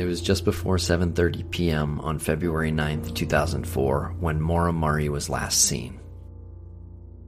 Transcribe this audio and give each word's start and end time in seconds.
It 0.00 0.06
was 0.06 0.22
just 0.22 0.46
before 0.46 0.78
7:30 0.78 1.50
p.m. 1.50 2.00
on 2.00 2.18
February 2.18 2.72
9th, 2.72 3.14
2004, 3.14 4.14
when 4.18 4.40
Maura 4.40 4.72
Murray 4.72 5.10
was 5.10 5.28
last 5.28 5.60
seen. 5.62 6.00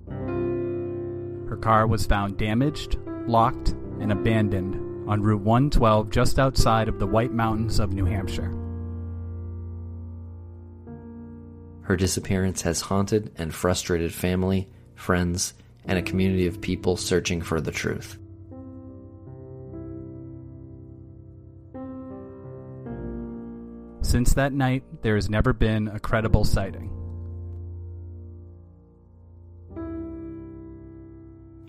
Her 0.09 1.59
car 1.61 1.87
was 1.87 2.06
found 2.06 2.39
damaged, 2.39 2.97
locked, 3.27 3.75
and 4.01 4.11
abandoned 4.11 5.06
on 5.06 5.20
Route 5.20 5.42
112 5.42 6.09
just 6.09 6.39
outside 6.39 6.89
of 6.89 6.98
the 6.98 7.06
White 7.06 7.34
Mountains 7.34 7.79
of 7.79 7.92
New 7.92 8.06
Hampshire. 8.06 8.51
Her 11.83 11.97
disappearance 11.97 12.62
has 12.62 12.81
haunted 12.81 13.33
and 13.36 13.55
frustrated 13.55 14.14
family, 14.14 14.70
friends, 14.95 15.53
and 15.84 15.98
a 15.98 16.03
community 16.03 16.47
of 16.47 16.62
people 16.62 16.97
searching 16.97 17.42
for 17.42 17.61
the 17.61 17.70
truth. 17.70 18.17
Since 24.03 24.34
that 24.34 24.53
night, 24.53 24.83
there 25.03 25.14
has 25.14 25.31
never 25.31 25.53
been 25.53 25.86
a 25.86 26.00
credible 26.00 26.45
sighting. 26.45 26.91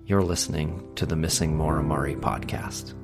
You're 0.06 0.24
listening 0.24 0.92
to 0.96 1.06
the 1.06 1.16
Missing 1.16 1.56
Maura 1.56 1.84
Murray 1.84 2.16
podcast. 2.16 2.96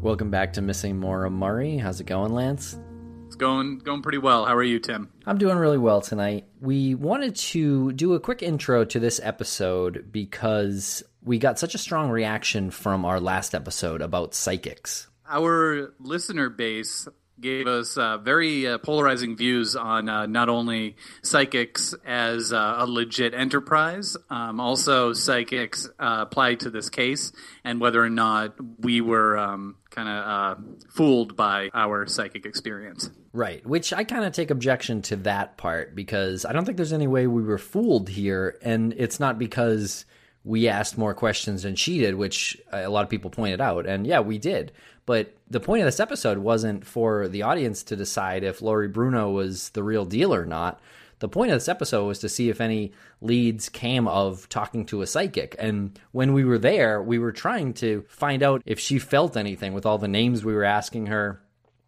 Welcome 0.00 0.30
back 0.30 0.54
to 0.54 0.62
Missing 0.62 0.98
Maura 0.98 1.30
Murray. 1.30 1.76
How's 1.76 2.00
it 2.00 2.06
going, 2.06 2.32
Lance? 2.32 2.78
It's 3.26 3.36
going 3.36 3.78
going 3.78 4.00
pretty 4.00 4.18
well. 4.18 4.46
How 4.46 4.56
are 4.56 4.62
you, 4.62 4.80
Tim? 4.80 5.10
I'm 5.26 5.38
doing 5.38 5.58
really 5.58 5.78
well 5.78 6.00
tonight. 6.00 6.46
We 6.60 6.94
wanted 6.94 7.36
to 7.36 7.92
do 7.92 8.14
a 8.14 8.20
quick 8.20 8.42
intro 8.42 8.86
to 8.86 8.98
this 8.98 9.20
episode 9.22 10.10
because 10.10 11.02
we 11.22 11.38
got 11.38 11.58
such 11.58 11.74
a 11.74 11.78
strong 11.78 12.10
reaction 12.10 12.70
from 12.70 13.04
our 13.04 13.20
last 13.20 13.54
episode 13.54 14.00
about 14.00 14.34
psychics. 14.34 15.08
Our 15.28 15.94
listener 15.98 16.50
base 16.50 17.08
gave 17.40 17.66
us 17.66 17.96
uh, 17.96 18.18
very 18.18 18.66
uh, 18.66 18.78
polarizing 18.78 19.36
views 19.36 19.74
on 19.76 20.08
uh, 20.08 20.26
not 20.26 20.48
only 20.48 20.96
psychics 21.22 21.94
as 22.04 22.52
uh, 22.52 22.76
a 22.78 22.86
legit 22.86 23.34
enterprise, 23.34 24.16
um, 24.30 24.60
also 24.60 25.12
psychics 25.12 25.88
uh, 25.98 26.18
applied 26.20 26.60
to 26.60 26.70
this 26.70 26.88
case, 26.90 27.32
and 27.64 27.80
whether 27.80 28.02
or 28.02 28.10
not 28.10 28.54
we 28.78 29.00
were 29.00 29.36
um, 29.36 29.76
kind 29.90 30.08
of 30.08 30.26
uh, 30.26 30.60
fooled 30.90 31.36
by 31.36 31.70
our 31.74 32.06
psychic 32.06 32.46
experience. 32.46 33.10
Right, 33.32 33.66
which 33.66 33.92
I 33.92 34.04
kind 34.04 34.24
of 34.24 34.32
take 34.32 34.50
objection 34.50 35.02
to 35.02 35.16
that 35.16 35.56
part 35.56 35.94
because 35.94 36.44
I 36.44 36.52
don't 36.52 36.64
think 36.64 36.76
there's 36.76 36.92
any 36.92 37.08
way 37.08 37.26
we 37.26 37.42
were 37.42 37.58
fooled 37.58 38.08
here, 38.08 38.58
and 38.62 38.94
it's 38.96 39.18
not 39.18 39.38
because 39.38 40.04
we 40.44 40.68
asked 40.68 40.98
more 40.98 41.14
questions 41.14 41.62
than 41.62 41.74
she 41.74 41.98
did, 41.98 42.14
which 42.14 42.60
a 42.70 42.88
lot 42.88 43.02
of 43.02 43.10
people 43.10 43.30
pointed 43.30 43.60
out, 43.60 43.86
and 43.86 44.06
yeah, 44.06 44.20
we 44.20 44.38
did. 44.38 44.72
But 45.06 45.34
the 45.48 45.60
point 45.60 45.82
of 45.82 45.86
this 45.86 46.00
episode 46.00 46.38
wasn't 46.38 46.86
for 46.86 47.28
the 47.28 47.42
audience 47.42 47.82
to 47.84 47.96
decide 47.96 48.44
if 48.44 48.62
Lori 48.62 48.88
Bruno 48.88 49.30
was 49.30 49.70
the 49.70 49.82
real 49.82 50.04
deal 50.04 50.34
or 50.34 50.46
not. 50.46 50.80
The 51.20 51.28
point 51.28 51.52
of 51.52 51.56
this 51.56 51.68
episode 51.68 52.06
was 52.06 52.18
to 52.20 52.28
see 52.28 52.50
if 52.50 52.60
any 52.60 52.92
leads 53.20 53.68
came 53.68 54.08
of 54.08 54.48
talking 54.48 54.84
to 54.86 55.02
a 55.02 55.06
psychic. 55.06 55.56
And 55.58 55.98
when 56.12 56.32
we 56.32 56.44
were 56.44 56.58
there, 56.58 57.02
we 57.02 57.18
were 57.18 57.32
trying 57.32 57.72
to 57.74 58.04
find 58.08 58.42
out 58.42 58.62
if 58.66 58.78
she 58.78 58.98
felt 58.98 59.36
anything 59.36 59.72
with 59.72 59.86
all 59.86 59.98
the 59.98 60.08
names 60.08 60.44
we 60.44 60.54
were 60.54 60.64
asking 60.64 61.06
her 61.06 61.40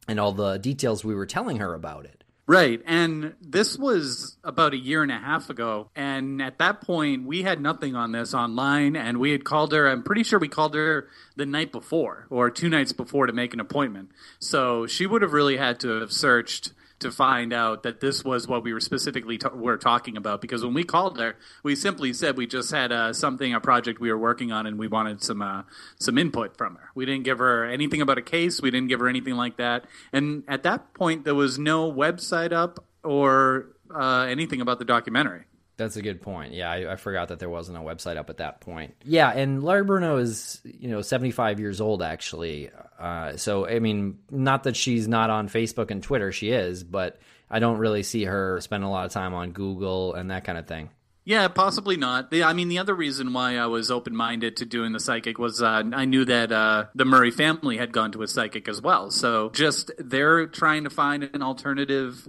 and 0.09 0.21
all 0.21 0.33
the 0.33 0.59
details 0.59 1.05
we 1.05 1.15
were 1.15 1.27
telling 1.27 1.59
her 1.59 1.75
about 1.75 2.05
it. 2.05 2.16
Right. 2.49 2.81
And 2.87 3.35
this 3.41 3.77
was 3.77 4.37
about 4.45 4.73
a 4.73 4.77
year 4.77 5.03
and 5.03 5.11
a 5.11 5.19
half 5.19 5.51
ago. 5.51 5.91
And 5.97 6.41
at 6.41 6.59
that 6.59 6.81
point, 6.81 7.27
we 7.27 7.43
had 7.43 7.61
nothing 7.61 7.97
on 7.97 8.13
this 8.13 8.35
online. 8.35 8.95
And 8.95 9.19
we 9.19 9.33
had 9.33 9.45
called 9.45 9.73
her, 9.73 9.89
I'm 9.89 10.05
pretty 10.05 10.23
sure 10.23 10.39
we 10.39 10.47
called 10.47 10.75
her 10.77 11.09
the 11.35 11.45
night 11.45 11.73
before 11.73 12.29
or 12.31 12.51
two 12.51 12.69
nights 12.69 12.93
before 12.93 13.27
to 13.27 13.33
make 13.33 13.53
an 13.53 13.59
appointment. 13.59 14.13
So 14.39 14.87
she 14.87 15.07
would 15.07 15.23
have 15.23 15.33
really 15.33 15.57
had 15.57 15.81
to 15.81 16.01
have 16.01 16.13
searched 16.13 16.73
to 16.99 17.11
find 17.11 17.53
out 17.53 17.83
that 17.83 18.01
this 18.01 18.25
was 18.25 18.49
what 18.49 18.63
we 18.63 18.73
were 18.73 18.81
specifically 18.81 19.39
ta- 19.39 19.51
were 19.51 19.77
talking 19.77 20.17
about. 20.17 20.41
Because 20.41 20.65
when 20.65 20.75
we 20.75 20.85
called 20.85 21.19
her, 21.19 21.37
we 21.63 21.77
simply 21.77 22.13
said 22.13 22.37
we 22.37 22.47
just 22.47 22.71
had 22.71 22.93
uh, 22.93 23.13
something, 23.13 23.53
a 23.53 23.61
project 23.61 24.01
we 24.01 24.11
were 24.11 24.19
working 24.19 24.53
on, 24.53 24.67
and 24.67 24.79
we 24.79 24.89
wanted 24.89 25.23
some 25.23 25.43
uh, 25.43 25.63
some 25.99 26.17
input 26.19 26.57
from 26.57 26.77
her. 26.77 26.91
We 26.95 27.05
didn't 27.05 27.25
give 27.25 27.39
her 27.39 27.65
anything 27.65 28.01
about 28.01 28.19
a 28.19 28.23
case. 28.23 28.63
We 28.63 28.71
didn't 28.71 28.89
give 28.89 29.01
her 29.01 29.09
anything 29.09 29.35
like 29.35 29.59
that. 29.59 29.85
And 30.13 30.45
at 30.49 30.63
that 30.63 30.95
point, 30.95 31.25
there 31.25 31.35
was 31.35 31.59
no 31.59 31.93
website 31.93 32.53
up 32.53 32.85
or 33.05 33.77
uh, 33.95 34.27
anything 34.29 34.61
about 34.61 34.79
the 34.79 34.85
documentary. 34.85 35.45
That's 35.77 35.97
a 35.97 36.03
good 36.03 36.23
point. 36.23 36.55
Yeah, 36.55 36.71
I, 36.71 36.93
I, 36.93 36.97
forgot 36.97 37.29
that 37.29 37.39
there 37.39 37.51
wasn't 37.51 37.77
a 37.77 37.83
website 37.83 38.17
up 38.17 38.31
at 38.31 38.39
that 38.39 38.61
point. 38.61 38.95
Yeah, 39.05 39.31
and 39.31 39.63
Lori 39.63 39.85
Bruno 39.85 40.17
is, 40.17 40.61
you 40.65 40.89
know, 40.89 41.03
75 41.03 41.61
years 41.61 41.83
old, 41.83 42.03
actually. 42.03 42.71
Uh, 42.99 43.37
so, 43.37 43.67
I 43.67 43.79
mean, 43.79 44.19
not 44.31 44.65
that 44.65 44.75
she's 44.75 45.07
not 45.07 45.29
on 45.29 45.51
Facebook 45.51 45.91
and 45.91 46.03
Twitter, 46.03 46.33
she 46.33 46.51
is, 46.51 46.83
but 46.83 47.19
I 47.51 47.59
don't 47.59 47.77
really 47.77 48.03
see 48.03 48.25
her 48.25 48.59
spending 48.63 48.89
a 48.89 48.91
lot 48.91 49.05
of 49.05 49.13
time 49.13 49.35
on 49.35 49.53
Google 49.53 50.15
and 50.15 50.31
that 50.31 50.45
kind 50.45 50.57
of 50.57 50.67
thing. 50.67 50.89
Yeah, 51.27 51.49
possibly 51.49 51.97
not. 51.97 52.31
The, 52.31 52.45
I 52.45 52.53
mean, 52.53 52.69
the 52.69 52.79
other 52.79 52.95
reason 52.95 53.33
why 53.33 53.59
I 53.59 53.67
was 53.67 53.91
open 53.91 54.15
minded 54.15 54.59
to 54.59 54.65
doing 54.65 54.93
the 54.93 55.01
psychic 55.01 55.41
was 55.41 55.61
uh, 55.61 55.83
I 55.93 56.05
knew 56.05 56.25
that 56.25 56.53
uh, 56.53 56.85
the 56.95 57.05
Murray 57.05 57.33
family 57.33 57.77
had 57.77 57.93
gone 57.93 58.13
to 58.13 58.23
a 58.23 58.29
psychic 58.29 58.69
as 58.69 58.81
well. 58.81 59.11
So 59.11 59.51
just 59.51 59.91
they're 59.99 60.47
trying 60.47 60.85
to 60.85 60.91
find 60.91 61.25
an 61.25 61.43
alternative 61.43 62.29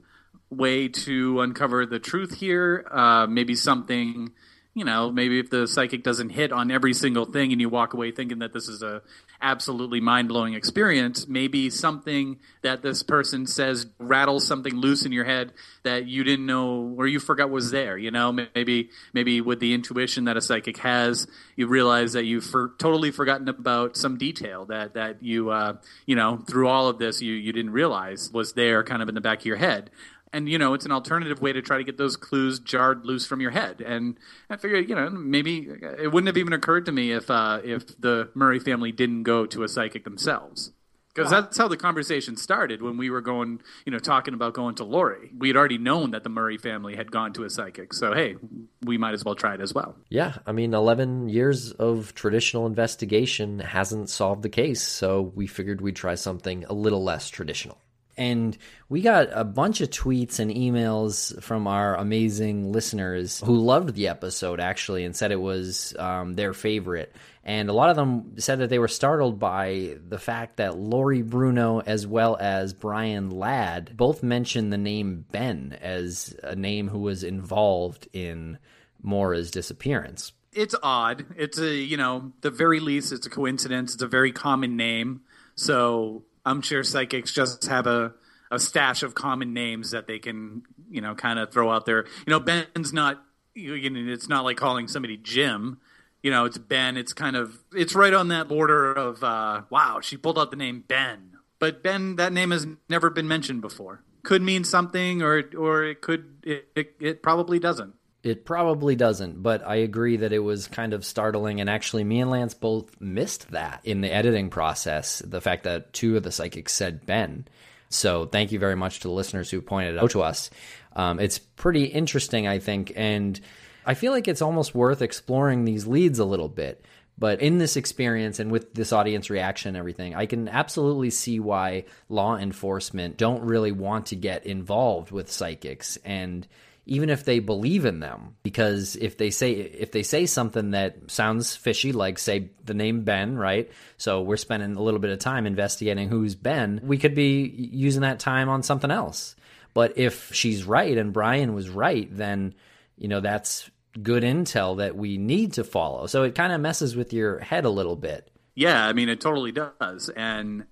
way 0.49 0.87
to 0.87 1.41
uncover 1.41 1.85
the 1.85 1.99
truth 1.99 2.35
here. 2.35 2.87
Uh, 2.89 3.27
maybe 3.27 3.55
something, 3.55 4.31
you 4.73 4.85
know, 4.85 5.11
maybe 5.11 5.39
if 5.39 5.49
the 5.49 5.67
psychic 5.67 6.03
doesn't 6.03 6.29
hit 6.29 6.51
on 6.51 6.71
every 6.71 6.93
single 6.93 7.25
thing 7.25 7.51
and 7.51 7.59
you 7.59 7.69
walk 7.69 7.93
away 7.93 8.11
thinking 8.11 8.39
that 8.39 8.53
this 8.53 8.67
is 8.67 8.81
a 8.81 9.01
absolutely 9.41 9.99
mind 9.99 10.27
blowing 10.27 10.53
experience, 10.53 11.27
maybe 11.27 11.69
something 11.69 12.39
that 12.61 12.81
this 12.81 13.03
person 13.03 13.45
says 13.45 13.87
rattles 13.99 14.47
something 14.47 14.75
loose 14.75 15.05
in 15.05 15.11
your 15.11 15.25
head 15.25 15.53
that 15.83 16.07
you 16.07 16.23
didn't 16.23 16.45
know 16.45 16.95
or 16.97 17.07
you 17.07 17.19
forgot 17.19 17.49
was 17.49 17.71
there. 17.71 17.97
You 17.97 18.11
know, 18.11 18.31
maybe 18.31 18.89
maybe 19.13 19.41
with 19.41 19.59
the 19.59 19.73
intuition 19.73 20.25
that 20.25 20.37
a 20.37 20.41
psychic 20.41 20.77
has, 20.77 21.27
you 21.55 21.67
realize 21.67 22.13
that 22.13 22.25
you've 22.25 22.45
for, 22.45 22.73
totally 22.77 23.11
forgotten 23.11 23.47
about 23.49 23.95
some 23.97 24.17
detail 24.17 24.65
that 24.65 24.93
that 24.95 25.21
you 25.21 25.49
uh, 25.49 25.77
you 26.05 26.15
know 26.15 26.37
through 26.37 26.67
all 26.67 26.87
of 26.87 26.97
this 26.97 27.21
you 27.21 27.33
you 27.33 27.53
didn't 27.53 27.71
realize 27.71 28.31
was 28.31 28.53
there, 28.53 28.83
kind 28.83 29.01
of 29.01 29.09
in 29.09 29.15
the 29.15 29.21
back 29.21 29.39
of 29.39 29.45
your 29.45 29.57
head 29.57 29.89
and 30.33 30.49
you 30.49 30.57
know 30.57 30.73
it's 30.73 30.85
an 30.85 30.91
alternative 30.91 31.41
way 31.41 31.53
to 31.53 31.61
try 31.61 31.77
to 31.77 31.83
get 31.83 31.97
those 31.97 32.15
clues 32.15 32.59
jarred 32.59 33.05
loose 33.05 33.25
from 33.25 33.41
your 33.41 33.51
head 33.51 33.81
and 33.81 34.17
i 34.49 34.55
figured 34.57 34.87
you 34.89 34.95
know 34.95 35.09
maybe 35.09 35.67
it 35.99 36.11
wouldn't 36.11 36.27
have 36.27 36.37
even 36.37 36.53
occurred 36.53 36.85
to 36.85 36.91
me 36.91 37.11
if 37.11 37.29
uh, 37.29 37.59
if 37.63 37.99
the 37.99 38.29
murray 38.33 38.59
family 38.59 38.91
didn't 38.91 39.23
go 39.23 39.45
to 39.45 39.63
a 39.63 39.67
psychic 39.67 40.03
themselves 40.03 40.71
Because 41.17 41.31
that's 41.31 41.57
how 41.57 41.67
the 41.67 41.77
conversation 41.77 42.37
started 42.37 42.83
when 42.83 42.95
we 42.95 43.09
were 43.09 43.21
going, 43.21 43.61
you 43.85 43.91
know, 43.91 43.97
talking 43.97 44.35
about 44.35 44.53
going 44.53 44.75
to 44.75 44.83
Lori. 44.83 45.31
We 45.35 45.47
had 45.47 45.57
already 45.57 45.79
known 45.79 46.11
that 46.11 46.23
the 46.23 46.29
Murray 46.29 46.59
family 46.59 46.95
had 46.95 47.11
gone 47.11 47.33
to 47.33 47.43
a 47.43 47.49
psychic. 47.49 47.95
So, 47.95 48.13
hey, 48.13 48.35
we 48.83 48.99
might 48.99 49.15
as 49.15 49.25
well 49.25 49.33
try 49.33 49.55
it 49.55 49.61
as 49.61 49.73
well. 49.73 49.95
Yeah, 50.09 50.35
I 50.45 50.51
mean, 50.51 50.75
11 50.75 51.29
years 51.29 51.71
of 51.71 52.13
traditional 52.13 52.67
investigation 52.67 53.57
hasn't 53.59 54.11
solved 54.11 54.43
the 54.43 54.49
case, 54.49 54.83
so 54.83 55.31
we 55.33 55.47
figured 55.47 55.81
we'd 55.81 55.95
try 55.95 56.13
something 56.13 56.65
a 56.65 56.73
little 56.73 57.03
less 57.03 57.31
traditional. 57.31 57.79
And 58.17 58.57
we 58.89 59.01
got 59.01 59.29
a 59.31 59.43
bunch 59.43 59.81
of 59.81 59.91
tweets 59.91 60.39
and 60.39 60.49
emails 60.49 61.41
from 61.43 61.67
our 61.67 61.95
amazing 61.95 62.71
listeners 62.71 63.41
who 63.45 63.55
loved 63.57 63.93
the 63.93 64.07
episode, 64.07 64.59
actually, 64.59 65.05
and 65.05 65.15
said 65.15 65.31
it 65.31 65.39
was 65.39 65.95
um, 65.99 66.33
their 66.33 66.53
favorite. 66.53 67.15
And 67.43 67.69
a 67.69 67.73
lot 67.73 67.89
of 67.89 67.95
them 67.95 68.39
said 68.39 68.59
that 68.59 68.69
they 68.69 68.79
were 68.79 68.87
startled 68.87 69.39
by 69.39 69.97
the 70.05 70.17
fact 70.17 70.57
that 70.57 70.77
Lori 70.77 71.21
Bruno, 71.21 71.79
as 71.79 72.05
well 72.05 72.35
as 72.39 72.73
Brian 72.73 73.29
Ladd, 73.29 73.95
both 73.95 74.23
mentioned 74.23 74.73
the 74.73 74.77
name 74.77 75.23
Ben 75.31 75.77
as 75.79 76.35
a 76.43 76.55
name 76.55 76.89
who 76.89 76.99
was 76.99 77.23
involved 77.23 78.07
in 78.11 78.57
Maura's 79.01 79.51
disappearance. 79.51 80.33
It's 80.51 80.75
odd. 80.81 81.25
It's 81.37 81.59
a, 81.59 81.73
you 81.73 81.97
know, 81.97 82.33
the 82.41 82.49
very 82.49 82.79
least, 82.79 83.13
it's 83.13 83.27
a 83.27 83.29
coincidence. 83.29 83.93
It's 83.93 84.03
a 84.03 84.07
very 84.07 84.31
common 84.31 84.75
name. 84.75 85.21
So 85.55 86.23
Sure 86.61 86.83
psychics 86.83 87.31
just 87.31 87.65
have 87.67 87.87
a, 87.87 88.13
a 88.51 88.59
stash 88.59 89.03
of 89.03 89.13
common 89.15 89.53
names 89.53 89.91
that 89.91 90.07
they 90.07 90.19
can, 90.19 90.63
you 90.89 91.01
know, 91.01 91.15
kind 91.15 91.39
of 91.39 91.51
throw 91.51 91.71
out 91.71 91.85
there. 91.85 92.05
You 92.25 92.31
know, 92.31 92.39
Ben's 92.39 92.93
not, 92.93 93.23
you 93.53 93.89
know, 93.89 94.13
it's 94.13 94.29
not 94.29 94.43
like 94.43 94.57
calling 94.57 94.87
somebody 94.87 95.17
Jim. 95.17 95.79
You 96.23 96.31
know, 96.31 96.45
it's 96.45 96.57
Ben. 96.57 96.97
It's 96.97 97.13
kind 97.13 97.35
of, 97.35 97.59
it's 97.73 97.93
right 97.95 98.13
on 98.13 98.29
that 98.29 98.47
border 98.47 98.91
of, 98.91 99.23
uh, 99.23 99.61
wow, 99.69 99.99
she 100.01 100.17
pulled 100.17 100.39
out 100.39 100.49
the 100.51 100.57
name 100.57 100.83
Ben. 100.87 101.37
But 101.59 101.83
Ben, 101.83 102.15
that 102.17 102.33
name 102.33 102.51
has 102.51 102.67
never 102.89 103.09
been 103.09 103.27
mentioned 103.27 103.61
before. 103.61 104.03
Could 104.23 104.41
mean 104.41 104.63
something, 104.63 105.21
or 105.21 105.43
or 105.57 105.83
it 105.83 106.01
could, 106.01 106.39
it, 106.43 106.67
it, 106.75 106.95
it 106.99 107.23
probably 107.23 107.59
doesn't. 107.59 107.93
It 108.23 108.45
probably 108.45 108.95
doesn't, 108.95 109.41
but 109.41 109.65
I 109.65 109.75
agree 109.75 110.17
that 110.17 110.33
it 110.33 110.39
was 110.39 110.67
kind 110.67 110.93
of 110.93 111.05
startling. 111.05 111.61
And 111.61 111.69
actually, 111.69 112.03
me 112.03 112.19
and 112.19 112.31
Lance 112.31 112.53
both 112.53 112.99
missed 112.99 113.51
that 113.51 113.81
in 113.83 114.01
the 114.01 114.13
editing 114.13 114.49
process. 114.49 115.19
The 115.19 115.39
fact 115.39 115.63
that 115.63 115.93
two 115.93 116.17
of 116.17 116.23
the 116.23 116.31
psychics 116.31 116.73
said 116.73 117.05
Ben. 117.05 117.47
So 117.89 118.25
thank 118.25 118.51
you 118.51 118.59
very 118.59 118.75
much 118.75 118.99
to 118.99 119.07
the 119.07 119.13
listeners 119.13 119.49
who 119.49 119.61
pointed 119.61 119.95
it 119.95 120.03
out 120.03 120.11
to 120.11 120.23
us. 120.23 120.49
Um, 120.95 121.19
it's 121.19 121.37
pretty 121.37 121.85
interesting, 121.85 122.47
I 122.47 122.59
think. 122.59 122.91
And 122.95 123.39
I 123.85 123.93
feel 123.93 124.11
like 124.11 124.27
it's 124.27 124.41
almost 124.41 124.75
worth 124.75 125.01
exploring 125.01 125.63
these 125.63 125.87
leads 125.87 126.19
a 126.19 126.25
little 126.25 126.49
bit. 126.49 126.83
But 127.19 127.41
in 127.41 127.57
this 127.57 127.77
experience 127.77 128.39
and 128.39 128.51
with 128.51 128.73
this 128.73 128.93
audience 128.93 129.29
reaction 129.29 129.69
and 129.69 129.77
everything, 129.77 130.13
I 130.13 130.27
can 130.27 130.47
absolutely 130.47 131.09
see 131.09 131.39
why 131.39 131.85
law 132.09 132.37
enforcement 132.37 133.17
don't 133.17 133.43
really 133.43 133.71
want 133.71 134.07
to 134.07 134.15
get 134.15 134.45
involved 134.45 135.11
with 135.11 135.31
psychics. 135.31 135.97
And 136.05 136.47
even 136.87 137.09
if 137.09 137.25
they 137.25 137.39
believe 137.39 137.85
in 137.85 137.99
them. 137.99 138.35
Because 138.43 138.95
if 138.95 139.17
they 139.17 139.29
say 139.29 139.51
if 139.51 139.91
they 139.91 140.03
say 140.03 140.25
something 140.25 140.71
that 140.71 141.11
sounds 141.11 141.55
fishy 141.55 141.91
like 141.91 142.17
say 142.17 142.49
the 142.63 142.73
name 142.73 143.03
Ben 143.03 143.37
right? 143.37 143.69
So 143.97 144.21
we're 144.21 144.37
spending 144.37 144.75
a 144.75 144.81
little 144.81 144.99
bit 144.99 145.11
of 145.11 145.19
time 145.19 145.45
investigating 145.45 146.09
who's 146.09 146.33
Ben. 146.35 146.79
We 146.83 146.97
could 146.97 147.13
be 147.13 147.43
using 147.43 148.01
that 148.01 148.19
time 148.19 148.49
on 148.49 148.63
something 148.63 148.89
else. 148.91 149.35
But 149.73 149.97
if 149.97 150.33
she's 150.33 150.63
right 150.63 150.97
and 150.97 151.13
Brian 151.13 151.53
was 151.53 151.69
right 151.69 152.07
then 152.09 152.55
you 152.97 153.07
know 153.07 153.19
that's 153.19 153.69
good 154.01 154.23
intel 154.23 154.77
that 154.77 154.95
we 154.95 155.17
need 155.17 155.53
to 155.53 155.63
follow. 155.63 156.07
So 156.07 156.23
it 156.23 156.35
kind 156.35 156.53
of 156.53 156.61
messes 156.61 156.95
with 156.95 157.13
your 157.13 157.39
head 157.39 157.65
a 157.65 157.69
little 157.69 157.95
bit. 157.95 158.31
Yeah 158.55 158.87
i 158.87 158.93
mean 158.93 159.09
it 159.09 159.21
totally 159.21 159.51
does. 159.51 160.09
And 160.15 160.65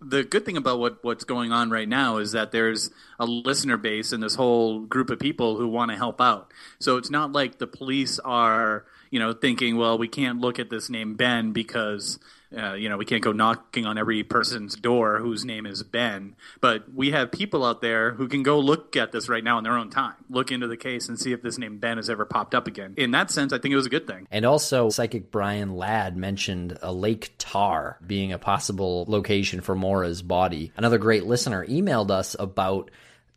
the 0.00 0.24
good 0.24 0.44
thing 0.44 0.56
about 0.56 0.78
what, 0.78 1.02
what's 1.02 1.24
going 1.24 1.52
on 1.52 1.70
right 1.70 1.88
now 1.88 2.18
is 2.18 2.32
that 2.32 2.52
there's 2.52 2.90
a 3.18 3.24
listener 3.24 3.76
base 3.76 4.12
and 4.12 4.22
this 4.22 4.34
whole 4.34 4.80
group 4.80 5.10
of 5.10 5.18
people 5.18 5.56
who 5.56 5.68
want 5.68 5.90
to 5.90 5.96
help 5.96 6.20
out. 6.20 6.52
So 6.78 6.96
it's 6.96 7.10
not 7.10 7.32
like 7.32 7.58
the 7.58 7.66
police 7.66 8.18
are, 8.18 8.84
you 9.10 9.18
know, 9.18 9.32
thinking, 9.32 9.76
well, 9.76 9.96
we 9.96 10.08
can't 10.08 10.40
look 10.40 10.58
at 10.58 10.68
this 10.68 10.90
name 10.90 11.14
Ben 11.14 11.52
because 11.52 12.18
uh, 12.56 12.74
you 12.74 12.88
know, 12.88 12.96
we 12.96 13.04
can't 13.04 13.22
go 13.22 13.32
knocking 13.32 13.86
on 13.86 13.98
every 13.98 14.22
person's 14.22 14.76
door 14.76 15.18
whose 15.18 15.44
name 15.44 15.66
is 15.66 15.82
Ben, 15.82 16.36
but 16.60 16.92
we 16.92 17.10
have 17.10 17.32
people 17.32 17.64
out 17.64 17.80
there 17.80 18.12
who 18.12 18.28
can 18.28 18.42
go 18.42 18.58
look 18.58 18.96
at 18.96 19.12
this 19.12 19.28
right 19.28 19.42
now 19.42 19.58
in 19.58 19.64
their 19.64 19.76
own 19.76 19.90
time, 19.90 20.14
look 20.30 20.52
into 20.52 20.66
the 20.66 20.76
case 20.76 21.08
and 21.08 21.18
see 21.18 21.32
if 21.32 21.42
this 21.42 21.58
name 21.58 21.78
Ben 21.78 21.96
has 21.96 22.08
ever 22.08 22.24
popped 22.24 22.54
up 22.54 22.66
again. 22.66 22.94
In 22.96 23.10
that 23.12 23.30
sense, 23.30 23.52
I 23.52 23.58
think 23.58 23.72
it 23.72 23.76
was 23.76 23.86
a 23.86 23.90
good 23.90 24.06
thing. 24.06 24.28
And 24.30 24.44
also, 24.44 24.90
psychic 24.90 25.30
Brian 25.30 25.76
Ladd 25.76 26.16
mentioned 26.16 26.78
a 26.82 26.92
Lake 26.92 27.34
Tar 27.38 27.98
being 28.06 28.32
a 28.32 28.38
possible 28.38 29.04
location 29.08 29.60
for 29.60 29.74
Maura's 29.74 30.22
body. 30.22 30.72
Another 30.76 30.98
great 30.98 31.24
listener 31.24 31.66
emailed 31.66 32.10
us 32.10 32.36
about 32.38 32.90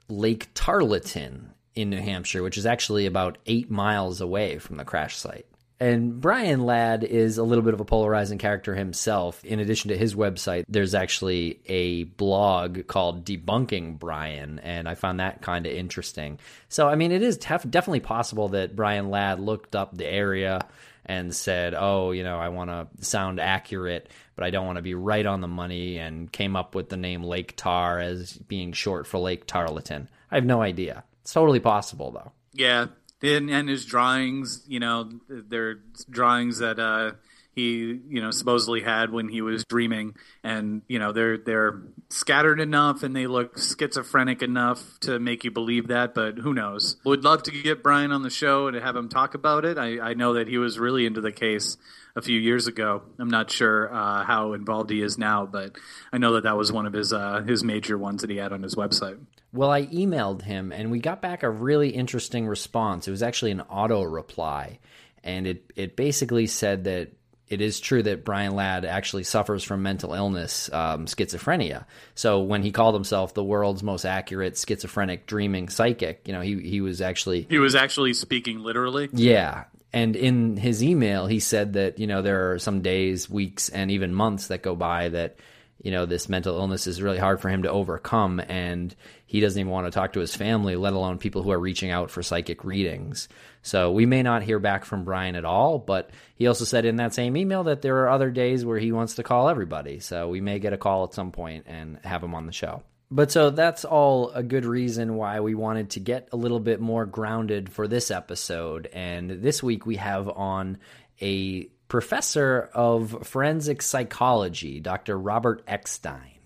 Lake 0.08 0.50
Tarleton 0.54 1.54
in 1.76 1.90
New 1.90 2.02
Hampshire, 2.02 2.44
which 2.44 2.58
is 2.58 2.66
actually 2.66 3.06
about 3.06 3.38
eight 3.46 3.72
miles 3.72 4.22
away 4.22 4.58
from 4.60 4.78
the 4.78 4.86
crash 4.86 5.18
site. 5.18 5.46
And 5.82 6.20
Brian 6.20 6.66
Ladd 6.66 7.06
is 7.06 7.38
a 7.38 7.44
little 7.44 7.64
bit 7.64 7.74
of 7.74 7.80
a 7.80 7.86
polarizing 7.86 8.38
character 8.38 8.76
himself. 8.76 9.44
In 9.46 9.62
addition 9.62 9.90
to 9.90 9.98
his 9.98 10.14
website, 10.14 10.66
there's 10.68 10.94
actually 10.94 11.62
a 11.68 12.04
blog 12.04 12.88
called 12.88 13.24
Debunking 13.24 13.98
Brian, 13.98 14.60
and 14.60 14.90
I 14.90 14.96
found 14.96 15.22
that 15.22 15.42
kind 15.42 15.66
of 15.66 15.72
interesting. 15.72 16.40
So, 16.68 16.90
I 16.90 16.96
mean, 16.96 17.14
it 17.14 17.22
is 17.22 17.38
def- 17.38 17.70
definitely 17.70 18.02
possible 18.02 18.50
that 18.50 18.76
Brian 18.76 19.10
Ladd 19.10 19.40
looked 19.40 19.74
up 19.74 19.96
the 19.96 20.06
area 20.06 20.60
and 21.06 21.34
said, 21.34 21.74
oh, 21.74 22.12
you 22.12 22.24
know, 22.24 22.38
I 22.38 22.50
want 22.50 22.70
to 22.70 23.06
sound 23.06 23.40
accurate, 23.40 24.10
but 24.36 24.44
I 24.44 24.50
don't 24.50 24.66
want 24.66 24.76
to 24.76 24.84
be 24.84 24.96
right 24.96 25.26
on 25.26 25.40
the 25.40 25.48
money, 25.48 25.98
and 25.98 26.30
came 26.30 26.58
up 26.58 26.76
with 26.76 26.90
the 26.90 26.98
name 26.98 27.24
Lake 27.24 27.56
Tar 27.56 28.00
as 28.00 28.34
being 28.34 28.74
short 28.74 29.08
for 29.08 29.18
Lake 29.18 29.46
Tarleton. 29.48 30.10
I 30.30 30.36
have 30.36 30.46
no 30.46 30.62
idea. 30.62 31.06
It's 31.22 31.32
totally 31.32 31.62
possible, 31.62 32.12
though. 32.12 32.34
Yeah, 32.54 32.88
and, 33.22 33.50
and 33.50 33.70
his 33.70 33.86
drawings, 33.86 34.64
you 34.68 34.80
know, 34.80 35.10
they're 35.28 35.80
drawings 36.10 36.60
that 36.60 36.80
uh, 36.80 37.12
he, 37.54 38.00
you 38.08 38.22
know, 38.22 38.32
supposedly 38.32 38.82
had 38.82 39.12
when 39.12 39.28
he 39.28 39.42
was 39.42 39.66
dreaming, 39.66 40.16
and 40.44 40.82
you 40.88 41.00
know, 41.00 41.12
they're 41.12 41.38
they're 41.38 41.82
scattered 42.10 42.60
enough 42.60 43.04
and 43.04 43.16
they 43.16 43.28
look 43.28 43.58
schizophrenic 43.58 44.42
enough 44.42 44.84
to 45.02 45.20
make 45.20 45.44
you 45.44 45.52
believe 45.52 45.88
that. 45.88 46.14
But 46.14 46.38
who 46.38 46.54
knows? 46.54 46.98
Would 47.04 47.24
love 47.24 47.44
to 47.44 47.52
get 47.52 47.84
Brian 47.84 48.12
on 48.12 48.22
the 48.22 48.30
show 48.30 48.68
and 48.68 48.78
have 48.78 48.96
him 48.96 49.10
talk 49.10 49.34
about 49.34 49.66
it. 49.66 49.78
I, 49.78 50.00
I 50.00 50.14
know 50.14 50.34
that 50.34 50.48
he 50.48 50.58
was 50.58 50.80
really 50.80 51.06
into 51.06 51.22
the 51.22 51.32
case 51.32 51.78
a 52.16 52.22
few 52.22 52.40
years 52.40 52.68
ago. 52.68 53.04
I'm 53.18 53.30
not 53.30 53.52
sure 53.52 53.94
uh, 53.94 54.24
how 54.24 54.54
involved 54.54 54.90
he 54.90 55.02
is 55.02 55.18
now, 55.18 55.46
but 55.46 55.76
I 56.14 56.18
know 56.18 56.34
that 56.34 56.44
that 56.44 56.58
was 56.58 56.72
one 56.72 56.86
of 56.86 56.94
his 56.94 57.12
uh, 57.12 57.42
his 57.42 57.64
major 57.64 57.98
ones 57.98 58.22
that 58.22 58.30
he 58.30 58.38
had 58.38 58.54
on 58.54 58.64
his 58.64 58.76
website. 58.76 59.20
Well, 59.52 59.72
I 59.72 59.86
emailed 59.88 60.44
him 60.44 60.72
and 60.72 60.92
we 60.92 61.00
got 61.00 61.22
back 61.22 61.44
a 61.44 61.50
really 61.50 61.90
interesting 61.90 62.48
response. 62.48 63.08
It 63.08 63.12
was 63.12 63.24
actually 63.24 63.52
an 63.52 63.62
auto 63.62 64.04
reply, 64.04 64.80
and 65.24 65.48
it 65.48 65.72
it 65.76 65.96
basically 65.96 66.48
said 66.48 66.84
that 66.84 67.12
it 67.50 67.62
is 67.62 67.80
true 67.80 68.04
that 68.04 68.24
Brian 68.24 68.54
Ladd 68.54 68.86
actually 68.86 69.24
suffers 69.24 69.64
from 69.64 69.82
mental 69.82 70.14
illness, 70.14 70.72
um, 70.72 71.08
schizophrenia. 71.08 71.86
So 72.14 72.42
when 72.42 72.62
he 72.62 72.72
called 72.72 72.94
himself 72.94 73.34
the 73.34 73.44
world's 73.44 73.82
most 73.82 74.06
accurate 74.06 74.56
schizophrenic 74.58 75.26
dreaming 75.26 75.70
psychic, 75.70 76.28
you 76.28 76.34
know, 76.34 76.42
he 76.42 76.62
he 76.62 76.82
was 76.82 77.02
actually 77.02 77.48
he 77.50 77.58
was 77.58 77.76
actually 77.76 78.14
speaking 78.14 78.60
literally. 78.60 79.10
Yeah. 79.14 79.66
And 79.92 80.16
in 80.16 80.58
his 80.58 80.84
email, 80.84 81.26
he 81.26 81.40
said 81.40 81.74
that 81.74 81.98
you 81.98 82.06
know 82.06 82.22
there 82.22 82.52
are 82.52 82.60
some 82.60 82.82
days, 82.82 83.28
weeks, 83.28 83.70
and 83.70 83.90
even 83.90 84.14
months 84.14 84.48
that 84.48 84.62
go 84.62 84.76
by 84.76 85.10
that 85.10 85.38
you 85.82 85.90
know 85.92 86.06
this 86.06 86.30
mental 86.30 86.58
illness 86.58 86.86
is 86.86 87.02
really 87.02 87.18
hard 87.18 87.42
for 87.42 87.50
him 87.50 87.64
to 87.64 87.72
overcome, 87.72 88.40
and 88.40 88.96
he 89.30 89.42
doesn't 89.42 89.60
even 89.60 89.72
want 89.72 89.86
to 89.86 89.92
talk 89.92 90.14
to 90.14 90.20
his 90.20 90.34
family, 90.34 90.76
let 90.76 90.94
alone 90.94 91.20
people 91.20 91.44
who 91.44 91.52
are 91.52 91.60
reaching 91.60 91.92
out 91.92 92.10
for 92.10 92.24
psychic 92.24 92.66
readings. 92.66 93.30
So 93.62 93.92
we 93.92 94.08
may 94.08 94.24
not 94.24 94.42
hear 94.42 94.58
back 94.58 94.86
from 94.86 95.04
Brian 95.04 95.36
at 95.36 95.46
all, 95.46 95.78
but 95.78 96.10
he 96.34 96.48
also 96.48 96.66
said 96.66 96.84
in 96.84 96.96
that 96.96 97.14
same 97.14 97.38
email 97.38 97.66
that 97.66 97.84
there 97.84 97.98
are 97.98 98.10
other 98.10 98.32
days 98.32 98.66
where 98.66 98.80
he 98.80 98.92
wants 98.92 99.14
to 99.16 99.24
call 99.24 99.48
everybody. 99.48 100.00
So 100.00 100.30
we 100.30 100.42
may 100.42 100.58
get 100.58 100.74
a 100.74 100.80
call 100.80 101.04
at 101.04 101.14
some 101.14 101.32
point 101.32 101.66
and 101.68 102.00
have 102.04 102.24
him 102.24 102.34
on 102.34 102.48
the 102.48 102.52
show. 102.52 102.82
But 103.12 103.32
so 103.32 103.52
that's 103.52 103.86
all 103.86 104.32
a 104.32 104.42
good 104.42 104.66
reason 104.66 105.16
why 105.16 105.42
we 105.42 105.54
wanted 105.54 105.92
to 105.92 106.00
get 106.00 106.30
a 106.32 106.36
little 106.36 106.60
bit 106.60 106.82
more 106.82 107.06
grounded 107.06 107.72
for 107.72 107.88
this 107.88 108.10
episode. 108.10 108.90
And 108.92 109.30
this 109.30 109.62
week 109.62 109.86
we 109.86 109.98
have 109.98 110.28
on 110.28 110.80
a 111.22 111.66
professor 111.88 112.68
of 112.74 113.28
forensic 113.28 113.84
psychology, 113.84 114.80
Dr. 114.80 115.20
Robert 115.20 115.62
Eckstein 115.68 116.40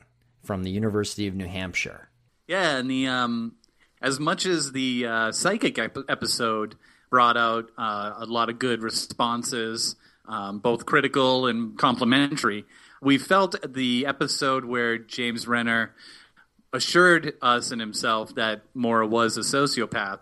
from 0.43 0.63
the 0.63 0.71
University 0.71 1.27
of 1.27 1.35
New 1.35 1.47
Hampshire. 1.47 2.09
Yeah, 2.47 2.77
and 2.77 2.89
the 2.89 3.07
um, 3.07 3.55
as 4.01 4.19
much 4.19 4.45
as 4.45 4.71
the 4.71 5.05
uh, 5.05 5.31
psychic 5.31 5.79
ep- 5.79 5.97
episode 6.09 6.75
brought 7.09 7.37
out 7.37 7.69
uh, 7.77 8.13
a 8.17 8.25
lot 8.25 8.49
of 8.49 8.59
good 8.59 8.81
responses, 8.81 9.95
um, 10.27 10.59
both 10.59 10.85
critical 10.85 11.47
and 11.47 11.77
complimentary, 11.77 12.65
we 13.01 13.17
felt 13.17 13.55
the 13.73 14.05
episode 14.05 14.65
where 14.65 14.97
James 14.97 15.47
Renner 15.47 15.93
assured 16.73 17.33
us 17.41 17.71
and 17.71 17.79
himself 17.79 18.35
that 18.35 18.63
Maura 18.73 19.07
was 19.07 19.37
a 19.37 19.41
sociopath 19.41 20.19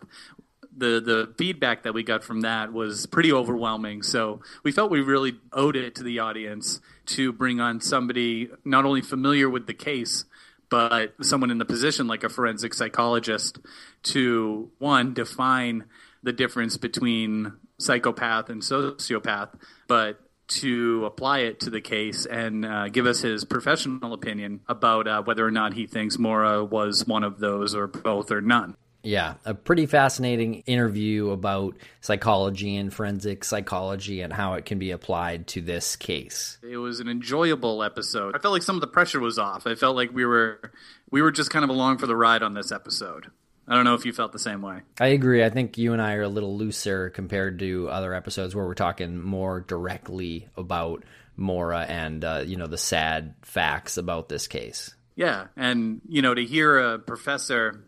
the 0.75 1.01
the 1.01 1.33
feedback 1.37 1.83
that 1.83 1.93
we 1.93 2.03
got 2.03 2.23
from 2.23 2.41
that 2.41 2.71
was 2.73 3.05
pretty 3.05 3.31
overwhelming. 3.31 4.03
So 4.03 4.41
we 4.63 4.71
felt 4.71 4.91
we 4.91 5.01
really 5.01 5.35
owed 5.51 5.75
it 5.75 5.95
to 5.95 6.03
the 6.03 6.19
audience 6.19 6.79
to 7.07 7.31
bring 7.33 7.59
on 7.59 7.81
somebody 7.81 8.49
not 8.63 8.85
only 8.85 9.01
familiar 9.01 9.49
with 9.49 9.67
the 9.67 9.73
case, 9.73 10.25
but 10.71 11.13
someone 11.21 11.51
in 11.51 11.59
the 11.59 11.65
position 11.65 12.07
like 12.07 12.23
a 12.23 12.29
forensic 12.29 12.73
psychologist 12.73 13.59
to 14.01 14.71
one 14.79 15.13
define 15.13 15.83
the 16.23 16.31
difference 16.31 16.77
between 16.77 17.53
psychopath 17.77 18.49
and 18.49 18.61
sociopath, 18.61 19.49
but 19.87 20.19
to 20.47 21.05
apply 21.05 21.39
it 21.39 21.59
to 21.59 21.69
the 21.69 21.81
case 21.81 22.25
and 22.25 22.65
uh, 22.65 22.87
give 22.87 23.05
us 23.05 23.21
his 23.21 23.45
professional 23.45 24.13
opinion 24.13 24.61
about 24.67 25.07
uh, 25.07 25.21
whether 25.23 25.45
or 25.45 25.51
not 25.51 25.73
he 25.73 25.87
thinks 25.87 26.17
Maura 26.17 26.63
was 26.63 27.05
one 27.05 27.23
of 27.23 27.39
those 27.39 27.75
or 27.75 27.87
both 27.87 28.31
or 28.31 28.41
none. 28.41 28.75
Yeah, 29.03 29.35
a 29.45 29.53
pretty 29.53 29.85
fascinating 29.85 30.55
interview 30.67 31.31
about 31.31 31.75
psychology 32.01 32.75
and 32.75 32.93
forensic 32.93 33.43
psychology 33.43 34.21
and 34.21 34.31
how 34.31 34.53
it 34.53 34.65
can 34.65 34.79
be 34.79 34.91
applied 34.91 35.47
to 35.47 35.61
this 35.61 35.95
case. 35.95 36.57
It 36.61 36.77
was 36.77 36.99
an 36.99 37.07
enjoyable 37.07 37.83
episode. 37.83 38.35
I 38.35 38.39
felt 38.39 38.53
like 38.53 38.63
some 38.63 38.75
of 38.75 38.81
the 38.81 38.87
pressure 38.87 39.19
was 39.19 39.39
off. 39.39 39.65
I 39.65 39.75
felt 39.75 39.95
like 39.95 40.13
we 40.13 40.25
were 40.25 40.71
we 41.09 41.21
were 41.21 41.31
just 41.31 41.49
kind 41.49 41.63
of 41.63 41.69
along 41.69 41.97
for 41.97 42.07
the 42.07 42.15
ride 42.15 42.43
on 42.43 42.53
this 42.53 42.71
episode. 42.71 43.31
I 43.67 43.75
don't 43.75 43.85
know 43.85 43.95
if 43.95 44.05
you 44.05 44.13
felt 44.13 44.33
the 44.33 44.39
same 44.39 44.61
way. 44.61 44.81
I 44.99 45.07
agree. 45.07 45.43
I 45.43 45.49
think 45.49 45.77
you 45.77 45.93
and 45.93 46.01
I 46.01 46.15
are 46.15 46.23
a 46.23 46.29
little 46.29 46.57
looser 46.57 47.09
compared 47.09 47.59
to 47.59 47.89
other 47.89 48.13
episodes 48.13 48.55
where 48.55 48.65
we're 48.65 48.73
talking 48.73 49.21
more 49.21 49.61
directly 49.61 50.49
about 50.57 51.03
Maura 51.37 51.81
and 51.81 52.23
uh, 52.23 52.43
you 52.45 52.57
know 52.57 52.67
the 52.67 52.77
sad 52.77 53.35
facts 53.41 53.97
about 53.97 54.29
this 54.29 54.47
case. 54.47 54.93
Yeah, 55.15 55.47
and 55.55 56.01
you 56.07 56.21
know 56.21 56.33
to 56.33 56.43
hear 56.43 56.79
a 56.79 56.99
professor 56.99 57.83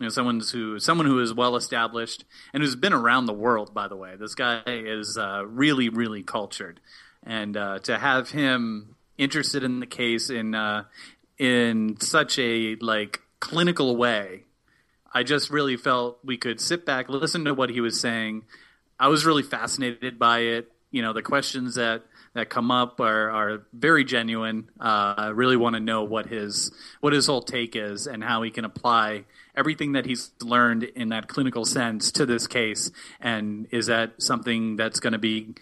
you 0.00 0.06
know, 0.06 0.10
someone 0.10 0.40
who 0.40 0.78
someone 0.78 1.06
who 1.06 1.18
is 1.20 1.34
well 1.34 1.56
established 1.56 2.24
and 2.52 2.62
who's 2.62 2.76
been 2.76 2.92
around 2.92 3.26
the 3.26 3.32
world. 3.32 3.74
By 3.74 3.88
the 3.88 3.96
way, 3.96 4.14
this 4.16 4.34
guy 4.34 4.62
is 4.66 5.18
uh, 5.18 5.44
really, 5.46 5.88
really 5.88 6.22
cultured, 6.22 6.80
and 7.24 7.56
uh, 7.56 7.78
to 7.80 7.98
have 7.98 8.30
him 8.30 8.94
interested 9.16 9.64
in 9.64 9.80
the 9.80 9.86
case 9.86 10.30
in 10.30 10.54
uh, 10.54 10.84
in 11.38 12.00
such 12.00 12.38
a 12.38 12.76
like 12.80 13.20
clinical 13.40 13.96
way, 13.96 14.44
I 15.12 15.24
just 15.24 15.50
really 15.50 15.76
felt 15.76 16.18
we 16.24 16.36
could 16.36 16.60
sit 16.60 16.86
back, 16.86 17.08
listen 17.08 17.44
to 17.46 17.54
what 17.54 17.70
he 17.70 17.80
was 17.80 18.00
saying. 18.00 18.44
I 19.00 19.08
was 19.08 19.26
really 19.26 19.42
fascinated 19.42 20.18
by 20.18 20.40
it. 20.40 20.72
You 20.90 21.02
know, 21.02 21.12
the 21.12 21.22
questions 21.22 21.74
that 21.74 22.02
that 22.34 22.50
come 22.50 22.70
up 22.70 23.00
are, 23.00 23.30
are 23.30 23.66
very 23.72 24.04
genuine. 24.04 24.70
Uh, 24.78 25.14
I 25.16 25.26
really 25.28 25.56
want 25.56 25.74
to 25.74 25.80
know 25.80 26.04
what 26.04 26.26
his 26.26 26.70
what 27.00 27.12
his 27.12 27.26
whole 27.26 27.42
take 27.42 27.74
is 27.74 28.06
and 28.06 28.22
how 28.22 28.42
he 28.42 28.50
can 28.50 28.64
apply 28.64 29.24
everything 29.58 29.92
that 29.92 30.06
he's 30.06 30.30
learned 30.40 30.84
in 30.84 31.10
that 31.10 31.28
clinical 31.28 31.64
sense 31.64 32.12
to 32.12 32.24
this 32.24 32.46
case, 32.46 32.90
and 33.20 33.66
is 33.70 33.86
that 33.86 34.22
something 34.22 34.76
that's 34.76 35.00
going 35.00 35.12
to 35.12 35.18
be 35.18 35.54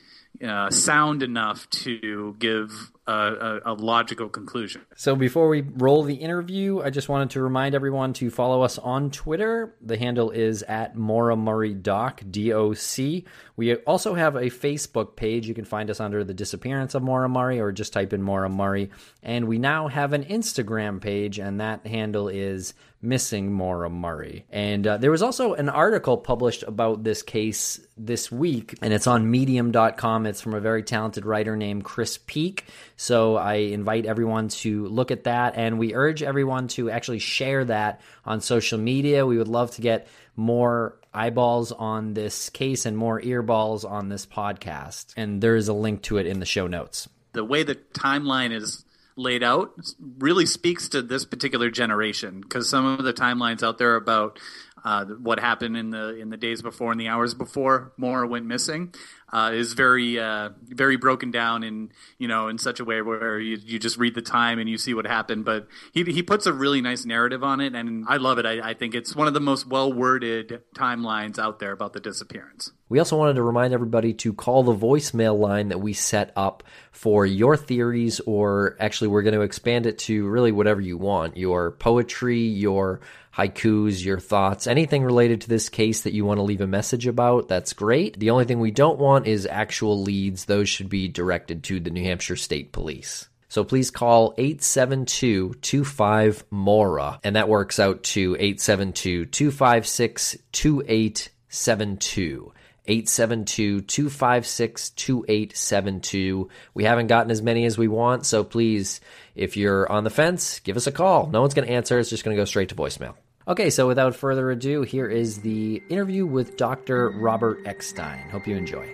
uh, 0.44 0.70
sound 0.70 1.22
enough 1.22 1.68
to 1.70 2.36
give 2.38 2.92
a, 3.06 3.12
a, 3.12 3.60
a, 3.66 3.74
logical 3.74 4.28
conclusion. 4.28 4.82
So 4.96 5.14
before 5.16 5.48
we 5.48 5.62
roll 5.62 6.02
the 6.02 6.16
interview, 6.16 6.82
I 6.82 6.90
just 6.90 7.08
wanted 7.08 7.30
to 7.30 7.42
remind 7.42 7.74
everyone 7.74 8.12
to 8.14 8.30
follow 8.30 8.62
us 8.62 8.78
on 8.78 9.10
Twitter. 9.10 9.74
The 9.80 9.96
handle 9.96 10.30
is 10.30 10.62
at 10.64 10.96
Maura 10.96 11.36
Murray 11.36 11.72
Doc, 11.72 12.22
D 12.30 12.52
O 12.52 12.74
C. 12.74 13.24
We 13.56 13.76
also 13.76 14.14
have 14.14 14.34
a 14.36 14.50
Facebook 14.50 15.16
page. 15.16 15.48
You 15.48 15.54
can 15.54 15.64
find 15.64 15.88
us 15.88 16.00
under 16.00 16.24
the 16.24 16.34
disappearance 16.34 16.94
of 16.94 17.02
Maura 17.02 17.28
Murray 17.28 17.60
or 17.60 17.72
just 17.72 17.92
type 17.92 18.12
in 18.12 18.22
Maura 18.22 18.50
Murray. 18.50 18.90
And 19.22 19.46
we 19.46 19.58
now 19.58 19.88
have 19.88 20.12
an 20.12 20.24
Instagram 20.24 21.00
page, 21.00 21.38
and 21.38 21.60
that 21.60 21.86
handle 21.86 22.28
is 22.28 22.74
missing 23.06 23.52
Maura 23.52 23.88
Murray. 23.88 24.44
And 24.50 24.86
uh, 24.86 24.96
there 24.96 25.10
was 25.10 25.22
also 25.22 25.54
an 25.54 25.68
article 25.68 26.18
published 26.18 26.64
about 26.64 27.04
this 27.04 27.22
case 27.22 27.80
this 27.96 28.30
week, 28.30 28.74
and 28.82 28.92
it's 28.92 29.06
on 29.06 29.30
medium.com. 29.30 30.26
It's 30.26 30.40
from 30.40 30.54
a 30.54 30.60
very 30.60 30.82
talented 30.82 31.24
writer 31.24 31.56
named 31.56 31.84
Chris 31.84 32.18
Peak. 32.26 32.64
So 32.96 33.36
I 33.36 33.54
invite 33.54 34.06
everyone 34.06 34.48
to 34.48 34.86
look 34.88 35.10
at 35.10 35.24
that, 35.24 35.54
and 35.56 35.78
we 35.78 35.94
urge 35.94 36.22
everyone 36.22 36.68
to 36.68 36.90
actually 36.90 37.20
share 37.20 37.64
that 37.66 38.00
on 38.24 38.40
social 38.40 38.78
media. 38.78 39.24
We 39.24 39.38
would 39.38 39.48
love 39.48 39.70
to 39.72 39.80
get 39.80 40.08
more 40.34 40.98
eyeballs 41.14 41.72
on 41.72 42.14
this 42.14 42.50
case 42.50 42.86
and 42.86 42.96
more 42.96 43.20
earballs 43.20 43.88
on 43.88 44.08
this 44.08 44.26
podcast. 44.26 45.14
And 45.16 45.40
there 45.40 45.56
is 45.56 45.68
a 45.68 45.72
link 45.72 46.02
to 46.02 46.18
it 46.18 46.26
in 46.26 46.40
the 46.40 46.46
show 46.46 46.66
notes. 46.66 47.08
The 47.32 47.44
way 47.44 47.62
the 47.62 47.74
timeline 47.74 48.52
is 48.52 48.85
laid 49.16 49.42
out 49.42 49.72
really 50.18 50.46
speaks 50.46 50.90
to 50.90 51.02
this 51.02 51.24
particular 51.24 51.70
generation 51.70 52.40
because 52.40 52.68
some 52.68 52.84
of 52.84 53.04
the 53.04 53.14
timelines 53.14 53.62
out 53.62 53.78
there 53.78 53.96
about 53.96 54.38
uh, 54.86 55.04
what 55.04 55.40
happened 55.40 55.76
in 55.76 55.90
the 55.90 56.14
in 56.14 56.30
the 56.30 56.36
days 56.36 56.62
before 56.62 56.92
and 56.92 57.00
the 57.00 57.08
hours 57.08 57.34
before 57.34 57.92
Maura 57.96 58.24
went 58.28 58.46
missing 58.46 58.94
uh, 59.32 59.50
is 59.52 59.72
very 59.72 60.16
uh, 60.20 60.50
very 60.62 60.96
broken 60.96 61.32
down 61.32 61.64
in 61.64 61.90
you 62.18 62.28
know 62.28 62.46
in 62.46 62.56
such 62.56 62.78
a 62.78 62.84
way 62.84 63.02
where 63.02 63.40
you, 63.40 63.58
you 63.64 63.80
just 63.80 63.96
read 63.96 64.14
the 64.14 64.22
time 64.22 64.60
and 64.60 64.70
you 64.70 64.78
see 64.78 64.94
what 64.94 65.04
happened. 65.04 65.44
But 65.44 65.66
he 65.92 66.04
he 66.04 66.22
puts 66.22 66.46
a 66.46 66.52
really 66.52 66.80
nice 66.80 67.04
narrative 67.04 67.42
on 67.42 67.60
it, 67.60 67.74
and 67.74 68.04
I 68.08 68.18
love 68.18 68.38
it. 68.38 68.46
I, 68.46 68.70
I 68.70 68.74
think 68.74 68.94
it's 68.94 69.16
one 69.16 69.26
of 69.26 69.34
the 69.34 69.40
most 69.40 69.66
well 69.66 69.92
worded 69.92 70.62
timelines 70.76 71.36
out 71.36 71.58
there 71.58 71.72
about 71.72 71.92
the 71.92 72.00
disappearance. 72.00 72.70
We 72.88 73.00
also 73.00 73.16
wanted 73.16 73.34
to 73.34 73.42
remind 73.42 73.74
everybody 73.74 74.14
to 74.14 74.32
call 74.32 74.62
the 74.62 74.72
voicemail 74.72 75.36
line 75.36 75.70
that 75.70 75.78
we 75.78 75.94
set 75.94 76.32
up 76.36 76.62
for 76.92 77.26
your 77.26 77.56
theories, 77.56 78.20
or 78.20 78.76
actually, 78.78 79.08
we're 79.08 79.22
going 79.22 79.34
to 79.34 79.40
expand 79.40 79.86
it 79.86 79.98
to 79.98 80.28
really 80.28 80.52
whatever 80.52 80.80
you 80.80 80.96
want 80.96 81.36
your 81.36 81.72
poetry, 81.72 82.38
your 82.38 83.00
haikus, 83.36 84.04
your 84.04 84.18
thoughts, 84.18 84.66
anything 84.66 85.04
related 85.04 85.42
to 85.42 85.48
this 85.48 85.68
case 85.68 86.02
that 86.02 86.14
you 86.14 86.24
want 86.24 86.38
to 86.38 86.42
leave 86.42 86.62
a 86.62 86.66
message 86.66 87.06
about, 87.06 87.48
that's 87.48 87.72
great. 87.72 88.18
The 88.18 88.30
only 88.30 88.46
thing 88.46 88.60
we 88.60 88.70
don't 88.70 88.98
want 88.98 89.26
is 89.26 89.46
actual 89.46 90.02
leads. 90.02 90.46
Those 90.46 90.68
should 90.68 90.88
be 90.88 91.08
directed 91.08 91.64
to 91.64 91.80
the 91.80 91.90
New 91.90 92.02
Hampshire 92.02 92.36
State 92.36 92.72
Police. 92.72 93.28
So 93.48 93.62
please 93.62 93.90
call 93.90 94.34
872 94.38 95.54
25 95.54 96.44
MAURA, 96.50 97.20
and 97.22 97.36
that 97.36 97.48
works 97.48 97.78
out 97.78 98.02
to 98.04 98.36
872 98.38 99.26
256 99.26 100.36
2872. 100.52 102.52
872 102.88 103.80
256 103.82 104.90
2872. 104.90 106.48
We 106.72 106.84
haven't 106.84 107.08
gotten 107.08 107.30
as 107.30 107.42
many 107.42 107.66
as 107.66 107.76
we 107.76 107.88
want, 107.88 108.26
so 108.26 108.44
please, 108.44 109.00
if 109.34 109.56
you're 109.56 109.90
on 109.90 110.04
the 110.04 110.10
fence, 110.10 110.60
give 110.60 110.76
us 110.76 110.86
a 110.86 110.92
call. 110.92 111.28
No 111.28 111.40
one's 111.40 111.54
going 111.54 111.66
to 111.66 111.74
answer, 111.74 111.98
it's 111.98 112.10
just 112.10 112.24
going 112.24 112.36
to 112.36 112.40
go 112.40 112.44
straight 112.44 112.68
to 112.70 112.74
voicemail. 112.74 113.14
Okay, 113.48 113.70
so 113.70 113.86
without 113.86 114.16
further 114.16 114.50
ado, 114.50 114.82
here 114.82 115.06
is 115.06 115.38
the 115.38 115.80
interview 115.88 116.26
with 116.26 116.56
Dr. 116.56 117.10
Robert 117.10 117.64
Eckstein. 117.64 118.28
Hope 118.28 118.44
you 118.48 118.56
enjoy. 118.56 118.92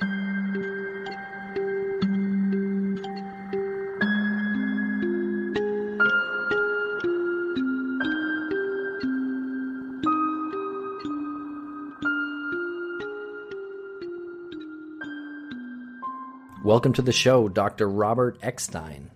Welcome 16.62 16.92
to 16.92 17.02
the 17.02 17.11
show, 17.11 17.49
Dr. 17.49 17.88
Robert 17.88 18.38
Eckstein. 18.42 19.11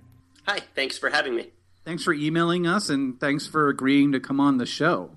Hi, 0.46 0.60
thanks 0.74 0.96
for 0.96 1.10
having 1.10 1.36
me. 1.36 1.50
Thanks 1.84 2.04
for 2.04 2.14
emailing 2.14 2.66
us 2.66 2.88
and 2.88 3.20
thanks 3.20 3.46
for 3.46 3.68
agreeing 3.68 4.12
to 4.12 4.20
come 4.20 4.40
on 4.40 4.56
the 4.56 4.64
show. 4.64 5.15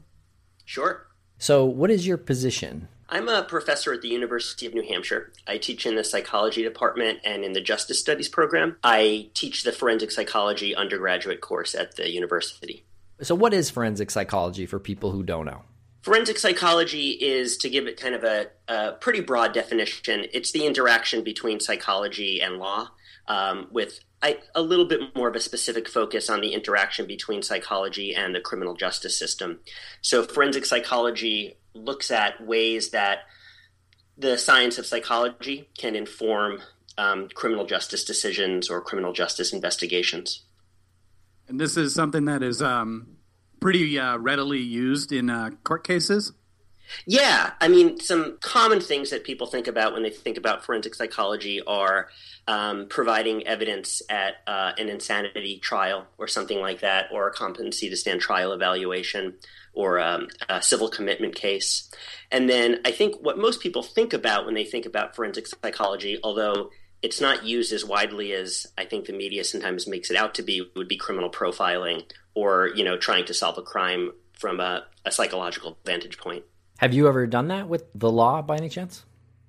Sure. 0.69 1.07
So, 1.39 1.65
what 1.65 1.89
is 1.89 2.05
your 2.05 2.17
position? 2.17 2.89
I'm 3.09 3.27
a 3.27 3.41
professor 3.41 3.91
at 3.91 4.03
the 4.03 4.07
University 4.07 4.67
of 4.67 4.75
New 4.75 4.83
Hampshire. 4.83 5.33
I 5.47 5.57
teach 5.57 5.87
in 5.87 5.95
the 5.95 6.03
psychology 6.03 6.61
department 6.61 7.21
and 7.23 7.43
in 7.43 7.53
the 7.53 7.59
justice 7.59 7.99
studies 7.99 8.29
program. 8.29 8.77
I 8.83 9.31
teach 9.33 9.63
the 9.63 9.71
forensic 9.71 10.11
psychology 10.11 10.75
undergraduate 10.75 11.41
course 11.41 11.73
at 11.73 11.95
the 11.95 12.11
university. 12.11 12.85
So, 13.19 13.33
what 13.33 13.51
is 13.51 13.71
forensic 13.71 14.11
psychology 14.11 14.67
for 14.67 14.77
people 14.77 15.09
who 15.09 15.23
don't 15.23 15.47
know? 15.47 15.63
Forensic 16.03 16.37
psychology 16.37 17.13
is, 17.13 17.57
to 17.57 17.69
give 17.71 17.87
it 17.87 17.99
kind 17.99 18.13
of 18.13 18.23
a, 18.23 18.49
a 18.67 18.91
pretty 18.91 19.21
broad 19.21 19.55
definition, 19.55 20.27
it's 20.33 20.51
the 20.51 20.67
interaction 20.67 21.23
between 21.23 21.59
psychology 21.59 22.43
and 22.43 22.59
law, 22.59 22.89
um, 23.27 23.69
with 23.71 24.01
I, 24.21 24.39
a 24.53 24.61
little 24.61 24.85
bit 24.85 25.15
more 25.15 25.29
of 25.29 25.35
a 25.35 25.39
specific 25.39 25.87
focus 25.87 26.29
on 26.29 26.41
the 26.41 26.53
interaction 26.53 27.07
between 27.07 27.41
psychology 27.41 28.13
and 28.13 28.35
the 28.35 28.41
criminal 28.41 28.75
justice 28.75 29.17
system. 29.17 29.59
So, 30.01 30.23
forensic 30.23 30.65
psychology 30.65 31.57
looks 31.73 32.11
at 32.11 32.45
ways 32.45 32.89
that 32.89 33.19
the 34.17 34.37
science 34.37 34.77
of 34.77 34.85
psychology 34.85 35.69
can 35.77 35.95
inform 35.95 36.61
um, 36.97 37.29
criminal 37.33 37.65
justice 37.65 38.03
decisions 38.03 38.69
or 38.69 38.81
criminal 38.81 39.13
justice 39.13 39.53
investigations. 39.53 40.43
And 41.47 41.59
this 41.59 41.77
is 41.77 41.93
something 41.95 42.25
that 42.25 42.43
is 42.43 42.61
um, 42.61 43.17
pretty 43.61 43.97
uh, 43.97 44.17
readily 44.17 44.59
used 44.59 45.11
in 45.13 45.29
uh, 45.29 45.51
court 45.63 45.85
cases. 45.85 46.33
Yeah, 47.05 47.51
I 47.59 47.67
mean, 47.67 47.99
some 47.99 48.37
common 48.41 48.81
things 48.81 49.09
that 49.09 49.23
people 49.23 49.47
think 49.47 49.67
about 49.67 49.93
when 49.93 50.03
they 50.03 50.09
think 50.09 50.37
about 50.37 50.65
forensic 50.65 50.95
psychology 50.95 51.61
are 51.61 52.09
um, 52.47 52.87
providing 52.89 53.45
evidence 53.47 54.01
at 54.09 54.35
uh, 54.47 54.71
an 54.77 54.89
insanity 54.89 55.59
trial 55.59 56.07
or 56.17 56.27
something 56.27 56.59
like 56.59 56.81
that, 56.81 57.07
or 57.11 57.27
a 57.27 57.33
competency 57.33 57.89
to 57.89 57.97
stand 57.97 58.21
trial 58.21 58.51
evaluation, 58.51 59.35
or 59.73 59.99
um, 59.99 60.27
a 60.49 60.61
civil 60.61 60.89
commitment 60.89 61.35
case. 61.35 61.89
And 62.31 62.49
then 62.49 62.79
I 62.85 62.91
think 62.91 63.15
what 63.21 63.37
most 63.37 63.61
people 63.61 63.83
think 63.83 64.13
about 64.13 64.45
when 64.45 64.55
they 64.55 64.65
think 64.65 64.85
about 64.85 65.15
forensic 65.15 65.47
psychology, 65.47 66.19
although 66.23 66.69
it's 67.01 67.21
not 67.21 67.45
used 67.45 67.71
as 67.71 67.85
widely 67.85 68.33
as 68.33 68.67
I 68.77 68.85
think 68.85 69.05
the 69.05 69.13
media 69.13 69.43
sometimes 69.43 69.87
makes 69.87 70.11
it 70.11 70.17
out 70.17 70.35
to 70.35 70.43
be, 70.43 70.69
would 70.75 70.87
be 70.87 70.97
criminal 70.97 71.29
profiling 71.29 72.03
or 72.33 72.69
you 72.75 72.83
know 72.83 72.97
trying 72.97 73.25
to 73.25 73.33
solve 73.33 73.57
a 73.57 73.61
crime 73.61 74.11
from 74.33 74.59
a, 74.59 74.85
a 75.05 75.11
psychological 75.11 75.77
vantage 75.85 76.17
point. 76.17 76.43
Have 76.79 76.93
you 76.93 77.09
ever 77.09 77.27
done 77.27 77.49
that 77.49 77.67
with 77.67 77.83
the 77.93 78.09
law 78.09 78.41
by 78.41 78.55
any 78.55 78.69
chance? 78.69 79.03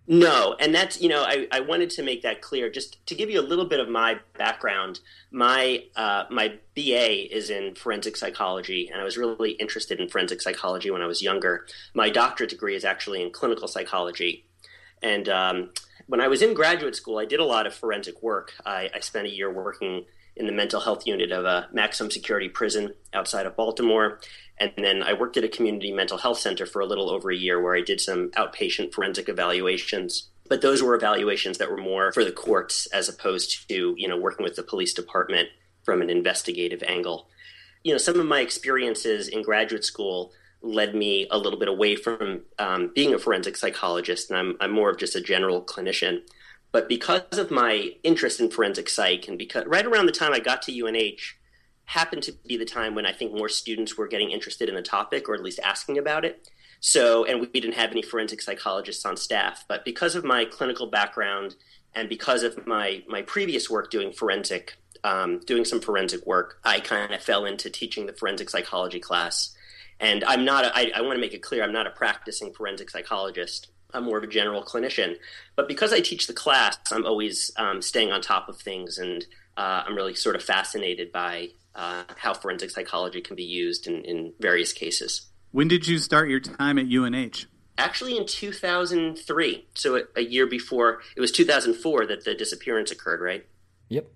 No, 0.08 0.56
and 0.58 0.74
that's 0.74 1.00
you 1.00 1.08
know 1.08 1.22
I, 1.22 1.46
I 1.52 1.60
wanted 1.60 1.90
to 1.90 2.02
make 2.02 2.22
that 2.22 2.42
clear 2.42 2.68
just 2.68 3.06
to 3.06 3.14
give 3.14 3.30
you 3.30 3.38
a 3.38 3.46
little 3.46 3.66
bit 3.66 3.78
of 3.78 3.88
my 3.88 4.18
background. 4.36 4.98
My 5.30 5.84
uh, 5.94 6.24
my 6.28 6.58
BA 6.74 7.32
is 7.32 7.48
in 7.48 7.76
forensic 7.76 8.16
psychology, 8.16 8.90
and 8.92 9.00
I 9.00 9.04
was 9.04 9.16
really 9.16 9.52
interested 9.52 10.00
in 10.00 10.08
forensic 10.08 10.42
psychology 10.42 10.90
when 10.90 11.02
I 11.02 11.06
was 11.06 11.22
younger. 11.22 11.66
My 11.94 12.10
doctorate 12.10 12.50
degree 12.50 12.74
is 12.74 12.84
actually 12.84 13.22
in 13.22 13.30
clinical 13.30 13.68
psychology, 13.68 14.44
and 15.00 15.28
um, 15.28 15.70
when 16.10 16.20
I 16.20 16.26
was 16.26 16.42
in 16.42 16.54
graduate 16.54 16.96
school, 16.96 17.18
I 17.18 17.24
did 17.24 17.38
a 17.38 17.44
lot 17.44 17.68
of 17.68 17.74
forensic 17.74 18.20
work. 18.20 18.52
I, 18.66 18.90
I 18.92 18.98
spent 18.98 19.28
a 19.28 19.30
year 19.30 19.48
working 19.48 20.06
in 20.34 20.46
the 20.46 20.52
mental 20.52 20.80
health 20.80 21.06
unit 21.06 21.30
of 21.30 21.44
a 21.44 21.68
maximum 21.72 22.10
security 22.10 22.48
prison 22.48 22.94
outside 23.14 23.46
of 23.46 23.54
Baltimore. 23.54 24.18
And 24.58 24.72
then 24.76 25.04
I 25.04 25.12
worked 25.12 25.36
at 25.36 25.44
a 25.44 25.48
community 25.48 25.92
mental 25.92 26.18
health 26.18 26.40
center 26.40 26.66
for 26.66 26.80
a 26.80 26.86
little 26.86 27.10
over 27.10 27.30
a 27.30 27.36
year 27.36 27.62
where 27.62 27.76
I 27.76 27.80
did 27.80 28.00
some 28.00 28.30
outpatient 28.30 28.92
forensic 28.92 29.28
evaluations. 29.28 30.30
But 30.48 30.62
those 30.62 30.82
were 30.82 30.96
evaluations 30.96 31.58
that 31.58 31.70
were 31.70 31.76
more 31.76 32.10
for 32.10 32.24
the 32.24 32.32
courts 32.32 32.86
as 32.86 33.08
opposed 33.08 33.68
to, 33.68 33.94
you 33.96 34.08
know, 34.08 34.18
working 34.18 34.42
with 34.42 34.56
the 34.56 34.64
police 34.64 34.92
department 34.92 35.48
from 35.84 36.02
an 36.02 36.10
investigative 36.10 36.82
angle. 36.82 37.28
You 37.84 37.92
know, 37.92 37.98
some 37.98 38.18
of 38.18 38.26
my 38.26 38.40
experiences 38.40 39.28
in 39.28 39.42
graduate 39.42 39.84
school 39.84 40.32
led 40.62 40.94
me 40.94 41.26
a 41.30 41.38
little 41.38 41.58
bit 41.58 41.68
away 41.68 41.96
from 41.96 42.42
um, 42.58 42.92
being 42.94 43.14
a 43.14 43.18
forensic 43.18 43.56
psychologist, 43.56 44.30
and 44.30 44.38
I'm, 44.38 44.56
I'm 44.60 44.72
more 44.72 44.90
of 44.90 44.98
just 44.98 45.16
a 45.16 45.20
general 45.20 45.62
clinician. 45.62 46.22
But 46.72 46.88
because 46.88 47.38
of 47.38 47.50
my 47.50 47.90
interest 48.04 48.40
in 48.40 48.50
forensic 48.50 48.88
psych, 48.88 49.26
and 49.26 49.38
because 49.38 49.64
right 49.66 49.86
around 49.86 50.06
the 50.06 50.12
time 50.12 50.32
I 50.32 50.40
got 50.40 50.62
to 50.62 50.86
UNH, 50.86 51.34
happened 51.86 52.22
to 52.22 52.32
be 52.46 52.56
the 52.56 52.64
time 52.64 52.94
when 52.94 53.04
I 53.04 53.12
think 53.12 53.32
more 53.32 53.48
students 53.48 53.96
were 53.96 54.06
getting 54.06 54.30
interested 54.30 54.68
in 54.68 54.76
the 54.76 54.82
topic, 54.82 55.28
or 55.28 55.34
at 55.34 55.42
least 55.42 55.58
asking 55.60 55.98
about 55.98 56.24
it. 56.24 56.48
So, 56.78 57.24
and 57.24 57.40
we 57.40 57.46
didn't 57.48 57.74
have 57.74 57.90
any 57.90 58.02
forensic 58.02 58.40
psychologists 58.40 59.04
on 59.04 59.16
staff. 59.16 59.64
But 59.66 59.84
because 59.84 60.14
of 60.14 60.24
my 60.24 60.44
clinical 60.44 60.86
background 60.86 61.56
and 61.94 62.08
because 62.08 62.42
of 62.42 62.66
my 62.66 63.02
my 63.08 63.22
previous 63.22 63.68
work 63.68 63.90
doing 63.90 64.12
forensic, 64.12 64.76
um, 65.02 65.40
doing 65.40 65.64
some 65.64 65.80
forensic 65.80 66.24
work, 66.26 66.60
I 66.64 66.80
kind 66.80 67.12
of 67.12 67.22
fell 67.22 67.44
into 67.44 67.68
teaching 67.68 68.06
the 68.06 68.12
forensic 68.12 68.50
psychology 68.50 69.00
class. 69.00 69.54
And 70.00 70.24
I'm 70.24 70.44
not. 70.44 70.64
A, 70.64 70.76
I, 70.76 70.92
I 70.96 71.00
want 71.02 71.16
to 71.16 71.20
make 71.20 71.34
it 71.34 71.42
clear. 71.42 71.62
I'm 71.62 71.72
not 71.72 71.86
a 71.86 71.90
practicing 71.90 72.52
forensic 72.52 72.90
psychologist. 72.90 73.68
I'm 73.92 74.04
more 74.04 74.18
of 74.18 74.24
a 74.24 74.28
general 74.28 74.62
clinician. 74.62 75.16
But 75.56 75.68
because 75.68 75.92
I 75.92 76.00
teach 76.00 76.26
the 76.26 76.32
class, 76.32 76.78
I'm 76.90 77.04
always 77.06 77.50
um, 77.56 77.82
staying 77.82 78.12
on 78.12 78.22
top 78.22 78.48
of 78.48 78.58
things, 78.58 78.98
and 78.98 79.24
uh, 79.56 79.84
I'm 79.86 79.94
really 79.94 80.14
sort 80.14 80.36
of 80.36 80.42
fascinated 80.42 81.12
by 81.12 81.50
uh, 81.74 82.04
how 82.16 82.34
forensic 82.34 82.70
psychology 82.70 83.20
can 83.20 83.36
be 83.36 83.44
used 83.44 83.86
in, 83.86 84.04
in 84.04 84.32
various 84.40 84.72
cases. 84.72 85.28
When 85.52 85.68
did 85.68 85.86
you 85.86 85.98
start 85.98 86.28
your 86.28 86.40
time 86.40 86.78
at 86.78 86.86
UNH? 86.86 87.46
Actually, 87.78 88.16
in 88.16 88.26
2003, 88.26 89.66
so 89.74 90.02
a 90.14 90.20
year 90.22 90.46
before, 90.46 91.00
it 91.16 91.20
was 91.20 91.32
2004 91.32 92.06
that 92.06 92.24
the 92.24 92.34
disappearance 92.34 92.90
occurred, 92.90 93.20
right? 93.20 93.46
Yep. 93.88 94.06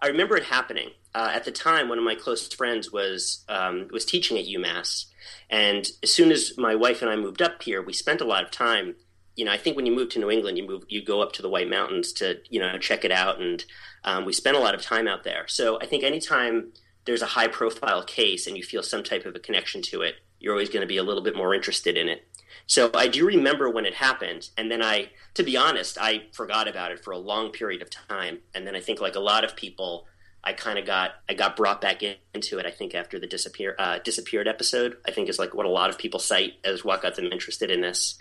I 0.00 0.08
remember 0.08 0.36
it 0.36 0.44
happening. 0.44 0.90
Uh, 1.14 1.30
at 1.32 1.44
the 1.44 1.52
time, 1.52 1.88
one 1.88 1.98
of 1.98 2.04
my 2.04 2.16
closest 2.16 2.56
friends 2.56 2.90
was 2.90 3.44
um, 3.48 3.88
was 3.92 4.04
teaching 4.04 4.38
at 4.38 4.46
UMass, 4.46 5.06
and 5.50 5.88
as 6.02 6.12
soon 6.12 6.30
as 6.30 6.56
my 6.56 6.74
wife 6.74 7.02
and 7.02 7.10
I 7.10 7.16
moved 7.16 7.42
up 7.42 7.62
here, 7.62 7.82
we 7.82 7.92
spent 7.92 8.20
a 8.20 8.26
lot 8.26 8.44
of 8.44 8.50
time 8.50 8.94
you 9.34 9.44
know, 9.44 9.52
I 9.52 9.56
think 9.56 9.76
when 9.76 9.86
you 9.86 9.94
move 9.94 10.10
to 10.10 10.18
New 10.18 10.30
England, 10.30 10.58
you 10.58 10.66
move, 10.66 10.84
you 10.88 11.02
go 11.02 11.22
up 11.22 11.32
to 11.32 11.42
the 11.42 11.48
White 11.48 11.70
Mountains 11.70 12.12
to, 12.14 12.40
you 12.50 12.60
know, 12.60 12.76
check 12.78 13.04
it 13.04 13.12
out, 13.12 13.40
and 13.40 13.64
um, 14.04 14.24
we 14.24 14.32
spent 14.32 14.56
a 14.56 14.60
lot 14.60 14.74
of 14.74 14.82
time 14.82 15.08
out 15.08 15.24
there. 15.24 15.46
So 15.48 15.80
I 15.80 15.86
think 15.86 16.04
anytime 16.04 16.72
there's 17.04 17.22
a 17.22 17.26
high 17.26 17.48
profile 17.48 18.02
case 18.04 18.46
and 18.46 18.56
you 18.56 18.62
feel 18.62 18.82
some 18.82 19.02
type 19.02 19.24
of 19.24 19.34
a 19.34 19.38
connection 19.38 19.82
to 19.82 20.02
it, 20.02 20.16
you're 20.38 20.52
always 20.52 20.68
going 20.68 20.82
to 20.82 20.86
be 20.86 20.98
a 20.98 21.02
little 21.02 21.22
bit 21.22 21.36
more 21.36 21.54
interested 21.54 21.96
in 21.96 22.08
it. 22.08 22.26
So 22.66 22.90
I 22.94 23.08
do 23.08 23.26
remember 23.26 23.70
when 23.70 23.86
it 23.86 23.94
happened, 23.94 24.50
and 24.56 24.70
then 24.70 24.82
I, 24.82 25.10
to 25.34 25.42
be 25.42 25.56
honest, 25.56 25.98
I 25.98 26.24
forgot 26.32 26.68
about 26.68 26.92
it 26.92 27.02
for 27.02 27.12
a 27.12 27.18
long 27.18 27.50
period 27.50 27.80
of 27.80 27.90
time, 27.90 28.38
and 28.54 28.66
then 28.66 28.76
I 28.76 28.80
think 28.80 29.00
like 29.00 29.16
a 29.16 29.20
lot 29.20 29.44
of 29.44 29.56
people, 29.56 30.06
I 30.44 30.52
kind 30.52 30.78
of 30.78 30.86
got 30.86 31.12
I 31.28 31.34
got 31.34 31.56
brought 31.56 31.80
back 31.80 32.02
in, 32.02 32.16
into 32.34 32.58
it. 32.58 32.66
I 32.66 32.70
think 32.70 32.94
after 32.94 33.18
the 33.18 33.26
disappear 33.26 33.76
uh, 33.78 33.98
disappeared 33.98 34.48
episode, 34.48 34.96
I 35.06 35.10
think 35.10 35.28
is 35.28 35.38
like 35.38 35.54
what 35.54 35.66
a 35.66 35.70
lot 35.70 35.90
of 35.90 35.98
people 35.98 36.20
cite 36.20 36.54
as 36.64 36.84
what 36.84 37.02
got 37.02 37.16
them 37.16 37.26
interested 37.26 37.70
in 37.70 37.80
this 37.80 38.18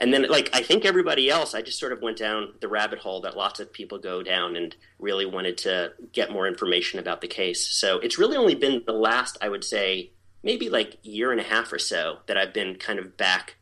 and 0.00 0.12
then 0.12 0.26
like 0.28 0.50
i 0.52 0.62
think 0.62 0.84
everybody 0.84 1.30
else 1.30 1.54
i 1.54 1.62
just 1.62 1.78
sort 1.78 1.92
of 1.92 2.02
went 2.02 2.18
down 2.18 2.52
the 2.60 2.68
rabbit 2.68 2.98
hole 2.98 3.20
that 3.20 3.36
lots 3.36 3.60
of 3.60 3.72
people 3.72 3.98
go 3.98 4.22
down 4.22 4.56
and 4.56 4.74
really 4.98 5.26
wanted 5.26 5.56
to 5.56 5.92
get 6.12 6.30
more 6.30 6.46
information 6.46 6.98
about 6.98 7.20
the 7.20 7.28
case 7.28 7.66
so 7.66 7.98
it's 8.00 8.18
really 8.18 8.36
only 8.36 8.54
been 8.54 8.82
the 8.86 8.92
last 8.92 9.38
i 9.40 9.48
would 9.48 9.64
say 9.64 10.10
maybe 10.42 10.68
like 10.68 10.98
year 11.02 11.30
and 11.30 11.40
a 11.40 11.44
half 11.44 11.72
or 11.72 11.78
so 11.78 12.18
that 12.26 12.36
i've 12.36 12.52
been 12.52 12.74
kind 12.74 12.98
of 12.98 13.16
back 13.16 13.56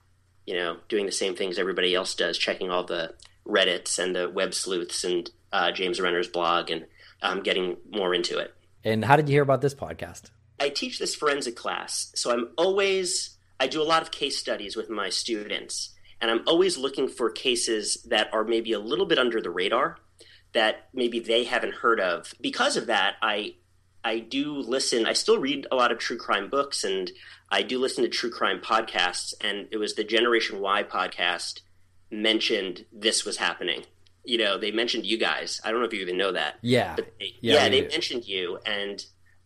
you 0.46 0.54
know 0.54 0.78
doing 0.88 1.06
the 1.06 1.12
same 1.12 1.36
things 1.36 1.58
everybody 1.58 1.94
else 1.94 2.14
does 2.14 2.38
checking 2.38 2.70
all 2.70 2.84
the 2.84 3.14
reddits 3.46 3.98
and 3.98 4.14
the 4.14 4.28
web 4.28 4.54
sleuths 4.54 5.04
and 5.04 5.30
uh, 5.52 5.70
james 5.70 6.00
renner's 6.00 6.28
blog 6.28 6.70
and 6.70 6.86
um, 7.22 7.42
getting 7.42 7.76
more 7.90 8.14
into 8.14 8.38
it 8.38 8.54
and 8.84 9.04
how 9.04 9.16
did 9.16 9.28
you 9.28 9.34
hear 9.34 9.42
about 9.42 9.60
this 9.60 9.74
podcast 9.74 10.30
i 10.58 10.68
teach 10.68 10.98
this 10.98 11.14
forensic 11.14 11.56
class 11.56 12.12
so 12.14 12.32
i'm 12.32 12.48
always 12.56 13.36
i 13.58 13.66
do 13.66 13.82
a 13.82 13.84
lot 13.84 14.02
of 14.02 14.10
case 14.10 14.36
studies 14.36 14.76
with 14.76 14.90
my 14.90 15.08
students 15.08 15.94
and 16.20 16.30
I'm 16.30 16.42
always 16.46 16.76
looking 16.76 17.08
for 17.08 17.30
cases 17.30 18.02
that 18.08 18.32
are 18.32 18.44
maybe 18.44 18.72
a 18.72 18.78
little 18.78 19.06
bit 19.06 19.18
under 19.18 19.40
the 19.40 19.50
radar 19.50 19.96
that 20.52 20.88
maybe 20.92 21.20
they 21.20 21.44
haven't 21.44 21.74
heard 21.74 22.00
of. 22.00 22.34
Because 22.40 22.76
of 22.76 22.86
that, 22.86 23.16
I 23.22 23.54
I 24.02 24.18
do 24.18 24.54
listen. 24.54 25.06
I 25.06 25.12
still 25.12 25.38
read 25.38 25.66
a 25.70 25.76
lot 25.76 25.92
of 25.92 25.98
true 25.98 26.16
crime 26.16 26.48
books, 26.48 26.84
and 26.84 27.10
I 27.50 27.62
do 27.62 27.78
listen 27.78 28.04
to 28.04 28.10
true 28.10 28.30
crime 28.30 28.60
podcasts. 28.60 29.34
And 29.40 29.68
it 29.70 29.76
was 29.78 29.94
the 29.94 30.04
Generation 30.04 30.60
Why 30.60 30.82
podcast 30.82 31.60
mentioned 32.10 32.84
this 32.92 33.24
was 33.24 33.36
happening. 33.36 33.84
You 34.30 34.38
know, 34.38 34.58
they 34.58 34.70
mentioned 34.70 35.06
you 35.06 35.18
guys. 35.18 35.60
I 35.64 35.70
don't 35.70 35.80
know 35.80 35.86
if 35.86 35.92
you 35.92 36.00
even 36.00 36.16
know 36.16 36.32
that. 36.32 36.56
Yeah, 36.62 36.96
they, 36.96 37.34
yeah, 37.40 37.54
yeah 37.54 37.68
they 37.68 37.80
do. 37.82 37.88
mentioned 37.88 38.26
you, 38.28 38.58
and 38.64 39.04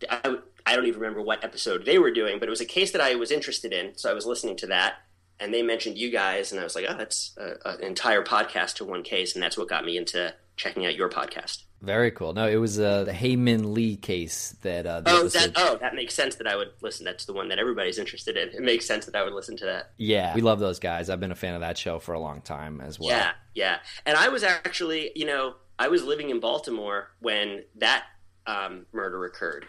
I, 0.09 0.37
I 0.67 0.77
don't 0.77 0.87
even 0.87 1.01
remember 1.01 1.23
what 1.23 1.43
episode 1.45 1.85
they 1.85 1.99
were 1.99 2.11
doing, 2.11 2.39
but 2.39 2.49
it 2.49 2.51
was 2.51 2.61
a 2.61 2.67
case 2.67 2.91
that 2.93 3.01
I 3.01 3.15
was 3.15 3.31
interested 3.31 3.73
in, 3.73 3.97
so 3.97 4.11
I 4.11 4.15
was 4.15 4.27
listening 4.27 4.57
to 4.57 4.67
that 4.69 4.95
and 5.41 5.53
they 5.53 5.63
mentioned 5.63 5.99
you 5.99 6.11
guys, 6.11 6.53
and 6.53 6.61
I 6.61 6.65
was 6.65 6.75
like, 6.75 6.87
oh, 6.89 6.97
that's 6.97 7.37
an 7.37 7.83
entire 7.83 8.23
podcast 8.23 8.75
to 8.77 8.85
one 8.85 9.03
case, 9.03 9.35
and 9.35 9.43
that's 9.43 9.59
what 9.59 9.69
got 9.69 9.85
me 9.85 9.97
into 9.97 10.33
checking 10.57 10.87
out 10.87 10.95
your 10.95 11.09
podcast. 11.09 11.64
Very 11.85 12.11
cool. 12.11 12.33
No, 12.33 12.49
it 12.49 12.57
was 12.57 12.81
uh, 12.81 13.05
the 13.05 13.13
Hae 13.13 13.37
Min 13.37 13.75
Lee 13.75 13.97
case 13.97 14.57
that. 14.63 14.87
Uh, 14.87 15.03
oh, 15.07 15.29
that, 15.29 15.53
oh, 15.57 15.79
that 15.81 15.95
makes 15.95 16.15
sense 16.15 16.37
that 16.37 16.47
I 16.47 16.57
would 16.57 16.73
listen. 16.81 17.05
That's 17.05 17.25
the 17.25 17.33
one 17.33 17.49
that 17.49 17.59
everybody's 17.59 17.99
interested 17.99 18.37
in. 18.37 18.49
It 18.49 18.63
makes 18.63 18.87
sense 18.87 19.07
that 19.07 19.15
I 19.15 19.23
would 19.23 19.33
listen 19.33 19.57
to 19.59 19.65
that. 19.67 19.93
Yeah, 19.97 20.35
we 20.35 20.41
love 20.41 20.61
those 20.61 20.79
guys. 20.79 21.11
I've 21.11 21.21
been 21.21 21.33
a 21.33 21.37
fan 21.37 21.55
of 21.55 21.61
that 21.61 21.79
show 21.79 21.99
for 21.99 22.15
a 22.15 22.21
long 22.21 22.41
time 22.41 22.81
as 22.81 22.99
well. 22.99 23.11
Yeah, 23.11 23.33
yeah. 23.55 23.79
And 24.07 24.17
I 24.17 24.29
was 24.29 24.43
actually, 24.43 25.13
you 25.15 25.27
know, 25.27 25.55
I 25.79 25.89
was 25.89 26.03
living 26.05 26.31
in 26.31 26.41
Baltimore 26.41 27.11
when 27.21 27.65
that 27.77 28.05
um, 28.47 28.87
murder 28.93 29.25
occurred. 29.25 29.67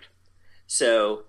So 0.67 1.25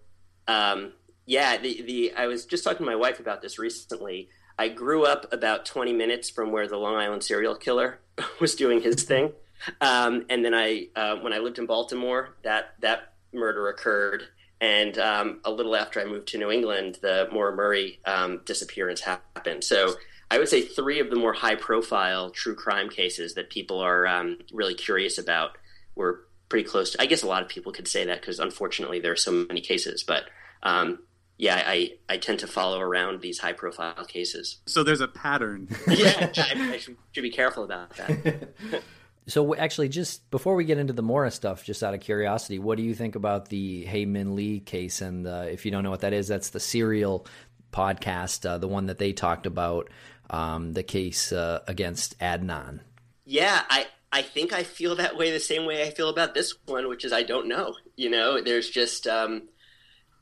um, 0.49 0.93
yeah, 1.27 1.57
the 1.57 1.83
the 1.83 2.13
I 2.17 2.27
was 2.27 2.47
just 2.47 2.65
talking 2.65 2.79
to 2.79 2.85
my 2.85 2.97
wife 2.97 3.21
about 3.21 3.43
this 3.43 3.59
recently. 3.59 4.29
I 4.59 4.69
grew 4.69 5.05
up 5.05 5.31
about 5.33 5.67
20 5.67 5.93
minutes 5.93 6.31
from 6.31 6.51
where 6.51 6.67
the 6.67 6.79
Long 6.79 6.95
Island 6.95 7.23
serial 7.23 7.55
killer 7.55 8.01
was 8.41 8.55
doing 8.55 8.81
his 8.81 9.03
thing, 9.03 9.33
um, 9.81 10.27
and 10.29 10.45
then 10.45 10.55
I 10.55 10.89
uh, 10.95 11.17
when 11.17 11.33
I 11.33 11.39
lived 11.39 11.59
in 11.59 11.67
Baltimore, 11.67 12.35
that 12.43 12.75
that 12.81 13.13
murder 13.33 13.69
occurred, 13.69 14.25
and 14.61 14.97
um, 14.99 15.41
a 15.45 15.51
little 15.51 15.77
after 15.77 16.01
I 16.01 16.05
moved 16.05 16.29
to 16.29 16.39
New 16.39 16.51
England, 16.51 16.99
the 17.03 17.29
Maura 17.33 17.55
Murray 17.55 18.01
um, 18.05 18.41
disappearance 18.45 19.01
happened. 19.01 19.65
So. 19.65 19.95
I 20.29 20.39
would 20.39 20.49
say 20.49 20.63
three 20.63 20.99
of 20.99 21.09
the 21.09 21.15
more 21.15 21.33
high-profile 21.33 22.31
true 22.31 22.57
crime 22.57 22.89
cases 22.89 23.35
that 23.35 23.49
people 23.49 23.79
are 23.79 24.09
um, 24.09 24.39
really 24.53 24.75
curious 24.75 25.19
about 25.19 25.57
were 25.95 26.27
pretty 26.49 26.69
close. 26.69 26.91
To, 26.91 27.03
I 27.03 27.07
guess 27.07 27.23
a 27.23 27.27
lot 27.27 27.43
of 27.43 27.49
people 27.49 27.71
could 27.71 27.87
say 27.89 28.05
that 28.07 28.23
because 28.23 28.41
unfortunately 28.41 28.99
there 28.99 29.13
are 29.13 29.17
so 29.17 29.31
many 29.31 29.61
cases, 29.61 30.03
but 30.03 30.25
um, 30.63 30.99
yeah, 31.39 31.63
I, 31.67 31.93
I 32.09 32.17
tend 32.17 32.39
to 32.41 32.47
follow 32.47 32.81
around 32.81 33.21
these 33.21 33.39
high 33.39 33.53
profile 33.53 34.05
cases. 34.07 34.59
So 34.67 34.83
there's 34.83 35.01
a 35.01 35.09
pattern. 35.09 35.69
yeah, 35.89 36.31
I, 36.37 36.73
I 36.73 36.79
should, 36.79 36.97
should, 37.13 37.23
be 37.23 37.31
careful 37.31 37.65
about 37.65 37.91
that. 37.97 38.49
so 39.29 39.55
actually, 39.57 39.89
just 39.89 40.31
before 40.31 40.55
we 40.55 40.65
get 40.65 40.79
into 40.79 40.93
the 40.93 41.03
Maura 41.03 41.31
stuff, 41.31 41.65
just 41.65 41.83
out 41.83 41.95
of 41.95 42.01
curiosity, 42.01 42.59
what 42.59 42.77
do 42.77 42.85
you 42.85 42.95
think 42.95 43.17
about 43.17 43.49
the 43.49 43.85
Hae 43.85 44.05
Min 44.05 44.37
Lee 44.37 44.61
case? 44.61 45.01
And 45.01 45.27
uh, 45.27 45.47
if 45.51 45.65
you 45.65 45.71
don't 45.73 45.83
know 45.83 45.91
what 45.91 46.01
that 46.01 46.13
is, 46.13 46.29
that's 46.29 46.51
the 46.51 46.61
serial 46.61 47.27
podcast, 47.73 48.49
uh, 48.49 48.59
the 48.59 48.69
one 48.69 48.87
that 48.87 48.99
they 48.99 49.13
talked 49.13 49.47
about, 49.47 49.91
um, 50.31 50.73
the 50.73 50.83
case 50.83 51.33
uh, 51.33 51.61
against 51.67 52.19
Adnan. 52.21 52.81
Yeah, 53.25 53.63
I 53.69 53.87
I 54.13 54.23
think 54.23 54.53
I 54.53 54.63
feel 54.63 54.97
that 54.97 55.17
way 55.17 55.31
the 55.31 55.41
same 55.41 55.67
way 55.67 55.83
I 55.83 55.91
feel 55.91 56.09
about 56.09 56.33
this 56.33 56.55
one, 56.67 56.89
which 56.89 57.05
is 57.05 57.13
I 57.13 57.23
don't 57.23 57.49
know. 57.49 57.75
You 57.97 58.11
know, 58.11 58.41
there's 58.41 58.71
just 58.71 59.07
um, 59.07 59.49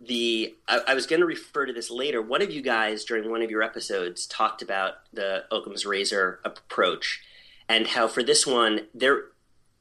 the. 0.01 0.55
I, 0.67 0.81
I 0.89 0.95
was 0.95 1.07
going 1.07 1.21
to 1.21 1.27
refer 1.27 1.67
to 1.67 1.73
this 1.73 1.91
later. 1.91 2.23
One 2.23 2.43
of 2.43 2.51
you 2.51 2.63
guys 2.63 3.05
during 3.05 3.31
one 3.31 3.43
of 3.43 3.51
your 3.51 3.63
episodes 3.63 4.27
talked 4.27 4.63
about 4.63 4.95
the 5.13 5.45
Occam's 5.53 5.85
razor 5.85 6.41
approach, 6.45 7.21
and 7.69 7.87
how 7.87 8.09
for 8.09 8.23
this 8.23 8.47
one, 8.47 8.87
there 8.95 9.25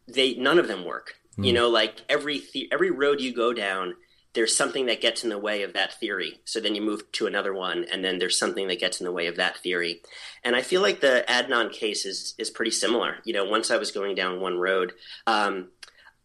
they 0.08 0.36
none 0.36 0.60
of 0.60 0.68
them 0.68 0.86
work. 0.86 1.16
Mm. 1.38 1.46
You 1.46 1.52
hmm. 1.52 1.56
know, 1.56 1.70
like 1.70 2.02
every 2.10 2.44
the, 2.54 2.70
every 2.72 2.92
road 2.92 3.22
you 3.22 3.34
go 3.34 3.54
down, 3.54 3.96
there's 4.34 4.56
something 4.56 4.88
that 4.88 5.02
gets 5.02 5.24
in 5.24 5.30
the 5.30 5.38
way 5.38 5.64
of 5.64 5.74
that 5.74 6.00
theory. 6.00 6.40
So 6.46 6.60
then 6.60 6.76
you 6.76 6.82
move 6.82 7.12
to 7.14 7.28
another 7.28 7.54
one, 7.54 7.86
and 7.92 8.04
then 8.04 8.20
there's 8.20 8.38
something 8.38 8.68
that 8.68 8.80
gets 8.80 9.00
in 9.00 9.06
the 9.06 9.12
way 9.12 9.28
of 9.28 9.38
that 9.38 9.58
theory. 9.58 10.02
And 10.44 10.56
I 10.56 10.62
feel 10.62 10.82
like 10.82 11.02
the 11.02 11.24
Adnan 11.28 11.72
case 11.72 12.06
is 12.06 12.36
is 12.38 12.50
pretty 12.50 12.72
similar. 12.72 13.18
You 13.26 13.34
know, 13.34 13.46
once 13.46 13.72
I 13.72 13.78
was 13.78 13.92
going 13.92 14.16
down 14.16 14.40
one 14.40 14.58
road, 14.58 14.94
um, 15.28 15.70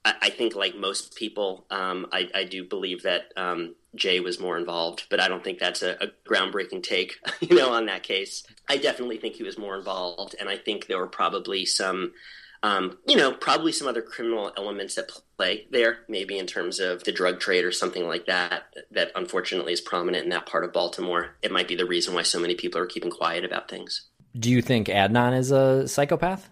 I, 0.04 0.14
I, 0.22 0.30
think 0.30 0.54
like 0.54 0.76
most 0.76 1.16
people, 1.16 1.66
um, 1.70 2.06
I, 2.12 2.28
I, 2.34 2.44
do 2.44 2.64
believe 2.64 3.02
that 3.02 3.32
um, 3.36 3.74
Jay 3.98 4.20
was 4.20 4.40
more 4.40 4.56
involved, 4.56 5.04
but 5.10 5.20
I 5.20 5.28
don't 5.28 5.44
think 5.44 5.58
that's 5.58 5.82
a, 5.82 5.96
a 6.00 6.08
groundbreaking 6.28 6.82
take. 6.82 7.16
You 7.40 7.56
know, 7.56 7.72
on 7.72 7.86
that 7.86 8.02
case, 8.02 8.44
I 8.68 8.76
definitely 8.76 9.16
think 9.16 9.36
he 9.36 9.42
was 9.42 9.56
more 9.56 9.76
involved, 9.76 10.34
and 10.38 10.48
I 10.48 10.56
think 10.56 10.86
there 10.86 10.98
were 10.98 11.06
probably 11.06 11.64
some 11.64 12.12
um, 12.62 12.98
you 13.06 13.16
know, 13.16 13.32
probably 13.32 13.72
some 13.72 13.86
other 13.86 14.02
criminal 14.02 14.52
elements 14.56 14.98
at 14.98 15.10
play 15.36 15.66
there, 15.70 15.98
maybe 16.08 16.38
in 16.38 16.46
terms 16.46 16.80
of 16.80 17.04
the 17.04 17.12
drug 17.12 17.38
trade 17.40 17.64
or 17.64 17.70
something 17.70 18.06
like 18.06 18.26
that, 18.26 18.74
that 18.90 19.12
unfortunately 19.14 19.72
is 19.72 19.80
prominent 19.80 20.24
in 20.24 20.30
that 20.30 20.46
part 20.46 20.64
of 20.64 20.72
Baltimore. 20.72 21.36
It 21.42 21.52
might 21.52 21.68
be 21.68 21.76
the 21.76 21.86
reason 21.86 22.14
why 22.14 22.22
so 22.22 22.40
many 22.40 22.54
people 22.54 22.80
are 22.80 22.86
keeping 22.86 23.10
quiet 23.10 23.44
about 23.44 23.70
things. 23.70 24.08
Do 24.36 24.50
you 24.50 24.60
think 24.60 24.88
Adnan 24.88 25.38
is 25.38 25.50
a 25.52 25.86
psychopath? 25.86 26.50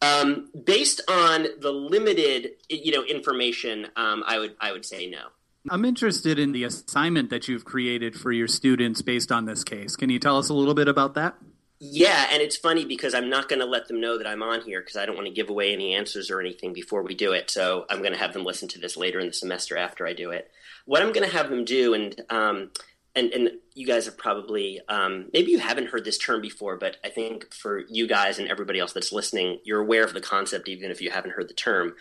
Um, 0.00 0.50
based 0.64 1.00
on 1.08 1.46
the 1.60 1.72
limited, 1.72 2.52
you 2.68 2.92
know, 2.92 3.04
information, 3.04 3.86
um, 3.96 4.24
I 4.26 4.38
would 4.38 4.56
I 4.60 4.72
would 4.72 4.84
say 4.84 5.08
no. 5.08 5.28
I'm 5.70 5.84
interested 5.84 6.38
in 6.38 6.52
the 6.52 6.64
assignment 6.64 7.30
that 7.30 7.46
you've 7.48 7.64
created 7.64 8.18
for 8.18 8.32
your 8.32 8.48
students 8.48 9.02
based 9.02 9.30
on 9.30 9.44
this 9.44 9.62
case. 9.62 9.96
Can 9.96 10.10
you 10.10 10.18
tell 10.18 10.38
us 10.38 10.48
a 10.48 10.54
little 10.54 10.74
bit 10.74 10.88
about 10.88 11.14
that? 11.14 11.36
Yeah, 11.84 12.28
and 12.30 12.40
it's 12.40 12.56
funny 12.56 12.84
because 12.84 13.12
I'm 13.12 13.28
not 13.28 13.48
going 13.48 13.58
to 13.58 13.66
let 13.66 13.88
them 13.88 14.00
know 14.00 14.16
that 14.16 14.26
I'm 14.26 14.42
on 14.42 14.60
here 14.60 14.80
because 14.80 14.96
I 14.96 15.04
don't 15.04 15.16
want 15.16 15.26
to 15.26 15.32
give 15.32 15.50
away 15.50 15.72
any 15.72 15.94
answers 15.94 16.30
or 16.30 16.40
anything 16.40 16.72
before 16.72 17.02
we 17.02 17.14
do 17.14 17.32
it. 17.32 17.50
So 17.50 17.86
I'm 17.90 17.98
going 17.98 18.12
to 18.12 18.18
have 18.18 18.32
them 18.32 18.44
listen 18.44 18.68
to 18.68 18.78
this 18.78 18.96
later 18.96 19.18
in 19.18 19.26
the 19.26 19.32
semester 19.32 19.76
after 19.76 20.06
I 20.06 20.12
do 20.12 20.30
it. 20.30 20.48
What 20.84 21.02
I'm 21.02 21.12
going 21.12 21.28
to 21.28 21.36
have 21.36 21.50
them 21.50 21.64
do, 21.64 21.92
and 21.94 22.20
um, 22.30 22.70
and 23.16 23.32
and 23.32 23.50
you 23.74 23.86
guys 23.86 24.04
have 24.06 24.16
probably 24.16 24.80
um, 24.88 25.28
maybe 25.32 25.50
you 25.50 25.58
haven't 25.58 25.88
heard 25.88 26.04
this 26.04 26.18
term 26.18 26.40
before, 26.40 26.76
but 26.76 26.98
I 27.04 27.08
think 27.08 27.52
for 27.52 27.80
you 27.88 28.06
guys 28.06 28.38
and 28.38 28.48
everybody 28.48 28.78
else 28.78 28.92
that's 28.92 29.12
listening, 29.12 29.58
you're 29.64 29.80
aware 29.80 30.04
of 30.04 30.14
the 30.14 30.20
concept 30.20 30.68
even 30.68 30.90
if 30.90 31.00
you 31.00 31.10
haven't 31.10 31.32
heard 31.32 31.48
the 31.48 31.54
term. 31.54 31.94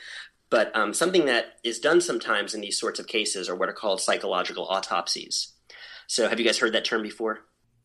But 0.51 0.75
um, 0.75 0.93
something 0.93 1.25
that 1.25 1.53
is 1.63 1.79
done 1.79 1.99
sometimes 2.01 2.53
in 2.53 2.61
these 2.61 2.79
sorts 2.79 2.99
of 2.99 3.07
cases 3.07 3.49
are 3.49 3.55
what 3.55 3.69
are 3.69 3.73
called 3.73 4.01
psychological 4.01 4.65
autopsies. 4.65 5.53
So 6.05 6.29
have 6.29 6.39
you 6.39 6.45
guys 6.45 6.59
heard 6.59 6.73
that 6.73 6.85
term 6.85 7.01
before? 7.01 7.39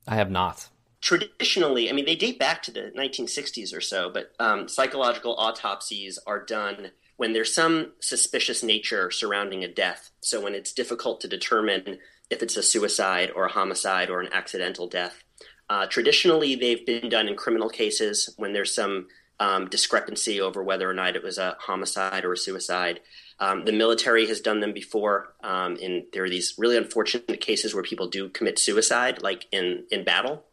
I 0.07 0.17
have 0.17 0.31
not 0.31 0.69
traditionally, 1.07 1.89
I 1.89 1.93
mean, 1.93 2.05
they 2.05 2.17
date 2.17 2.39
back 2.39 2.63
to 2.65 2.73
the 2.73 2.93
1960s 2.97 3.77
or 3.77 3.81
so, 3.81 4.11
but 4.13 4.33
um, 4.41 4.69
psychological 4.69 5.37
autopsies 5.37 6.19
are 6.27 6.45
done 6.45 6.91
when 7.17 7.33
there's 7.33 7.55
some 7.55 7.93
suspicious 8.01 8.65
nature 8.65 9.13
surrounding 9.13 9.63
a 9.63 9.73
death. 9.73 10.11
So 10.21 10.43
when 10.43 10.55
it's 10.55 10.73
difficult 10.73 11.21
to 11.21 11.29
determine 11.29 11.99
if 12.29 12.43
it's 12.43 12.57
a 12.57 12.63
suicide 12.63 13.31
or 13.37 13.45
a 13.45 13.53
homicide 13.53 14.11
or 14.11 14.21
an 14.21 14.33
accidental 14.33 14.89
death. 14.89 15.23
Uh, 15.71 15.87
traditionally, 15.87 16.57
they've 16.57 16.85
been 16.85 17.09
done 17.09 17.29
in 17.29 17.37
criminal 17.37 17.69
cases 17.69 18.35
when 18.37 18.53
there's 18.53 18.75
some 18.75 19.07
um, 19.39 19.69
discrepancy 19.69 20.41
over 20.41 20.63
whether 20.63 20.89
or 20.89 20.95
not 20.95 21.17
it 21.17 21.23
was 21.23 21.39
a 21.39 21.57
homicide 21.61 22.25
or 22.25 22.33
a 22.33 22.39
suicide. 22.39 23.01
Um, 23.39 23.65
the 23.65 23.73
military 23.73 24.27
has 24.29 24.41
done 24.41 24.61
them 24.61 24.73
before. 24.73 25.35
Um, 25.43 25.77
and 25.83 26.05
there 26.13 26.25
are 26.25 26.31
these 26.31 26.55
really 26.57 26.77
unfortunate 26.77 27.41
cases 27.41 27.75
where 27.75 27.83
people 27.83 28.09
do 28.09 28.29
commit 28.31 28.59
suicide, 28.59 29.23
like 29.23 29.47
in, 29.53 29.85
in 29.91 30.05
battle 30.05 30.45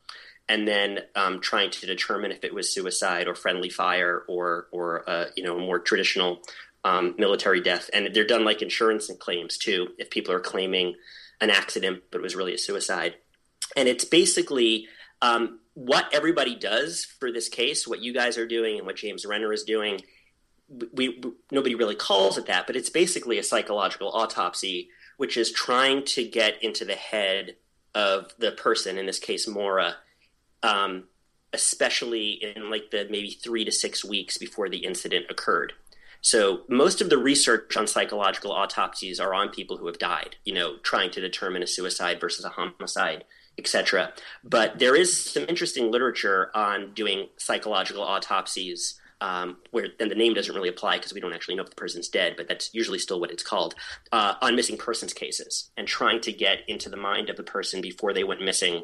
and 0.50 0.68
then 0.68 1.00
um, 1.16 1.40
trying 1.40 1.72
to 1.72 1.86
determine 1.86 2.32
if 2.32 2.44
it 2.44 2.54
was 2.54 2.74
suicide 2.74 3.28
or 3.28 3.36
friendly 3.36 3.70
fire 3.70 4.24
or 4.28 4.68
or 4.72 5.10
uh, 5.10 5.26
you 5.36 5.44
know 5.44 5.58
a 5.58 5.60
more 5.60 5.80
traditional 5.80 6.42
um, 6.84 7.16
military 7.18 7.62
death. 7.62 7.90
And 7.94 8.14
they're 8.14 8.28
done 8.28 8.44
like 8.44 8.62
insurance 8.62 9.10
and 9.10 9.20
claims 9.20 9.58
too. 9.58 9.90
If 9.98 10.10
people 10.10 10.34
are 10.34 10.40
claiming 10.40 10.96
an 11.42 11.50
accident 11.50 12.04
but 12.12 12.20
it 12.20 12.22
was 12.22 12.36
really 12.36 12.54
a 12.54 12.58
suicide, 12.58 13.16
and 13.76 13.88
it's 13.88 14.06
basically 14.06 14.88
um, 15.22 15.60
what 15.74 16.14
everybody 16.14 16.56
does 16.56 17.06
for 17.06 17.32
this 17.32 17.50
case, 17.50 17.88
what 17.88 18.02
you 18.02 18.14
guys 18.14 18.38
are 18.38 18.48
doing, 18.48 18.78
and 18.78 18.86
what 18.86 18.96
James 18.96 19.26
Renner 19.26 19.52
is 19.54 19.64
doing. 19.64 20.02
We, 20.70 20.88
we 21.22 21.32
nobody 21.52 21.76
really 21.76 21.96
calls 21.96 22.38
it 22.38 22.46
that, 22.48 22.68
but 22.68 22.76
it's 22.76 22.90
basically 22.90 23.38
a 23.38 23.44
psychological 23.44 24.12
autopsy, 24.12 24.90
which 25.18 25.38
is 25.38 25.52
trying 25.52 26.06
to 26.06 26.28
get 26.28 26.62
into 26.64 26.86
the 26.86 26.96
head 26.96 27.56
of 27.96 28.32
the 28.40 28.52
person, 28.52 28.98
in 28.98 29.06
this 29.06 29.20
case, 29.20 29.48
Maura, 29.48 29.96
um, 30.64 31.06
especially 31.52 32.32
in 32.32 32.70
like 32.70 32.92
the 32.92 33.08
maybe 33.10 33.32
three 33.32 33.66
to 33.66 33.72
six 33.72 34.04
weeks 34.04 34.38
before 34.38 34.70
the 34.70 34.80
incident 34.86 35.26
occurred. 35.30 35.74
So 36.22 36.62
most 36.70 37.02
of 37.02 37.10
the 37.10 37.18
research 37.18 37.76
on 37.76 37.86
psychological 37.86 38.52
autopsies 38.52 39.20
are 39.20 39.34
on 39.34 39.50
people 39.50 39.78
who 39.78 39.88
have 39.88 40.00
died, 40.00 40.38
you 40.46 40.54
know, 40.54 40.78
trying 40.82 41.12
to 41.12 41.22
determine 41.22 41.62
a 41.62 41.68
suicide 41.68 42.22
versus 42.22 42.46
a 42.46 42.50
homicide, 42.50 43.26
etc. 43.58 44.14
But 44.44 44.80
there 44.80 44.96
is 44.96 45.16
some 45.16 45.46
interesting 45.48 45.92
literature 45.92 46.52
on 46.56 46.94
doing 46.94 47.28
psychological 47.38 48.04
autopsies 48.04 49.00
um, 49.24 49.58
where 49.72 49.88
then 49.98 50.10
the 50.10 50.16
name 50.16 50.34
doesn't 50.34 50.54
really 50.54 50.68
apply 50.68 50.98
because 50.98 51.14
we 51.14 51.22
don't 51.22 51.34
actually 51.34 51.56
know 51.56 51.64
if 51.64 51.70
the 51.70 51.78
person's 51.78 52.10
dead, 52.10 52.34
but 52.36 52.50
that's 52.50 52.74
usually 52.74 53.00
still 53.00 53.22
what 53.22 53.32
it's 53.32 53.42
called, 53.42 53.74
uh, 54.12 54.34
on 54.42 54.58
missing 54.58 54.76
persons 54.76 55.14
cases 55.14 55.72
and 55.78 55.88
trying 55.88 56.20
to 56.22 56.34
get 56.34 56.60
into 56.68 56.90
the 56.90 56.98
mind 56.98 57.30
of 57.30 57.38
the 57.38 57.44
person 57.44 57.80
before 57.80 58.12
they 58.12 58.26
went 58.26 58.42
missing, 58.42 58.84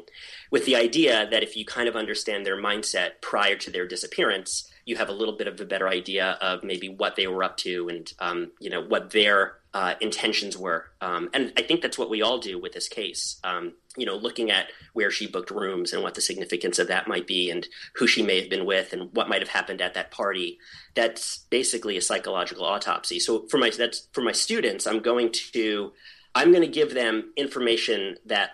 with 0.50 0.64
the 0.64 0.74
idea 0.74 1.28
that 1.30 1.42
if 1.42 1.58
you 1.58 1.66
kind 1.66 1.88
of 1.90 1.94
understand 1.94 2.46
their 2.46 2.56
mindset 2.56 3.20
prior 3.20 3.54
to 3.56 3.70
their 3.70 3.86
disappearance, 3.86 4.70
you 4.86 4.96
have 4.96 5.10
a 5.10 5.12
little 5.12 5.36
bit 5.36 5.46
of 5.46 5.60
a 5.60 5.66
better 5.66 5.88
idea 5.88 6.38
of 6.40 6.64
maybe 6.64 6.88
what 6.88 7.16
they 7.16 7.26
were 7.26 7.44
up 7.44 7.58
to 7.58 7.88
and 7.90 8.14
um, 8.18 8.50
you 8.58 8.70
know 8.70 8.80
what 8.82 9.10
their 9.10 9.58
uh, 9.74 9.94
intentions 10.00 10.56
were. 10.56 10.86
Um, 11.02 11.28
and 11.34 11.52
I 11.58 11.62
think 11.62 11.82
that's 11.82 11.98
what 11.98 12.10
we 12.10 12.22
all 12.22 12.38
do 12.38 12.58
with 12.58 12.72
this 12.72 12.88
case. 12.88 13.38
Um, 13.44 13.74
you 13.96 14.06
know, 14.06 14.16
looking 14.16 14.50
at 14.50 14.68
where 14.92 15.10
she 15.10 15.26
booked 15.26 15.50
rooms 15.50 15.92
and 15.92 16.02
what 16.02 16.14
the 16.14 16.20
significance 16.20 16.78
of 16.78 16.88
that 16.88 17.08
might 17.08 17.26
be, 17.26 17.50
and 17.50 17.66
who 17.94 18.06
she 18.06 18.22
may 18.22 18.40
have 18.40 18.50
been 18.50 18.64
with, 18.64 18.92
and 18.92 19.10
what 19.12 19.28
might 19.28 19.42
have 19.42 19.48
happened 19.48 19.80
at 19.80 19.94
that 19.94 20.10
party. 20.10 20.58
That's 20.94 21.38
basically 21.50 21.96
a 21.96 22.02
psychological 22.02 22.64
autopsy. 22.64 23.18
So 23.18 23.46
for 23.48 23.58
my 23.58 23.70
that's 23.70 24.08
for 24.12 24.22
my 24.22 24.32
students, 24.32 24.86
I'm 24.86 25.00
going 25.00 25.32
to 25.32 25.92
I'm 26.34 26.50
going 26.50 26.62
to 26.62 26.68
give 26.68 26.94
them 26.94 27.32
information 27.36 28.16
that 28.26 28.50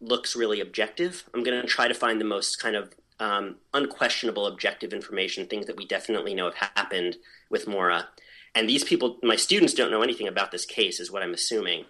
looks 0.00 0.34
really 0.34 0.60
objective. 0.60 1.24
I'm 1.34 1.42
going 1.44 1.60
to 1.60 1.66
try 1.66 1.86
to 1.86 1.94
find 1.94 2.20
the 2.20 2.24
most 2.24 2.60
kind 2.60 2.74
of 2.74 2.92
um, 3.20 3.56
unquestionable 3.74 4.46
objective 4.46 4.92
information, 4.92 5.46
things 5.46 5.66
that 5.66 5.76
we 5.76 5.86
definitely 5.86 6.34
know 6.34 6.46
have 6.46 6.70
happened 6.74 7.16
with 7.50 7.68
Maura. 7.68 8.08
And 8.54 8.68
these 8.68 8.82
people, 8.82 9.18
my 9.22 9.36
students 9.36 9.74
don't 9.74 9.90
know 9.90 10.02
anything 10.02 10.26
about 10.26 10.50
this 10.50 10.66
case, 10.66 10.98
is 10.98 11.10
what 11.10 11.22
I'm 11.22 11.34
assuming. 11.34 11.84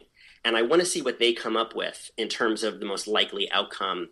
And 0.44 0.56
I 0.56 0.62
want 0.62 0.80
to 0.80 0.86
see 0.86 1.02
what 1.02 1.18
they 1.18 1.32
come 1.32 1.56
up 1.56 1.74
with 1.74 2.10
in 2.16 2.28
terms 2.28 2.62
of 2.62 2.80
the 2.80 2.86
most 2.86 3.06
likely 3.06 3.50
outcome 3.52 4.08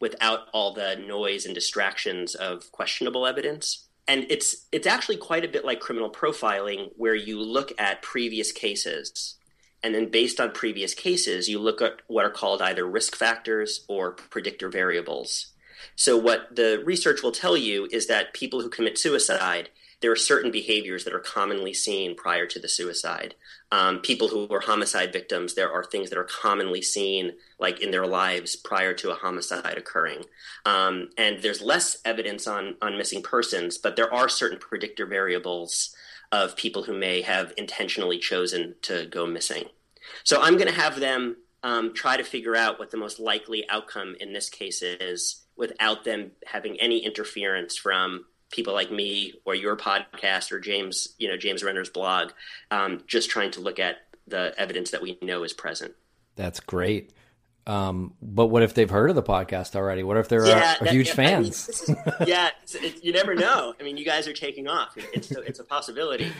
without 0.00 0.48
all 0.52 0.72
the 0.72 0.96
noise 0.96 1.46
and 1.46 1.54
distractions 1.54 2.34
of 2.34 2.70
questionable 2.72 3.26
evidence. 3.26 3.86
And 4.06 4.26
it's 4.28 4.66
it's 4.70 4.86
actually 4.86 5.16
quite 5.16 5.44
a 5.44 5.48
bit 5.48 5.64
like 5.64 5.80
criminal 5.80 6.10
profiling 6.10 6.90
where 6.96 7.14
you 7.14 7.40
look 7.40 7.72
at 7.78 8.02
previous 8.02 8.52
cases 8.52 9.36
and 9.84 9.94
then 9.94 10.10
based 10.10 10.40
on 10.40 10.50
previous 10.50 10.94
cases 10.94 11.48
you 11.48 11.58
look 11.58 11.82
at 11.82 12.00
what 12.06 12.24
are 12.24 12.30
called 12.30 12.62
either 12.62 12.86
risk 12.86 13.14
factors 13.14 13.84
or 13.86 14.12
predictor 14.12 14.68
variables. 14.68 15.52
So, 15.94 16.16
what 16.16 16.56
the 16.56 16.82
research 16.84 17.22
will 17.22 17.32
tell 17.32 17.56
you 17.56 17.86
is 17.92 18.06
that 18.06 18.32
people 18.32 18.62
who 18.62 18.70
commit 18.70 18.98
suicide, 18.98 19.68
there 20.04 20.12
are 20.12 20.16
certain 20.16 20.50
behaviors 20.50 21.04
that 21.04 21.14
are 21.14 21.18
commonly 21.18 21.72
seen 21.72 22.14
prior 22.14 22.44
to 22.44 22.58
the 22.58 22.68
suicide. 22.68 23.34
Um, 23.72 24.00
people 24.00 24.28
who 24.28 24.46
are 24.52 24.60
homicide 24.60 25.14
victims, 25.14 25.54
there 25.54 25.72
are 25.72 25.82
things 25.82 26.10
that 26.10 26.18
are 26.18 26.24
commonly 26.24 26.82
seen, 26.82 27.32
like 27.58 27.80
in 27.80 27.90
their 27.90 28.06
lives 28.06 28.54
prior 28.54 28.92
to 28.92 29.12
a 29.12 29.14
homicide 29.14 29.78
occurring. 29.78 30.24
Um, 30.66 31.08
and 31.16 31.40
there's 31.40 31.62
less 31.62 31.96
evidence 32.04 32.46
on, 32.46 32.74
on 32.82 32.98
missing 32.98 33.22
persons, 33.22 33.78
but 33.78 33.96
there 33.96 34.12
are 34.12 34.28
certain 34.28 34.58
predictor 34.58 35.06
variables 35.06 35.96
of 36.30 36.54
people 36.54 36.82
who 36.82 36.92
may 36.92 37.22
have 37.22 37.54
intentionally 37.56 38.18
chosen 38.18 38.74
to 38.82 39.06
go 39.06 39.26
missing. 39.26 39.64
So, 40.22 40.42
I'm 40.42 40.58
going 40.58 40.68
to 40.68 40.78
have 40.78 41.00
them 41.00 41.36
um, 41.62 41.94
try 41.94 42.18
to 42.18 42.24
figure 42.24 42.54
out 42.54 42.78
what 42.78 42.90
the 42.90 42.98
most 42.98 43.18
likely 43.18 43.66
outcome 43.70 44.16
in 44.20 44.34
this 44.34 44.50
case 44.50 44.82
is 44.82 45.46
without 45.56 46.04
them 46.04 46.32
having 46.44 46.78
any 46.78 46.98
interference 46.98 47.78
from 47.78 48.26
people 48.54 48.72
like 48.72 48.90
me 48.90 49.34
or 49.44 49.54
your 49.54 49.76
podcast 49.76 50.52
or 50.52 50.60
James, 50.60 51.08
you 51.18 51.28
know, 51.28 51.36
James 51.36 51.62
Renner's 51.62 51.90
blog, 51.90 52.30
um, 52.70 53.02
just 53.06 53.28
trying 53.28 53.50
to 53.52 53.60
look 53.60 53.78
at 53.78 53.96
the 54.26 54.54
evidence 54.56 54.92
that 54.92 55.02
we 55.02 55.18
know 55.20 55.42
is 55.42 55.52
present. 55.52 55.92
That's 56.36 56.60
great. 56.60 57.12
Um, 57.66 58.14
but 58.22 58.46
what 58.46 58.62
if 58.62 58.74
they've 58.74 58.88
heard 58.90 59.08
of 59.10 59.16
the 59.16 59.22
podcast 59.22 59.74
already? 59.74 60.02
What 60.02 60.16
if 60.18 60.28
they're 60.28 60.46
Yeah, 60.46 60.76
uh, 60.80 60.84
that- 60.84 60.92
huge 60.92 61.08
yeah, 61.08 61.14
I 61.14 61.16
mean, 61.40 61.44
fans? 61.44 61.68
is- 61.68 61.90
yeah, 62.26 62.50
it's, 62.62 62.74
it, 62.74 63.02
you 63.04 63.12
never 63.12 63.34
know. 63.34 63.74
I 63.78 63.82
mean, 63.82 63.96
you 63.96 64.04
guys 64.04 64.28
are 64.28 64.32
taking 64.34 64.68
off. 64.68 64.94
It's 64.96 65.30
a, 65.30 65.40
it's 65.40 65.58
a 65.60 65.64
possibility. 65.64 66.30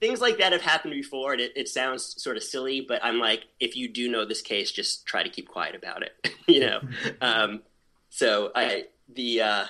Things 0.00 0.20
like 0.20 0.38
that 0.38 0.52
have 0.52 0.62
happened 0.62 0.92
before, 0.92 1.32
and 1.32 1.40
it, 1.40 1.52
it 1.56 1.68
sounds 1.68 2.20
sort 2.22 2.36
of 2.36 2.42
silly, 2.42 2.80
but 2.86 3.02
I'm 3.04 3.18
like, 3.20 3.44
if 3.60 3.76
you 3.76 3.88
do 3.88 4.10
know 4.10 4.24
this 4.24 4.42
case, 4.42 4.70
just 4.72 5.06
try 5.06 5.22
to 5.22 5.28
keep 5.28 5.48
quiet 5.48 5.74
about 5.76 6.02
it. 6.02 6.12
you 6.46 6.60
know. 6.60 6.80
Um, 7.20 7.62
so 8.10 8.50
I 8.54 8.86
the 9.08 9.40
uh, 9.42 9.64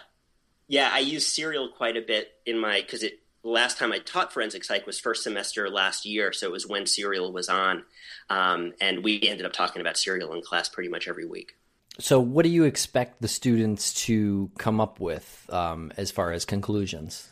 yeah, 0.68 0.90
I 0.92 1.00
use 1.00 1.26
Serial 1.26 1.68
quite 1.68 1.96
a 1.96 2.02
bit 2.02 2.28
in 2.46 2.58
my 2.58 2.80
because 2.80 3.02
it 3.02 3.20
last 3.42 3.78
time 3.78 3.92
I 3.92 3.98
taught 3.98 4.32
forensic 4.32 4.64
psych 4.64 4.86
was 4.86 4.98
first 4.98 5.22
semester 5.22 5.68
last 5.68 6.06
year, 6.06 6.32
so 6.32 6.46
it 6.46 6.52
was 6.52 6.66
when 6.66 6.86
Serial 6.86 7.32
was 7.32 7.48
on, 7.48 7.84
um, 8.30 8.72
and 8.80 9.04
we 9.04 9.20
ended 9.22 9.46
up 9.46 9.52
talking 9.52 9.80
about 9.80 9.96
Serial 9.96 10.32
in 10.32 10.42
class 10.42 10.68
pretty 10.68 10.88
much 10.88 11.06
every 11.06 11.26
week. 11.26 11.56
so, 11.98 12.18
what 12.18 12.44
do 12.44 12.48
you 12.48 12.64
expect 12.64 13.20
the 13.20 13.28
students 13.28 13.92
to 14.06 14.50
come 14.58 14.80
up 14.80 14.98
with 14.98 15.46
um, 15.50 15.92
as 15.96 16.10
far 16.10 16.32
as 16.32 16.44
conclusions? 16.44 17.28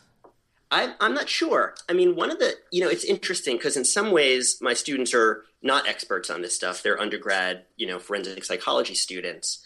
I'm, 0.73 0.93
I'm 0.99 1.13
not 1.13 1.29
sure. 1.29 1.75
I 1.87 1.93
mean, 1.93 2.15
one 2.15 2.31
of 2.31 2.39
the, 2.39 2.55
you 2.71 2.81
know, 2.81 2.89
it's 2.89 3.03
interesting 3.03 3.57
because 3.57 3.77
in 3.77 3.85
some 3.85 4.11
ways 4.11 4.57
my 4.59 4.73
students 4.73 5.13
are 5.13 5.43
not 5.61 5.87
experts 5.87 6.31
on 6.31 6.41
this 6.41 6.55
stuff. 6.55 6.81
They're 6.81 6.99
undergrad, 6.99 7.65
you 7.77 7.85
know, 7.85 7.99
forensic 7.99 8.43
psychology 8.43 8.95
students. 8.95 9.63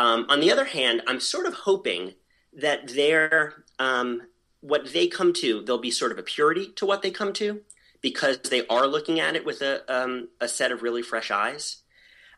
Um, 0.00 0.26
on 0.28 0.40
the 0.40 0.50
other 0.50 0.64
hand, 0.64 1.02
I'm 1.06 1.20
sort 1.20 1.46
of 1.46 1.54
hoping 1.54 2.14
that 2.52 2.88
they're, 2.88 3.64
um, 3.78 4.22
what 4.60 4.92
they 4.92 5.06
come 5.06 5.32
to, 5.32 5.62
there'll 5.62 5.80
be 5.80 5.90
sort 5.90 6.12
of 6.12 6.18
a 6.18 6.22
purity 6.22 6.72
to 6.76 6.86
what 6.86 7.02
they 7.02 7.10
come 7.10 7.32
to 7.34 7.60
because 8.00 8.38
they 8.38 8.66
are 8.68 8.86
looking 8.86 9.20
at 9.20 9.36
it 9.36 9.44
with 9.44 9.62
a, 9.62 9.82
um, 9.92 10.28
a 10.40 10.48
set 10.48 10.72
of 10.72 10.82
really 10.82 11.02
fresh 11.02 11.30
eyes. 11.30 11.82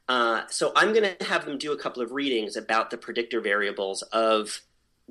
Uh, 0.09 0.43
so 0.49 0.73
I'm 0.75 0.93
going 0.93 1.15
to 1.17 1.25
have 1.25 1.45
them 1.45 1.57
do 1.57 1.73
a 1.73 1.79
couple 1.79 2.03
of 2.03 2.11
readings 2.11 2.57
about 2.57 2.91
the 2.91 2.99
predictor 2.99 3.41
variables 3.41 4.03
of 4.03 4.61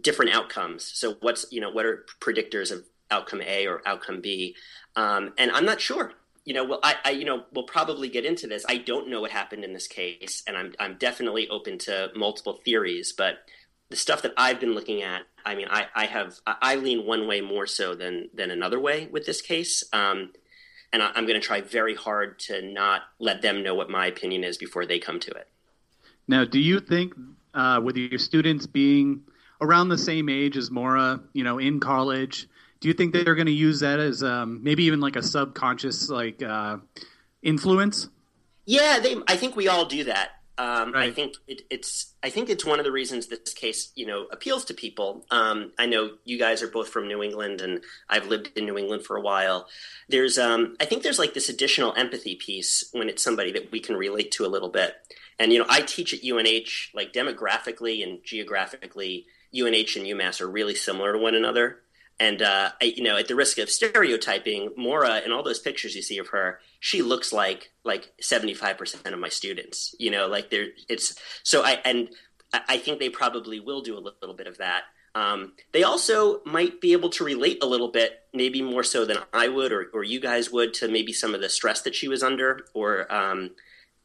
different 0.01 0.33
outcomes. 0.33 0.83
So 0.83 1.15
what's 1.21 1.45
you 1.51 1.61
know 1.61 1.69
what 1.69 1.85
are 1.85 2.05
predictors 2.19 2.71
of 2.71 2.83
outcome 3.09 3.41
A 3.41 3.65
or 3.65 3.81
outcome 3.85 4.21
B? 4.21 4.55
Um, 4.95 5.33
and 5.37 5.51
I'm 5.51 5.65
not 5.65 5.79
sure. 5.79 6.13
You 6.45 6.53
know, 6.53 6.65
well, 6.65 6.79
I, 6.83 6.95
I 7.05 7.09
you 7.11 7.25
know 7.25 7.43
we'll 7.53 7.63
probably 7.63 8.09
get 8.09 8.25
into 8.25 8.47
this. 8.47 8.65
I 8.67 8.77
don't 8.77 9.09
know 9.09 9.21
what 9.21 9.31
happened 9.31 9.63
in 9.63 9.73
this 9.73 9.87
case, 9.87 10.43
and 10.47 10.57
I'm 10.57 10.73
I'm 10.79 10.97
definitely 10.97 11.47
open 11.47 11.77
to 11.79 12.11
multiple 12.15 12.59
theories. 12.65 13.13
But 13.13 13.39
the 13.89 13.95
stuff 13.95 14.21
that 14.21 14.33
I've 14.37 14.59
been 14.59 14.73
looking 14.73 15.01
at, 15.01 15.23
I 15.45 15.55
mean, 15.55 15.67
I, 15.69 15.87
I 15.95 16.05
have 16.05 16.39
I 16.45 16.75
lean 16.75 17.05
one 17.05 17.27
way 17.27 17.41
more 17.41 17.67
so 17.67 17.95
than 17.95 18.29
than 18.33 18.51
another 18.51 18.79
way 18.79 19.07
with 19.11 19.25
this 19.25 19.41
case. 19.41 19.83
Um, 19.93 20.31
and 20.91 21.01
I, 21.01 21.11
I'm 21.15 21.25
going 21.25 21.39
to 21.39 21.45
try 21.45 21.61
very 21.61 21.95
hard 21.95 22.39
to 22.39 22.61
not 22.61 23.01
let 23.19 23.41
them 23.41 23.63
know 23.63 23.75
what 23.75 23.89
my 23.89 24.07
opinion 24.07 24.43
is 24.43 24.57
before 24.57 24.85
they 24.85 24.99
come 24.99 25.19
to 25.21 25.31
it. 25.31 25.47
Now, 26.27 26.45
do 26.45 26.59
you 26.59 26.79
think 26.79 27.13
uh, 27.53 27.81
with 27.83 27.97
your 27.97 28.19
students 28.19 28.67
being 28.67 29.21
around 29.61 29.89
the 29.89 29.97
same 29.97 30.29
age 30.29 30.57
as 30.57 30.69
Maura, 30.69 31.21
you 31.33 31.43
know, 31.43 31.57
in 31.57 31.79
college, 31.79 32.47
do 32.79 32.87
you 32.87 32.93
think 32.93 33.13
that 33.13 33.25
they're 33.25 33.35
going 33.35 33.47
to 33.47 33.51
use 33.51 33.79
that 33.81 33.99
as 33.99 34.23
um, 34.23 34.63
maybe 34.63 34.83
even 34.85 34.99
like 34.99 35.15
a 35.15 35.23
subconscious 35.23 36.09
like 36.09 36.41
uh, 36.41 36.77
influence? 37.41 38.09
Yeah, 38.65 38.99
they. 38.99 39.17
I 39.27 39.35
think 39.35 39.55
we 39.55 39.67
all 39.67 39.85
do 39.85 40.03
that. 40.05 40.29
Um, 40.59 40.91
I 40.93 41.09
think 41.09 41.35
it, 41.47 41.61
it's. 41.69 42.13
I 42.21 42.29
think 42.29 42.49
it's 42.49 42.65
one 42.65 42.79
of 42.79 42.85
the 42.85 42.91
reasons 42.91 43.27
this 43.27 43.53
case, 43.53 43.93
you 43.95 44.05
know, 44.05 44.27
appeals 44.29 44.65
to 44.65 44.73
people. 44.73 45.25
Um, 45.31 45.71
I 45.79 45.85
know 45.85 46.11
you 46.25 46.37
guys 46.37 46.61
are 46.61 46.67
both 46.67 46.89
from 46.89 47.07
New 47.07 47.23
England, 47.23 47.61
and 47.61 47.81
I've 48.09 48.27
lived 48.27 48.51
in 48.57 48.65
New 48.65 48.77
England 48.77 49.05
for 49.05 49.15
a 49.15 49.21
while. 49.21 49.69
There's, 50.09 50.37
um, 50.37 50.75
I 50.81 50.83
think 50.83 51.01
there's 51.01 51.17
like 51.17 51.33
this 51.33 51.47
additional 51.47 51.93
empathy 51.95 52.35
piece 52.35 52.89
when 52.91 53.07
it's 53.07 53.23
somebody 53.23 53.53
that 53.53 53.71
we 53.71 53.79
can 53.79 53.95
relate 53.95 54.31
to 54.31 54.45
a 54.45 54.51
little 54.51 54.67
bit. 54.67 54.95
And 55.39 55.53
you 55.53 55.59
know, 55.59 55.65
I 55.69 55.79
teach 55.79 56.13
at 56.13 56.25
UNH, 56.29 56.89
like 56.93 57.13
demographically 57.13 58.03
and 58.03 58.19
geographically, 58.25 59.27
UNH 59.55 59.95
and 59.95 60.05
UMass 60.05 60.41
are 60.41 60.51
really 60.51 60.75
similar 60.75 61.13
to 61.13 61.19
one 61.19 61.35
another. 61.35 61.79
And 62.19 62.41
uh, 62.41 62.71
I, 62.81 62.85
you 62.85 63.03
know, 63.03 63.17
at 63.17 63.27
the 63.27 63.35
risk 63.35 63.57
of 63.59 63.69
stereotyping, 63.69 64.71
Maura 64.75 65.21
and 65.23 65.31
all 65.31 65.43
those 65.43 65.59
pictures 65.59 65.95
you 65.95 66.01
see 66.01 66.17
of 66.17 66.27
her, 66.29 66.59
she 66.79 67.01
looks 67.01 67.31
like 67.31 67.71
like 67.83 68.11
seventy 68.19 68.53
five 68.53 68.77
percent 68.77 69.07
of 69.07 69.19
my 69.19 69.29
students. 69.29 69.95
You 69.99 70.11
know, 70.11 70.27
like 70.27 70.49
there, 70.49 70.67
it's 70.89 71.15
so 71.43 71.63
I 71.63 71.79
and 71.85 72.09
I 72.53 72.61
I 72.67 72.77
think 72.77 72.99
they 72.99 73.09
probably 73.09 73.59
will 73.59 73.81
do 73.81 73.97
a 73.97 73.99
little 73.99 74.35
bit 74.35 74.47
of 74.47 74.57
that. 74.57 74.83
Um, 75.15 75.53
they 75.71 75.83
also 75.83 76.41
might 76.45 76.81
be 76.81 76.91
able 76.91 77.09
to 77.09 77.23
relate 77.23 77.63
a 77.63 77.65
little 77.65 77.87
bit, 77.87 78.21
maybe 78.33 78.61
more 78.61 78.83
so 78.83 79.05
than 79.05 79.17
I 79.33 79.47
would 79.47 79.71
or, 79.71 79.89
or 79.93 80.03
you 80.03 80.19
guys 80.19 80.51
would, 80.51 80.73
to 80.75 80.87
maybe 80.87 81.13
some 81.13 81.33
of 81.33 81.41
the 81.41 81.49
stress 81.49 81.81
that 81.81 81.95
she 81.95 82.07
was 82.07 82.21
under, 82.21 82.65
or 82.75 83.11
um, 83.11 83.51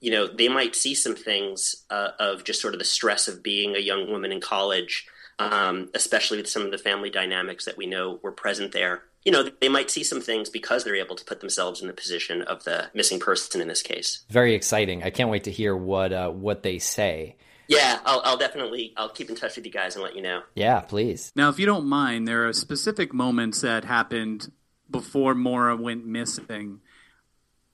you 0.00 0.10
know, 0.10 0.26
they 0.26 0.48
might 0.48 0.74
see 0.74 0.94
some 0.94 1.14
things 1.14 1.84
uh, 1.90 2.10
of 2.18 2.44
just 2.44 2.60
sort 2.60 2.74
of 2.74 2.78
the 2.78 2.86
stress 2.86 3.28
of 3.28 3.42
being 3.42 3.76
a 3.76 3.80
young 3.80 4.10
woman 4.10 4.32
in 4.32 4.40
college 4.40 5.06
um, 5.38 5.90
especially 5.94 6.38
with 6.38 6.48
some 6.48 6.62
of 6.62 6.70
the 6.70 6.78
family 6.78 7.10
dynamics 7.10 7.64
that 7.64 7.76
we 7.76 7.86
know 7.86 8.18
were 8.22 8.32
present 8.32 8.72
there. 8.72 9.02
You 9.24 9.32
know, 9.32 9.48
they 9.60 9.68
might 9.70 9.90
see 9.90 10.04
some 10.04 10.20
things 10.20 10.50
because 10.50 10.84
they're 10.84 10.96
able 10.96 11.16
to 11.16 11.24
put 11.24 11.40
themselves 11.40 11.80
in 11.80 11.88
the 11.88 11.94
position 11.94 12.42
of 12.42 12.64
the 12.64 12.90
missing 12.92 13.18
person 13.18 13.60
in 13.60 13.68
this 13.68 13.80
case. 13.80 14.24
Very 14.28 14.54
exciting. 14.54 15.02
I 15.02 15.10
can't 15.10 15.30
wait 15.30 15.44
to 15.44 15.50
hear 15.50 15.74
what 15.74 16.12
uh, 16.12 16.30
what 16.30 16.62
they 16.62 16.78
say. 16.78 17.36
Yeah, 17.66 18.00
I'll, 18.04 18.20
I'll 18.24 18.36
definitely 18.36 18.92
I'll 18.96 19.08
keep 19.08 19.30
in 19.30 19.36
touch 19.36 19.56
with 19.56 19.64
you 19.64 19.72
guys 19.72 19.94
and 19.94 20.04
let 20.04 20.14
you 20.14 20.20
know. 20.20 20.42
Yeah, 20.54 20.80
please. 20.80 21.32
Now, 21.34 21.48
if 21.48 21.58
you 21.58 21.64
don't 21.64 21.86
mind, 21.86 22.28
there 22.28 22.46
are 22.46 22.52
specific 22.52 23.14
moments 23.14 23.62
that 23.62 23.84
happened 23.86 24.52
before 24.90 25.34
Maura 25.34 25.74
went 25.74 26.04
missing, 26.04 26.80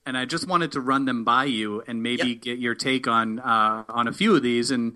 and 0.05 0.17
I 0.17 0.23
just 0.23 0.47
wanted 0.47 0.71
to 0.71 0.79
run 0.79 1.03
them 1.03 1.25
by 1.25 1.43
you 1.43 1.83
and 1.85 2.01
maybe 2.01 2.29
Yep. 2.29 2.41
get 2.41 2.59
your 2.59 2.75
take 2.75 3.07
on 3.07 3.39
uh, 3.39 3.83
on 3.89 4.07
a 4.07 4.13
few 4.13 4.33
of 4.37 4.41
these. 4.41 4.71
And 4.71 4.95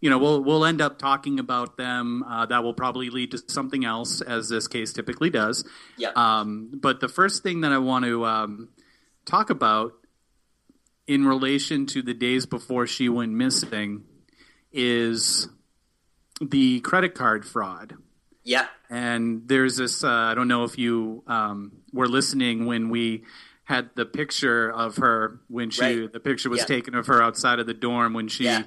you 0.00 0.10
know, 0.10 0.18
we'll 0.18 0.42
we'll 0.44 0.64
end 0.64 0.80
up 0.80 0.98
talking 0.98 1.38
about 1.40 1.76
them. 1.76 2.22
Uh, 2.22 2.46
that 2.46 2.62
will 2.62 2.74
probably 2.74 3.10
lead 3.10 3.32
to 3.32 3.38
something 3.48 3.84
else, 3.84 4.20
as 4.20 4.48
this 4.48 4.68
case 4.68 4.92
typically 4.92 5.30
does. 5.30 5.64
Yeah. 5.96 6.10
Um, 6.14 6.70
but 6.80 7.00
the 7.00 7.08
first 7.08 7.42
thing 7.42 7.62
that 7.62 7.72
I 7.72 7.78
want 7.78 8.04
to 8.04 8.24
um, 8.24 8.68
talk 9.24 9.50
about 9.50 9.92
in 11.06 11.24
relation 11.26 11.86
to 11.86 12.02
the 12.02 12.14
days 12.14 12.46
before 12.46 12.86
she 12.86 13.08
went 13.08 13.32
missing 13.32 14.04
is 14.72 15.48
the 16.40 16.80
credit 16.80 17.14
card 17.14 17.44
fraud. 17.46 17.94
yeah, 18.44 18.66
And 18.88 19.46
there's 19.48 19.76
this, 19.76 20.04
uh, 20.04 20.08
I 20.10 20.34
don't 20.34 20.48
know 20.48 20.64
if 20.64 20.78
you 20.78 21.22
um, 21.26 21.72
were 21.92 22.06
listening 22.08 22.64
when 22.66 22.88
we 22.90 23.24
had 23.64 23.90
the 23.94 24.06
picture 24.06 24.70
of 24.70 24.96
her 24.96 25.40
when 25.48 25.68
she, 25.70 25.82
Right. 26.02 26.12
the 26.12 26.20
picture 26.20 26.48
was 26.48 26.60
Yeah. 26.60 26.64
taken 26.66 26.94
of 26.94 27.06
her 27.08 27.22
outside 27.22 27.58
of 27.58 27.66
the 27.66 27.74
dorm 27.74 28.14
when 28.14 28.28
she 28.28 28.44
Yeah. 28.44 28.62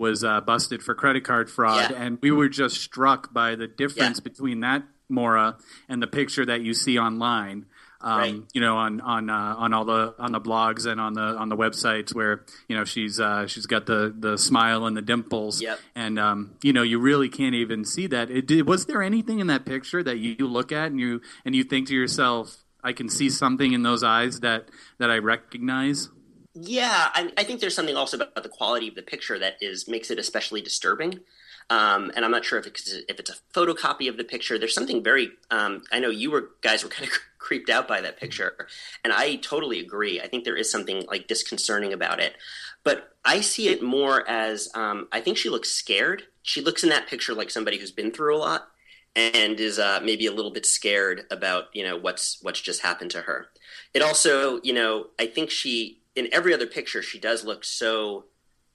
Was 0.00 0.24
uh, 0.24 0.40
busted 0.40 0.82
for 0.82 0.94
credit 0.94 1.24
card 1.24 1.50
fraud. 1.50 1.90
Yeah. 1.90 2.02
And 2.02 2.18
we 2.22 2.30
were 2.30 2.48
just 2.48 2.80
struck 2.80 3.32
by 3.34 3.54
the 3.54 3.66
difference 3.68 4.18
Yeah. 4.18 4.24
between 4.30 4.60
that 4.60 4.82
Maura 5.10 5.58
and 5.90 6.00
the 6.02 6.06
picture 6.06 6.46
that 6.46 6.62
you 6.62 6.72
see 6.74 6.98
online. 6.98 7.66
Um, 8.02 8.18
Right. 8.18 8.34
You 8.54 8.62
know, 8.62 8.76
on 8.78 9.02
on 9.02 9.28
uh, 9.28 9.54
on 9.58 9.74
all 9.74 9.84
the 9.84 10.14
on 10.18 10.32
the 10.32 10.40
blogs 10.40 10.86
and 10.90 10.98
on 10.98 11.12
the 11.12 11.20
on 11.42 11.50
the 11.50 11.56
websites 11.56 12.14
where 12.14 12.46
you 12.66 12.74
know 12.74 12.84
she's 12.86 13.20
uh, 13.20 13.46
she's 13.46 13.66
got 13.66 13.84
the 13.84 14.14
the 14.18 14.38
smile 14.38 14.86
and 14.86 14.96
the 14.96 15.02
dimples, 15.02 15.60
Yep. 15.60 15.78
and 15.94 16.18
um, 16.18 16.54
you 16.62 16.72
know 16.72 16.82
you 16.82 16.98
really 16.98 17.28
can't 17.28 17.54
even 17.54 17.84
see 17.84 18.06
that. 18.06 18.30
It, 18.30 18.46
did, 18.46 18.66
was 18.66 18.86
there 18.86 19.02
anything 19.02 19.40
in 19.40 19.48
that 19.48 19.66
picture 19.66 20.02
that 20.02 20.16
you 20.16 20.34
look 20.48 20.72
at 20.72 20.86
and 20.92 20.98
you 20.98 21.20
and 21.44 21.54
you 21.54 21.62
think 21.62 21.88
to 21.88 21.94
yourself, 21.94 22.64
I 22.82 22.94
can 22.94 23.10
see 23.10 23.28
something 23.28 23.74
in 23.74 23.82
those 23.82 24.02
eyes 24.02 24.40
that 24.40 24.70
that 24.96 25.10
I 25.10 25.18
recognize? 25.18 26.08
Yeah, 26.54 27.10
I, 27.14 27.32
I 27.36 27.44
think 27.44 27.60
there's 27.60 27.76
something 27.76 27.96
also 27.96 28.16
about 28.16 28.42
the 28.42 28.48
quality 28.48 28.88
of 28.88 28.96
the 28.96 29.02
picture 29.02 29.38
that 29.38 29.54
is 29.60 29.86
makes 29.86 30.10
it 30.10 30.18
especially 30.18 30.60
disturbing. 30.60 31.20
Um, 31.68 32.10
and 32.16 32.24
I'm 32.24 32.32
not 32.32 32.44
sure 32.44 32.58
if 32.58 32.66
it's 32.66 32.92
if 33.08 33.20
it's 33.20 33.30
a 33.30 33.34
photocopy 33.54 34.08
of 34.08 34.16
the 34.16 34.24
picture. 34.24 34.58
There's 34.58 34.74
something 34.74 35.04
very. 35.04 35.30
Um, 35.52 35.84
I 35.92 36.00
know 36.00 36.10
you 36.10 36.30
were 36.32 36.50
guys 36.60 36.82
were 36.82 36.90
kind 36.90 37.08
of 37.08 37.16
creeped 37.38 37.70
out 37.70 37.86
by 37.86 38.00
that 38.00 38.18
picture, 38.18 38.66
and 39.04 39.12
I 39.12 39.36
totally 39.36 39.78
agree. 39.78 40.20
I 40.20 40.26
think 40.26 40.42
there 40.44 40.56
is 40.56 40.70
something 40.70 41.04
like 41.06 41.28
disconcerting 41.28 41.92
about 41.92 42.18
it, 42.18 42.34
but 42.82 43.14
I 43.24 43.40
see 43.42 43.68
it 43.68 43.80
more 43.82 44.28
as 44.28 44.68
um, 44.74 45.06
I 45.12 45.20
think 45.20 45.36
she 45.36 45.50
looks 45.50 45.70
scared. 45.70 46.24
She 46.42 46.60
looks 46.62 46.82
in 46.82 46.88
that 46.90 47.06
picture 47.06 47.32
like 47.34 47.50
somebody 47.50 47.78
who's 47.78 47.92
been 47.92 48.10
through 48.10 48.36
a 48.36 48.38
lot 48.38 48.68
and 49.14 49.58
is 49.60 49.78
uh, 49.78 50.00
maybe 50.02 50.26
a 50.26 50.32
little 50.32 50.50
bit 50.50 50.66
scared 50.66 51.26
about 51.30 51.66
you 51.74 51.84
know 51.84 51.96
what's 51.96 52.38
what's 52.42 52.60
just 52.60 52.82
happened 52.82 53.12
to 53.12 53.22
her. 53.22 53.46
It 53.94 54.02
also, 54.02 54.60
you 54.62 54.72
know, 54.72 55.06
I 55.18 55.26
think 55.26 55.50
she 55.50 55.99
in 56.14 56.28
every 56.32 56.52
other 56.52 56.66
picture 56.66 57.02
she 57.02 57.18
does 57.18 57.44
look 57.44 57.64
so 57.64 58.24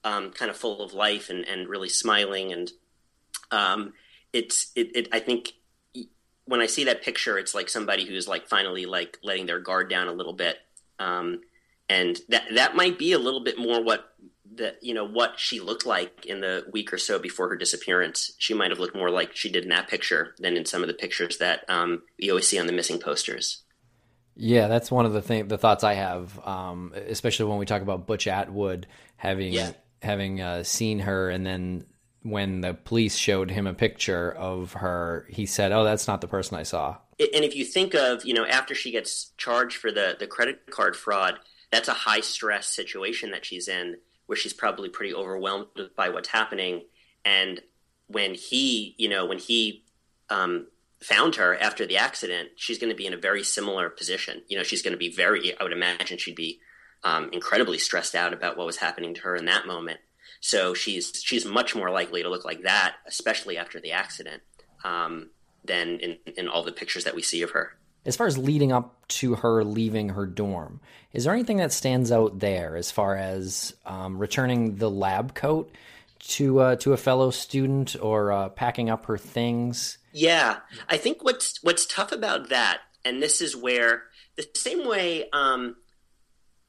um, 0.05 0.29
kind 0.31 0.51
of 0.51 0.55
full 0.55 0.81
of 0.81 0.93
life 0.93 1.29
and, 1.29 1.45
and 1.45 1.67
really 1.67 1.89
smiling. 1.89 2.53
And 2.53 2.71
um, 3.51 3.93
it's 4.31 4.71
it, 4.75 4.95
it 4.95 5.07
I 5.11 5.19
think 5.19 5.53
when 6.45 6.61
I 6.61 6.67
see 6.67 6.83
that 6.85 7.01
picture 7.01 7.39
it's 7.39 7.55
like 7.55 7.69
somebody 7.69 8.05
who's 8.05 8.27
like 8.27 8.47
finally 8.47 8.85
like 8.85 9.17
letting 9.23 9.47
their 9.47 9.59
guard 9.59 9.89
down 9.89 10.07
a 10.07 10.13
little 10.13 10.33
bit. 10.33 10.57
Um, 10.99 11.41
and 11.89 12.19
that 12.29 12.43
that 12.55 12.75
might 12.75 12.97
be 12.97 13.11
a 13.11 13.19
little 13.19 13.43
bit 13.43 13.57
more 13.57 13.83
what 13.83 14.13
the 14.55 14.75
you 14.81 14.93
know 14.93 15.05
what 15.05 15.39
she 15.39 15.59
looked 15.59 15.85
like 15.85 16.25
in 16.25 16.39
the 16.39 16.65
week 16.71 16.93
or 16.93 16.97
so 16.97 17.19
before 17.19 17.49
her 17.49 17.55
disappearance. 17.55 18.31
She 18.37 18.53
might 18.53 18.71
have 18.71 18.79
looked 18.79 18.95
more 18.95 19.09
like 19.09 19.35
she 19.35 19.51
did 19.51 19.63
in 19.63 19.69
that 19.69 19.89
picture 19.89 20.35
than 20.39 20.55
in 20.55 20.65
some 20.65 20.81
of 20.81 20.87
the 20.87 20.93
pictures 20.93 21.39
that 21.39 21.67
um, 21.67 22.03
we 22.19 22.29
always 22.29 22.47
see 22.47 22.59
on 22.59 22.67
the 22.67 22.73
missing 22.73 22.99
posters 22.99 23.63
Yeah, 24.35 24.67
that's 24.67 24.91
one 24.91 25.05
of 25.05 25.13
the 25.13 25.21
thing, 25.21 25.47
the 25.47 25.57
thoughts 25.57 25.83
I 25.83 25.93
have, 25.93 26.39
um, 26.45 26.93
especially 27.07 27.45
when 27.45 27.57
we 27.57 27.65
talk 27.65 27.81
about 27.81 28.05
Butch 28.05 28.27
Atwood 28.27 28.87
having 29.15 29.53
Yeah. 29.53 29.71
having 30.01 30.41
uh, 30.41 30.63
seen 30.63 30.99
her, 30.99 31.29
and 31.29 31.45
then 31.45 31.85
when 32.21 32.61
the 32.61 32.73
police 32.73 33.15
showed 33.15 33.49
him 33.51 33.65
a 33.67 33.73
picture 33.73 34.31
of 34.31 34.73
her, 34.73 35.25
he 35.29 35.45
said, 35.45 35.71
"Oh, 35.71 35.83
that's 35.83 36.07
not 36.07 36.21
the 36.21 36.27
person 36.27 36.57
I 36.57 36.63
saw." 36.63 36.97
And 37.19 37.45
if 37.45 37.55
you 37.55 37.63
think 37.63 37.93
of, 37.95 38.25
you 38.25 38.33
know, 38.33 38.45
after 38.45 38.75
she 38.75 38.91
gets 38.91 39.31
charged 39.37 39.77
for 39.77 39.91
the 39.91 40.17
the 40.19 40.27
credit 40.27 40.69
card 40.69 40.95
fraud, 40.97 41.39
that's 41.71 41.87
a 41.87 41.93
high 41.93 42.19
stress 42.19 42.67
situation 42.67 43.31
that 43.31 43.45
she's 43.45 43.67
in, 43.69 43.95
where 44.25 44.35
she's 44.35 44.53
probably 44.53 44.89
pretty 44.89 45.13
overwhelmed 45.13 45.67
by 45.95 46.09
what's 46.09 46.29
happening. 46.29 46.83
And 47.23 47.61
when 48.07 48.35
he, 48.35 48.95
you 48.97 49.07
know, 49.07 49.25
when 49.25 49.39
he 49.39 49.85
um, 50.29 50.67
found 51.01 51.35
her 51.35 51.55
after 51.59 51.85
the 51.85 51.97
accident, 51.97 52.49
she's 52.55 52.79
going 52.79 52.91
to 52.91 52.95
be 52.95 53.05
in 53.05 53.13
a 53.13 53.17
very 53.17 53.43
similar 53.43 53.89
position. 53.89 54.41
You 54.47 54.57
know, 54.57 54.63
she's 54.63 54.81
going 54.81 54.93
to 54.93 54.97
be 54.97 55.11
very, 55.11 55.57
I 55.59 55.63
would 55.63 55.73
imagine 55.73 56.17
she'd 56.17 56.35
be 56.35 56.59
um, 57.03 57.29
incredibly 57.31 57.77
stressed 57.77 58.15
out 58.15 58.33
about 58.33 58.57
what 58.57 58.65
was 58.65 58.77
happening 58.77 59.13
to 59.15 59.21
her 59.21 59.35
in 59.35 59.45
that 59.45 59.67
moment. 59.67 59.99
So 60.41 60.73
she's 60.73 61.11
she's 61.23 61.45
much 61.45 61.75
more 61.75 61.89
likely 61.89 62.21
to 62.23 62.29
look 62.29 62.45
like 62.45 62.63
that, 62.63 62.95
especially 63.07 63.57
after 63.57 63.79
the 63.79 63.93
accident, 63.93 64.43
um, 64.83 65.29
than 65.63 65.99
in, 65.99 66.17
in 66.37 66.47
all 66.47 66.63
the 66.63 66.71
pictures 66.71 67.03
that 67.05 67.15
we 67.15 67.21
see 67.21 67.41
of 67.41 67.51
her. 67.51 67.77
As 68.05 68.15
far 68.15 68.27
as 68.27 68.37
leading 68.37 68.71
up 68.71 69.07
to 69.07 69.35
her 69.35 69.63
leaving 69.63 70.09
her 70.09 70.27
dorm, 70.27 70.81
is 71.13 71.23
there 71.23 71.33
anything 71.33 71.57
that 71.57 71.73
stands 71.73 72.11
out 72.11 72.39
there 72.39 72.75
as 72.75 72.91
far 72.91 73.15
as 73.15 73.73
um, 73.85 74.19
returning 74.19 74.75
the 74.75 74.89
lab 74.89 75.33
coat 75.33 75.71
to 76.27 76.59
uh, 76.59 76.75
to 76.77 76.93
a 76.93 76.97
fellow 76.97 77.31
student 77.31 77.95
or 78.01 78.31
uh, 78.31 78.49
packing 78.49 78.89
up 78.89 79.05
her 79.05 79.17
things? 79.17 79.97
Yeah, 80.11 80.57
I 80.89 80.97
think 80.97 81.23
what's 81.23 81.61
what's 81.63 81.85
tough 81.85 82.11
about 82.11 82.49
that, 82.49 82.79
and 83.03 83.21
this 83.21 83.41
is 83.41 83.55
where 83.55 84.03
the 84.35 84.47
same 84.55 84.87
way 84.87 85.29
um, 85.31 85.75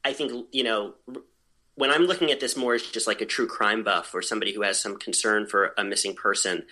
I 0.04 0.12
think 0.12 0.46
you 0.52 0.64
know 0.64 0.94
when 1.74 1.90
I'm 1.90 2.02
looking 2.02 2.30
at 2.30 2.40
this 2.40 2.56
more 2.56 2.74
as 2.74 2.82
just 2.82 3.06
like 3.06 3.20
a 3.20 3.26
true 3.26 3.46
crime 3.46 3.82
buff 3.84 4.14
or 4.14 4.22
somebody 4.22 4.54
who 4.54 4.62
has 4.62 4.78
some 4.78 4.96
concern 4.96 5.46
for 5.46 5.74
a 5.76 5.84
missing 5.84 6.14
person, 6.14 6.64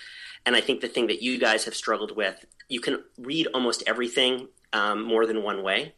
and 0.46 0.56
I 0.56 0.60
think 0.60 0.80
the 0.80 0.88
thing 0.88 1.06
that 1.08 1.22
you 1.22 1.38
guys 1.38 1.64
have 1.64 1.74
struggled 1.74 2.16
with, 2.16 2.44
you 2.68 2.80
can 2.80 3.02
read 3.18 3.48
almost 3.54 3.82
everything 3.86 4.48
um, 4.72 5.02
more 5.02 5.26
than 5.26 5.42
one 5.42 5.62
way. 5.62 5.94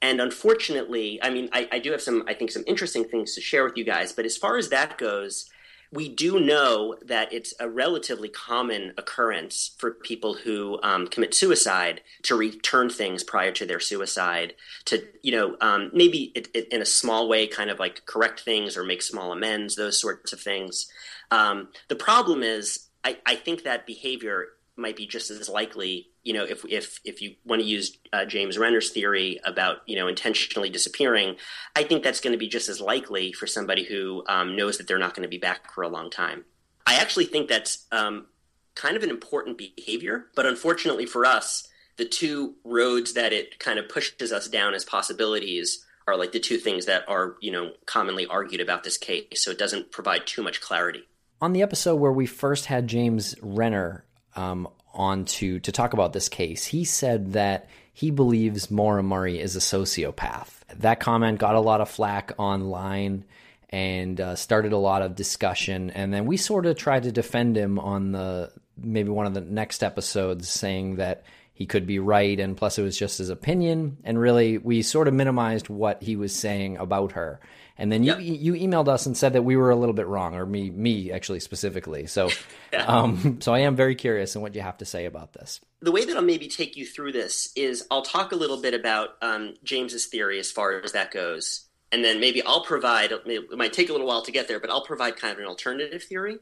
And 0.00 0.20
unfortunately, 0.20 1.18
I 1.22 1.30
mean, 1.30 1.48
I, 1.52 1.68
I, 1.72 1.78
do 1.78 1.92
have 1.92 2.02
some, 2.02 2.24
I 2.28 2.34
think, 2.34 2.50
some 2.50 2.64
interesting 2.66 3.04
things 3.04 3.34
to 3.34 3.40
share 3.40 3.64
with 3.64 3.76
you 3.76 3.84
guys. 3.84 4.12
But 4.12 4.24
as 4.24 4.36
far 4.36 4.56
as 4.56 4.68
that 4.68 4.98
goes, 4.98 5.50
we 5.94 6.08
do 6.08 6.40
know 6.40 6.96
that 7.06 7.32
it's 7.32 7.54
a 7.60 7.68
relatively 7.68 8.28
common 8.28 8.92
occurrence 8.98 9.76
for 9.78 9.92
people 9.92 10.34
who 10.34 10.80
um, 10.82 11.06
commit 11.06 11.32
suicide 11.34 12.00
to 12.22 12.34
return 12.34 12.90
things 12.90 13.22
prior 13.22 13.52
to 13.52 13.64
their 13.64 13.78
suicide, 13.78 14.54
to, 14.86 15.06
you 15.22 15.30
know, 15.30 15.56
um, 15.60 15.90
maybe 15.94 16.32
it, 16.34 16.48
it, 16.52 16.68
in 16.72 16.82
a 16.82 16.86
small 16.86 17.28
way, 17.28 17.46
kind 17.46 17.70
of 17.70 17.78
like 17.78 18.04
correct 18.06 18.40
things 18.40 18.76
or 18.76 18.82
make 18.82 19.02
small 19.02 19.30
amends, 19.30 19.76
those 19.76 20.00
sorts 20.00 20.32
of 20.32 20.40
things. 20.40 20.90
Um, 21.30 21.68
the 21.88 21.96
problem 21.96 22.42
is, 22.42 22.88
I, 23.04 23.18
I 23.24 23.36
think 23.36 23.62
that 23.62 23.86
behavior 23.86 24.48
might 24.76 24.96
be 24.96 25.06
just 25.06 25.30
as 25.30 25.48
likely 25.48 26.08
you 26.24 26.32
know, 26.32 26.44
if 26.44 26.64
if 26.64 27.00
if 27.04 27.20
you 27.20 27.36
want 27.44 27.60
to 27.60 27.68
use 27.68 27.98
uh, 28.12 28.24
James 28.24 28.58
Renner's 28.58 28.90
theory 28.90 29.40
about 29.44 29.78
you 29.86 29.94
know 29.94 30.08
intentionally 30.08 30.70
disappearing, 30.70 31.36
I 31.76 31.84
think 31.84 32.02
that's 32.02 32.20
going 32.20 32.32
to 32.32 32.38
be 32.38 32.48
just 32.48 32.68
as 32.68 32.80
likely 32.80 33.32
for 33.32 33.46
somebody 33.46 33.84
who 33.84 34.24
um, 34.26 34.56
knows 34.56 34.78
that 34.78 34.88
they're 34.88 34.98
not 34.98 35.14
going 35.14 35.22
to 35.24 35.28
be 35.28 35.38
back 35.38 35.72
for 35.72 35.82
a 35.82 35.88
long 35.88 36.10
time. 36.10 36.44
I 36.86 36.96
actually 36.96 37.26
think 37.26 37.48
that's 37.48 37.86
um, 37.92 38.26
kind 38.74 38.96
of 38.96 39.02
an 39.02 39.10
important 39.10 39.58
behavior, 39.58 40.26
but 40.34 40.46
unfortunately 40.46 41.06
for 41.06 41.24
us, 41.26 41.68
the 41.96 42.04
two 42.06 42.54
roads 42.64 43.12
that 43.12 43.32
it 43.32 43.58
kind 43.58 43.78
of 43.78 43.88
pushes 43.88 44.32
us 44.32 44.48
down 44.48 44.74
as 44.74 44.84
possibilities 44.84 45.84
are 46.06 46.16
like 46.16 46.32
the 46.32 46.40
two 46.40 46.58
things 46.58 46.86
that 46.86 47.06
are 47.08 47.36
you 47.40 47.52
know 47.52 47.72
commonly 47.84 48.26
argued 48.26 48.62
about 48.62 48.82
this 48.82 48.96
case. 48.96 49.26
So 49.44 49.50
it 49.50 49.58
doesn't 49.58 49.92
provide 49.92 50.26
too 50.26 50.42
much 50.42 50.62
clarity. 50.62 51.06
On 51.42 51.52
the 51.52 51.60
episode 51.60 51.96
where 51.96 52.12
we 52.12 52.24
first 52.24 52.64
had 52.64 52.88
James 52.88 53.34
Renner 53.42 54.04
um, 54.36 54.68
on 54.94 55.24
to, 55.26 55.60
to 55.60 55.72
talk 55.72 55.92
about 55.92 56.12
this 56.12 56.28
case, 56.28 56.64
he 56.64 56.84
said 56.84 57.32
that 57.34 57.68
he 57.92 58.10
believes 58.10 58.70
Murray 58.70 59.40
is 59.40 59.56
a 59.56 59.60
sociopath. 59.60 60.48
That 60.76 61.00
comment 61.00 61.38
got 61.38 61.54
a 61.54 61.60
lot 61.60 61.80
of 61.80 61.88
flack 61.88 62.32
online 62.38 63.24
and 63.70 64.20
uh, 64.20 64.36
started 64.36 64.72
a 64.72 64.78
lot 64.78 65.02
of 65.02 65.14
discussion. 65.14 65.90
And 65.90 66.12
then 66.12 66.26
we 66.26 66.36
sort 66.36 66.66
of 66.66 66.76
tried 66.76 67.04
to 67.04 67.12
defend 67.12 67.56
him 67.56 67.78
on 67.78 68.12
the 68.12 68.52
maybe 68.76 69.10
one 69.10 69.26
of 69.26 69.34
the 69.34 69.40
next 69.40 69.82
episodes, 69.84 70.48
saying 70.48 70.96
that 70.96 71.24
he 71.52 71.66
could 71.66 71.86
be 71.86 72.00
right, 72.00 72.38
and 72.40 72.56
plus 72.56 72.78
it 72.78 72.82
was 72.82 72.98
just 72.98 73.18
his 73.18 73.30
opinion. 73.30 73.98
And 74.02 74.18
really, 74.18 74.58
we 74.58 74.82
sort 74.82 75.06
of 75.06 75.14
minimized 75.14 75.68
what 75.68 76.02
he 76.02 76.16
was 76.16 76.34
saying 76.34 76.76
about 76.78 77.12
her. 77.12 77.40
And 77.76 77.90
then 77.90 78.04
you 78.04 78.16
yep. 78.16 78.20
you 78.20 78.52
emailed 78.52 78.86
us 78.88 79.06
and 79.06 79.16
said 79.16 79.32
that 79.32 79.42
we 79.42 79.56
were 79.56 79.70
a 79.70 79.76
little 79.76 79.94
bit 79.94 80.06
wrong, 80.06 80.36
or 80.36 80.46
me 80.46 80.70
me 80.70 81.10
actually 81.10 81.40
specifically. 81.40 82.06
So, 82.06 82.30
yeah. 82.72 82.84
um, 82.84 83.40
so 83.40 83.52
I 83.52 83.60
am 83.60 83.74
very 83.74 83.96
curious 83.96 84.36
in 84.36 84.42
what 84.42 84.54
you 84.54 84.60
have 84.60 84.78
to 84.78 84.84
say 84.84 85.06
about 85.06 85.32
this. 85.32 85.60
The 85.80 85.90
way 85.90 86.04
that 86.04 86.16
I'll 86.16 86.22
maybe 86.22 86.46
take 86.46 86.76
you 86.76 86.86
through 86.86 87.12
this 87.12 87.52
is 87.56 87.86
I'll 87.90 88.02
talk 88.02 88.30
a 88.30 88.36
little 88.36 88.60
bit 88.60 88.74
about 88.74 89.16
um, 89.22 89.54
James's 89.64 90.06
theory 90.06 90.38
as 90.38 90.52
far 90.52 90.80
as 90.80 90.92
that 90.92 91.10
goes, 91.10 91.66
and 91.90 92.04
then 92.04 92.20
maybe 92.20 92.42
I'll 92.42 92.64
provide. 92.64 93.10
It 93.10 93.56
might 93.56 93.72
take 93.72 93.88
a 93.88 93.92
little 93.92 94.06
while 94.06 94.22
to 94.22 94.32
get 94.32 94.46
there, 94.46 94.60
but 94.60 94.70
I'll 94.70 94.84
provide 94.84 95.16
kind 95.16 95.32
of 95.32 95.40
an 95.40 95.46
alternative 95.46 96.04
theory, 96.04 96.38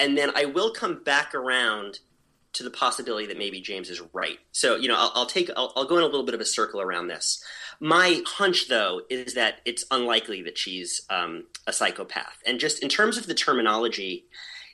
and 0.00 0.18
then 0.18 0.32
I 0.34 0.46
will 0.46 0.72
come 0.72 1.04
back 1.04 1.32
around 1.32 2.00
to 2.54 2.62
the 2.62 2.70
possibility 2.70 3.26
that 3.26 3.38
maybe 3.38 3.60
James 3.60 3.88
is 3.88 4.02
right. 4.12 4.38
So, 4.52 4.76
you 4.76 4.88
know, 4.88 4.96
I'll, 4.96 5.12
I'll 5.14 5.26
take, 5.26 5.50
I'll, 5.56 5.72
I'll, 5.74 5.86
go 5.86 5.96
in 5.96 6.02
a 6.02 6.06
little 6.06 6.24
bit 6.24 6.34
of 6.34 6.40
a 6.40 6.44
circle 6.44 6.80
around 6.80 7.08
this. 7.08 7.42
My 7.80 8.22
hunch, 8.26 8.68
though, 8.68 9.02
is 9.08 9.34
that 9.34 9.56
it's 9.64 9.84
unlikely 9.90 10.42
that 10.42 10.58
she's 10.58 11.02
um, 11.08 11.44
a 11.66 11.72
psychopath. 11.72 12.38
And 12.46 12.60
just 12.60 12.82
in 12.82 12.88
terms 12.88 13.16
of 13.16 13.26
the 13.26 13.34
terminology, 13.34 14.26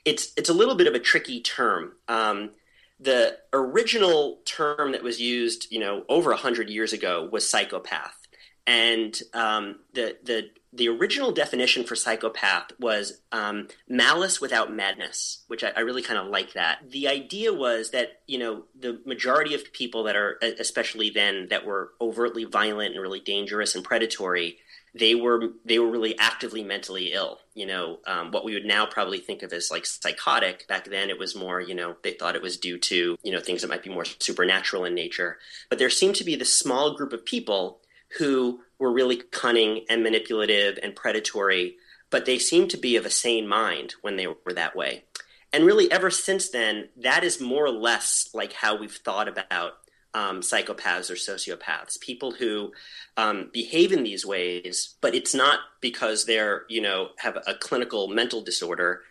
it's 0.05 0.31
it's 0.37 0.49
a 0.49 0.53
little 0.53 0.75
bit 0.75 0.87
of 0.87 0.93
a 0.93 0.99
tricky 0.99 1.41
term. 1.41 1.93
Um, 2.07 2.51
the 2.99 3.37
original 3.53 4.39
term 4.45 4.91
that 4.91 5.03
was 5.03 5.21
used, 5.21 5.71
you 5.71 5.79
know, 5.79 6.03
over 6.09 6.33
hundred 6.33 6.69
years 6.69 6.93
ago 6.93 7.27
was 7.31 7.49
psychopath, 7.49 8.27
and 8.67 9.19
um, 9.33 9.79
the 9.93 10.17
the 10.23 10.49
the 10.71 10.87
original 10.87 11.31
definition 11.31 11.83
for 11.83 11.95
psychopath 11.95 12.71
was 12.79 13.21
um, 13.31 13.67
malice 13.87 14.39
without 14.39 14.73
madness, 14.73 15.43
which 15.47 15.63
I, 15.63 15.71
I 15.75 15.79
really 15.79 16.03
kind 16.03 16.19
of 16.19 16.27
like 16.27 16.53
that. 16.53 16.91
The 16.91 17.07
idea 17.07 17.53
was 17.53 17.91
that 17.91 18.21
you 18.27 18.37
know 18.37 18.65
the 18.79 19.01
majority 19.05 19.55
of 19.55 19.73
people 19.73 20.03
that 20.03 20.15
are, 20.15 20.37
especially 20.41 21.09
then, 21.09 21.47
that 21.49 21.65
were 21.65 21.91
overtly 21.99 22.45
violent 22.45 22.93
and 22.93 23.01
really 23.01 23.19
dangerous 23.19 23.73
and 23.73 23.83
predatory, 23.83 24.57
they 24.93 25.15
were 25.15 25.53
they 25.65 25.79
were 25.79 25.89
really 25.89 26.17
actively 26.19 26.63
mentally 26.63 27.13
ill. 27.13 27.39
You 27.55 27.65
know, 27.65 27.99
um, 28.05 28.31
what 28.31 28.45
we 28.45 28.53
would 28.53 28.65
now 28.65 28.85
probably 28.85 29.19
think 29.19 29.41
of 29.41 29.51
as 29.51 29.71
like 29.71 29.87
psychotic. 29.87 30.67
Back 30.67 30.85
then, 30.85 31.09
it 31.09 31.17
was 31.17 31.35
more 31.35 31.59
you 31.59 31.73
know 31.73 31.95
they 32.03 32.13
thought 32.13 32.35
it 32.35 32.43
was 32.43 32.57
due 32.57 32.77
to 32.77 33.17
you 33.23 33.31
know 33.31 33.39
things 33.39 33.61
that 33.61 33.69
might 33.69 33.83
be 33.83 33.89
more 33.89 34.05
supernatural 34.05 34.85
in 34.85 34.93
nature. 34.93 35.39
But 35.67 35.79
there 35.79 35.89
seemed 35.89 36.15
to 36.17 36.23
be 36.23 36.35
this 36.35 36.55
small 36.55 36.95
group 36.95 37.11
of 37.11 37.25
people 37.25 37.79
who 38.17 38.61
were 38.79 38.91
really 38.91 39.17
cunning 39.17 39.85
and 39.89 40.03
manipulative 40.03 40.79
and 40.81 40.95
predatory, 40.95 41.75
but 42.09 42.25
they 42.25 42.39
seemed 42.39 42.69
to 42.71 42.77
be 42.77 42.95
of 42.95 43.05
a 43.05 43.09
sane 43.09 43.47
mind 43.47 43.95
when 44.01 44.15
they 44.15 44.27
were 44.27 44.53
that 44.53 44.75
way. 44.75 45.03
And 45.51 45.65
really, 45.65 45.91
ever 45.91 46.09
since 46.09 46.49
then, 46.49 46.89
that 46.97 47.23
is 47.23 47.41
more 47.41 47.65
or 47.65 47.71
less 47.71 48.29
like 48.33 48.53
how 48.53 48.77
we've 48.77 48.95
thought 48.95 49.27
about 49.27 49.73
um, 50.13 50.41
psychopaths 50.41 51.09
or 51.09 51.15
sociopaths, 51.15 51.99
people 51.99 52.31
who 52.31 52.71
um, 53.17 53.49
behave 53.53 53.91
in 53.91 54.03
these 54.03 54.25
ways, 54.25 54.95
but 55.01 55.13
it's 55.13 55.35
not 55.35 55.59
because 55.81 56.25
they're, 56.25 56.63
you 56.67 56.81
know, 56.81 57.09
have 57.17 57.37
a 57.45 57.53
clinical 57.53 58.07
mental 58.07 58.41
disorder 58.41 59.01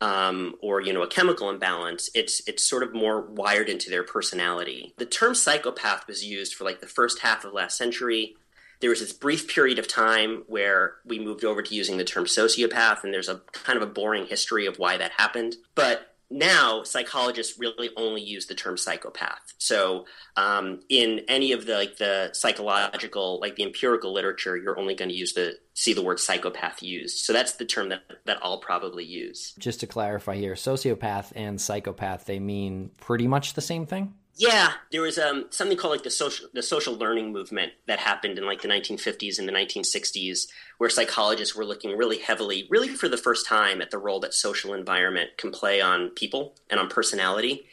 um, 0.00 0.54
or 0.60 0.80
you 0.80 0.92
know 0.92 1.02
a 1.02 1.08
chemical 1.08 1.50
imbalance. 1.50 2.10
It's 2.14 2.46
it's 2.46 2.62
sort 2.62 2.82
of 2.82 2.94
more 2.94 3.20
wired 3.20 3.68
into 3.68 3.90
their 3.90 4.04
personality. 4.04 4.94
The 4.96 5.06
term 5.06 5.34
psychopath 5.34 6.06
was 6.06 6.24
used 6.24 6.54
for 6.54 6.64
like 6.64 6.80
the 6.80 6.86
first 6.86 7.20
half 7.20 7.44
of 7.44 7.52
last 7.52 7.76
century 7.76 8.36
there 8.80 8.90
was 8.90 9.00
this 9.00 9.12
brief 9.12 9.52
period 9.52 9.78
of 9.78 9.88
time 9.88 10.44
where 10.46 10.96
we 11.04 11.18
moved 11.18 11.44
over 11.44 11.62
to 11.62 11.74
using 11.74 11.96
the 11.96 12.04
term 12.04 12.24
sociopath, 12.24 13.04
and 13.04 13.12
there's 13.12 13.28
a 13.28 13.40
kind 13.52 13.76
of 13.76 13.82
a 13.82 13.92
boring 13.92 14.26
history 14.26 14.66
of 14.66 14.78
why 14.78 14.96
that 14.96 15.12
happened. 15.12 15.56
But 15.74 16.14
now 16.30 16.82
psychologists 16.82 17.58
really 17.58 17.90
only 17.96 18.20
use 18.20 18.46
the 18.46 18.54
term 18.54 18.76
psychopath. 18.76 19.54
So 19.58 20.04
um, 20.36 20.80
in 20.88 21.20
any 21.28 21.52
of 21.52 21.64
the 21.66 21.74
like 21.74 21.96
the 21.96 22.30
psychological, 22.32 23.40
like 23.40 23.56
the 23.56 23.62
empirical 23.62 24.12
literature, 24.12 24.56
you're 24.56 24.78
only 24.78 24.94
going 24.94 25.08
to 25.08 25.14
use 25.14 25.32
the 25.32 25.58
see 25.74 25.94
the 25.94 26.02
word 26.02 26.20
psychopath 26.20 26.82
used. 26.82 27.18
So 27.18 27.32
that's 27.32 27.54
the 27.54 27.64
term 27.64 27.88
that 27.88 28.02
that 28.26 28.38
I'll 28.42 28.58
probably 28.58 29.04
use. 29.04 29.54
Just 29.58 29.80
to 29.80 29.86
clarify 29.86 30.36
here, 30.36 30.54
sociopath 30.54 31.32
and 31.34 31.60
psychopath 31.60 32.26
they 32.26 32.38
mean 32.38 32.90
pretty 33.00 33.26
much 33.26 33.54
the 33.54 33.62
same 33.62 33.86
thing. 33.86 34.14
Yeah, 34.38 34.74
there 34.92 35.02
was 35.02 35.18
um, 35.18 35.46
something 35.50 35.76
called 35.76 35.90
like 35.90 36.04
the 36.04 36.10
social 36.10 36.46
the 36.54 36.62
social 36.62 36.94
learning 36.94 37.32
movement 37.32 37.72
that 37.88 37.98
happened 37.98 38.38
in 38.38 38.46
like 38.46 38.62
the 38.62 38.68
1950s 38.68 39.36
and 39.36 39.48
the 39.48 39.52
1960s, 39.52 40.46
where 40.78 40.88
psychologists 40.88 41.56
were 41.56 41.64
looking 41.64 41.96
really 41.96 42.18
heavily, 42.20 42.68
really 42.70 42.86
for 42.86 43.08
the 43.08 43.16
first 43.16 43.46
time, 43.48 43.82
at 43.82 43.90
the 43.90 43.98
role 43.98 44.20
that 44.20 44.32
social 44.32 44.74
environment 44.74 45.30
can 45.38 45.50
play 45.50 45.80
on 45.80 46.10
people 46.10 46.54
and 46.70 46.78
on 46.78 46.88
personality. 46.88 47.66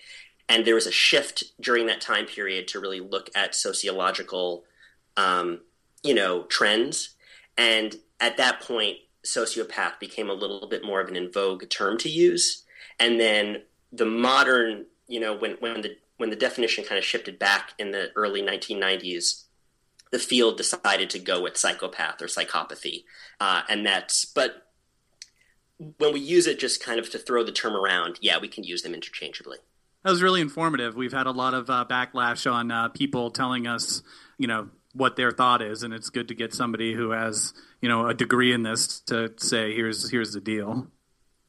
And 0.49 0.65
there 0.65 0.73
was 0.73 0.88
a 0.88 0.91
shift 0.91 1.43
during 1.62 1.86
that 1.86 2.01
time 2.01 2.25
period 2.25 2.67
to 2.69 2.80
really 2.80 2.99
look 2.99 3.30
at 3.36 3.54
sociological, 3.54 4.63
um, 5.17 5.62
you 6.02 6.15
know, 6.15 6.44
trends. 6.46 7.12
And 7.60 7.96
at 8.19 8.37
that 8.37 8.62
point, 8.62 8.98
sociopath 9.23 10.00
became 10.00 10.31
a 10.31 10.33
little 10.33 10.67
bit 10.67 10.83
more 10.83 11.00
of 11.00 11.10
an 11.10 11.15
in 11.15 11.31
vogue 11.31 11.69
term 11.69 12.00
to 12.00 12.10
use, 12.10 12.63
and 13.00 13.19
then 13.19 13.62
the 13.92 14.06
modern, 14.06 14.87
you 15.08 15.19
know, 15.19 15.35
when 15.37 15.58
when 15.60 15.81
the 15.81 15.96
when 16.17 16.29
the 16.29 16.35
definition 16.35 16.83
kind 16.83 16.97
of 16.97 17.03
shifted 17.03 17.37
back 17.37 17.73
in 17.77 17.91
the 17.91 18.11
early 18.15 18.41
1990s, 18.41 19.43
the 20.11 20.19
field 20.19 20.57
decided 20.57 21.09
to 21.09 21.19
go 21.19 21.41
with 21.41 21.57
psychopath 21.57 22.21
or 22.21 22.27
psychopathy, 22.27 23.03
uh, 23.39 23.63
and 23.67 23.85
that's 23.85 24.25
but 24.25 24.65
when 25.97 26.13
we 26.13 26.19
use 26.19 26.47
it 26.47 26.59
just 26.59 26.83
kind 26.83 26.99
of 26.99 27.09
to 27.09 27.17
throw 27.17 27.43
the 27.43 27.51
term 27.51 27.75
around, 27.75 28.17
yeah, 28.21 28.39
we 28.39 28.47
can 28.47 28.63
use 28.63 28.81
them 28.81 28.93
interchangeably. 28.93 29.57
That 30.03 30.11
was 30.11 30.21
really 30.21 30.41
informative. 30.41 30.95
We've 30.95 31.11
had 31.11 31.27
a 31.27 31.31
lot 31.31 31.53
of 31.53 31.69
uh, 31.69 31.85
backlash 31.89 32.49
on 32.49 32.71
uh, 32.71 32.89
people 32.89 33.31
telling 33.31 33.67
us, 33.67 34.03
you 34.37 34.47
know, 34.47 34.69
what 34.93 35.15
their 35.15 35.31
thought 35.31 35.61
is, 35.61 35.83
and 35.83 35.93
it's 35.93 36.09
good 36.09 36.29
to 36.29 36.35
get 36.35 36.53
somebody 36.53 36.93
who 36.93 37.09
has, 37.09 37.53
you 37.81 37.89
know, 37.89 38.07
a 38.07 38.13
degree 38.13 38.53
in 38.53 38.63
this 38.63 38.99
to 39.01 39.33
say, 39.37 39.73
here's 39.75 40.09
here's 40.09 40.31
the 40.31 40.39
deal. 40.39 40.87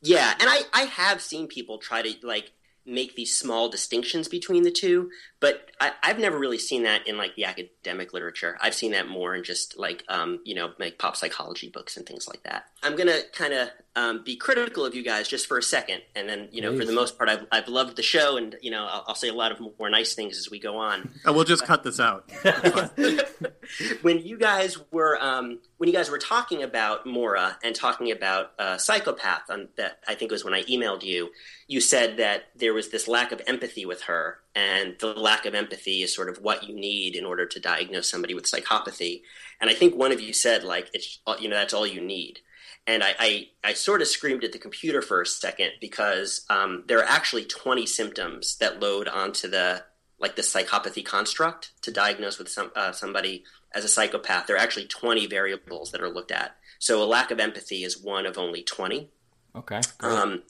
Yeah, 0.03 0.33
and 0.41 0.49
I 0.49 0.63
I 0.73 0.83
have 0.83 1.21
seen 1.21 1.47
people 1.47 1.79
try 1.79 2.03
to 2.03 2.27
like 2.27 2.53
make 2.87 3.17
these 3.17 3.37
small 3.37 3.69
distinctions 3.69 4.29
between 4.29 4.63
the 4.63 4.71
two, 4.71 5.11
but 5.41 5.71
I, 5.81 5.93
have 6.03 6.19
never 6.19 6.39
really 6.39 6.59
seen 6.59 6.85
that 6.85 7.07
in 7.07 7.19
like 7.19 7.35
the 7.35 7.45
academic 7.45 8.13
literature. 8.13 8.57
I've 8.61 8.75
seen 8.75 8.93
that 8.93 9.09
more 9.09 9.35
in 9.35 9.45
just 9.45 9.79
like 9.79 10.03
um, 10.09 10.41
you 10.45 10.55
know 10.55 10.73
like 10.79 10.99
pop 10.99 11.17
psychology 11.17 11.69
books 11.69 11.97
and 11.97 12.07
things 12.07 12.27
like 12.27 12.43
that. 12.45 12.67
I'm 12.83 12.97
gonna 12.97 13.21
kind 13.33 13.53
of 13.53 13.69
um, 13.97 14.23
be 14.25 14.37
critical 14.37 14.85
of 14.85 14.95
you 14.95 15.03
guys 15.03 15.29
just 15.29 15.47
for 15.47 15.59
a 15.59 15.63
second, 15.63 16.03
and 16.15 16.29
then 16.29 16.49
you 16.53 16.63
know 16.63 16.77
for 16.77 16.85
the 16.85 16.93
most 16.93 17.19
part, 17.19 17.29
I've, 17.29 17.47
I've 17.53 17.69
loved 17.69 17.97
the 17.97 18.03
show, 18.03 18.37
and 18.37 18.57
you 18.63 18.71
know 18.71 18.87
I'll, 18.87 19.05
I'll, 19.09 19.15
say 19.15 19.29
a 19.29 19.35
lot 19.35 19.53
of 19.53 19.61
more 19.79 19.91
nice 19.91 20.15
things 20.15 20.39
as 20.39 20.51
we 20.51 20.59
go 20.59 20.79
on. 20.79 21.11
Oh, 21.25 21.33
we'll 21.33 21.45
just 21.45 21.65
cut 21.65 21.83
this 21.83 22.01
out. 22.01 22.31
when 24.03 24.21
you 24.21 24.39
guys 24.39 24.79
were 24.91 25.19
um, 25.23 25.61
when 25.79 25.89
you 25.89 25.95
guys 25.95 26.11
were 26.11 26.19
talking 26.19 26.63
about 26.63 27.07
Maura 27.07 27.59
and 27.63 27.75
talking 27.75 28.11
about 28.11 28.53
uh, 28.59 28.79
psychopath, 28.79 29.51
on 29.51 29.69
that 29.77 30.01
I 30.09 30.15
think 30.15 30.31
it 30.31 30.35
was 30.35 30.45
when 30.45 30.55
I 30.55 30.63
emailed 30.63 31.03
you. 31.03 31.31
You 31.69 31.81
said 31.81 32.17
that 32.17 32.45
there 32.55 32.73
was 32.73 32.91
this 32.91 33.07
lack 33.09 33.33
of 33.33 33.43
empathy 33.47 33.85
with 33.85 34.03
her, 34.03 34.39
and 34.55 34.97
the 34.99 35.09
lack 35.09 35.45
of 35.45 35.55
empathy 35.55 36.03
is 36.03 36.15
sort 36.15 36.29
of 36.29 36.39
what 36.39 36.65
you 36.65 36.75
need 36.75 37.15
in 37.15 37.25
order 37.25 37.47
to 37.47 37.61
diagnose 37.61 38.11
somebody 38.11 38.35
with 38.35 38.51
psychopathy. 38.51 39.23
And 39.61 39.69
I 39.69 39.75
think 39.75 39.95
one 39.95 40.13
of 40.13 40.21
you 40.21 40.33
said 40.33 40.65
like 40.65 40.91
it's 40.95 41.19
you 41.41 41.49
know 41.49 41.57
that's 41.57 41.75
all 41.75 41.87
you 41.87 42.01
need 42.01 42.41
and 42.87 43.03
I, 43.03 43.15
I, 43.19 43.49
I, 43.65 43.73
sort 43.73 44.01
of 44.01 44.07
screamed 44.07 44.45
at 44.45 44.53
the 44.53 44.59
computer 44.59 45.03
for 45.03 45.21
a 45.21 45.27
second 45.27 45.73
because 45.81 46.47
um, 46.49 46.85
there 46.87 46.99
are 47.01 47.05
actually 47.05 47.45
20 47.45 47.85
symptoms 47.85 48.57
that 48.59 48.81
load 48.81 49.09
onto 49.09 49.49
the 49.49 49.83
like 50.19 50.37
the 50.37 50.43
psychopathy 50.43 51.05
construct 51.05 51.73
to 51.83 51.91
diagnose 51.91 52.39
with 52.39 52.49
some 52.49 52.71
uh, 52.75 52.93
somebody 52.93 53.45
as 53.75 53.85
a 53.85 53.89
psychopath. 53.89 54.47
There 54.47 54.57
are 54.57 54.61
actually 54.61 54.87
20 54.87 55.27
variables 55.27 55.93
that 55.93 56.01
are 56.01 56.09
looked 56.09 56.33
at. 56.33 56.57
So 56.79 57.03
a 57.03 57.07
lack 57.07 57.31
of 57.31 57.41
empathy 57.41 57.85
is 57.85 57.99
one 57.99 58.27
of 58.27 58.39
only 58.39 58.63
20. 58.63 59.11
Okay. 59.55 59.81
Um, 60.01 60.43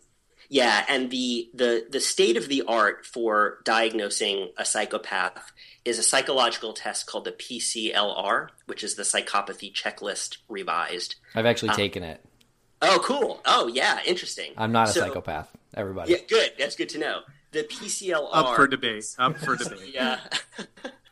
yeah, 0.49 0.85
and 0.89 1.11
the, 1.11 1.51
the 1.55 1.87
the 1.91 2.01
state 2.01 2.37
of 2.37 2.49
the 2.49 2.63
art 2.69 3.05
for 3.05 3.59
diagnosing 3.65 4.51
a 4.57 4.65
psychopath 4.65 5.53
is 5.85 5.99
a 5.99 6.03
psychological 6.03 6.73
test 6.73 7.07
called 7.07 7.25
the 7.25 7.33
PCLR, 7.33 8.49
which 8.67 8.85
is 8.85 8.95
the 8.95 9.03
psychopathy 9.03 9.73
checklist 9.73 10.39
revised. 10.49 11.17
I've 11.35 11.47
actually 11.47 11.71
um, 11.71 11.77
taken 11.77 12.03
it. 12.03 12.25
Oh, 12.83 13.01
cool. 13.03 13.41
Oh, 13.45 13.69
yeah, 13.69 14.01
interesting. 14.05 14.53
I'm 14.57 14.73
not 14.73 14.89
a 14.89 14.93
so, 14.93 15.01
psychopath. 15.01 15.51
Everybody. 15.75 16.13
Yeah, 16.13 16.19
good. 16.29 16.53
That's 16.59 16.77
good 16.77 16.91
to 16.91 16.99
know. 16.99 17.21
The 17.53 17.63
PCLR 17.65 18.29
up 18.33 18.57
for 18.57 18.67
debate. 18.67 19.05
Up 19.19 19.37
for 19.39 19.57
debate. 19.57 19.95
yeah. 19.95 20.21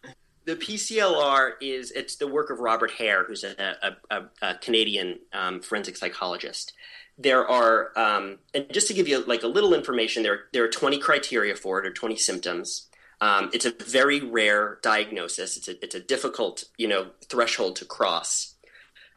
the 0.44 0.56
PCLR 0.56 1.52
is 1.60 1.90
it's 1.92 2.16
the 2.16 2.26
work 2.26 2.50
of 2.50 2.60
Robert 2.60 2.92
Hare, 2.92 3.24
who's 3.24 3.44
a, 3.44 3.96
a, 4.10 4.22
a, 4.42 4.54
Canadian 4.56 5.20
um, 5.32 5.60
forensic 5.60 5.96
psychologist. 5.96 6.72
There 7.16 7.48
are 7.48 7.96
um, 7.96 8.38
and 8.52 8.66
just 8.72 8.88
to 8.88 8.94
give 8.94 9.08
you 9.08 9.24
like 9.24 9.42
a 9.42 9.48
little 9.48 9.72
information 9.72 10.22
there 10.22 10.44
there 10.52 10.64
are 10.64 10.68
20 10.68 10.98
criteria 10.98 11.54
for 11.54 11.78
it 11.78 11.86
or 11.86 11.92
20 11.92 12.16
symptoms. 12.16 12.88
Um, 13.20 13.50
it's 13.52 13.64
a 13.64 13.70
very 13.70 14.20
rare 14.20 14.78
diagnosis. 14.82 15.56
It's 15.56 15.68
a, 15.68 15.82
it's 15.82 15.94
a 15.94 16.00
difficult 16.00 16.64
you 16.76 16.88
know 16.88 17.10
threshold 17.28 17.76
to 17.76 17.84
cross 17.84 18.53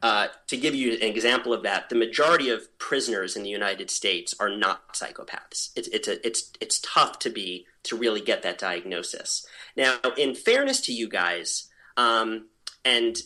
uh, 0.04 0.28
to 0.46 0.56
give 0.56 0.76
you 0.76 0.94
an 0.94 1.02
example 1.02 1.54
of 1.54 1.64
that 1.64 1.90
the 1.90 1.96
majority 1.96 2.50
of 2.50 2.78
prisoners 2.78 3.36
in 3.36 3.44
the 3.44 3.50
united 3.50 3.90
states 3.90 4.34
are 4.40 4.50
not 4.50 4.94
psychopaths 4.94 5.72
it's, 5.76 5.88
it's, 5.90 6.08
a, 6.08 6.26
it's, 6.26 6.52
it's 6.62 6.80
tough 6.80 7.20
to 7.20 7.30
be 7.30 7.66
to 7.84 7.96
really 7.96 8.22
get 8.22 8.44
that 8.44 8.58
diagnosis 8.58 9.46
now 9.76 9.98
in 10.18 10.36
fairness 10.36 10.82
to 10.82 10.94
you 10.94 11.10
guys 11.10 11.68
um, 11.98 12.48
and, 12.86 13.18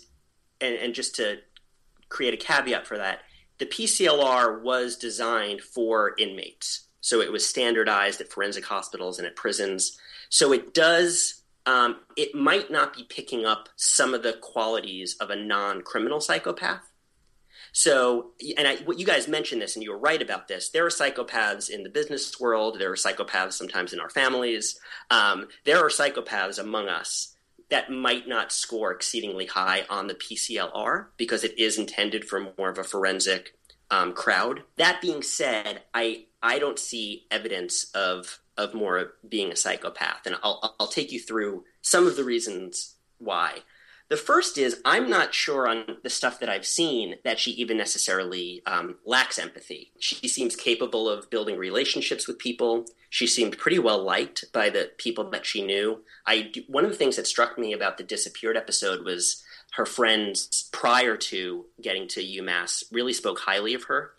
and 0.62 0.76
and 0.76 0.94
just 0.94 1.16
to 1.16 1.40
create 2.08 2.34
a 2.34 2.38
caveat 2.38 2.88
for 2.88 2.98
that 2.98 3.20
the 3.62 3.68
PCLR 3.68 4.60
was 4.64 4.96
designed 4.96 5.62
for 5.62 6.16
inmates. 6.18 6.88
So 7.00 7.22
it 7.22 7.32
was 7.32 7.46
standardized 7.46 8.20
at 8.20 8.32
forensic 8.32 8.66
hospitals 8.66 9.20
and 9.20 9.28
at 9.28 9.36
prisons. 9.36 10.00
So 10.30 10.52
it 10.52 10.74
does, 10.74 11.41
um, 11.66 11.98
it 12.18 12.34
might 12.34 12.72
not 12.72 12.94
be 12.94 13.04
picking 13.04 13.46
up 13.46 13.70
some 13.76 14.14
of 14.14 14.24
the 14.24 14.34
qualities 14.34 15.16
of 15.20 15.30
a 15.30 15.36
non 15.36 15.82
criminal 15.82 16.20
psychopath. 16.20 16.88
So, 17.74 18.32
and 18.58 18.68
I, 18.68 18.78
what 18.78 19.00
you 19.00 19.06
guys 19.06 19.28
mentioned 19.28 19.62
this, 19.62 19.76
and 19.76 19.84
you 19.84 19.92
were 19.92 19.98
right 19.98 20.22
about 20.22 20.48
this. 20.48 20.70
There 20.70 20.86
are 20.86 20.90
psychopaths 20.90 21.70
in 21.70 21.84
the 21.84 21.90
business 21.90 22.40
world. 22.40 22.80
There 22.80 22.92
are 22.92 22.96
psychopaths 22.96 23.54
sometimes 23.54 23.94
in 23.94 24.00
our 24.00 24.10
families. 24.10 24.80
Um, 25.10 25.48
there 25.64 25.78
are 25.78 25.90
psychopaths 25.90 26.60
among 26.60 26.90
us 26.90 27.36
that 27.70 27.90
might 27.90 28.28
not 28.28 28.52
score 28.52 28.92
exceedingly 28.92 29.46
high 29.46 29.86
on 29.90 30.08
the 30.08 30.16
PCLR 30.16 31.08
because 31.16 31.46
it 31.46 31.58
is 31.58 31.78
intended 31.78 32.26
for 32.26 32.54
more 32.58 32.70
of 32.70 32.78
a 32.78 32.84
forensic 32.84 33.56
um, 33.90 34.14
crowd. 34.14 34.64
That 34.76 35.02
being 35.02 35.22
said, 35.22 35.84
I 35.94 36.26
I 36.44 36.60
don't 36.60 36.80
see 36.80 37.28
evidence 37.32 37.90
of 37.94 38.42
of 38.62 38.74
Maura 38.74 39.08
being 39.28 39.52
a 39.52 39.56
psychopath, 39.56 40.26
and 40.26 40.36
I'll 40.44 40.76
I'll 40.80 40.88
take 40.88 41.12
you 41.12 41.20
through 41.20 41.66
some 41.82 42.08
of 42.08 42.16
the 42.16 42.24
reasons 42.24 42.96
why. 43.18 43.60
The 44.10 44.18
first 44.18 44.58
is 44.58 44.82
I'm 44.84 45.10
not 45.10 45.34
sure 45.34 45.70
on 45.70 45.86
the 46.04 46.10
stuff 46.10 46.42
that 46.42 46.50
I've 46.50 46.66
seen 46.66 47.16
that 47.24 47.40
she 47.40 47.52
even 47.52 47.78
necessarily 47.78 48.62
um, 48.66 48.98
lacks 49.06 49.40
empathy. 49.40 49.94
She 50.00 50.28
seems 50.28 50.58
capable 50.58 51.08
of 51.08 51.30
building 51.30 51.58
relationships 51.58 52.28
with 52.28 52.38
people. 52.38 52.84
She 53.10 53.26
seemed 53.26 53.58
pretty 53.58 53.80
well 53.80 54.04
liked 54.04 54.44
by 54.52 54.70
the 54.70 54.92
people 54.98 55.30
that 55.30 55.46
she 55.46 55.66
knew. 55.66 56.02
I 56.28 56.52
one 56.68 56.84
of 56.84 56.92
the 56.92 56.98
things 56.98 57.16
that 57.16 57.26
struck 57.26 57.58
me 57.58 57.72
about 57.72 57.98
the 57.98 58.04
disappeared 58.04 58.58
episode 58.58 59.06
was 59.06 59.42
her 59.76 59.86
friends 59.86 60.70
prior 60.74 61.16
to 61.16 61.68
getting 61.82 62.10
to 62.10 62.22
UMass 62.22 62.84
really 62.92 63.14
spoke 63.14 63.40
highly 63.40 63.74
of 63.74 63.86
her. 63.86 64.12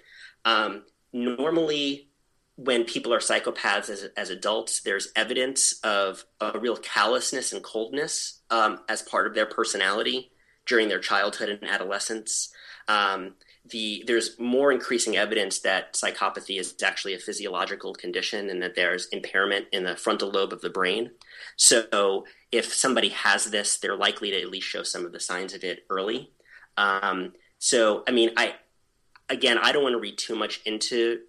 Um, 0.47 0.85
normally, 1.13 2.09
when 2.57 2.85
people 2.85 3.15
are 3.15 3.19
psychopaths 3.19 3.89
as, 3.89 4.09
as 4.17 4.31
adults, 4.31 4.81
there's 4.81 5.09
evidence 5.17 5.81
of 5.83 6.25
a 6.41 6.59
real 6.59 6.77
callousness 6.77 7.53
and 7.53 7.63
coldness 7.63 8.41
um, 8.51 8.81
as 8.89 9.03
part 9.03 9.27
of 9.27 9.35
their 9.35 9.47
personality 9.47 10.31
during 10.67 10.89
their 10.89 11.01
childhood 11.01 11.49
and 11.49 11.69
adolescence. 11.69 12.53
Um, 12.89 13.35
the 13.65 14.03
there's 14.07 14.39
more 14.41 14.73
increasing 14.73 15.17
evidence 15.17 15.61
that 15.61 15.95
psychopathy 15.95 16.59
is 16.59 16.75
actually 16.83 17.15
a 17.15 17.19
physiological 17.19 17.95
condition 17.95 18.51
and 18.51 18.61
that 18.61 18.75
there's 18.75 19.07
impairment 19.07 19.67
in 19.73 19.85
the 19.85 19.97
frontal 19.97 20.31
lobe 20.31 20.53
of 20.53 20.61
the 20.61 20.71
brain. 20.71 21.13
So 21.57 22.25
if 22.51 22.75
somebody 22.75 23.11
has 23.11 23.47
this, 23.47 23.79
they're 23.79 23.97
likely 23.97 24.33
to 24.33 24.41
at 24.41 24.51
least 24.51 24.67
show 24.67 24.83
some 24.83 25.07
of 25.07 25.13
the 25.13 25.21
signs 25.21 25.55
of 25.55 25.63
it 25.63 25.85
early. 25.91 26.33
Um, 26.77 27.35
so 27.59 28.03
I 28.09 28.11
mean, 28.11 28.31
I 28.37 28.57
again, 29.29 29.59
I 29.59 29.71
don't 29.71 29.85
want 29.85 29.95
to 29.95 30.01
read 30.01 30.19
too 30.19 30.35
much 30.35 30.61
into 30.67 31.21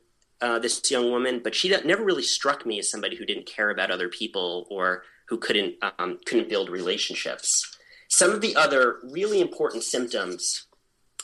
uh, 0.44 0.60
this 0.60 0.82
young 0.92 1.10
woman, 1.10 1.40
but 1.42 1.56
she 1.56 1.70
never 1.70 2.04
really 2.04 2.22
struck 2.22 2.66
me 2.66 2.78
as 2.78 2.92
somebody 2.92 3.16
who 3.16 3.26
didn't 3.26 3.46
care 3.46 3.70
about 3.70 3.90
other 3.90 4.10
people 4.10 4.68
or 4.70 5.04
who 5.30 5.38
couldn't 5.38 5.76
um, 5.98 6.20
couldn't 6.26 6.50
build 6.50 6.70
relationships. 6.70 7.78
Some 8.10 8.32
of 8.32 8.42
the 8.42 8.56
other 8.56 9.00
really 9.04 9.40
important 9.40 9.84
symptoms 9.84 10.68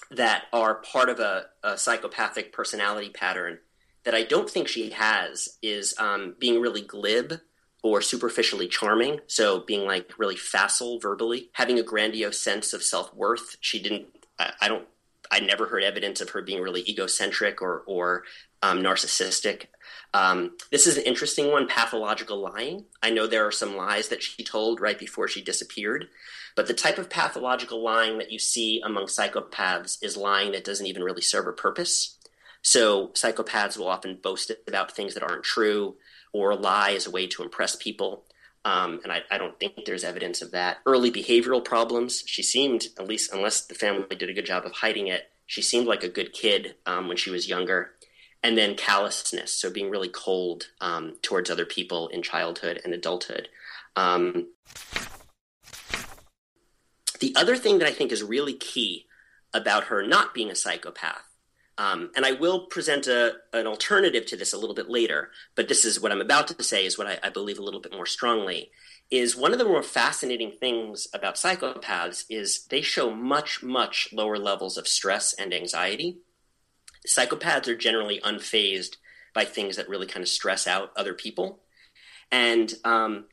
that 0.09 0.45
are 0.53 0.75
part 0.75 1.09
of 1.09 1.19
a, 1.19 1.47
a 1.63 1.77
psychopathic 1.77 2.53
personality 2.53 3.09
pattern 3.09 3.59
that 4.05 4.15
I 4.15 4.23
don't 4.23 4.49
think 4.49 4.69
she 4.69 4.89
has 4.91 5.57
is 5.61 5.93
um, 5.99 6.35
being 6.39 6.61
really 6.61 6.81
glib 6.81 7.41
or 7.83 8.01
superficially 8.01 8.67
charming. 8.67 9.19
So 9.27 9.59
being 9.59 9.85
like 9.85 10.17
really 10.17 10.37
facile 10.37 10.97
verbally, 10.99 11.49
having 11.53 11.77
a 11.77 11.83
grandiose 11.83 12.41
sense 12.41 12.73
of 12.73 12.83
self 12.83 13.13
worth. 13.13 13.57
She 13.59 13.81
didn't. 13.81 14.07
I, 14.39 14.53
I, 14.61 14.67
don't. 14.69 14.87
I 15.29 15.41
never 15.41 15.67
heard 15.67 15.83
evidence 15.83 16.21
of 16.21 16.29
her 16.31 16.41
being 16.41 16.61
really 16.61 16.89
egocentric 16.89 17.61
or 17.61 17.83
or 17.85 18.23
um, 18.61 18.81
narcissistic. 18.81 19.67
Um, 20.13 20.57
this 20.71 20.87
is 20.87 20.97
an 20.97 21.03
interesting 21.03 21.51
one 21.51 21.67
pathological 21.67 22.41
lying. 22.41 22.85
I 23.01 23.11
know 23.11 23.27
there 23.27 23.45
are 23.45 23.51
some 23.51 23.75
lies 23.75 24.09
that 24.09 24.23
she 24.23 24.43
told 24.43 24.81
right 24.81 24.97
before 24.97 25.27
she 25.27 25.41
disappeared, 25.41 26.07
but 26.55 26.67
the 26.67 26.73
type 26.73 26.97
of 26.97 27.09
pathological 27.09 27.83
lying 27.83 28.17
that 28.17 28.31
you 28.31 28.39
see 28.39 28.81
among 28.83 29.05
psychopaths 29.05 30.03
is 30.03 30.17
lying 30.17 30.51
that 30.53 30.63
doesn't 30.63 30.87
even 30.87 31.03
really 31.03 31.21
serve 31.21 31.47
a 31.47 31.53
purpose. 31.53 32.17
So 32.61 33.09
psychopaths 33.09 33.77
will 33.77 33.87
often 33.87 34.19
boast 34.21 34.51
about 34.67 34.91
things 34.91 35.13
that 35.13 35.23
aren't 35.23 35.43
true 35.43 35.95
or 36.33 36.55
lie 36.55 36.91
as 36.91 37.07
a 37.07 37.11
way 37.11 37.27
to 37.27 37.43
impress 37.43 37.75
people. 37.75 38.25
Um, 38.65 38.99
and 39.03 39.11
I, 39.11 39.21
I, 39.31 39.37
don't 39.37 39.57
think 39.57 39.85
there's 39.85 40.03
evidence 40.03 40.41
of 40.41 40.51
that. 40.51 40.79
Early 40.85 41.09
behavioral 41.09 41.63
problems. 41.63 42.23
She 42.25 42.43
seemed, 42.43 42.87
at 42.99 43.07
least 43.07 43.33
unless 43.33 43.65
the 43.65 43.73
family 43.73 44.15
did 44.15 44.29
a 44.29 44.33
good 44.33 44.45
job 44.45 44.65
of 44.65 44.73
hiding 44.73 45.07
it, 45.07 45.31
She 45.45 45.61
seemed 45.61 45.87
like 45.87 46.03
a 46.03 46.09
good 46.09 46.33
kid 46.33 46.75
um, 46.85 47.07
when 47.07 47.15
she 47.15 47.31
was 47.31 47.47
younger. 47.47 47.91
And 48.41 48.57
then 48.57 48.75
callousness, 48.75 49.51
so 49.51 49.69
being 49.69 49.89
really 49.89 50.07
cold 50.07 50.67
um, 50.79 51.17
towards 51.21 51.49
other 51.49 51.65
people 51.65 52.07
in 52.07 52.21
childhood 52.21 52.79
and 52.85 52.93
adulthood. 52.93 53.49
Um, 53.97 54.47
the 57.19 57.33
other 57.35 57.57
thing 57.57 57.79
that 57.79 57.87
I 57.87 57.91
think 57.91 58.13
is 58.13 58.23
really 58.23 58.53
key 58.53 59.07
about 59.53 59.85
her 59.85 60.07
not 60.07 60.33
being 60.33 60.49
a 60.49 60.55
psychopath, 60.55 61.29
um, 61.77 62.11
and 62.15 62.25
I 62.25 62.33
will 62.33 62.67
present 62.67 63.07
a, 63.07 63.35
an 63.51 63.67
alternative 63.67 64.25
to 64.27 64.37
this 64.37 64.53
a 64.53 64.57
little 64.57 64.75
bit 64.75 64.89
later, 64.89 65.31
but 65.55 65.67
this 65.67 65.83
is 65.83 65.99
what 65.99 66.11
I'm 66.11 66.21
about 66.21 66.47
to 66.49 66.63
say 66.63 66.85
is 66.85 66.97
what 66.97 67.07
I, 67.07 67.19
I 67.23 67.29
believe 67.29 67.59
a 67.59 67.63
little 67.63 67.81
bit 67.81 67.93
more 67.93 68.05
strongly, 68.05 68.71
is 69.11 69.35
one 69.35 69.53
of 69.53 69.59
the 69.59 69.65
more 69.65 69.83
fascinating 69.83 70.51
things 70.59 71.07
about 71.13 71.35
psychopaths 71.35 72.25
is 72.29 72.65
they 72.67 72.81
show 72.81 73.09
much, 73.09 73.63
much 73.63 74.09
lower 74.13 74.37
levels 74.37 74.77
of 74.77 74.87
stress 74.87 75.33
and 75.33 75.53
anxiety. 75.53 76.19
Psychopaths 77.07 77.67
are 77.67 77.75
generally 77.75 78.19
unfazed 78.21 78.97
by 79.33 79.45
things 79.45 79.75
that 79.75 79.89
really 79.89 80.07
kind 80.07 80.23
of 80.23 80.29
stress 80.29 80.67
out 80.67 80.91
other 80.95 81.13
people. 81.13 81.59
And 82.31 82.73
um, 82.83 83.25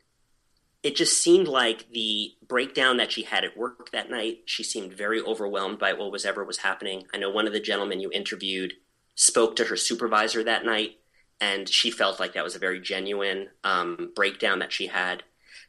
it 0.82 0.96
just 0.96 1.20
seemed 1.22 1.48
like 1.48 1.90
the 1.90 2.32
breakdown 2.46 2.96
that 2.98 3.12
she 3.12 3.22
had 3.22 3.44
at 3.44 3.56
work 3.56 3.90
that 3.90 4.10
night, 4.10 4.42
she 4.46 4.62
seemed 4.62 4.92
very 4.92 5.20
overwhelmed 5.20 5.78
by 5.78 5.92
what 5.92 6.12
was 6.12 6.24
ever 6.24 6.44
was 6.44 6.58
happening. 6.58 7.04
I 7.12 7.18
know 7.18 7.30
one 7.30 7.46
of 7.46 7.52
the 7.52 7.60
gentlemen 7.60 8.00
you 8.00 8.10
interviewed 8.12 8.74
spoke 9.14 9.56
to 9.56 9.64
her 9.64 9.76
supervisor 9.76 10.44
that 10.44 10.64
night, 10.64 10.98
and 11.40 11.68
she 11.68 11.90
felt 11.90 12.20
like 12.20 12.34
that 12.34 12.44
was 12.44 12.54
a 12.54 12.60
very 12.60 12.80
genuine 12.80 13.48
um, 13.64 14.12
breakdown 14.14 14.60
that 14.60 14.72
she 14.72 14.86
had. 14.86 15.22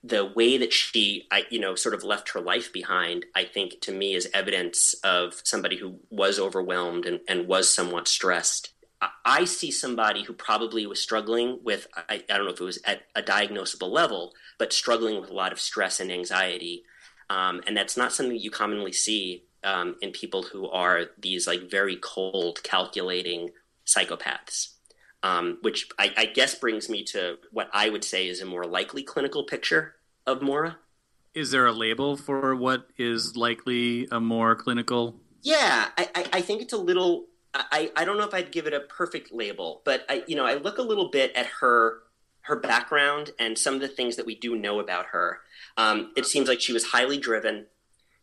The 0.08 0.26
way 0.26 0.58
that 0.58 0.72
she, 0.72 1.28
I, 1.32 1.44
you 1.50 1.60
know, 1.60 1.76
sort 1.76 1.96
of 1.96 2.04
left 2.04 2.30
her 2.30 2.40
life 2.40 2.72
behind, 2.72 3.26
I 3.36 3.44
think 3.44 3.82
to 3.82 3.92
me 3.92 4.14
is 4.14 4.30
evidence 4.34 4.94
of 5.04 5.42
somebody 5.44 5.78
who 5.78 6.00
was 6.10 6.40
overwhelmed 6.40 7.06
and, 7.06 7.20
and 7.28 7.48
was 7.48 7.70
somewhat 7.70 8.08
stressed. 8.08 8.72
I 9.26 9.46
see 9.46 9.70
somebody 9.70 10.24
who 10.24 10.34
probably 10.34 10.88
was 10.88 11.02
struggling 11.02 11.60
with, 11.64 11.88
I, 11.96 12.24
I, 12.30 12.38
don't 12.38 12.46
know 12.46 12.54
if 12.54 12.62
it 12.62 12.64
was 12.64 12.80
at 12.84 13.04
a 13.16 13.22
diagnosable 13.22 13.92
level, 13.92 14.34
but 14.58 14.74
struggling 14.74 15.22
with 15.22 15.30
a 15.30 15.34
lot 15.34 15.52
of 15.52 15.60
stress 15.60 16.00
and 16.00 16.12
anxiety. 16.12 16.84
Um, 17.30 17.62
and 17.68 17.78
that's 17.78 17.98
not 17.98 18.14
something 18.14 18.38
you 18.38 18.50
commonly 18.50 18.94
see 18.94 19.44
um, 19.64 19.98
in 20.02 20.12
people 20.12 20.44
who 20.44 20.68
are 20.70 21.06
these 21.20 21.46
like 21.46 21.70
very 21.70 21.98
cold, 21.98 22.64
calculating 22.64 23.50
psychopaths. 23.86 24.70
Um, 25.24 25.58
which 25.62 25.90
I, 25.98 26.14
I, 26.16 26.26
guess 26.28 26.54
brings 26.54 26.90
me 26.90 27.04
to 27.06 27.38
what 27.52 27.72
I 27.74 27.90
would 27.90 28.04
say 28.04 28.28
is 28.28 28.40
a 28.40 28.46
more 28.46 28.66
likely 28.66 29.02
clinical 29.02 29.44
picture 29.44 29.96
of 30.28 30.44
Maura. 30.44 30.78
Is 31.34 31.52
there 31.52 31.66
a 31.66 31.72
label 31.72 32.18
for 32.18 32.56
what 32.56 32.88
is 32.98 33.36
likely 33.36 34.08
a 34.12 34.20
more 34.20 34.56
clinical? 34.56 35.16
Yeah, 35.42 35.88
I, 35.98 36.28
I 36.34 36.42
think 36.42 36.62
it's 36.62 36.74
a 36.74 36.78
little 36.78 37.26
I, 37.54 37.92
I 37.96 38.06
don't 38.06 38.18
know 38.18 38.26
if 38.26 38.34
I'd 38.34 38.52
give 38.52 38.68
it 38.68 38.74
a 38.74 38.82
perfect 38.82 39.34
label, 39.34 39.82
but 39.86 40.06
I 40.10 40.24
you 40.28 40.36
know 40.36 40.46
I 40.46 40.56
look 40.56 40.78
a 40.78 40.84
little 40.84 41.10
bit 41.10 41.36
at 41.36 41.48
her 41.62 42.00
her 42.42 42.56
background 42.56 43.32
and 43.40 43.58
some 43.58 43.76
of 43.76 43.82
the 43.82 43.88
things 43.88 44.16
that 44.16 44.26
we 44.26 44.36
do 44.36 44.56
know 44.56 44.80
about 44.80 45.08
her. 45.08 45.40
Um, 45.76 46.14
it 46.16 46.26
seems 46.26 46.48
like 46.48 46.62
she 46.62 46.72
was 46.74 46.86
highly 46.86 47.18
driven. 47.18 47.66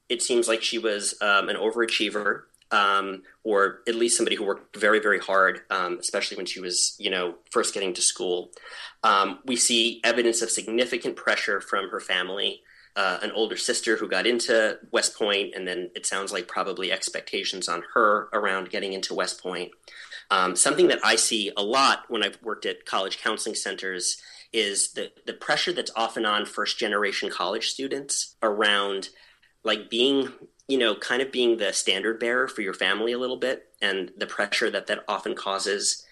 It 0.08 0.22
seems 0.22 0.48
like 0.48 0.62
she 0.62 0.78
was 0.78 1.14
um, 1.20 1.48
an 1.48 1.56
overachiever, 1.56 2.42
um, 2.70 3.22
or 3.42 3.80
at 3.86 3.94
least 3.94 4.16
somebody 4.16 4.36
who 4.36 4.44
worked 4.44 4.76
very 4.76 5.00
very 5.00 5.18
hard, 5.18 5.62
um, 5.70 5.98
especially 5.98 6.36
when 6.36 6.46
she 6.46 6.60
was 6.60 6.96
you 6.98 7.10
know 7.10 7.34
first 7.50 7.74
getting 7.74 7.94
to 7.94 8.02
school. 8.02 8.50
Um, 9.02 9.40
we 9.44 9.56
see 9.56 10.00
evidence 10.04 10.40
of 10.42 10.50
significant 10.50 11.16
pressure 11.16 11.60
from 11.60 11.90
her 11.90 12.00
family 12.00 12.62
uh, 12.96 13.18
an 13.22 13.32
older 13.32 13.56
sister 13.56 13.96
who 13.96 14.08
got 14.08 14.26
into 14.26 14.78
West 14.92 15.18
Point, 15.18 15.54
and 15.54 15.66
then 15.66 15.90
it 15.96 16.06
sounds 16.06 16.32
like 16.32 16.46
probably 16.46 16.92
expectations 16.92 17.68
on 17.68 17.82
her 17.94 18.28
around 18.32 18.70
getting 18.70 18.92
into 18.92 19.14
West 19.14 19.42
Point. 19.42 19.72
Um, 20.30 20.54
something 20.56 20.88
that 20.88 21.00
I 21.04 21.16
see 21.16 21.50
a 21.56 21.62
lot 21.62 22.04
when 22.08 22.22
I've 22.22 22.38
worked 22.42 22.66
at 22.66 22.86
college 22.86 23.18
counseling 23.18 23.56
centers 23.56 24.16
is 24.52 24.92
the, 24.92 25.10
the 25.26 25.32
pressure 25.32 25.72
that's 25.72 25.90
often 25.96 26.24
on 26.24 26.46
first 26.46 26.78
generation 26.78 27.30
college 27.30 27.68
students 27.68 28.36
around 28.42 29.08
like 29.64 29.90
being 29.90 30.30
you 30.68 30.78
know 30.78 30.94
kind 30.94 31.22
of 31.22 31.32
being 31.32 31.56
the 31.56 31.72
standard 31.72 32.18
bearer 32.18 32.48
for 32.48 32.62
your 32.62 32.74
family 32.74 33.12
a 33.12 33.18
little 33.18 33.36
bit 33.36 33.68
and 33.82 34.12
the 34.16 34.26
pressure 34.26 34.70
that 34.70 34.86
that 34.86 35.04
often 35.08 35.34
causes 35.34 36.04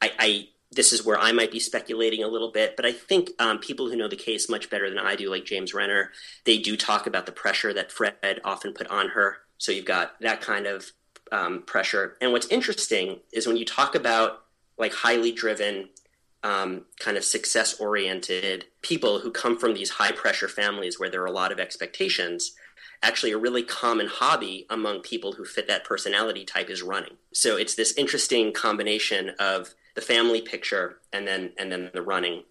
I, 0.00 0.12
I 0.18 0.48
this 0.72 0.92
is 0.92 1.04
where 1.04 1.18
I 1.18 1.32
might 1.32 1.52
be 1.52 1.60
speculating 1.60 2.22
a 2.22 2.28
little 2.28 2.50
bit, 2.50 2.76
but 2.76 2.84
I 2.84 2.92
think 2.92 3.30
um, 3.38 3.58
people 3.58 3.88
who 3.88 3.96
know 3.96 4.08
the 4.08 4.16
case 4.16 4.48
much 4.48 4.68
better 4.68 4.88
than 4.88 4.98
I 4.98 5.14
do, 5.14 5.30
like 5.30 5.44
James 5.44 5.72
Renner, 5.72 6.10
they 6.44 6.58
do 6.58 6.76
talk 6.76 7.06
about 7.06 7.24
the 7.24 7.32
pressure 7.32 7.72
that 7.72 7.92
Fred 7.92 8.40
often 8.44 8.72
put 8.72 8.88
on 8.88 9.10
her. 9.10 9.38
So 9.58 9.72
you've 9.72 9.84
got 9.84 10.20
that 10.20 10.40
kind 10.40 10.66
of 10.66 10.90
um, 11.32 11.62
pressure. 11.62 12.16
And 12.20 12.32
what's 12.32 12.48
interesting 12.48 13.20
is 13.32 13.46
when 13.46 13.56
you 13.56 13.64
talk 13.64 13.94
about 13.94 14.44
like 14.76 14.92
highly 14.92 15.32
driven, 15.32 15.88
um, 16.42 16.84
kind 17.00 17.16
of 17.16 17.24
success 17.24 17.80
oriented 17.80 18.66
people 18.82 19.20
who 19.20 19.30
come 19.30 19.58
from 19.58 19.74
these 19.74 19.90
high 19.90 20.12
pressure 20.12 20.48
families 20.48 21.00
where 21.00 21.10
there 21.10 21.22
are 21.22 21.26
a 21.26 21.32
lot 21.32 21.52
of 21.52 21.58
expectations, 21.58 22.52
actually 23.02 23.32
a 23.32 23.38
really 23.38 23.62
common 23.62 24.06
hobby 24.06 24.66
among 24.70 25.00
people 25.00 25.32
who 25.32 25.44
fit 25.44 25.68
that 25.68 25.84
personality 25.84 26.44
type 26.44 26.70
is 26.70 26.82
running. 26.82 27.16
So 27.32 27.56
it's 27.56 27.74
this 27.74 27.92
interesting 27.92 28.52
combination 28.52 29.30
of 29.38 29.74
the 29.94 30.00
family 30.00 30.42
picture, 30.42 30.98
and 31.12 31.26
then 31.26 31.52
and 31.58 31.72
then 31.72 31.90
the 31.92 32.02
running. 32.02 32.44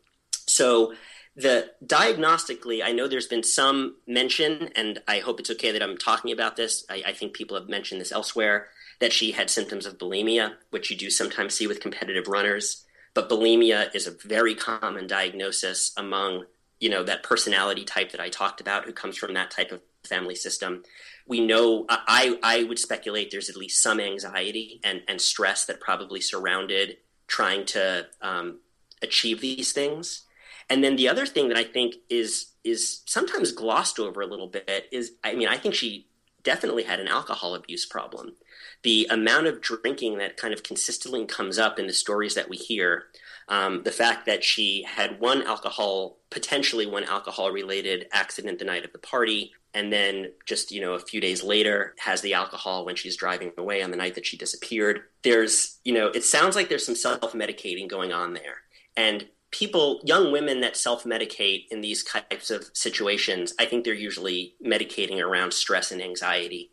So 0.48 0.94
the 1.36 1.72
diagnostically, 1.86 2.82
I 2.84 2.92
know 2.92 3.08
there's 3.08 3.28
been 3.28 3.44
some 3.44 3.98
mention, 4.08 4.70
and 4.76 5.02
I 5.08 5.20
hope 5.20 5.40
it's 5.40 5.52
okay 5.52 5.72
that 5.72 5.84
I'm 5.84 5.98
talking 5.98 6.32
about 6.32 6.56
this. 6.56 6.86
I, 6.90 7.04
I, 7.08 7.12
think 7.14 7.34
people 7.34 7.60
have 7.60 7.68
mentioned 7.68 8.00
this 8.00 8.14
elsewhere 8.14 8.68
that 9.00 9.12
she 9.12 9.32
had 9.32 9.50
symptoms 9.50 9.86
of 9.86 9.98
bulimia, 9.98 10.54
which 10.70 10.90
you 10.90 10.96
do 10.96 11.10
sometimes 11.10 11.54
see 11.54 11.68
with 11.68 11.82
competitive 11.82 12.28
runners. 12.28 12.86
But 13.14 13.30
bulimia 13.30 13.94
is 13.94 14.08
a 14.08 14.12
very 14.12 14.56
common 14.56 15.08
diagnosis 15.08 15.92
among 15.98 16.46
you 16.80 16.90
know 16.90 17.04
that 17.04 17.24
personality 17.24 17.84
type 17.84 18.12
that 18.12 18.22
I 18.22 18.30
talked 18.30 18.62
about, 18.62 18.86
who 18.86 18.94
comes 18.94 19.18
from 19.18 19.34
that 19.34 19.52
type 19.52 19.72
of 19.72 19.82
family 20.06 20.36
system. 20.36 20.84
We 21.28 21.46
know 21.46 21.86
I 21.90 22.38
I 22.44 22.64
would 22.64 22.80
speculate 22.80 23.32
there's 23.32 23.50
at 23.50 23.56
least 23.56 23.82
some 23.82 24.00
anxiety 24.00 24.80
and 24.84 25.02
and 25.08 25.20
stress 25.20 25.66
that 25.66 25.80
probably 25.80 26.22
surrounded 26.22 26.98
trying 27.28 27.66
to 27.66 28.08
um, 28.22 28.60
achieve 29.02 29.42
these 29.42 29.72
things. 29.72 30.24
And 30.70 30.84
then 30.84 30.96
the 30.96 31.10
other 31.10 31.26
thing 31.26 31.50
that 31.50 31.58
I 31.58 31.64
think 31.64 31.96
is 32.10 32.52
is 32.64 33.02
sometimes 33.06 33.52
glossed 33.52 34.00
over 34.00 34.22
a 34.22 34.28
little 34.28 34.48
bit 34.48 34.88
is 34.92 35.14
I 35.24 35.36
mean 35.36 35.48
I 35.48 35.58
think 35.58 35.76
she 35.76 36.08
definitely 36.44 36.84
had 36.84 37.00
an 37.00 37.08
alcohol 37.08 37.56
abuse 37.56 37.86
problem. 37.86 38.36
The 38.84 39.08
amount 39.10 39.48
of 39.48 39.62
drinking 39.62 40.20
that 40.20 40.38
kind 40.38 40.54
of 40.54 40.64
consistently 40.64 41.26
comes 41.26 41.58
up 41.58 41.80
in 41.80 41.88
the 41.88 41.94
stories 41.94 42.36
that 42.36 42.50
we 42.50 42.56
hear, 42.56 43.06
um, 43.48 43.84
the 43.84 43.92
fact 43.92 44.26
that 44.26 44.44
she 44.44 44.84
had 44.84 45.20
one 45.20 45.44
alcohol, 45.44 46.18
potentially 46.30 46.86
one 46.86 47.04
alcohol 47.04 47.52
related 47.52 48.08
accident 48.12 48.60
the 48.60 48.66
night 48.66 48.86
of 48.86 48.92
the 48.92 49.00
party, 49.00 49.52
and 49.74 49.92
then 49.92 50.32
just 50.46 50.72
you 50.72 50.82
know 50.82 50.94
a 50.94 51.00
few 51.00 51.22
days 51.22 51.44
later 51.44 51.94
has 52.00 52.22
the 52.22 52.34
alcohol 52.34 52.86
when 52.86 52.96
she's 52.96 53.16
driving 53.16 53.52
away 53.58 53.84
on 53.84 53.92
the 53.92 53.98
night 53.98 54.16
that 54.16 54.26
she 54.26 54.38
disappeared. 54.38 55.02
There's 55.24 55.80
you 55.84 55.94
know 55.94 56.08
it 56.08 56.24
sounds 56.24 56.56
like 56.56 56.70
there's 56.70 56.86
some 56.86 56.96
self-medicating 56.96 57.88
going 57.88 58.12
on 58.12 58.34
there. 58.34 58.58
And 58.98 59.28
people 59.52 60.02
young 60.04 60.32
women 60.32 60.62
that 60.62 60.76
self-medicate 60.76 61.66
in 61.70 61.80
these 61.80 62.04
types 62.04 62.50
of 62.50 62.66
situations 62.74 63.54
i 63.60 63.66
think 63.66 63.86
they're 63.86 63.94
usually 63.94 64.56
medicating 64.66 65.22
around 65.22 65.54
stress 65.54 65.92
and 65.92 66.02
anxiety. 66.02 66.72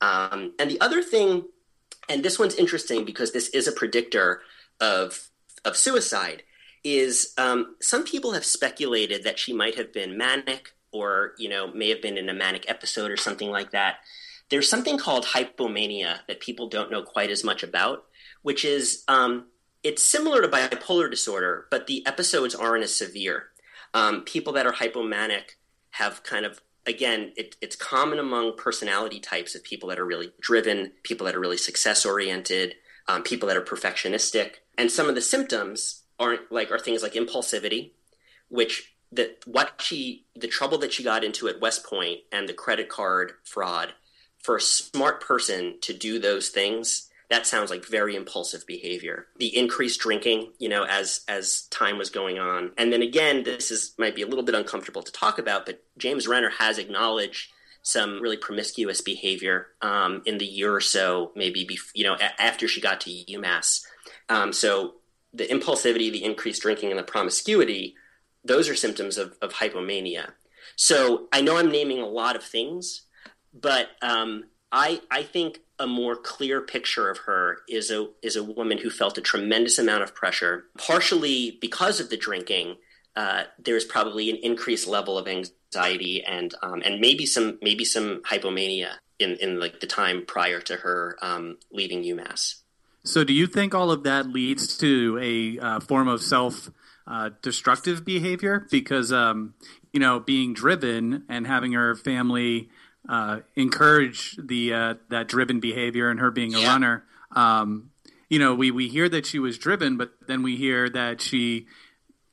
Um, 0.00 0.54
and 0.58 0.70
the 0.70 0.80
other 0.80 1.02
thing 1.02 1.44
and 2.08 2.22
this 2.22 2.38
one's 2.38 2.54
interesting 2.54 3.04
because 3.04 3.32
this 3.32 3.48
is 3.48 3.66
a 3.66 3.72
predictor 3.72 4.42
of 4.80 5.30
of 5.64 5.76
suicide 5.76 6.42
is 6.82 7.32
um, 7.38 7.76
some 7.80 8.04
people 8.04 8.32
have 8.32 8.44
speculated 8.44 9.24
that 9.24 9.38
she 9.38 9.52
might 9.52 9.76
have 9.76 9.92
been 9.92 10.18
manic 10.18 10.74
or 10.92 11.32
you 11.38 11.48
know 11.48 11.66
may 11.68 11.88
have 11.88 12.02
been 12.02 12.18
in 12.18 12.28
a 12.28 12.34
manic 12.34 12.64
episode 12.68 13.10
or 13.10 13.16
something 13.16 13.50
like 13.50 13.70
that. 13.72 13.96
There's 14.50 14.68
something 14.68 14.98
called 14.98 15.24
hypomania 15.24 16.18
that 16.28 16.40
people 16.40 16.68
don't 16.68 16.90
know 16.90 17.02
quite 17.02 17.30
as 17.30 17.42
much 17.42 17.62
about 17.62 18.04
which 18.42 18.64
is 18.64 19.02
um, 19.08 19.46
it's 19.82 20.02
similar 20.02 20.42
to 20.42 20.48
bipolar 20.48 21.10
disorder 21.10 21.66
but 21.70 21.86
the 21.86 22.06
episodes 22.06 22.54
aren't 22.54 22.84
as 22.84 22.94
severe. 22.94 23.48
Um, 23.94 24.22
people 24.22 24.52
that 24.54 24.66
are 24.66 24.72
hypomanic 24.72 25.56
have 25.90 26.22
kind 26.22 26.44
of 26.44 26.60
again 26.86 27.32
it, 27.36 27.56
it's 27.60 27.76
common 27.76 28.18
among 28.18 28.56
personality 28.56 29.18
types 29.18 29.54
of 29.54 29.64
people 29.64 29.88
that 29.88 29.98
are 29.98 30.04
really 30.04 30.32
driven 30.40 30.92
people 31.02 31.24
that 31.26 31.34
are 31.34 31.40
really 31.40 31.56
success 31.56 32.04
oriented 32.04 32.74
um, 33.08 33.22
people 33.22 33.48
that 33.48 33.56
are 33.56 33.62
perfectionistic 33.62 34.56
and 34.76 34.90
some 34.90 35.08
of 35.08 35.14
the 35.14 35.20
symptoms 35.20 36.02
aren't 36.18 36.50
like 36.50 36.70
are 36.70 36.78
things 36.78 37.02
like 37.02 37.14
impulsivity 37.14 37.90
which 38.48 38.94
that 39.12 39.38
what 39.46 39.80
she 39.80 40.24
the 40.34 40.48
trouble 40.48 40.78
that 40.78 40.92
she 40.92 41.02
got 41.02 41.24
into 41.24 41.48
at 41.48 41.60
West 41.60 41.84
Point 41.84 42.20
and 42.32 42.48
the 42.48 42.52
credit 42.52 42.88
card 42.88 43.32
fraud 43.44 43.94
for 44.38 44.56
a 44.56 44.60
smart 44.60 45.20
person 45.20 45.76
to 45.80 45.92
do 45.92 46.18
those 46.18 46.48
things 46.48 47.08
that 47.30 47.46
sounds 47.46 47.70
like 47.70 47.84
very 47.84 48.14
impulsive 48.14 48.66
behavior 48.66 49.26
the 49.38 49.56
increased 49.56 50.00
drinking 50.00 50.52
you 50.58 50.68
know 50.68 50.84
as 50.84 51.24
as 51.28 51.62
time 51.70 51.98
was 51.98 52.10
going 52.10 52.38
on 52.38 52.70
and 52.76 52.92
then 52.92 53.02
again 53.02 53.42
this 53.42 53.70
is 53.70 53.94
might 53.98 54.14
be 54.14 54.22
a 54.22 54.26
little 54.26 54.44
bit 54.44 54.54
uncomfortable 54.54 55.02
to 55.02 55.12
talk 55.12 55.38
about 55.38 55.66
but 55.66 55.82
james 55.96 56.28
renner 56.28 56.50
has 56.50 56.78
acknowledged 56.78 57.50
some 57.84 58.20
really 58.20 58.38
promiscuous 58.38 59.02
behavior 59.02 59.68
um, 59.82 60.22
in 60.24 60.38
the 60.38 60.46
year 60.46 60.74
or 60.74 60.80
so, 60.80 61.30
maybe 61.36 61.66
bef- 61.66 61.90
you 61.94 62.02
know 62.02 62.14
a- 62.14 62.42
after 62.42 62.66
she 62.66 62.80
got 62.80 63.00
to 63.02 63.10
UMass. 63.10 63.84
Um, 64.28 64.52
so 64.52 64.94
the 65.32 65.46
impulsivity, 65.46 66.10
the 66.10 66.24
increased 66.24 66.62
drinking, 66.62 66.90
and 66.90 66.98
the 66.98 67.04
promiscuity, 67.04 67.94
those 68.44 68.68
are 68.68 68.74
symptoms 68.74 69.18
of, 69.18 69.34
of 69.42 69.54
hypomania. 69.54 70.32
So 70.76 71.28
I 71.32 71.40
know 71.40 71.56
I'm 71.56 71.70
naming 71.70 72.00
a 72.00 72.06
lot 72.06 72.36
of 72.36 72.42
things, 72.42 73.02
but 73.52 73.88
um, 74.02 74.44
I 74.72 75.00
I 75.10 75.22
think 75.22 75.60
a 75.78 75.86
more 75.86 76.16
clear 76.16 76.60
picture 76.60 77.10
of 77.10 77.18
her 77.18 77.58
is 77.68 77.90
a 77.90 78.08
is 78.22 78.36
a 78.36 78.44
woman 78.44 78.78
who 78.78 78.90
felt 78.90 79.18
a 79.18 79.22
tremendous 79.22 79.78
amount 79.78 80.02
of 80.02 80.14
pressure, 80.14 80.64
partially 80.78 81.58
because 81.60 82.00
of 82.00 82.10
the 82.10 82.16
drinking. 82.16 82.76
Uh, 83.16 83.44
there's 83.58 83.84
probably 83.84 84.28
an 84.30 84.36
increased 84.42 84.88
level 84.88 85.16
of 85.16 85.28
anxiety 85.28 86.24
and 86.24 86.54
um, 86.62 86.82
and 86.84 87.00
maybe 87.00 87.26
some 87.26 87.58
maybe 87.62 87.84
some 87.84 88.22
hypomania 88.22 88.94
in 89.18 89.36
in 89.36 89.60
like 89.60 89.80
the 89.80 89.86
time 89.86 90.24
prior 90.26 90.60
to 90.60 90.76
her 90.76 91.16
um, 91.22 91.56
leaving 91.70 92.02
UMass. 92.02 92.56
So, 93.04 93.22
do 93.22 93.32
you 93.32 93.46
think 93.46 93.74
all 93.74 93.90
of 93.90 94.02
that 94.04 94.26
leads 94.28 94.78
to 94.78 95.18
a 95.20 95.58
uh, 95.58 95.80
form 95.80 96.08
of 96.08 96.22
self 96.22 96.70
uh, 97.06 97.30
destructive 97.42 98.04
behavior? 98.04 98.66
Because, 98.70 99.12
um, 99.12 99.54
you 99.92 100.00
know, 100.00 100.20
being 100.20 100.54
driven 100.54 101.24
and 101.28 101.46
having 101.46 101.72
her 101.72 101.94
family 101.94 102.70
uh, 103.08 103.40
encourage 103.56 104.36
the 104.42 104.72
uh, 104.72 104.94
that 105.10 105.28
driven 105.28 105.60
behavior 105.60 106.08
and 106.08 106.18
her 106.18 106.30
being 106.30 106.54
a 106.54 106.60
runner, 106.60 107.04
um, 107.32 107.90
you 108.30 108.38
know, 108.38 108.54
we, 108.54 108.70
we 108.70 108.88
hear 108.88 109.08
that 109.10 109.26
she 109.26 109.38
was 109.38 109.58
driven, 109.58 109.96
but 109.98 110.12
then 110.26 110.42
we 110.42 110.56
hear 110.56 110.88
that 110.88 111.20
she 111.20 111.66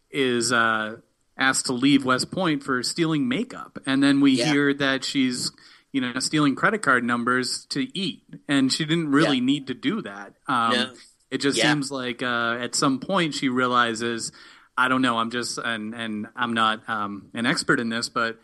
is 0.10 0.52
uh, 0.54 0.96
asked 1.38 1.66
to 1.66 1.74
leave 1.74 2.06
West 2.06 2.32
Point 2.32 2.64
for 2.64 2.82
stealing 2.82 3.28
makeup, 3.28 3.78
and 3.86 4.02
then 4.02 4.22
we 4.22 4.32
Yeah. 4.32 4.46
hear 4.52 4.74
that 4.76 5.04
she's 5.04 5.52
you 5.92 6.02
know 6.02 6.18
stealing 6.20 6.56
credit 6.56 6.82
card 6.82 7.04
numbers 7.04 7.66
to 7.70 7.82
eat, 7.98 8.24
and 8.48 8.72
she 8.72 8.86
didn't 8.86 9.12
really 9.12 9.38
Yeah. 9.38 9.44
need 9.44 9.68
to 9.68 9.74
do 9.74 10.02
that. 10.04 10.34
Um, 10.48 10.72
No. 10.74 10.94
It 11.30 11.40
just 11.40 11.58
Yeah. 11.58 11.72
seems 11.72 11.90
like 11.92 12.22
uh, 12.22 12.58
at 12.60 12.76
some 12.76 13.00
point 13.00 13.34
she 13.34 13.48
realizes, 13.48 14.34
I 14.78 14.90
don't 14.90 15.02
know, 15.02 15.18
I'm 15.18 15.32
just 15.32 15.58
and 15.58 15.94
and 15.96 16.28
I'm 16.36 16.54
not 16.54 16.88
um, 16.90 17.30
an 17.34 17.46
expert 17.46 17.80
in 17.80 17.88
this, 17.90 18.10
but 18.10 18.38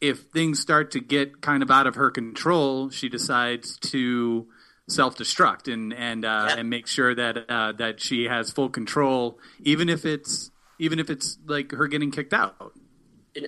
if 0.00 0.22
things 0.32 0.58
start 0.60 0.90
to 0.92 1.00
get 1.00 1.40
kind 1.40 1.62
of 1.62 1.70
out 1.70 1.86
of 1.86 1.94
her 1.96 2.10
control, 2.10 2.90
she 2.90 3.08
decides 3.08 3.76
to 3.92 4.48
self-destruct 4.88 5.72
and 5.72 5.92
and 5.94 6.24
uh, 6.24 6.46
Yeah. 6.48 6.54
and 6.58 6.70
make 6.70 6.86
sure 6.88 7.14
that 7.14 7.48
uh, 7.50 7.72
that 7.72 8.00
she 8.00 8.24
has 8.24 8.50
full 8.50 8.68
control, 8.70 9.38
even 9.60 9.88
if 9.88 10.04
it's 10.04 10.50
even 10.80 10.98
if 10.98 11.10
it's 11.10 11.38
like 11.46 11.70
her 11.72 11.86
getting 11.86 12.10
kicked 12.10 12.32
out. 12.34 12.72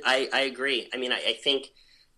I, 0.05 0.29
I 0.33 0.41
agree. 0.43 0.89
I 0.93 0.97
mean, 0.97 1.11
I, 1.13 1.17
I 1.29 1.33
think 1.43 1.71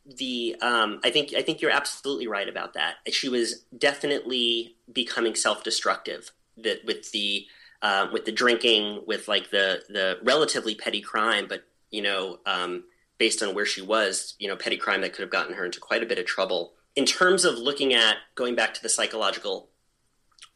the 0.06 0.56
um, 0.60 1.00
I 1.04 1.10
think 1.10 1.34
I 1.34 1.42
think 1.42 1.60
you're 1.60 1.70
absolutely 1.70 2.26
right 2.26 2.48
about 2.48 2.74
that. 2.74 2.96
She 3.10 3.28
was 3.28 3.64
definitely 3.76 4.76
becoming 4.92 5.34
self-destructive. 5.34 6.30
That 6.58 6.84
with 6.84 7.10
the 7.12 7.46
uh, 7.80 8.08
with 8.12 8.24
the 8.24 8.32
drinking, 8.32 9.02
with 9.06 9.28
like 9.28 9.50
the 9.50 9.82
the 9.88 10.18
relatively 10.22 10.74
petty 10.74 11.00
crime, 11.00 11.46
but 11.48 11.64
you 11.90 12.02
know, 12.02 12.38
um, 12.46 12.84
based 13.18 13.42
on 13.42 13.54
where 13.54 13.66
she 13.66 13.82
was, 13.82 14.34
you 14.38 14.48
know, 14.48 14.56
petty 14.56 14.76
crime 14.76 15.00
that 15.02 15.12
could 15.12 15.22
have 15.22 15.30
gotten 15.30 15.54
her 15.54 15.64
into 15.64 15.80
quite 15.80 16.02
a 16.02 16.06
bit 16.06 16.18
of 16.18 16.26
trouble. 16.26 16.72
In 16.96 17.06
terms 17.06 17.44
of 17.44 17.56
looking 17.56 17.94
at 17.94 18.16
going 18.34 18.54
back 18.54 18.74
to 18.74 18.82
the 18.82 18.88
psychological 18.88 19.68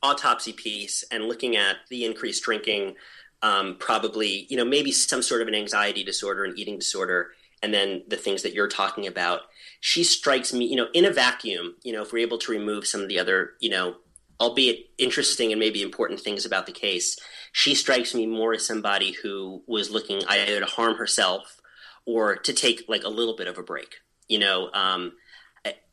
autopsy 0.02 0.52
piece 0.52 1.04
and 1.10 1.24
looking 1.24 1.56
at 1.56 1.76
the 1.88 2.04
increased 2.04 2.42
drinking, 2.42 2.96
um, 3.42 3.76
probably, 3.78 4.46
you 4.48 4.56
know, 4.56 4.64
maybe 4.64 4.92
some 4.92 5.22
sort 5.22 5.42
of 5.42 5.48
an 5.48 5.54
anxiety 5.54 6.04
disorder, 6.04 6.44
an 6.44 6.54
eating 6.56 6.78
disorder, 6.78 7.30
and 7.62 7.72
then 7.72 8.02
the 8.08 8.16
things 8.16 8.42
that 8.42 8.54
you're 8.54 8.68
talking 8.68 9.06
about. 9.06 9.42
She 9.80 10.04
strikes 10.04 10.52
me, 10.52 10.66
you 10.66 10.76
know, 10.76 10.88
in 10.92 11.04
a 11.04 11.12
vacuum, 11.12 11.76
you 11.82 11.92
know, 11.92 12.02
if 12.02 12.12
we're 12.12 12.18
able 12.18 12.38
to 12.38 12.52
remove 12.52 12.86
some 12.86 13.00
of 13.00 13.08
the 13.08 13.18
other, 13.18 13.52
you 13.60 13.70
know, 13.70 13.96
albeit 14.40 14.90
interesting 14.98 15.52
and 15.52 15.60
maybe 15.60 15.82
important 15.82 16.20
things 16.20 16.44
about 16.44 16.66
the 16.66 16.72
case, 16.72 17.18
she 17.52 17.74
strikes 17.74 18.14
me 18.14 18.26
more 18.26 18.54
as 18.54 18.66
somebody 18.66 19.12
who 19.12 19.62
was 19.66 19.90
looking 19.90 20.22
either 20.28 20.60
to 20.60 20.66
harm 20.66 20.96
herself 20.96 21.60
or 22.04 22.36
to 22.36 22.52
take 22.52 22.84
like 22.88 23.04
a 23.04 23.08
little 23.08 23.36
bit 23.36 23.48
of 23.48 23.58
a 23.58 23.62
break. 23.62 23.96
You 24.28 24.38
know, 24.38 24.70
um, 24.72 25.12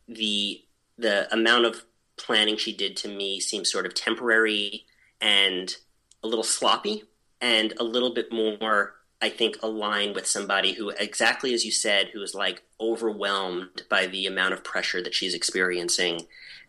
the 0.07 0.61
the 0.97 1.34
amount 1.34 1.66
of 1.66 1.84
planning 2.18 2.57
she 2.57 2.76
did 2.76 2.95
to 2.97 3.07
me 3.07 3.39
seems 3.39 3.72
sort 3.72 3.86
of 3.86 3.93
temporary 3.93 4.86
and 5.20 5.76
a 6.22 6.28
little 6.28 6.43
sloppy 6.43 7.03
and 7.41 7.74
a 7.80 7.84
little 7.84 8.14
bit 8.14 8.32
more 8.32 8.93
i 9.24 9.30
think 9.30 9.57
align 9.63 10.13
with 10.13 10.28
somebody 10.28 10.74
who 10.74 10.89
exactly 10.89 11.53
as 11.53 11.65
you 11.65 11.71
said 11.71 12.09
who 12.13 12.21
is 12.21 12.36
like 12.36 12.61
overwhelmed 12.80 13.84
by 13.89 14.05
the 14.05 14.26
amount 14.26 14.53
of 14.53 14.63
pressure 14.63 15.01
that 15.01 15.13
she's 15.13 15.34
experiencing 15.34 16.21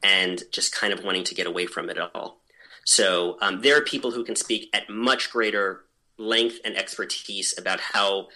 and 0.03 0.43
just 0.51 0.75
kind 0.75 0.93
of 0.93 1.05
wanting 1.05 1.25
to 1.25 1.35
get 1.35 1.47
away 1.47 1.67
from 1.67 1.91
it 1.91 1.99
all 1.99 2.41
so 2.85 3.39
um, 3.41 3.63
there 3.63 3.77
are 3.77 3.83
people 3.83 4.11
who 4.11 4.25
can 4.25 4.37
speak 4.37 4.69
at 4.75 4.89
much 4.91 5.31
greater 5.31 5.85
length 6.19 6.61
and 6.65 6.77
expertise 6.77 7.59
about 7.59 7.81
how 7.81 8.29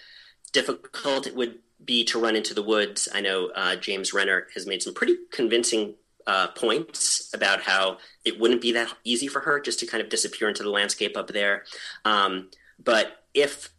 difficult 0.51 1.27
it 1.27 1.35
would 1.35 1.59
be 1.83 2.03
to 2.05 2.19
run 2.19 2.35
into 2.35 2.53
the 2.53 2.63
woods. 2.63 3.07
I 3.13 3.21
know 3.21 3.51
uh, 3.55 3.75
James 3.75 4.13
Renner 4.13 4.47
has 4.53 4.65
made 4.65 4.81
some 4.81 4.93
pretty 4.93 5.15
convincing 5.31 5.95
uh, 6.27 6.47
points 6.49 7.31
about 7.33 7.61
how 7.61 7.97
it 8.25 8.39
wouldn't 8.39 8.61
be 8.61 8.73
that 8.73 8.93
easy 9.03 9.27
for 9.27 9.39
her 9.41 9.59
just 9.59 9.79
to 9.79 9.85
kind 9.85 10.03
of 10.03 10.09
disappear 10.09 10.49
into 10.49 10.63
the 10.63 10.69
landscape 10.69 11.15
up 11.15 11.27
there. 11.27 11.63
Um, 12.05 12.49
but 12.83 13.23
if 13.33 13.69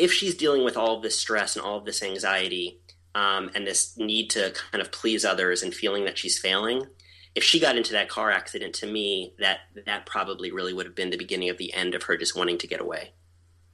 if 0.00 0.12
she's 0.12 0.34
dealing 0.34 0.64
with 0.64 0.76
all 0.76 0.96
of 0.96 1.02
this 1.02 1.18
stress 1.18 1.56
and 1.56 1.64
all 1.64 1.78
of 1.78 1.84
this 1.84 2.02
anxiety 2.02 2.80
um, 3.14 3.50
and 3.54 3.66
this 3.66 3.96
need 3.98 4.30
to 4.30 4.52
kind 4.72 4.80
of 4.80 4.90
please 4.90 5.24
others 5.24 5.62
and 5.62 5.74
feeling 5.74 6.04
that 6.06 6.18
she's 6.18 6.38
failing, 6.38 6.86
if 7.34 7.44
she 7.44 7.60
got 7.60 7.76
into 7.76 7.92
that 7.92 8.08
car 8.08 8.30
accident, 8.30 8.74
to 8.76 8.86
me, 8.86 9.34
that 9.38 9.58
that 9.86 10.06
probably 10.06 10.50
really 10.50 10.72
would 10.72 10.86
have 10.86 10.94
been 10.94 11.10
the 11.10 11.16
beginning 11.16 11.50
of 11.50 11.58
the 11.58 11.72
end 11.72 11.94
of 11.94 12.04
her 12.04 12.16
just 12.16 12.36
wanting 12.36 12.58
to 12.58 12.66
get 12.66 12.80
away. 12.80 13.12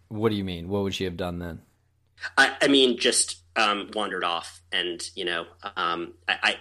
What 0.08 0.30
do 0.30 0.36
you 0.36 0.44
mean? 0.44 0.68
What 0.68 0.82
would 0.82 0.94
she 0.94 1.04
have 1.04 1.16
done 1.16 1.38
then? 1.38 1.62
I, 2.36 2.56
I 2.62 2.68
mean, 2.68 2.98
just 2.98 3.42
um, 3.56 3.90
wandered 3.94 4.24
off, 4.24 4.60
and 4.72 5.02
you 5.14 5.24
know, 5.24 5.46
um, 5.76 6.14
I, 6.28 6.56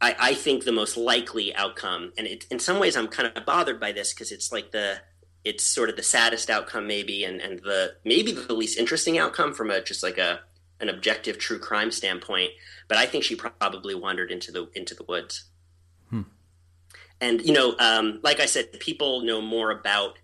I, 0.00 0.16
I 0.18 0.34
think 0.34 0.64
the 0.64 0.72
most 0.72 0.96
likely 0.96 1.54
outcome, 1.54 2.12
and 2.18 2.26
it, 2.26 2.46
in 2.50 2.58
some 2.58 2.78
ways, 2.78 2.96
I'm 2.96 3.08
kind 3.08 3.30
of 3.34 3.46
bothered 3.46 3.80
by 3.80 3.92
this 3.92 4.12
because 4.12 4.32
it's 4.32 4.52
like 4.52 4.70
the, 4.70 4.98
it's 5.46 5.64
sort 5.64 5.88
of 5.88 5.96
the 5.96 6.02
saddest 6.02 6.50
outcome, 6.50 6.86
maybe, 6.86 7.24
and 7.24 7.40
and 7.40 7.60
the 7.60 7.94
maybe 8.04 8.32
the 8.32 8.52
least 8.52 8.78
interesting 8.78 9.16
outcome 9.16 9.54
from 9.54 9.70
a 9.70 9.80
just 9.80 10.02
like 10.02 10.18
a 10.18 10.40
an 10.80 10.88
objective 10.88 11.38
true 11.38 11.58
crime 11.58 11.90
standpoint. 11.90 12.50
But 12.88 12.98
I 12.98 13.06
think 13.06 13.24
she 13.24 13.36
probably 13.36 13.94
wandered 13.94 14.30
into 14.30 14.52
the 14.52 14.68
into 14.74 14.94
the 14.94 15.04
woods. 15.04 15.44
And 17.20 17.40
you 17.42 17.52
know, 17.52 17.76
um, 17.78 18.20
like 18.22 18.40
I 18.40 18.46
said, 18.46 18.78
people 18.80 19.22
know 19.22 19.40
more 19.40 19.70
about 19.70 20.18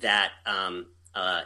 that 0.00 0.30
um, 0.46 0.86
uh, 1.14 1.42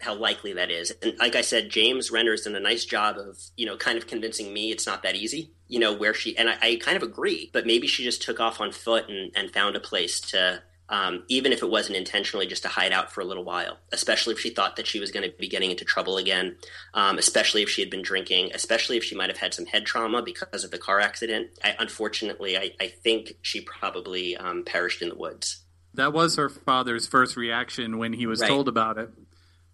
how 0.00 0.14
likely 0.14 0.54
that 0.54 0.70
is. 0.70 0.92
And 1.02 1.18
like 1.18 1.34
I 1.34 1.40
said, 1.40 1.70
James 1.70 2.10
Renner's 2.10 2.42
done 2.42 2.54
a 2.54 2.60
nice 2.60 2.84
job 2.84 3.16
of, 3.16 3.38
you 3.56 3.66
know, 3.66 3.76
kind 3.76 3.98
of 3.98 4.06
convincing 4.06 4.52
me 4.52 4.70
it's 4.70 4.86
not 4.86 5.02
that 5.02 5.16
easy, 5.16 5.52
you 5.66 5.78
know, 5.78 5.92
where 5.92 6.14
she, 6.14 6.36
and 6.36 6.48
I, 6.48 6.58
I 6.60 6.76
kind 6.80 6.96
of 6.96 7.02
agree, 7.02 7.50
but 7.52 7.66
maybe 7.66 7.86
she 7.86 8.04
just 8.04 8.22
took 8.22 8.40
off 8.40 8.60
on 8.60 8.72
foot 8.72 9.08
and, 9.08 9.32
and 9.34 9.52
found 9.52 9.76
a 9.76 9.80
place 9.80 10.20
to, 10.20 10.62
um, 10.88 11.24
even 11.28 11.52
if 11.52 11.62
it 11.62 11.70
wasn't 11.70 11.96
intentionally, 11.96 12.46
just 12.46 12.62
to 12.62 12.68
hide 12.68 12.92
out 12.92 13.10
for 13.12 13.20
a 13.20 13.24
little 13.24 13.44
while, 13.44 13.78
especially 13.92 14.34
if 14.34 14.40
she 14.40 14.50
thought 14.50 14.76
that 14.76 14.86
she 14.86 15.00
was 15.00 15.10
going 15.10 15.28
to 15.28 15.34
be 15.38 15.48
getting 15.48 15.70
into 15.70 15.84
trouble 15.84 16.18
again, 16.18 16.56
um, 16.92 17.18
especially 17.18 17.62
if 17.62 17.70
she 17.70 17.80
had 17.80 17.90
been 17.90 18.02
drinking, 18.02 18.50
especially 18.54 18.96
if 18.96 19.04
she 19.04 19.14
might 19.14 19.30
have 19.30 19.38
had 19.38 19.54
some 19.54 19.66
head 19.66 19.86
trauma 19.86 20.22
because 20.22 20.62
of 20.64 20.70
the 20.70 20.78
car 20.78 21.00
accident. 21.00 21.48
I, 21.64 21.74
unfortunately, 21.78 22.56
I, 22.58 22.72
I 22.80 22.88
think 22.88 23.34
she 23.42 23.62
probably 23.62 24.36
um, 24.36 24.64
perished 24.64 25.00
in 25.00 25.08
the 25.08 25.14
woods. 25.16 25.64
That 25.94 26.12
was 26.12 26.36
her 26.36 26.48
father's 26.48 27.06
first 27.06 27.36
reaction 27.36 27.98
when 27.98 28.12
he 28.12 28.26
was 28.26 28.40
Right. 28.40 28.48
told 28.48 28.68
about 28.68 28.98
it. 28.98 29.10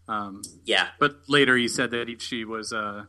Um, 0.07 0.43
Yeah. 0.65 0.89
but 0.99 1.21
later 1.29 1.57
he 1.57 1.67
said 1.69 1.93
that 1.93 2.09
he, 2.09 2.19
she 2.19 2.45
was 2.45 2.73
uh, 2.73 3.05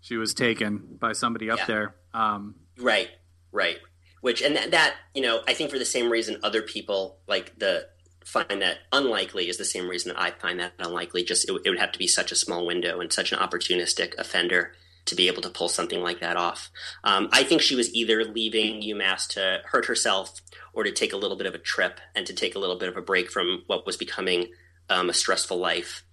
she 0.00 0.16
was 0.16 0.34
taken 0.34 0.96
by 0.98 1.12
somebody 1.12 1.50
up 1.50 1.58
Yeah. 1.60 1.66
there. 1.66 1.94
Um, 2.12 2.56
Right, 2.78 3.10
right. 3.52 3.76
Which 4.22 4.40
and 4.40 4.56
that, 4.56 4.70
that 4.70 4.94
you 5.14 5.20
know, 5.20 5.42
I 5.46 5.52
think 5.52 5.70
for 5.70 5.78
the 5.78 5.84
same 5.84 6.10
reason 6.10 6.38
other 6.42 6.62
people 6.62 7.18
like 7.28 7.58
the 7.58 7.88
find 8.24 8.62
that 8.62 8.78
unlikely 8.92 9.48
is 9.48 9.58
the 9.58 9.64
same 9.64 9.88
reason 9.88 10.08
that 10.14 10.20
I 10.20 10.30
find 10.30 10.60
that 10.60 10.72
unlikely. 10.78 11.24
Just 11.24 11.48
it, 11.48 11.60
it 11.64 11.68
would 11.68 11.78
have 11.78 11.92
to 11.92 11.98
be 11.98 12.06
such 12.06 12.32
a 12.32 12.36
small 12.36 12.64
window 12.64 13.00
and 13.00 13.12
such 13.12 13.32
an 13.32 13.38
opportunistic 13.38 14.16
offender 14.16 14.72
to 15.04 15.14
be 15.16 15.26
able 15.26 15.42
to 15.42 15.50
pull 15.50 15.68
something 15.68 16.00
like 16.00 16.20
that 16.20 16.36
off. 16.36 16.70
Um, 17.02 17.28
I 17.32 17.42
think 17.42 17.60
she 17.60 17.74
was 17.74 17.92
either 17.94 18.24
leaving 18.24 18.80
UMass 18.80 19.26
to 19.30 19.60
hurt 19.64 19.86
herself 19.86 20.40
or 20.72 20.84
to 20.84 20.92
take 20.92 21.12
a 21.12 21.16
little 21.16 21.36
bit 21.36 21.46
of 21.46 21.54
a 21.54 21.58
trip 21.58 22.00
and 22.14 22.24
to 22.26 22.32
take 22.32 22.54
a 22.54 22.58
little 22.58 22.76
bit 22.76 22.88
of 22.88 22.96
a 22.96 23.02
break 23.02 23.30
from 23.30 23.64
what 23.66 23.84
was 23.84 23.96
becoming 23.96 24.48
um, 24.88 25.10
a 25.10 25.12
stressful 25.12 25.56
life. 25.56 26.04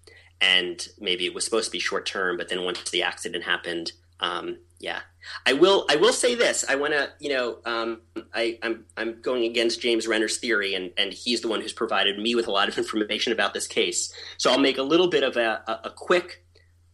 And 0.41 0.86
maybe 0.99 1.26
it 1.26 1.34
was 1.34 1.45
supposed 1.45 1.66
to 1.66 1.72
be 1.72 1.80
short 1.80 2.05
term, 2.05 2.38
but 2.38 2.49
then 2.49 2.64
once 2.64 2.89
the 2.89 3.03
accident 3.03 3.43
happened, 3.43 3.91
um, 4.20 4.57
yeah, 4.80 5.01
I 5.45 5.53
will. 5.53 5.86
I 5.89 5.97
will 5.97 6.13
say 6.13 6.36
this. 6.36 6.63
I 6.67 6.76
want 6.76 6.93
to. 6.93 7.09
You 7.20 7.30
know, 7.30 7.57
um, 7.65 8.01
I, 8.34 8.57
I'm 8.63 8.86
I'm 8.95 9.22
going 9.22 9.43
against 9.43 9.82
James 9.82 10.07
Renner's 10.07 10.38
theory, 10.38 10.74
and 10.74 10.91
and 10.97 11.11
he's 11.11 11.41
the 11.41 11.47
one 11.47 11.61
who's 11.61 11.74
provided 11.74 12.17
me 12.17 12.36
with 12.36 12.47
a 12.47 12.51
lot 12.51 12.70
of 12.70 12.78
information 12.78 13.34
about 13.34 13.53
this 13.53 13.67
case. 13.67 14.13
So 14.38 14.51
I'll 14.51 14.59
make 14.59 14.78
a 14.78 14.84
little 14.84 15.07
bit 15.07 15.24
of 15.24 15.38
a 15.38 15.63
a, 15.67 15.88
a 15.88 15.89
quick 15.89 16.45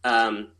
um, 0.04 0.52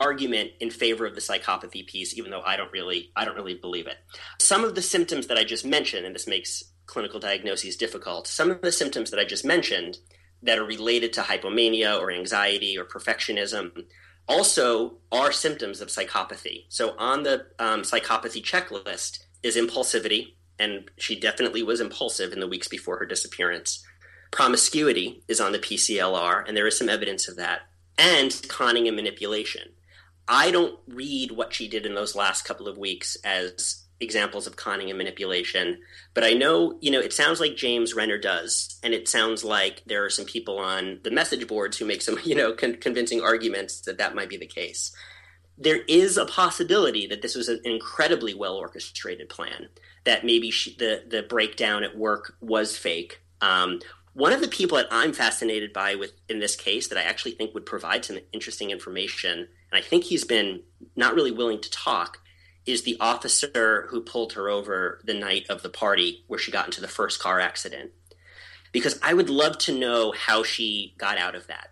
argument 0.00 0.52
in 0.60 0.70
favor 0.70 1.06
of 1.06 1.14
the 1.14 1.20
psychopathy 1.20 1.86
piece, 1.86 2.16
even 2.16 2.30
though 2.30 2.42
I 2.42 2.56
don't 2.56 2.72
really 2.72 3.10
I 3.16 3.24
don't 3.24 3.36
really 3.36 3.54
believe 3.54 3.86
it. 3.86 3.96
Some 4.38 4.64
of 4.64 4.74
the 4.74 4.82
symptoms 4.82 5.26
that 5.28 5.38
I 5.38 5.44
just 5.44 5.64
mentioned, 5.64 6.04
and 6.06 6.14
this 6.14 6.26
makes 6.26 6.64
clinical 6.86 7.20
diagnoses 7.20 7.76
difficult. 7.76 8.26
Some 8.26 8.50
of 8.50 8.60
the 8.60 8.72
symptoms 8.72 9.10
that 9.10 9.20
I 9.20 9.24
just 9.24 9.44
mentioned 9.44 9.98
that 10.42 10.58
are 10.58 10.66
related 10.66 11.14
to 11.14 11.22
hypomania 11.22 11.98
or 11.98 12.10
anxiety 12.10 12.76
or 12.76 12.84
perfectionism 12.84 13.84
also 14.28 14.94
are 15.12 15.32
symptoms 15.32 15.80
of 15.80 15.88
psychopathy. 15.88 16.64
So 16.68 16.94
on 16.98 17.22
the 17.22 17.46
um, 17.58 17.82
psychopathy 17.82 18.42
checklist 18.42 19.24
is 19.42 19.56
impulsivity, 19.56 20.34
and 20.58 20.90
she 20.96 21.18
definitely 21.18 21.62
was 21.62 21.80
impulsive 21.80 22.32
in 22.32 22.40
the 22.40 22.48
weeks 22.48 22.68
before 22.68 22.98
her 22.98 23.06
disappearance. 23.06 23.84
Promiscuity 24.30 25.22
is 25.28 25.40
on 25.40 25.52
the 25.52 25.58
PCLR, 25.58 26.46
and 26.46 26.56
there 26.56 26.66
is 26.66 26.78
some 26.78 26.88
evidence 26.88 27.28
of 27.28 27.36
that, 27.36 27.62
and 27.98 28.40
conning 28.48 28.88
and 28.88 28.96
manipulation. 28.96 29.70
I 30.26 30.50
don't 30.50 30.78
read 30.88 31.32
what 31.32 31.52
she 31.52 31.68
did 31.68 31.84
in 31.84 31.94
those 31.94 32.16
last 32.16 32.42
couple 32.44 32.66
of 32.66 32.78
weeks 32.78 33.16
as 33.24 33.83
examples 34.00 34.46
of 34.46 34.56
conning 34.56 34.90
and 34.90 34.98
manipulation. 34.98 35.80
But 36.12 36.24
I 36.24 36.32
know, 36.32 36.78
you 36.80 36.90
know, 36.90 37.00
it 37.00 37.12
sounds 37.12 37.40
like 37.40 37.56
James 37.56 37.94
Renner 37.94 38.18
does, 38.18 38.78
and 38.82 38.94
it 38.94 39.08
sounds 39.08 39.44
like 39.44 39.82
there 39.86 40.04
are 40.04 40.10
some 40.10 40.24
people 40.24 40.58
on 40.58 41.00
the 41.02 41.10
message 41.10 41.46
boards 41.46 41.78
who 41.78 41.84
make 41.84 42.02
some, 42.02 42.18
you 42.24 42.34
know, 42.34 42.52
con- 42.52 42.76
convincing 42.76 43.22
arguments 43.22 43.80
that 43.82 43.98
that 43.98 44.14
might 44.14 44.28
be 44.28 44.36
the 44.36 44.46
case. 44.46 44.94
There 45.56 45.82
is 45.88 46.16
a 46.16 46.26
possibility 46.26 47.06
that 47.06 47.22
this 47.22 47.36
was 47.36 47.48
an 47.48 47.60
incredibly 47.64 48.34
well 48.34 48.56
orchestrated 48.56 49.28
plan. 49.28 49.68
That 50.04 50.24
maybe 50.24 50.50
she, 50.50 50.76
the 50.76 51.04
the 51.08 51.22
breakdown 51.22 51.84
at 51.84 51.96
work 51.96 52.36
was 52.40 52.76
fake. 52.76 53.22
Um, 53.40 53.80
one 54.14 54.32
of 54.32 54.40
the 54.40 54.48
people 54.48 54.76
that 54.76 54.88
I'm 54.90 55.12
fascinated 55.12 55.72
by 55.72 55.96
with 55.96 56.12
in 56.28 56.38
this 56.38 56.56
case 56.56 56.88
that 56.88 56.98
I 56.98 57.02
actually 57.02 57.32
think 57.32 57.52
would 57.52 57.66
provide 57.66 58.04
some 58.04 58.18
interesting 58.32 58.70
information, 58.70 59.38
and 59.38 59.48
I 59.72 59.80
think 59.80 60.04
he's 60.04 60.24
been 60.24 60.62
not 60.96 61.14
really 61.14 61.32
willing 61.32 61.60
to 61.60 61.70
talk, 61.70 62.18
is 62.66 62.82
the 62.82 62.96
officer 63.00 63.86
who 63.90 64.00
pulled 64.00 64.32
her 64.34 64.48
over 64.48 65.00
the 65.04 65.14
night 65.14 65.46
of 65.50 65.62
the 65.62 65.68
party 65.68 66.24
where 66.28 66.38
she 66.38 66.50
got 66.50 66.66
into 66.66 66.80
the 66.80 66.88
first 66.88 67.20
car 67.20 67.38
accident. 67.40 67.90
Because 68.72 68.98
I 69.02 69.14
would 69.14 69.30
love 69.30 69.58
to 69.58 69.78
know 69.78 70.12
how 70.12 70.42
she 70.42 70.94
got 70.98 71.18
out 71.18 71.34
of 71.34 71.46
that. 71.48 71.68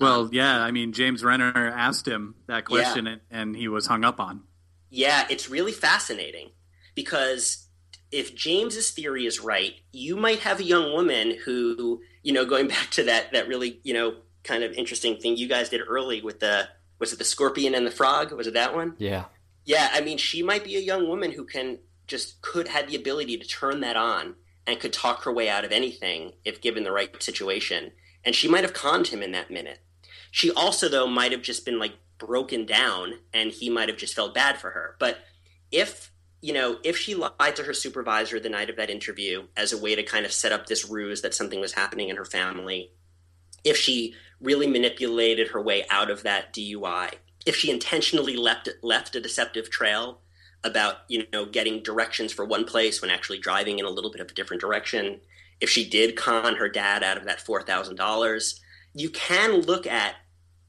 Well, 0.00 0.22
Um, 0.22 0.30
yeah, 0.32 0.60
I 0.60 0.70
mean, 0.70 0.92
James 0.92 1.22
Renner 1.22 1.52
asked 1.76 2.08
him 2.08 2.34
that 2.46 2.64
question 2.64 3.06
Yeah. 3.06 3.12
and, 3.12 3.20
and 3.30 3.56
he 3.56 3.68
was 3.68 3.86
hung 3.86 4.04
up 4.04 4.18
on. 4.18 4.42
Yeah, 4.88 5.26
it's 5.30 5.48
really 5.50 5.72
fascinating 5.72 6.50
because 6.94 7.66
if 8.10 8.34
James's 8.34 8.90
theory 8.90 9.26
is 9.26 9.38
right, 9.40 9.74
you 9.92 10.16
might 10.16 10.40
have 10.40 10.58
a 10.58 10.64
young 10.64 10.92
woman 10.92 11.36
who, 11.44 12.00
you 12.22 12.32
know, 12.32 12.44
going 12.44 12.66
back 12.74 12.90
to 12.92 13.04
that 13.04 13.32
that 13.32 13.46
really, 13.46 13.78
you 13.84 13.94
know, 13.94 14.14
kind 14.42 14.64
of 14.64 14.72
interesting 14.72 15.18
thing 15.18 15.36
you 15.36 15.46
guys 15.46 15.68
did 15.68 15.82
early 15.86 16.22
with 16.22 16.40
the 16.40 16.66
was 16.98 17.12
it 17.12 17.18
the 17.18 17.24
scorpion 17.24 17.74
and 17.74 17.86
the 17.86 17.90
frog? 17.90 18.32
Was 18.32 18.46
it 18.46 18.54
that 18.54 18.74
one? 18.74 18.94
Yeah. 18.98 19.26
Yeah, 19.64 19.90
I 19.92 20.00
mean, 20.00 20.18
she 20.18 20.42
might 20.42 20.64
be 20.64 20.76
a 20.76 20.80
young 20.80 21.08
woman 21.08 21.32
who 21.32 21.44
can 21.44 21.78
just 22.06 22.42
could 22.42 22.68
had 22.68 22.88
the 22.88 22.96
ability 22.96 23.36
to 23.38 23.46
turn 23.46 23.80
that 23.80 23.96
on 23.96 24.34
and 24.66 24.80
could 24.80 24.92
talk 24.92 25.22
her 25.24 25.32
way 25.32 25.48
out 25.48 25.64
of 25.64 25.72
anything 25.72 26.32
if 26.44 26.60
given 26.60 26.84
the 26.84 26.92
right 26.92 27.22
situation. 27.22 27.92
And 28.24 28.34
she 28.34 28.48
might 28.48 28.64
have 28.64 28.74
conned 28.74 29.08
him 29.08 29.22
in 29.22 29.32
that 29.32 29.50
minute. 29.50 29.78
She 30.30 30.50
also, 30.50 30.88
though, 30.88 31.06
might 31.06 31.32
have 31.32 31.42
just 31.42 31.64
been 31.64 31.78
like 31.78 31.94
broken 32.18 32.66
down 32.66 33.14
and 33.32 33.50
he 33.50 33.70
might 33.70 33.88
have 33.88 33.98
just 33.98 34.14
felt 34.14 34.34
bad 34.34 34.58
for 34.58 34.70
her. 34.70 34.96
But 34.98 35.18
if, 35.70 36.12
you 36.40 36.52
know, 36.52 36.78
if 36.84 36.96
she 36.96 37.14
lied 37.14 37.56
to 37.56 37.62
her 37.62 37.72
supervisor 37.72 38.38
the 38.38 38.48
night 38.48 38.70
of 38.70 38.76
that 38.76 38.90
interview 38.90 39.44
as 39.56 39.72
a 39.72 39.78
way 39.78 39.94
to 39.94 40.02
kind 40.02 40.26
of 40.26 40.32
set 40.32 40.52
up 40.52 40.66
this 40.66 40.88
ruse 40.88 41.22
that 41.22 41.34
something 41.34 41.60
was 41.60 41.72
happening 41.72 42.08
in 42.08 42.16
her 42.16 42.24
family, 42.24 42.92
if 43.64 43.76
she 43.76 44.14
really 44.40 44.66
manipulated 44.66 45.48
her 45.48 45.60
way 45.60 45.84
out 45.90 46.10
of 46.10 46.22
that 46.22 46.52
DUI, 46.52 47.14
if 47.46 47.56
she 47.56 47.70
intentionally 47.70 48.36
left 48.36 48.68
left 48.82 49.16
a 49.16 49.20
deceptive 49.20 49.70
trail 49.70 50.20
about 50.62 50.98
you 51.08 51.26
know 51.32 51.46
getting 51.46 51.82
directions 51.82 52.32
for 52.32 52.44
one 52.44 52.64
place 52.64 53.00
when 53.00 53.10
actually 53.10 53.38
driving 53.38 53.78
in 53.78 53.86
a 53.86 53.90
little 53.90 54.10
bit 54.10 54.20
of 54.20 54.30
a 54.30 54.34
different 54.34 54.60
direction, 54.60 55.20
if 55.60 55.70
she 55.70 55.88
did 55.88 56.16
con 56.16 56.56
her 56.56 56.68
dad 56.68 57.02
out 57.02 57.16
of 57.16 57.24
that 57.24 57.40
four 57.40 57.62
thousand 57.62 57.96
dollars, 57.96 58.60
you 58.94 59.10
can 59.10 59.62
look 59.62 59.86
at 59.86 60.16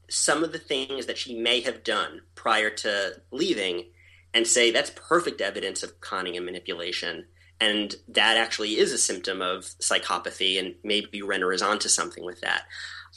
some 0.08 0.44
of 0.44 0.52
the 0.52 0.58
things 0.58 1.06
that 1.06 1.18
she 1.18 1.38
may 1.38 1.60
have 1.60 1.82
done 1.84 2.20
prior 2.34 2.68
to 2.68 3.14
leaving 3.30 3.86
and 4.34 4.46
say 4.46 4.70
that's 4.70 4.92
perfect 4.94 5.40
evidence 5.40 5.82
of 5.82 6.00
conning 6.00 6.36
and 6.36 6.44
manipulation. 6.46 7.26
And 7.60 7.94
that 8.08 8.36
actually 8.36 8.78
is 8.78 8.92
a 8.92 8.98
symptom 8.98 9.40
of 9.40 9.64
psychopathy, 9.80 10.58
and 10.58 10.74
maybe 10.82 11.22
Renner 11.22 11.52
is 11.52 11.62
onto 11.62 11.88
something 11.88 12.24
with 12.24 12.40
that. 12.40 12.64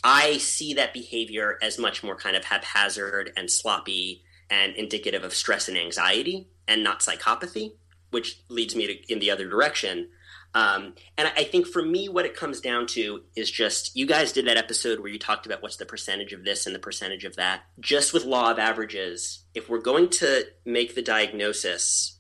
I 0.04 0.38
see 0.38 0.74
that 0.76 0.94
behavior 0.94 1.58
as 1.62 1.80
much 1.80 2.04
more 2.04 2.16
kind 2.16 2.36
of 2.36 2.46
haphazard 2.46 3.32
and 3.36 3.50
sloppy 3.50 4.24
and 4.50 4.76
indicative 4.76 5.24
of 5.24 5.34
stress 5.34 5.68
and 5.68 5.78
anxiety 5.78 6.48
and 6.68 6.84
not 6.84 7.00
psychopathy, 7.00 7.74
which 8.12 8.42
leads 8.50 8.76
me 8.76 8.88
to, 8.88 9.12
in 9.12 9.20
the 9.20 9.32
other 9.32 9.48
direction. 9.48 10.10
Um, 10.54 10.94
and 11.18 11.30
I 11.36 11.44
think 11.44 11.68
for 11.68 11.84
me, 11.84 12.08
what 12.08 12.26
it 12.26 12.36
comes 12.36 12.62
down 12.62 12.88
to 12.88 13.24
is 13.36 13.52
just 13.52 13.96
you 13.96 14.06
guys 14.06 14.32
did 14.32 14.48
that 14.48 14.56
episode 14.56 15.00
where 15.00 15.12
you 15.12 15.20
talked 15.20 15.46
about 15.46 15.62
what's 15.62 15.76
the 15.76 15.86
percentage 15.86 16.32
of 16.32 16.46
this 16.46 16.66
and 16.66 16.74
the 16.74 16.80
percentage 16.80 17.26
of 17.26 17.36
that. 17.36 17.64
Just 17.80 18.14
with 18.14 18.24
law 18.24 18.52
of 18.52 18.60
averages, 18.60 19.44
if 19.54 19.70
we're 19.70 19.82
going 19.82 20.10
to 20.12 20.46
make 20.64 20.96
the 20.96 21.02
diagnosis 21.02 22.20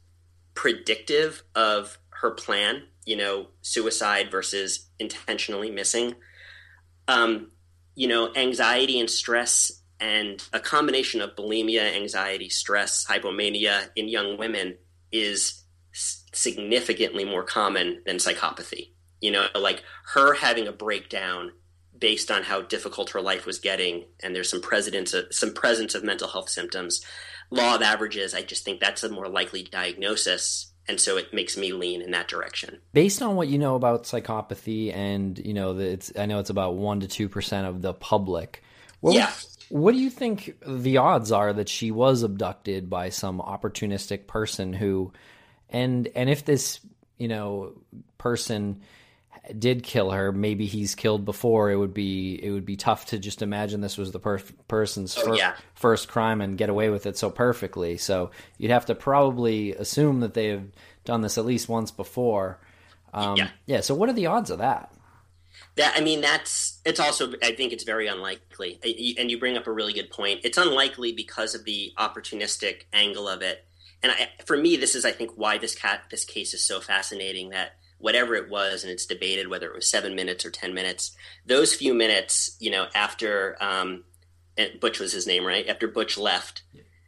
predictive 0.53 1.43
of 1.55 1.97
her 2.09 2.31
plan, 2.31 2.83
you 3.05 3.15
know, 3.15 3.47
suicide 3.61 4.29
versus 4.29 4.89
intentionally 4.99 5.71
missing, 5.71 6.15
um, 7.07 7.51
you 7.95 8.07
know, 8.07 8.31
anxiety 8.35 8.99
and 8.99 9.09
stress 9.09 9.81
and 9.99 10.43
a 10.51 10.59
combination 10.59 11.21
of 11.21 11.35
bulimia, 11.35 11.95
anxiety, 11.95 12.49
stress, 12.49 13.05
hypomania 13.05 13.89
in 13.95 14.09
young 14.09 14.37
women 14.37 14.77
is 15.11 15.63
significantly 15.93 17.23
more 17.23 17.43
common 17.43 18.01
than 18.05 18.17
psychopathy. 18.17 18.91
You 19.21 19.31
know, 19.31 19.47
like 19.55 19.83
her 20.13 20.33
having 20.33 20.67
a 20.67 20.73
breakdown 20.73 21.53
based 21.97 22.29
on 22.29 22.43
how 22.43 22.61
difficult 22.61 23.11
her 23.11 23.21
life 23.21 23.45
was 23.45 23.59
getting, 23.59 24.05
and 24.21 24.35
there's 24.35 24.49
some 24.49 24.61
presence 24.61 25.13
of, 25.13 25.25
uh, 25.25 25.31
some 25.31 25.53
presence 25.53 25.95
of 25.95 26.03
mental 26.03 26.27
health 26.27 26.49
symptoms. 26.49 27.01
Law 27.49 27.75
of 27.75 27.81
averages, 27.81 28.33
I 28.33 28.41
just 28.41 28.65
think 28.65 28.81
that's 28.81 29.03
a 29.03 29.09
more 29.09 29.29
likely 29.29 29.63
diagnosis, 29.63 30.73
and 30.87 30.99
so 30.99 31.17
it 31.17 31.33
makes 31.33 31.57
me 31.57 31.73
lean 31.73 32.01
in 32.01 32.11
that 32.11 32.27
direction. 32.27 32.79
Based 32.93 33.21
on 33.21 33.35
what 33.35 33.47
you 33.47 33.57
know 33.57 33.75
about 33.75 34.03
psychopathy, 34.03 34.93
and 34.93 35.37
you 35.39 35.53
know 35.53 35.77
it's, 35.77 36.11
I 36.17 36.25
know 36.25 36.39
it's 36.39 36.49
about 36.49 36.75
one 36.75 36.99
to 37.01 37.07
two 37.07 37.29
percent 37.29 37.67
of 37.67 37.81
the 37.81 37.93
public. 37.93 38.63
What 39.01 39.11
would- 39.11 39.17
Yeah. 39.19 39.31
what 39.69 39.91
do 39.93 39.97
you 39.97 40.09
think 40.09 40.55
the 40.65 40.97
odds 40.97 41.31
are 41.31 41.53
that 41.53 41.69
she 41.69 41.91
was 41.91 42.23
abducted 42.23 42.89
by 42.89 43.09
some 43.09 43.39
opportunistic 43.39 44.27
person 44.27 44.73
who, 44.73 45.11
and 45.69 46.07
and 46.15 46.29
if 46.29 46.45
this 46.45 46.79
you 47.17 47.27
know 47.27 47.73
person 48.17 48.81
did 49.57 49.83
kill 49.83 50.11
her, 50.11 50.31
maybe 50.31 50.65
he's 50.65 50.95
killed 50.95 51.25
before. 51.25 51.71
It 51.71 51.75
would 51.75 51.93
be 51.93 52.39
it 52.43 52.51
would 52.51 52.65
be 52.65 52.75
tough 52.75 53.05
to 53.07 53.19
just 53.19 53.41
imagine 53.41 53.81
this 53.81 53.97
was 53.97 54.11
the 54.11 54.19
per- 54.19 54.39
person's 54.67 55.17
Oh, 55.17 55.25
fir- 55.25 55.35
yeah. 55.35 55.55
first 55.75 56.07
crime 56.07 56.41
and 56.41 56.57
get 56.57 56.69
away 56.69 56.89
with 56.89 57.05
it 57.05 57.17
so 57.17 57.29
perfectly. 57.29 57.97
So 57.97 58.31
you'd 58.57 58.71
have 58.71 58.85
to 58.87 58.95
probably 58.95 59.73
assume 59.73 60.21
that 60.21 60.33
they 60.33 60.47
have 60.47 60.65
done 61.03 61.21
this 61.21 61.37
at 61.37 61.45
least 61.45 61.69
once 61.69 61.91
before. 61.91 62.59
Um, 63.13 63.37
Yeah. 63.37 63.49
yeah. 63.65 63.81
So 63.81 63.93
what 63.95 64.09
are 64.09 64.13
the 64.13 64.25
odds 64.27 64.49
of 64.49 64.57
that? 64.59 64.91
That 65.75 65.93
I 65.97 66.01
mean, 66.01 66.21
that's 66.21 66.79
it's 66.85 66.99
also 66.99 67.33
I 67.43 67.51
think 67.53 67.73
it's 67.73 67.83
very 67.83 68.07
unlikely. 68.07 68.79
And 69.17 69.29
you 69.29 69.37
bring 69.39 69.57
up 69.57 69.67
a 69.67 69.71
really 69.71 69.93
good 69.93 70.09
point. 70.09 70.41
It's 70.43 70.57
unlikely 70.57 71.11
because 71.13 71.53
of 71.55 71.65
the 71.65 71.93
opportunistic 71.97 72.83
angle 72.93 73.27
of 73.27 73.41
it. 73.41 73.65
And 74.03 74.11
I, 74.11 74.29
for 74.45 74.55
me, 74.57 74.75
this 74.77 74.95
is 74.95 75.03
I 75.05 75.11
think 75.11 75.31
why 75.35 75.57
this 75.57 75.75
cat 75.75 76.03
this 76.11 76.23
case 76.25 76.53
is 76.53 76.63
so 76.63 76.79
fascinating. 76.79 77.49
That 77.49 77.73
whatever 77.97 78.35
it 78.35 78.49
was, 78.49 78.83
and 78.83 78.91
it's 78.91 79.05
debated 79.05 79.47
whether 79.47 79.67
it 79.67 79.75
was 79.75 79.89
seven 79.89 80.15
minutes 80.15 80.45
or 80.45 80.51
ten 80.51 80.73
minutes. 80.73 81.15
Those 81.45 81.73
few 81.73 81.93
minutes, 81.93 82.55
you 82.59 82.71
know, 82.71 82.87
after 82.93 83.57
um, 83.61 84.03
Butch 84.79 84.99
was 84.99 85.13
his 85.13 85.27
name, 85.27 85.45
right? 85.45 85.67
After 85.67 85.87
Butch 85.87 86.17
left, 86.17 86.63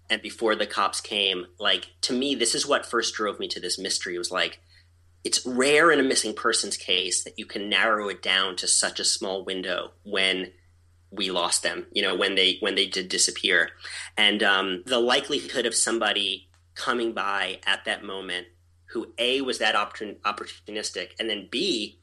and 0.10 0.22
before 0.22 0.56
the 0.56 0.68
cops 0.68 1.02
came, 1.02 1.48
like 1.60 1.88
to 2.02 2.14
me, 2.14 2.36
this 2.36 2.56
is 2.56 2.66
what 2.66 2.86
first 2.86 3.14
drove 3.14 3.40
me 3.40 3.48
to 3.50 3.60
this 3.60 3.78
mystery. 3.78 4.16
It 4.16 4.20
was 4.20 4.32
like 4.32 4.60
it's 5.24 5.46
rare 5.46 5.92
in 5.92 6.00
a 6.00 6.04
missing 6.04 6.34
persons 6.34 6.78
case 6.78 7.24
that 7.24 7.38
you 7.38 7.46
can 7.46 7.70
narrow 7.70 8.08
it 8.08 8.22
down 8.22 8.56
to 8.56 8.68
such 8.68 9.00
a 9.00 9.06
small 9.06 9.44
window 9.44 9.92
when 10.04 10.52
we 11.12 11.32
lost 11.32 11.64
them 11.64 11.86
you 11.92 12.02
know 12.02 12.16
when 12.16 12.36
they 12.36 12.58
when 12.60 12.76
they 12.76 12.86
did 12.86 13.10
disappear 13.10 13.70
and 14.18 14.44
um, 14.44 14.84
the 14.86 15.00
likelihood 15.00 15.66
of 15.66 15.76
somebody 15.76 16.48
coming 16.76 17.14
by 17.14 17.60
at 17.66 17.84
that 17.86 18.04
moment 18.04 18.48
who 18.88 19.14
a 19.18 19.42
was 19.42 19.60
that 19.60 19.76
opportunistic 19.76 21.10
and 21.20 21.30
then 21.30 21.48
b 21.52 22.00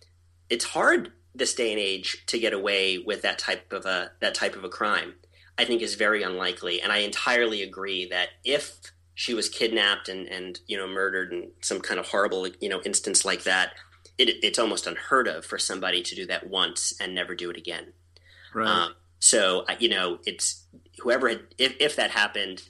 it's 0.51 0.65
hard 0.65 1.13
this 1.35 1.55
day 1.55 1.73
and 1.73 1.81
age 1.81 2.25
to 2.27 2.39
get 2.39 2.53
away 2.53 2.99
with 2.99 3.23
that 3.23 3.39
type 3.39 3.73
of 3.73 3.87
a 3.87 4.11
that 4.21 4.35
type 4.35 4.57
of 4.57 4.65
a 4.65 4.69
crime 4.69 5.15
i 5.59 5.65
think 5.65 5.83
is 5.83 5.95
very 5.95 6.23
unlikely 6.23 6.81
and 6.81 6.93
i 6.93 6.99
entirely 6.99 7.63
agree 7.63 8.07
that 8.09 8.29
if 8.45 8.93
she 9.17 9.33
was 9.33 9.49
kidnapped 9.49 10.09
and, 10.09 10.27
and 10.29 10.61
you 10.67 10.77
know 10.77 10.87
murdered 10.87 11.33
in 11.33 11.51
some 11.61 11.81
kind 11.81 12.01
of 12.01 12.09
horrible 12.09 12.47
you 12.61 12.69
know 12.69 12.81
instance 12.83 13.25
like 13.25 13.45
that 13.45 13.73
it, 14.17 14.29
it's 14.45 14.59
almost 14.59 14.87
unheard 14.87 15.27
of 15.27 15.45
for 15.45 15.59
somebody 15.59 16.03
to 16.03 16.15
do 16.15 16.27
that 16.27 16.49
once 16.49 16.95
and 17.01 17.15
never 17.15 17.35
do 17.35 17.51
it 17.51 17.57
again 17.57 17.93
Right. 18.55 18.69
um, 18.69 18.95
So 19.19 19.65
you 19.79 19.89
know, 19.89 20.19
it's 20.27 20.65
whoever 21.01 21.29
had 21.29 21.41
if 21.59 21.75
if 21.81 21.97
that 21.97 22.11
happened, 22.13 22.63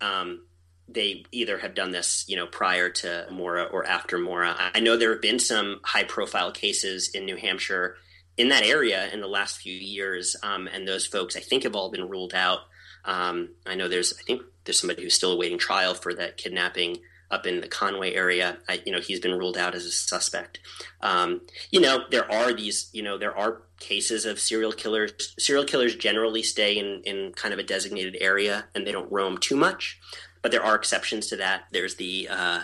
um, 0.00 0.46
they 0.88 1.24
either 1.32 1.58
have 1.58 1.74
done 1.74 1.90
this, 1.90 2.24
you 2.28 2.36
know, 2.36 2.46
prior 2.46 2.90
to 2.90 3.26
Maura 3.30 3.64
or 3.64 3.86
after 3.86 4.18
Maura. 4.18 4.54
I 4.74 4.80
know 4.80 4.96
there 4.96 5.12
have 5.12 5.22
been 5.22 5.38
some 5.38 5.80
high 5.82 6.04
profile 6.04 6.52
cases 6.52 7.10
in 7.14 7.24
New 7.24 7.36
Hampshire 7.36 7.96
in 8.36 8.48
that 8.48 8.64
area 8.64 9.08
in 9.12 9.20
the 9.20 9.28
last 9.28 9.58
few 9.58 9.72
years, 9.72 10.36
um, 10.42 10.68
and 10.68 10.86
those 10.86 11.06
folks 11.06 11.36
I 11.36 11.40
think 11.40 11.62
have 11.62 11.76
all 11.76 11.90
been 11.90 12.08
ruled 12.08 12.34
out. 12.34 12.60
Um, 13.04 13.50
I 13.66 13.74
know 13.74 13.88
there's 13.88 14.12
I 14.18 14.22
think 14.22 14.42
there's 14.64 14.80
somebody 14.80 15.02
who's 15.02 15.14
still 15.14 15.32
awaiting 15.32 15.58
trial 15.58 15.94
for 15.94 16.14
that 16.14 16.36
kidnapping 16.36 16.98
up 17.30 17.46
in 17.46 17.60
the 17.60 17.68
Conway 17.68 18.14
area. 18.14 18.58
I, 18.68 18.80
you 18.84 18.92
know, 18.92 19.00
he's 19.00 19.20
been 19.20 19.36
ruled 19.36 19.58
out 19.58 19.74
as 19.74 19.84
a 19.84 19.90
suspect. 19.90 20.60
Um, 21.00 21.40
you 21.70 21.80
know, 21.80 22.04
there 22.10 22.30
are 22.30 22.52
these, 22.52 22.90
you 22.92 23.02
know, 23.02 23.18
there 23.18 23.36
are 23.36 23.62
cases 23.80 24.24
of 24.24 24.38
serial 24.38 24.72
killers. 24.72 25.34
Serial 25.38 25.64
killers 25.64 25.96
generally 25.96 26.42
stay 26.42 26.78
in, 26.78 27.02
in 27.04 27.32
kind 27.32 27.52
of 27.52 27.58
a 27.58 27.64
designated 27.64 28.16
area 28.20 28.66
and 28.74 28.86
they 28.86 28.92
don't 28.92 29.10
roam 29.10 29.38
too 29.38 29.56
much, 29.56 29.98
but 30.44 30.52
there 30.52 30.62
are 30.62 30.74
exceptions 30.74 31.28
to 31.28 31.36
that. 31.36 31.62
There's 31.72 31.94
the, 31.94 32.28
uh, 32.30 32.60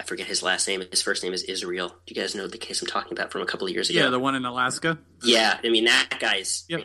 I 0.00 0.02
forget 0.02 0.26
his 0.26 0.42
last 0.42 0.66
name. 0.66 0.82
His 0.90 1.02
first 1.02 1.22
name 1.22 1.34
is 1.34 1.42
Israel. 1.42 1.90
Do 1.90 2.14
you 2.14 2.18
guys 2.18 2.34
know 2.34 2.46
the 2.46 2.56
case 2.56 2.80
I'm 2.80 2.88
talking 2.88 3.12
about 3.12 3.30
from 3.30 3.42
a 3.42 3.44
couple 3.44 3.66
of 3.66 3.74
years 3.74 3.90
ago? 3.90 3.98
Yeah, 3.98 4.08
the 4.08 4.18
one 4.18 4.34
in 4.34 4.46
Alaska. 4.46 4.98
Yeah, 5.22 5.58
I 5.62 5.68
mean 5.68 5.84
that 5.84 6.08
guy's 6.20 6.64
Yep. 6.70 6.84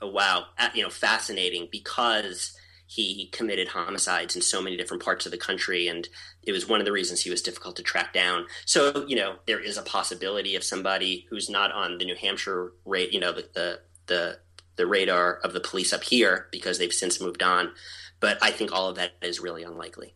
oh, 0.00 0.08
wow, 0.08 0.46
you 0.72 0.82
know, 0.82 0.88
fascinating 0.88 1.68
because 1.70 2.56
he 2.86 3.28
committed 3.32 3.68
homicides 3.68 4.34
in 4.34 4.40
so 4.40 4.62
many 4.62 4.78
different 4.78 5.02
parts 5.02 5.26
of 5.26 5.30
the 5.32 5.38
country, 5.38 5.88
and 5.88 6.08
it 6.42 6.52
was 6.52 6.66
one 6.66 6.80
of 6.80 6.86
the 6.86 6.92
reasons 6.92 7.20
he 7.20 7.28
was 7.28 7.42
difficult 7.42 7.76
to 7.76 7.82
track 7.82 8.14
down. 8.14 8.46
So 8.64 9.04
you 9.06 9.16
know, 9.16 9.36
there 9.46 9.60
is 9.60 9.76
a 9.76 9.82
possibility 9.82 10.56
of 10.56 10.64
somebody 10.64 11.26
who's 11.28 11.50
not 11.50 11.70
on 11.70 11.98
the 11.98 12.06
New 12.06 12.16
Hampshire 12.16 12.72
rate, 12.86 13.12
you 13.12 13.20
know, 13.20 13.32
the 13.32 13.46
the 13.52 13.80
the, 14.06 14.38
the 14.76 14.86
radar 14.86 15.34
of 15.34 15.52
the 15.52 15.60
police 15.60 15.92
up 15.92 16.02
here 16.02 16.46
because 16.50 16.78
they've 16.78 16.92
since 16.92 17.20
moved 17.20 17.42
on. 17.42 17.72
But 18.20 18.38
I 18.42 18.50
think 18.50 18.72
all 18.72 18.88
of 18.88 18.96
that 18.96 19.12
is 19.22 19.40
really 19.40 19.62
unlikely. 19.62 20.14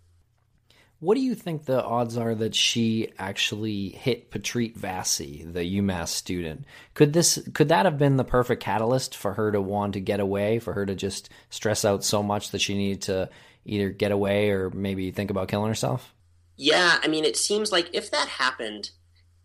What 1.00 1.14
do 1.14 1.22
you 1.22 1.34
think 1.34 1.64
the 1.64 1.82
odds 1.82 2.18
are 2.18 2.34
that 2.34 2.54
she 2.54 3.10
actually 3.18 3.88
hit 3.88 4.30
Patrit 4.30 4.76
Vassi, 4.76 5.50
the 5.50 5.78
UMass 5.78 6.08
student? 6.08 6.66
Could 6.92 7.14
this 7.14 7.38
could 7.54 7.68
that 7.68 7.86
have 7.86 7.96
been 7.96 8.18
the 8.18 8.24
perfect 8.24 8.62
catalyst 8.62 9.16
for 9.16 9.32
her 9.32 9.50
to 9.50 9.62
want 9.62 9.94
to 9.94 10.00
get 10.00 10.20
away, 10.20 10.58
for 10.58 10.74
her 10.74 10.84
to 10.84 10.94
just 10.94 11.30
stress 11.48 11.86
out 11.86 12.04
so 12.04 12.22
much 12.22 12.50
that 12.50 12.60
she 12.60 12.76
needed 12.76 13.02
to 13.02 13.30
either 13.64 13.88
get 13.88 14.12
away 14.12 14.50
or 14.50 14.68
maybe 14.68 15.10
think 15.10 15.30
about 15.30 15.48
killing 15.48 15.68
herself? 15.68 16.12
Yeah, 16.56 16.98
I 17.02 17.08
mean, 17.08 17.24
it 17.24 17.38
seems 17.38 17.72
like 17.72 17.88
if 17.94 18.10
that 18.10 18.28
happened, 18.28 18.90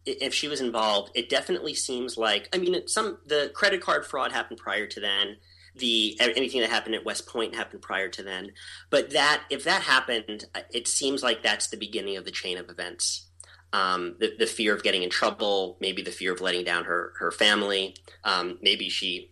if 0.06 0.34
she 0.34 0.50
was 0.50 0.60
involved, 0.60 1.12
it 1.16 1.30
definitely 1.30 1.74
seems 1.74 2.18
like. 2.18 2.50
I 2.54 2.58
mean, 2.58 2.76
it, 2.76 2.90
some 2.90 3.20
the 3.26 3.50
credit 3.54 3.80
card 3.80 4.06
fraud 4.06 4.34
happened 4.34 4.60
prior 4.60 4.88
to 4.88 5.00
then. 5.00 5.38
The 5.78 6.18
anything 6.20 6.62
that 6.62 6.70
happened 6.70 6.96
at 6.96 7.06
West 7.06 7.28
Point 7.28 7.56
happened 7.56 7.82
prior 7.82 8.10
to 8.10 8.24
then. 8.24 8.52
But 8.90 9.12
that 9.12 9.44
if 9.50 9.64
that 9.66 9.82
happened, 9.82 10.46
uh, 10.56 10.62
it 10.74 10.88
seems 10.88 11.22
like 11.22 11.44
that's 11.44 11.68
the 11.68 11.78
beginning 11.78 12.18
of 12.18 12.26
the 12.26 12.32
chain 12.32 12.58
of 12.58 12.70
events. 12.70 13.28
Um, 13.74 14.16
the, 14.20 14.34
the 14.40 14.46
fear 14.46 14.74
of 14.74 14.84
getting 14.84 15.04
in 15.04 15.10
trouble, 15.10 15.78
maybe 15.82 16.02
the 16.02 16.12
fear 16.12 16.32
of 16.32 16.40
letting 16.40 16.64
down 16.64 16.86
her 16.86 17.14
her 17.20 17.32
family. 17.32 17.96
Um, 18.24 18.58
maybe 18.62 18.90
she, 18.90 19.32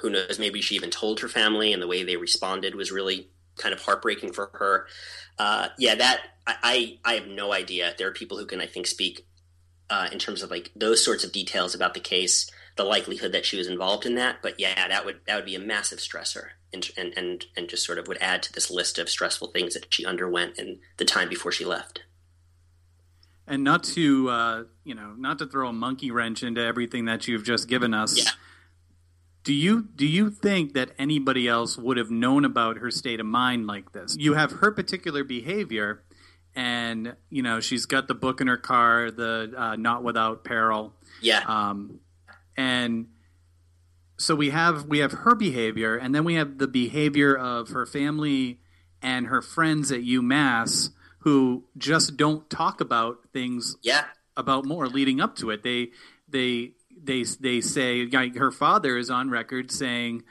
who 0.00 0.10
knows? 0.10 0.38
Maybe 0.38 0.60
she 0.60 0.74
even 0.74 0.90
told 0.90 1.20
her 1.20 1.28
family, 1.28 1.72
and 1.72 1.80
the 1.82 1.86
way 1.86 2.02
they 2.02 2.16
responded 2.16 2.74
was 2.74 2.92
really 2.92 3.30
kind 3.56 3.74
of 3.74 3.80
heartbreaking 3.80 4.32
for 4.32 4.50
her. 4.54 4.86
Uh, 5.38 5.68
yeah, 5.78 5.94
that 5.94 6.20
I, 6.46 6.98
I 7.04 7.12
I 7.12 7.14
have 7.14 7.26
no 7.26 7.52
idea. 7.52 7.94
There 7.96 8.08
are 8.08 8.12
people 8.12 8.36
who 8.36 8.46
can 8.46 8.60
I 8.60 8.66
think 8.66 8.86
speak 8.86 9.26
uh, 9.90 10.08
in 10.12 10.18
terms 10.18 10.42
of 10.42 10.50
like 10.50 10.70
those 10.76 11.04
sorts 11.04 11.24
of 11.24 11.32
details 11.32 11.74
about 11.74 11.94
the 11.94 12.00
case, 12.00 12.50
the 12.78 12.84
likelihood 12.84 13.32
that 13.32 13.44
she 13.44 13.58
was 13.58 13.66
involved 13.66 14.06
in 14.06 14.14
that. 14.14 14.36
But 14.40 14.58
yeah, 14.58 14.88
that 14.88 15.04
would 15.04 15.20
that 15.26 15.36
would 15.36 15.44
be 15.44 15.56
a 15.56 15.60
massive 15.60 15.98
stressor, 15.98 16.50
and 16.72 16.88
and 16.96 17.12
and, 17.18 17.44
and 17.54 17.68
just 17.68 17.84
sort 17.84 17.98
of 17.98 18.08
would 18.08 18.16
add 18.22 18.42
to 18.44 18.52
this 18.52 18.70
list 18.70 18.98
of 18.98 19.10
stressful 19.10 19.48
things 19.48 19.74
that 19.74 19.92
she 19.92 20.06
underwent 20.06 20.58
in 20.58 20.78
the 20.96 21.04
time 21.04 21.28
before 21.28 21.52
she 21.52 21.66
left. 21.66 22.04
And 23.46 23.64
not 23.64 23.84
to 23.84 24.30
uh, 24.30 24.64
you 24.84 24.94
know, 24.94 25.12
not 25.18 25.38
to 25.40 25.46
throw 25.46 25.68
a 25.68 25.72
monkey 25.72 26.10
wrench 26.10 26.42
into 26.42 26.62
everything 26.62 27.04
that 27.04 27.28
you've 27.28 27.44
just 27.44 27.68
given 27.68 27.92
us. 27.92 28.16
Yeah. 28.16 28.30
Do 29.42 29.52
you 29.52 29.88
do 29.94 30.06
you 30.06 30.30
think 30.30 30.74
that 30.74 30.90
anybody 30.98 31.48
else 31.48 31.76
would 31.76 31.96
have 31.96 32.10
known 32.10 32.44
about 32.44 32.78
her 32.78 32.90
state 32.90 33.18
of 33.18 33.26
mind 33.26 33.66
like 33.66 33.92
this? 33.92 34.16
You 34.18 34.34
have 34.34 34.52
her 34.52 34.70
particular 34.70 35.24
behavior, 35.24 36.02
and 36.54 37.16
you 37.30 37.42
know 37.42 37.58
she's 37.58 37.86
got 37.86 38.08
the 38.08 38.14
book 38.14 38.40
in 38.40 38.46
her 38.46 38.58
car, 38.58 39.10
the 39.10 39.52
uh, 39.56 39.76
"Not 39.76 40.04
Without 40.04 40.44
Peril," 40.44 40.92
Yeah, 41.22 41.40
um, 41.46 42.00
and 42.58 43.06
so 44.18 44.34
we 44.34 44.50
have 44.50 44.86
we 44.86 44.98
have 44.98 45.12
her 45.12 45.34
behavior, 45.34 45.96
and 45.96 46.12
then 46.14 46.24
we 46.24 46.34
have 46.34 46.58
the 46.58 46.66
behavior 46.66 47.34
of 47.36 47.68
her 47.70 47.86
family 47.86 48.60
and 49.00 49.28
her 49.28 49.40
friends 49.40 49.92
at 49.92 50.00
UMass 50.00 50.90
who 51.20 51.64
just 51.76 52.16
don't 52.16 52.50
talk 52.50 52.80
about 52.80 53.18
things 53.32 53.76
yeah, 53.80 54.06
about 54.36 54.64
Maura 54.66 54.88
leading 54.88 55.20
up 55.20 55.36
to 55.36 55.50
it. 55.50 55.62
They 55.62 55.90
they 56.28 56.72
they 57.00 57.22
they 57.22 57.60
say 57.60 58.06
like, 58.06 58.34
her 58.36 58.50
father 58.50 58.98
is 58.98 59.08
on 59.08 59.30
record 59.30 59.70
saying 59.70 60.24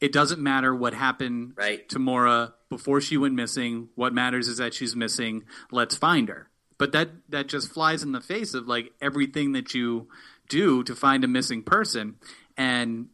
it 0.00 0.10
doesn't 0.12 0.40
matter 0.40 0.74
what 0.74 0.94
happened 0.94 1.52
Right. 1.56 1.86
to 1.90 1.98
Maura 1.98 2.54
before 2.70 3.02
she 3.02 3.18
went 3.18 3.34
missing. 3.34 3.90
What 3.94 4.14
matters 4.14 4.48
is 4.48 4.56
that 4.58 4.72
she's 4.72 4.96
missing. 4.96 5.44
Let's 5.70 5.94
find 5.94 6.28
her. 6.30 6.48
But 6.78 6.92
that 6.92 7.10
that 7.28 7.48
just 7.48 7.70
flies 7.70 8.02
in 8.02 8.12
the 8.12 8.20
face 8.22 8.54
of 8.54 8.66
like 8.66 8.92
everything 9.02 9.52
that 9.52 9.74
you 9.74 10.08
do 10.48 10.82
to 10.84 10.94
find 10.94 11.24
a 11.24 11.28
missing 11.28 11.62
person, 11.62 12.16
and 12.56 13.08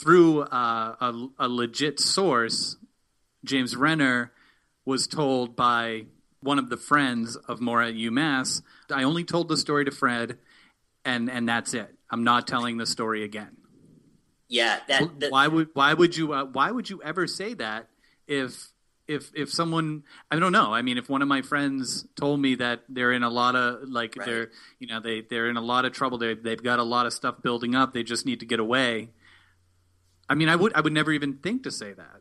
through 0.00 0.42
uh, 0.42 0.96
a, 1.00 1.28
a 1.38 1.48
legit 1.48 2.00
source, 2.00 2.76
James 3.44 3.76
Renner 3.76 4.32
was 4.84 5.06
told 5.06 5.54
by 5.54 6.06
one 6.40 6.58
of 6.58 6.68
the 6.70 6.76
friends 6.76 7.36
of 7.36 7.60
Maura 7.60 7.88
at 7.88 7.94
UMass, 7.94 8.62
I 8.90 9.04
only 9.04 9.24
told 9.24 9.48
the 9.48 9.56
story 9.56 9.84
to 9.84 9.90
Fred, 9.90 10.38
and 11.04 11.30
and 11.30 11.48
that's 11.48 11.74
it. 11.74 11.94
I'm 12.10 12.24
not 12.24 12.46
telling 12.46 12.76
the 12.76 12.86
story 12.86 13.22
again. 13.24 13.56
yeah. 14.48 14.80
That, 14.88 15.20
that 15.20 15.30
why 15.30 15.46
would 15.48 15.68
why 15.74 15.94
would 15.94 16.16
you 16.16 16.32
uh, 16.32 16.44
why 16.44 16.70
would 16.70 16.90
you 16.90 17.00
ever 17.02 17.26
say 17.26 17.54
that 17.54 17.88
if 18.26 18.71
if 19.12 19.30
if 19.34 19.52
someone 19.52 20.04
I 20.30 20.38
don't 20.38 20.52
know 20.52 20.72
I 20.72 20.82
mean 20.82 20.98
if 20.98 21.08
one 21.08 21.22
of 21.22 21.28
my 21.28 21.42
friends 21.42 22.06
told 22.16 22.40
me 22.40 22.54
that 22.56 22.82
they're 22.88 23.12
in 23.12 23.22
a 23.22 23.30
lot 23.30 23.54
of 23.56 23.88
like 23.88 24.16
Right. 24.16 24.26
they're 24.26 24.50
you 24.78 24.86
know 24.86 25.00
they 25.00 25.20
they're 25.20 25.48
in 25.48 25.56
a 25.56 25.60
lot 25.60 25.84
of 25.84 25.92
trouble 25.92 26.18
they 26.18 26.34
they've 26.34 26.62
got 26.62 26.78
a 26.78 26.82
lot 26.84 27.06
of 27.06 27.12
stuff 27.12 27.42
building 27.42 27.74
up 27.74 27.92
they 27.92 28.02
just 28.02 28.26
need 28.26 28.40
to 28.40 28.46
get 28.46 28.60
away 28.60 29.10
I 30.28 30.34
mean 30.34 30.48
I 30.48 30.56
would 30.56 30.72
I 30.74 30.80
would 30.80 30.92
never 30.92 31.12
even 31.12 31.34
think 31.38 31.62
to 31.64 31.70
say 31.70 31.92
that 31.92 32.20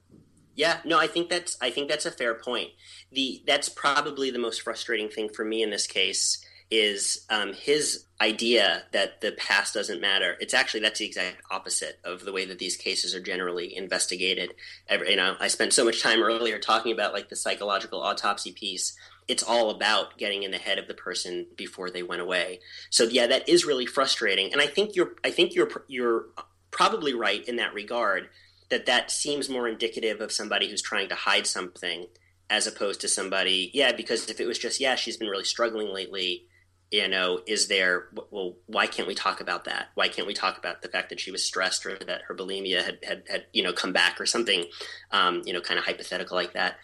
Yeah, 0.55 0.79
no, 0.83 0.99
I 0.99 1.07
think 1.07 1.29
that's 1.29 1.57
I 1.61 1.71
think 1.71 1.89
that's 1.89 2.05
a 2.05 2.11
fair 2.11 2.35
point. 2.35 2.69
The 3.11 3.41
that's 3.47 3.69
probably 3.69 4.29
the 4.31 4.39
most 4.39 4.61
frustrating 4.61 5.09
thing 5.09 5.29
for 5.29 5.45
me 5.45 5.63
in 5.63 5.69
this 5.69 5.87
case 5.87 6.43
is 6.71 7.25
um, 7.29 7.53
his 7.53 8.05
idea 8.21 8.83
that 8.93 9.19
the 9.19 9.33
past 9.33 9.73
doesn't 9.73 9.99
matter. 9.99 10.37
It's 10.39 10.53
actually 10.53 10.79
that's 10.79 10.99
the 10.99 11.05
exact 11.05 11.41
opposite 11.51 11.99
of 12.05 12.23
the 12.23 12.31
way 12.31 12.45
that 12.45 12.59
these 12.59 12.77
cases 12.77 13.13
are 13.13 13.19
generally 13.19 13.75
investigated. 13.75 14.53
Every, 14.87 15.11
you 15.11 15.17
know, 15.17 15.35
I 15.39 15.49
spent 15.49 15.73
so 15.73 15.83
much 15.83 16.01
time 16.01 16.23
earlier 16.23 16.59
talking 16.59 16.93
about 16.93 17.13
like 17.13 17.29
the 17.29 17.35
psychological 17.35 18.01
autopsy 18.01 18.53
piece. 18.53 18.95
It's 19.27 19.43
all 19.43 19.69
about 19.69 20.17
getting 20.17 20.43
in 20.43 20.51
the 20.51 20.57
head 20.57 20.79
of 20.79 20.87
the 20.87 20.93
person 20.93 21.47
before 21.57 21.89
they 21.89 22.03
went 22.03 22.21
away. 22.21 22.59
So 22.89 23.03
yeah, 23.03 23.27
that 23.27 23.49
is 23.49 23.65
really 23.65 23.85
frustrating. 23.85 24.53
And 24.53 24.61
I 24.61 24.67
think 24.67 24.95
you're 24.95 25.13
I 25.25 25.31
think 25.31 25.53
you're 25.53 25.69
you're 25.87 26.25
probably 26.71 27.13
right 27.13 27.47
in 27.47 27.57
that 27.57 27.73
regard 27.73 28.29
that 28.69 28.85
that 28.85 29.11
seems 29.11 29.49
more 29.49 29.67
indicative 29.67 30.21
of 30.21 30.31
somebody 30.31 30.69
who's 30.69 30.81
trying 30.81 31.09
to 31.09 31.15
hide 31.15 31.45
something 31.45 32.07
as 32.49 32.67
opposed 32.67 32.99
to 33.01 33.07
somebody 33.07 33.71
yeah 33.73 33.91
because 33.91 34.29
if 34.29 34.39
it 34.39 34.47
was 34.47 34.59
just 34.59 34.79
yeah 34.79 34.95
she's 34.95 35.15
been 35.17 35.27
really 35.27 35.43
struggling 35.43 35.93
lately 35.93 36.45
you 36.91 37.07
know 37.07 37.39
is 37.47 37.67
there 37.67 38.07
well 38.29 38.55
why 38.67 38.85
can't 38.85 39.07
we 39.07 39.15
talk 39.15 39.41
about 39.41 39.65
that? 39.65 39.87
Why 39.95 40.07
can't 40.07 40.27
we 40.27 40.33
talk 40.33 40.57
about 40.57 40.81
the 40.81 40.89
fact 40.89 41.09
that 41.09 41.19
she 41.19 41.31
was 41.31 41.43
stressed 41.43 41.85
or 41.85 41.97
that 41.97 42.23
her 42.27 42.35
bulimia 42.35 42.83
had 42.83 42.99
had, 43.03 43.23
had 43.29 43.45
you 43.53 43.63
know 43.63 43.73
come 43.73 43.93
back 43.93 44.19
or 44.19 44.25
something 44.25 44.65
um, 45.11 45.41
you 45.45 45.53
know 45.53 45.61
kind 45.61 45.79
of 45.79 45.85
hypothetical 45.85 46.35
like 46.35 46.53
that? 46.53 46.75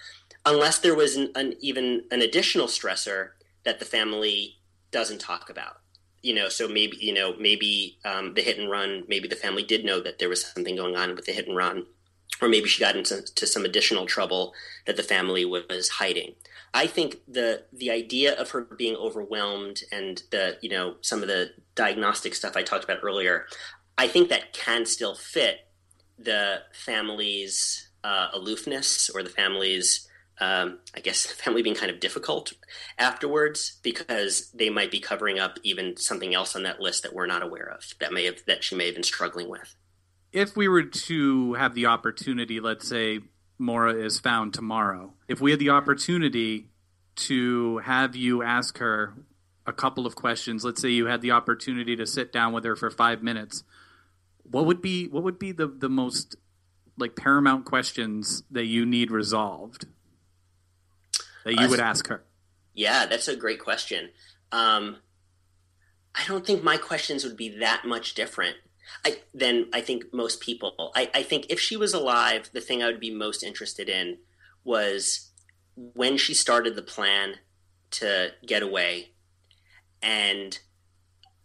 Unless 0.46 0.80
there 0.80 0.96
was 0.96 1.16
an, 1.18 1.32
an 1.36 1.56
even 1.60 2.06
an 2.10 2.22
additional 2.22 2.68
stressor 2.68 3.32
that 3.64 3.80
the 3.80 3.86
family 3.86 4.56
doesn't 4.92 5.20
talk 5.20 5.50
about 5.50 5.82
you 6.22 6.34
know 6.34 6.50
so 6.50 6.68
maybe 6.68 6.98
you 7.00 7.14
know 7.14 7.36
maybe 7.40 7.98
um, 8.06 8.34
the 8.34 8.42
hit 8.42 8.58
and 8.58 8.70
run 8.70 9.04
maybe 9.08 9.28
the 9.28 9.36
family 9.36 9.64
did 9.64 9.86
know 9.86 10.00
that 10.00 10.20
there 10.20 10.30
was 10.30 10.46
something 10.46 10.76
going 10.76 10.96
on 10.96 11.16
with 11.16 11.26
the 11.26 11.32
hit 11.32 11.48
and 11.48 11.56
run 11.56 11.86
or 12.42 12.48
maybe 12.48 12.68
she 12.68 12.80
got 12.80 12.96
into 12.96 13.22
to 13.22 13.48
some 13.48 13.66
additional 13.66 14.06
trouble 14.06 14.54
that 14.86 14.96
the 14.96 15.04
family 15.04 15.46
was 15.46 15.90
hiding 15.90 16.34
i 16.78 16.88
think 16.88 17.18
the 17.28 17.64
the 17.74 17.90
idea 17.92 18.40
of 18.40 18.52
her 18.52 18.62
being 18.62 18.96
overwhelmed 18.96 19.82
and 19.92 20.24
the 20.32 20.58
you 20.62 20.70
know 20.70 20.96
some 21.02 21.22
of 21.22 21.28
the 21.28 21.50
diagnostic 21.76 22.36
stuff 22.36 22.56
i 22.56 22.64
talked 22.64 22.84
about 22.84 23.00
earlier 23.04 23.46
i 23.98 24.08
think 24.08 24.30
that 24.30 24.54
can 24.54 24.86
still 24.86 25.16
fit 25.16 25.68
the 26.20 26.62
family's 26.74 27.90
uh, 28.04 28.28
aloofness 28.34 29.10
or 29.14 29.24
the 29.24 29.30
family's 29.30 30.08
um, 30.40 30.80
I 30.96 31.00
guess 31.00 31.26
the 31.26 31.34
family 31.44 31.64
being 31.64 31.76
kind 31.76 31.92
of 31.92 32.00
difficult 32.00 32.54
afterwards 32.98 33.80
because 33.82 34.52
they 34.52 34.70
might 34.70 34.92
be 34.92 35.00
covering 35.00 35.40
up 35.40 35.58
even 35.64 35.98
something 35.98 36.36
else 36.36 36.56
on 36.56 36.64
that 36.64 36.80
list 36.80 37.04
that 37.04 37.14
we're 37.14 37.26
not 37.26 37.44
aware 37.44 37.70
of 37.70 37.84
that 38.00 38.14
may 38.14 38.26
have 38.26 38.46
that 38.46 38.64
she 38.64 38.76
may 38.76 38.86
have 38.86 38.96
been 38.96 39.04
struggling 39.04 39.50
with. 39.50 39.76
if 40.32 40.56
we 40.56 40.68
were 40.68 40.84
to 40.84 41.54
have 41.56 41.74
the 41.74 41.88
opportunity, 41.88 42.60
let's 42.60 42.88
say 42.88 43.22
Maura 43.58 43.94
is 43.94 44.20
found 44.20 44.54
tomorrow, 44.54 45.14
if 45.28 45.42
we 45.42 45.52
had 45.52 45.60
the 45.60 45.70
opportunity 45.70 46.68
to 47.16 47.80
have 47.80 48.16
you 48.16 48.44
ask 48.44 48.78
her 48.78 49.14
a 49.66 49.74
couple 49.74 50.06
of 50.06 50.16
questions, 50.16 50.64
let's 50.64 50.82
say 50.82 50.90
you 50.90 51.08
had 51.08 51.22
the 51.22 51.32
opportunity 51.32 51.96
to 51.96 52.06
sit 52.06 52.32
down 52.32 52.54
with 52.54 52.64
her 52.64 52.76
for 52.76 52.90
five 52.90 53.24
minutes, 53.24 53.64
what 54.44 54.66
would 54.66 54.82
be 54.82 55.08
what 55.08 55.24
would 55.24 55.40
be 55.40 55.52
the, 55.52 55.68
the 55.68 55.90
most 55.90 56.36
like 56.98 57.16
paramount 57.16 57.66
questions 57.66 58.44
that 58.52 58.66
you 58.66 58.86
need 58.86 59.12
resolved 59.12 59.86
that 61.44 61.54
you 61.54 61.66
Uh, 61.66 61.70
would 61.70 61.80
ask 61.80 62.08
her? 62.08 62.24
Yeah, 62.74 63.08
that's 63.08 63.28
a 63.28 63.36
great 63.36 63.60
question. 63.60 64.10
Um, 64.52 64.98
I 66.16 66.26
don't 66.28 66.46
think 66.46 66.64
my 66.64 66.78
questions 66.78 67.24
would 67.24 67.38
be 67.38 67.60
that 67.60 67.84
much 67.86 68.14
different 68.14 68.58
I, 69.06 69.20
than 69.34 69.68
I 69.74 69.82
think 69.82 70.14
most 70.14 70.42
people. 70.42 70.92
I, 70.96 71.10
I 71.14 71.24
think 71.24 71.48
if 71.50 71.60
she 71.60 71.78
was 71.78 71.94
alive, 71.94 72.50
the 72.54 72.62
thing 72.62 72.82
I 72.82 72.88
would 72.88 73.00
be 73.00 73.12
most 73.12 73.44
interested 73.44 73.90
in 73.90 74.18
was 74.64 75.32
when 75.76 76.18
she 76.18 76.34
started 76.34 76.76
the 76.76 76.82
plan 76.82 77.36
to 77.92 78.32
get 78.46 78.64
away, 78.64 79.10
and 80.02 80.58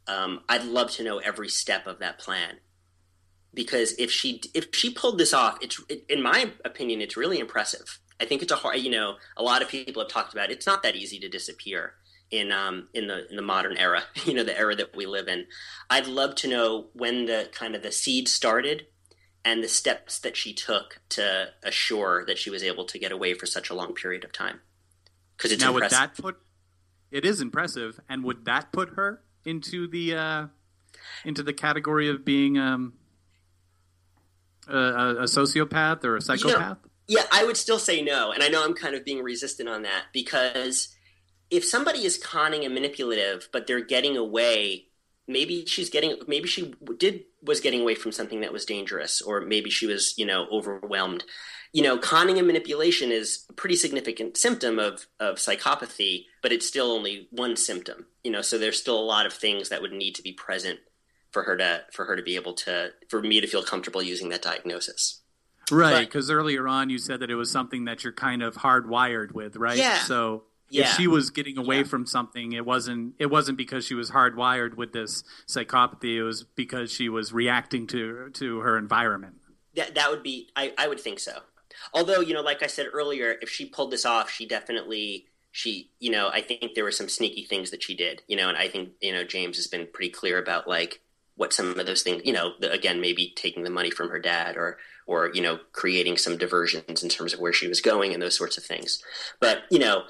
um, 0.07 0.41
I'd 0.49 0.65
love 0.65 0.91
to 0.93 1.05
know 1.05 1.19
every 1.19 1.49
step 1.49 1.87
of 1.87 1.99
that 2.01 2.19
plan 2.19 2.59
because 3.55 3.93
if 3.99 4.11
she 4.11 4.41
if 4.55 4.75
she 4.75 4.91
pulled 4.91 5.19
this 5.19 5.35
off, 5.35 5.59
it's 5.61 5.81
it, 5.89 6.05
in 6.09 6.23
my 6.23 6.51
opinion, 6.65 7.01
it's 7.01 7.17
really 7.17 7.39
impressive. 7.39 7.99
I 8.21 8.25
think 8.25 8.43
it's 8.43 8.53
a 8.53 8.57
hard, 8.57 8.79
you 8.79 8.91
know, 8.91 9.17
a 9.37 9.43
lot 9.43 9.63
of 9.63 9.69
people 9.69 10.03
have 10.03 10.11
talked 10.11 10.33
about. 10.33 10.51
It. 10.51 10.55
It's 10.55 10.67
not 10.67 10.83
that 10.83 10.97
easy 10.97 11.19
to 11.21 11.29
disappear 11.29 11.95
in 12.33 12.51
um 12.51 12.89
in 12.95 13.07
the 13.07 13.29
in 13.31 13.37
the 13.37 13.43
modern 13.43 13.77
era, 13.77 14.03
you 14.25 14.35
know, 14.35 14.43
the 14.43 14.59
era 14.59 14.75
that 14.75 14.97
we 14.97 15.07
live 15.07 15.29
in. 15.29 15.47
I'd 15.89 16.09
love 16.09 16.35
to 16.37 16.49
know 16.49 16.89
when 16.95 17.27
the 17.27 17.49
kind 17.53 17.77
of 17.77 17.83
the 17.83 17.93
seed 17.93 18.27
started 18.27 18.87
and 19.45 19.63
the 19.63 19.69
steps 19.69 20.19
that 20.21 20.37
she 20.37 20.53
took 20.53 21.01
to 21.11 21.51
assure 21.63 22.25
that 22.27 22.39
she 22.39 22.51
was 22.51 22.63
able 22.63 22.85
to 22.87 22.99
get 22.99 23.13
away 23.13 23.35
for 23.35 23.47
such 23.47 23.71
a 23.71 23.75
long 23.75 23.95
period 23.95 24.25
of 24.25 24.33
time. 24.33 24.61
Because 25.37 25.53
it's 25.53 25.63
now, 25.63 25.73
would 25.73 25.91
that 25.91 26.17
put 26.17 26.39
it 27.11 27.25
is 27.25 27.41
impressive, 27.41 28.01
and 28.09 28.25
would 28.25 28.47
that 28.47 28.73
put 28.73 28.91
her 28.91 29.23
into 29.45 29.87
the 29.87 30.17
uh, 30.17 30.47
into 31.25 31.43
the 31.43 31.53
category 31.53 32.09
of 32.09 32.25
being 32.25 32.57
um, 32.57 32.95
a, 34.69 34.77
a, 34.77 35.17
a 35.17 35.25
sociopath 35.25 36.05
or 36.05 36.17
a 36.17 36.23
psychopath? 36.23 36.79
Yeah, 37.09 37.25
I 37.31 37.45
would 37.45 37.57
still 37.59 37.81
say 37.81 38.01
no. 38.01 38.33
And 38.33 38.43
I 38.43 38.49
know 38.49 38.65
I'm 38.65 38.75
kind 38.75 38.95
of 38.95 39.05
being 39.05 39.23
resistant 39.23 39.69
on 39.69 39.83
that 39.83 40.05
because 40.13 40.95
if 41.53 41.65
somebody 41.67 42.05
is 42.05 42.17
conning 42.17 42.65
and 42.65 42.73
manipulative, 42.73 43.49
but 43.53 43.67
they're 43.67 43.85
getting 43.85 44.17
away, 44.17 44.87
maybe 45.29 45.67
she's 45.67 45.91
getting, 45.91 46.17
maybe 46.27 46.49
she 46.49 46.75
did, 46.97 47.25
was 47.43 47.61
getting 47.61 47.83
away 47.83 47.95
from 47.95 48.11
something 48.11 48.41
that 48.41 48.55
was 48.55 48.65
dangerous, 48.65 49.21
or 49.21 49.43
maybe 49.43 49.69
she 49.69 49.87
was, 49.87 50.15
you 50.17 50.25
know, 50.25 50.47
overwhelmed. 50.51 51.25
You 51.75 51.83
know, 51.83 51.99
conning 51.99 52.39
and 52.39 52.47
manipulation 52.47 53.13
is 53.13 53.45
a 53.51 53.53
pretty 53.53 53.77
significant 53.77 54.39
symptom 54.39 54.79
of, 54.79 55.07
of 55.21 55.37
psychopathy, 55.37 56.25
but 56.43 56.53
it's 56.53 56.67
still 56.67 56.91
only 56.91 57.29
one 57.31 57.57
symptom, 57.57 58.07
you 58.25 58.31
know, 58.31 58.41
so 58.41 58.57
there's 58.57 58.81
still 58.81 58.99
a 58.99 59.05
lot 59.05 59.27
of 59.27 59.33
things 59.35 59.69
that 59.69 59.83
would 59.83 59.93
need 59.93 60.15
to 60.15 60.23
be 60.23 60.33
present 60.33 60.81
for 61.33 61.43
her 61.43 61.57
to, 61.59 61.83
for 61.93 62.07
her 62.07 62.17
to 62.17 62.23
be 62.23 62.37
able 62.37 62.55
to, 62.55 62.93
for 63.11 63.21
me 63.21 63.43
to 63.43 63.47
feel 63.47 63.63
comfortable 63.63 64.03
using 64.03 64.31
that 64.31 64.43
diagnosis. 64.43 65.21
Right, 65.71 66.07
because 66.07 66.31
earlier 66.31 66.67
on 66.67 66.91
you 66.91 66.99
said 66.99 67.21
that 67.21 67.31
it 67.31 67.35
was 67.35 67.51
something 67.51 67.85
that 67.85 68.05
you're 68.05 68.13
kind 68.13 68.43
of 68.43 68.57
hardwired 68.57 69.33
with, 69.33 69.57
right? 69.57 69.79
Yeah. 69.79 69.99
So 70.01 70.45
Yeah. 70.73 70.89
if 70.91 70.97
she 70.97 71.07
was 71.07 71.31
getting 71.31 71.59
away 71.59 71.79
Yeah. 71.79 71.83
from 71.85 72.07
something, 72.07 72.53
it 72.53 72.65
wasn't 72.65 73.15
it 73.19 73.27
wasn't 73.27 73.59
because 73.59 73.85
she 73.87 73.95
was 73.95 74.11
hardwired 74.11 74.75
with 74.75 74.93
this 74.93 75.23
psychopathy. 75.47 76.17
It 76.17 76.23
was 76.23 76.45
because 76.45 76.93
she 76.93 77.09
was 77.09 77.33
reacting 77.33 77.87
to 77.89 78.31
to 78.35 78.59
her 78.61 78.77
environment. 78.79 79.35
That 79.75 79.95
that 79.95 80.11
would 80.11 80.23
be 80.23 80.49
I, 80.57 80.73
I 80.79 80.89
would 80.89 81.01
think 81.01 81.19
so. 81.21 81.41
Although, 81.95 82.21
you 82.21 82.35
know, 82.35 82.43
like 82.43 82.63
I 82.63 82.67
said 82.67 82.87
earlier, 82.93 83.37
if 83.41 83.49
she 83.49 83.67
pulled 83.67 83.91
this 83.91 84.05
off, 84.05 84.31
she 84.31 84.47
definitely 84.47 85.27
she 85.51 85.91
you 86.01 86.11
know, 86.11 86.29
I 86.33 86.41
think 86.41 86.75
there 86.75 86.85
were 86.85 86.91
some 86.93 87.09
sneaky 87.09 87.45
things 87.45 87.71
that 87.71 87.83
she 87.83 87.95
did, 87.95 88.23
you 88.27 88.37
know, 88.37 88.49
and 88.49 88.57
I 88.59 88.69
think, 88.69 88.91
you 89.01 89.13
know, 89.13 89.25
James 89.25 89.57
has 89.57 89.67
been 89.67 89.87
pretty 89.93 90.11
clear 90.11 90.39
about 90.39 90.67
like 90.69 91.01
what 91.37 91.53
some 91.53 91.79
of 91.79 91.87
those 91.87 92.03
things, 92.03 92.23
you 92.25 92.33
know, 92.33 92.53
the, 92.61 92.71
again, 92.71 93.01
maybe 93.01 93.33
taking 93.37 93.63
the 93.65 93.71
money 93.71 93.91
from 93.91 94.09
her 94.11 94.19
dad 94.19 94.57
or 94.57 94.79
or, 95.07 95.31
you 95.35 95.43
know, 95.43 95.59
creating 95.73 96.17
some 96.17 96.37
diversions 96.39 97.03
in 97.03 97.09
terms 97.09 97.35
of 97.35 97.41
where 97.41 97.53
she 97.53 97.67
was 97.67 97.81
going 97.81 98.13
and 98.13 98.23
those 98.23 98.37
sorts 98.37 98.57
of 98.57 98.65
things. 98.65 99.03
But, 99.41 99.63
you 99.69 99.79
know, 99.81 100.05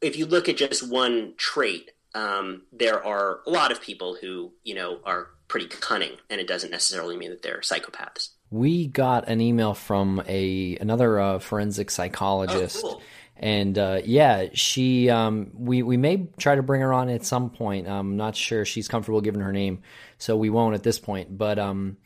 if 0.00 0.16
you 0.16 0.26
look 0.26 0.48
at 0.48 0.56
just 0.56 0.88
one 0.88 1.34
trait, 1.36 1.90
um, 2.14 2.62
there 2.72 3.04
are 3.04 3.40
a 3.46 3.50
lot 3.50 3.72
of 3.72 3.80
people 3.80 4.16
who, 4.20 4.52
you 4.64 4.74
know, 4.74 4.98
are 5.04 5.28
pretty 5.48 5.66
cunning, 5.66 6.12
and 6.30 6.40
it 6.40 6.46
doesn't 6.46 6.70
necessarily 6.70 7.16
mean 7.16 7.30
that 7.30 7.42
they're 7.42 7.60
psychopaths. 7.60 8.30
We 8.50 8.86
got 8.86 9.28
an 9.28 9.40
email 9.40 9.72
from 9.74 10.22
a 10.28 10.76
another 10.80 11.18
uh, 11.18 11.38
forensic 11.38 11.90
psychologist, 11.90 12.82
Oh, 12.84 12.88
cool. 12.90 13.02
and 13.36 13.78
uh, 13.78 14.00
yeah, 14.04 14.48
she 14.52 15.08
um, 15.08 15.50
we 15.54 15.82
we 15.82 15.96
may 15.96 16.28
try 16.38 16.54
to 16.54 16.62
bring 16.62 16.82
her 16.82 16.92
on 16.92 17.08
at 17.08 17.24
some 17.24 17.48
point. 17.50 17.88
I'm 17.88 18.16
not 18.18 18.36
sure 18.36 18.64
she's 18.66 18.88
comfortable 18.88 19.22
giving 19.22 19.40
her 19.40 19.52
name, 19.52 19.82
so 20.18 20.36
we 20.36 20.50
won't 20.50 20.74
at 20.74 20.82
this 20.82 20.98
point. 20.98 21.36
But 21.38 21.58
um, 21.58 21.96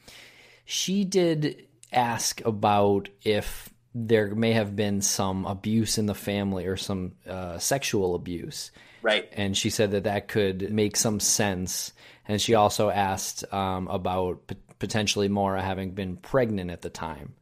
she 0.64 1.05
did 1.05 1.66
ask 1.93 2.41
about 2.45 3.09
if 3.22 3.68
there 3.99 4.34
may 4.34 4.53
have 4.53 4.76
been 4.76 5.01
some 5.01 5.47
abuse 5.47 5.97
in 5.97 6.05
the 6.05 6.14
family 6.14 6.66
or 6.66 6.76
some 6.76 7.12
uh, 7.26 7.57
sexual 7.59 8.14
abuse 8.14 8.70
Right. 9.01 9.26
and 9.32 9.57
she 9.57 9.70
said 9.70 9.92
that 9.92 10.05
that 10.05 10.28
could 10.28 10.70
make 10.70 10.97
some 10.97 11.18
sense. 11.20 11.92
And 12.28 12.42
she 12.42 12.55
also 12.55 12.90
asked 12.90 13.51
um, 13.55 13.86
about 13.88 14.47
p- 14.49 14.57
potentially 14.78 15.28
Maura 15.28 15.62
having 15.62 15.92
been 15.92 16.16
pregnant 16.16 16.70
at 16.70 16.82
the 16.82 16.90
time. 16.90 17.34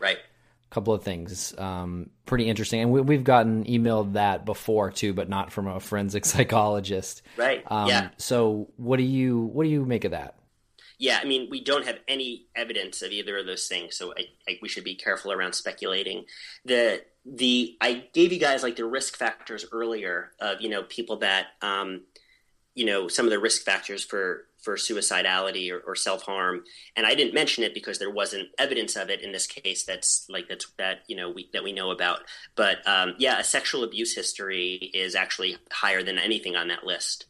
Right. 0.00 0.18
A 0.18 0.74
couple 0.74 0.92
of 0.92 1.04
things, 1.04 1.54
um, 1.56 2.10
pretty 2.26 2.48
interesting. 2.48 2.80
And 2.82 2.90
we, 2.90 3.00
we've 3.00 3.22
gotten 3.24 3.64
emailed 3.64 4.14
that 4.14 4.44
before 4.44 4.90
too, 4.90 5.14
but 5.14 5.28
not 5.28 5.52
from 5.52 5.68
a 5.68 5.78
forensic 5.80 6.24
psychologist. 6.26 7.22
Right. 7.36 7.62
Um, 7.70 7.88
yeah. 7.88 8.08
So, 8.18 8.68
what 8.76 8.96
do 8.96 9.04
you 9.04 9.38
what 9.40 9.62
do 9.64 9.70
you 9.70 9.84
make 9.86 10.04
of 10.04 10.10
that? 10.10 10.34
Yeah. 10.98 11.18
I 11.20 11.24
mean, 11.24 11.48
we 11.50 11.62
don't 11.62 11.84
have 11.86 11.98
any 12.08 12.46
evidence 12.54 13.02
of 13.02 13.10
either 13.10 13.38
of 13.38 13.46
those 13.46 13.66
things, 13.66 13.96
so 13.96 14.12
I, 14.12 14.26
I, 14.48 14.58
we 14.62 14.68
should 14.68 14.84
be 14.84 14.94
careful 14.94 15.32
around 15.32 15.54
speculating. 15.54 16.24
The 16.64 17.02
the 17.26 17.76
I 17.80 18.04
gave 18.12 18.32
you 18.32 18.38
guys 18.38 18.62
like 18.62 18.76
the 18.76 18.84
risk 18.84 19.16
factors 19.16 19.64
earlier 19.72 20.32
of 20.40 20.60
you 20.60 20.68
know 20.68 20.82
people 20.82 21.16
that 21.18 21.46
um, 21.62 22.02
you 22.74 22.84
know 22.84 23.08
some 23.08 23.26
of 23.26 23.30
the 23.30 23.38
risk 23.38 23.62
factors 23.62 24.04
for 24.04 24.46
for 24.62 24.76
suicidality 24.76 25.70
or, 25.70 25.80
or 25.86 25.94
self 25.94 26.22
harm, 26.22 26.64
and 26.96 27.06
I 27.06 27.14
didn't 27.14 27.34
mention 27.34 27.64
it 27.64 27.74
because 27.74 27.98
there 27.98 28.10
wasn't 28.10 28.48
evidence 28.58 28.96
of 28.96 29.10
it 29.10 29.20
in 29.20 29.32
this 29.32 29.46
case. 29.46 29.84
That's 29.84 30.26
like 30.28 30.48
that's 30.48 30.66
that 30.78 31.00
you 31.06 31.16
know 31.16 31.30
we 31.30 31.48
that 31.52 31.64
we 31.64 31.72
know 31.72 31.90
about. 31.90 32.20
But 32.56 32.86
um, 32.86 33.14
yeah, 33.18 33.38
a 33.38 33.44
sexual 33.44 33.84
abuse 33.84 34.14
history 34.14 34.90
is 34.94 35.14
actually 35.14 35.56
higher 35.70 36.02
than 36.02 36.18
anything 36.18 36.56
on 36.56 36.68
that 36.68 36.84
list. 36.84 37.26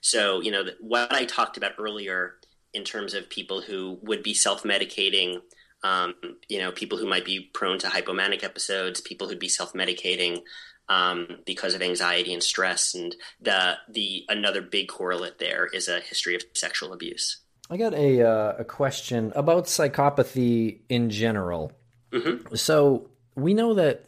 So 0.00 0.40
you 0.40 0.52
know 0.52 0.64
what 0.80 1.12
I 1.12 1.24
talked 1.24 1.56
about 1.56 1.72
earlier 1.78 2.36
in 2.74 2.84
terms 2.84 3.14
of 3.14 3.30
people 3.30 3.60
who 3.60 3.98
would 4.02 4.22
be 4.22 4.34
self 4.34 4.62
medicating. 4.64 5.40
Um, 5.82 6.14
you 6.48 6.58
know, 6.58 6.72
people 6.72 6.96
who 6.96 7.06
might 7.06 7.26
be 7.26 7.50
prone 7.52 7.78
to 7.80 7.88
hypomanic 7.88 8.42
episodes, 8.42 9.00
people 9.00 9.28
who'd 9.28 9.38
be 9.38 9.48
self 9.48 9.74
medicating 9.74 10.40
um, 10.88 11.38
because 11.46 11.74
of 11.74 11.82
anxiety 11.82 12.32
and 12.32 12.42
stress, 12.42 12.94
and 12.94 13.14
the 13.40 13.74
the 13.88 14.24
another 14.28 14.62
big 14.62 14.88
correlate 14.88 15.38
there 15.38 15.66
is 15.66 15.88
a 15.88 16.00
history 16.00 16.34
of 16.34 16.42
sexual 16.54 16.92
abuse. 16.92 17.38
I 17.70 17.76
got 17.76 17.94
a 17.94 18.22
uh, 18.22 18.54
a 18.58 18.64
question 18.64 19.32
about 19.34 19.64
psychopathy 19.64 20.80
in 20.88 21.10
general. 21.10 21.72
Mhm. 22.12 22.56
So 22.58 23.10
we 23.34 23.54
know 23.54 23.74
that 23.74 24.04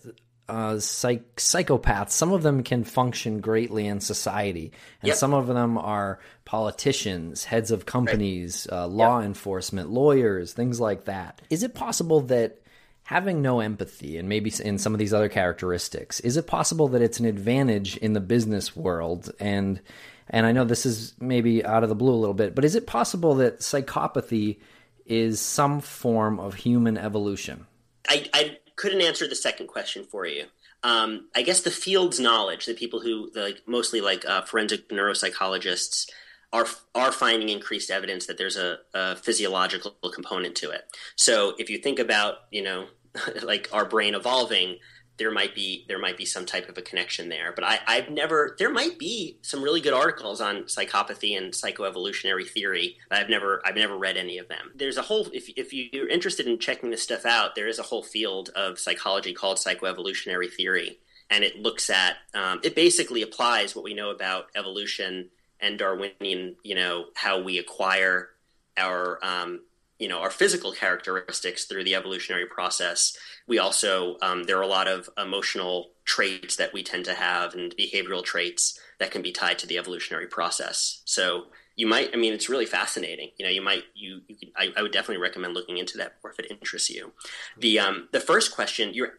uh, 0.48 0.78
psych- 0.78 1.36
psychopaths, 1.36 2.10
some 2.10 2.32
of 2.32 2.42
them 2.42 2.62
can 2.62 2.84
function 2.84 3.40
greatly 3.40 3.86
in 3.86 4.00
society, 4.00 4.72
and 5.02 5.08
Yep. 5.08 5.16
some 5.16 5.34
of 5.34 5.46
them 5.48 5.76
are 5.78 6.20
politicians, 6.44 7.44
heads 7.44 7.70
of 7.70 7.86
companies, 7.86 8.66
uh, 8.70 8.86
law 8.86 9.20
enforcement, 9.20 9.90
lawyers, 9.90 10.52
things 10.52 10.80
like 10.80 11.04
that. 11.04 11.42
Is 11.50 11.62
it 11.62 11.74
possible 11.74 12.20
that 12.22 12.60
having 13.04 13.40
no 13.40 13.60
empathy 13.60 14.18
and 14.18 14.28
maybe 14.28 14.52
in 14.64 14.78
some 14.78 14.92
of 14.92 14.98
these 14.98 15.14
other 15.14 15.28
characteristics, 15.28 16.20
is 16.20 16.36
it 16.36 16.46
possible 16.46 16.88
that 16.88 17.02
it's 17.02 17.20
an 17.20 17.26
advantage 17.26 17.96
in 17.98 18.12
the 18.14 18.20
business 18.20 18.74
world 18.76 19.30
and 19.38 19.80
and 20.28 20.44
I 20.44 20.50
know 20.50 20.64
this 20.64 20.84
is 20.84 21.14
maybe 21.20 21.64
out 21.64 21.84
of 21.84 21.88
the 21.88 21.94
blue 21.94 22.12
a 22.12 22.16
little 22.16 22.34
bit, 22.34 22.56
but 22.56 22.64
is 22.64 22.74
it 22.74 22.84
possible 22.84 23.36
that 23.36 23.60
psychopathy 23.60 24.58
is 25.06 25.38
some 25.40 25.80
form 25.80 26.40
of 26.40 26.54
human 26.54 26.98
evolution? 26.98 27.66
I, 28.08 28.28
I 28.34 28.58
couldn't 28.76 29.00
answer 29.00 29.26
the 29.26 29.34
second 29.34 29.66
question 29.66 30.04
for 30.04 30.26
you. 30.26 30.44
Um, 30.82 31.28
I 31.34 31.42
guess 31.42 31.62
the 31.62 31.70
field's 31.70 32.20
knowledge, 32.20 32.66
the 32.66 32.74
people 32.74 33.00
who 33.00 33.30
the, 33.30 33.42
like 33.42 33.62
mostly 33.66 34.00
like 34.00 34.24
uh, 34.26 34.42
forensic 34.42 34.88
neuropsychologists 34.88 36.08
are 36.52 36.66
are 36.94 37.12
finding 37.12 37.48
increased 37.48 37.90
evidence 37.90 38.26
that 38.26 38.38
there's 38.38 38.56
a, 38.56 38.78
a 38.94 39.16
physiological 39.16 39.92
component 40.14 40.54
to 40.56 40.70
it. 40.70 40.82
So 41.16 41.54
if 41.58 41.70
you 41.70 41.78
think 41.78 41.98
about 41.98 42.36
you 42.50 42.62
know 42.62 42.86
like 43.42 43.68
our 43.72 43.84
brain 43.84 44.14
evolving, 44.14 44.78
there 45.18 45.30
might 45.30 45.54
be 45.54 45.84
there 45.88 45.98
might 45.98 46.16
be 46.16 46.24
some 46.24 46.44
type 46.44 46.68
of 46.68 46.76
a 46.76 46.82
connection 46.82 47.28
there. 47.28 47.52
But 47.52 47.64
I, 47.64 47.80
I've 47.86 48.10
never 48.10 48.54
there 48.58 48.70
might 48.70 48.98
be 48.98 49.38
some 49.42 49.62
really 49.62 49.80
good 49.80 49.92
articles 49.92 50.40
on 50.40 50.64
psychopathy 50.64 51.36
and 51.36 51.52
psychoevolutionary 51.52 52.48
theory. 52.48 52.98
But 53.08 53.18
I've 53.18 53.30
never 53.30 53.62
I've 53.64 53.76
never 53.76 53.96
read 53.96 54.16
any 54.16 54.38
of 54.38 54.48
them. 54.48 54.72
There's 54.74 54.96
a 54.96 55.02
whole 55.02 55.28
if 55.32 55.48
if 55.56 55.72
you're 55.72 56.08
interested 56.08 56.46
in 56.46 56.58
checking 56.58 56.90
this 56.90 57.02
stuff 57.02 57.24
out, 57.24 57.54
there 57.54 57.68
is 57.68 57.78
a 57.78 57.84
whole 57.84 58.02
field 58.02 58.50
of 58.50 58.78
psychology 58.78 59.32
called 59.32 59.58
psychoevolutionary 59.58 60.50
theory, 60.50 60.98
and 61.30 61.44
it 61.44 61.60
looks 61.60 61.88
at 61.90 62.16
um, 62.34 62.60
it 62.62 62.74
basically 62.74 63.22
applies 63.22 63.74
what 63.74 63.84
we 63.84 63.94
know 63.94 64.10
about 64.10 64.46
evolution 64.54 65.30
and 65.60 65.78
Darwinian, 65.78 66.56
you 66.62 66.74
know, 66.74 67.06
how 67.14 67.40
we 67.40 67.58
acquire 67.58 68.28
our 68.76 69.18
um, 69.24 69.60
you 69.98 70.08
know 70.08 70.18
our 70.18 70.30
physical 70.30 70.72
characteristics 70.72 71.64
through 71.64 71.84
the 71.84 71.94
evolutionary 71.94 72.46
process 72.46 73.16
we 73.46 73.58
also 73.58 74.16
um, 74.22 74.44
there 74.44 74.58
are 74.58 74.62
a 74.62 74.68
lot 74.68 74.88
of 74.88 75.08
emotional 75.18 75.90
traits 76.04 76.56
that 76.56 76.72
we 76.72 76.82
tend 76.82 77.04
to 77.04 77.14
have 77.14 77.54
and 77.54 77.74
behavioral 77.76 78.24
traits 78.24 78.78
that 78.98 79.10
can 79.10 79.22
be 79.22 79.32
tied 79.32 79.58
to 79.58 79.66
the 79.66 79.78
evolutionary 79.78 80.26
process. 80.26 81.02
So 81.04 81.46
you 81.74 81.86
might 81.86 82.10
i 82.14 82.16
mean 82.16 82.32
it's 82.32 82.48
really 82.48 82.66
fascinating. 82.66 83.30
You 83.38 83.44
know 83.44 83.50
you 83.50 83.62
might 83.62 83.84
you, 83.94 84.22
you 84.28 84.48
I, 84.56 84.72
I, 84.76 84.82
would 84.82 84.92
definitely 84.92 85.22
recommend 85.22 85.54
looking 85.54 85.78
into 85.78 85.98
that 85.98 86.14
more 86.22 86.32
if 86.32 86.38
it 86.38 86.50
interests 86.50 86.90
you. 86.90 87.12
The 87.58 87.78
um, 87.78 88.08
the 88.12 88.20
first 88.20 88.54
question 88.54 88.94
you're 88.94 89.18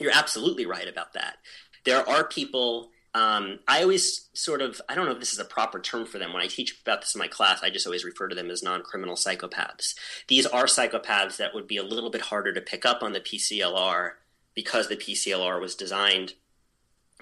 you're 0.00 0.12
absolutely 0.14 0.66
right 0.66 0.88
about 0.88 1.12
that. 1.14 1.36
There 1.84 2.08
are 2.08 2.24
people 2.24 2.90
um, 3.14 3.60
I 3.68 3.82
always 3.82 4.28
sort 4.34 4.60
of, 4.60 4.80
I 4.88 4.94
don't 4.94 5.06
know 5.06 5.12
if 5.12 5.20
this 5.20 5.32
is 5.32 5.38
a 5.38 5.44
proper 5.44 5.80
term 5.80 6.04
for 6.04 6.18
them. 6.18 6.32
When 6.32 6.42
I 6.42 6.48
teach 6.48 6.80
about 6.82 7.00
this 7.00 7.14
in 7.14 7.20
my 7.20 7.28
class, 7.28 7.62
I 7.62 7.70
just 7.70 7.86
always 7.86 8.04
refer 8.04 8.26
to 8.26 8.34
them 8.34 8.50
as 8.50 8.62
non 8.62 8.82
criminal 8.82 9.14
psychopaths. 9.14 9.94
These 10.26 10.46
are 10.46 10.64
psychopaths 10.64 11.36
that 11.36 11.54
would 11.54 11.68
be 11.68 11.76
a 11.76 11.84
little 11.84 12.10
bit 12.10 12.22
harder 12.22 12.52
to 12.52 12.60
pick 12.60 12.84
up 12.84 13.02
on 13.02 13.12
the 13.12 13.20
PCLR 13.20 14.12
because 14.54 14.88
the 14.88 14.96
PCLR 14.96 15.60
was 15.60 15.76
designed 15.76 16.34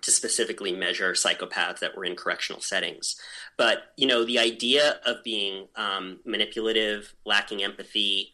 to 0.01 0.11
specifically 0.11 0.73
measure 0.73 1.13
psychopaths 1.13 1.81
that 1.81 1.97
were 1.97 2.07
in 2.07 2.17
correctional 2.17 2.63
settings. 2.63 3.17
But, 3.59 3.93
you 3.97 4.07
know, 4.07 4.25
the 4.25 4.39
idea 4.39 4.99
of 5.05 5.23
being 5.23 5.69
um, 5.77 6.21
manipulative, 6.25 7.15
lacking 7.25 7.63
empathy, 7.63 8.33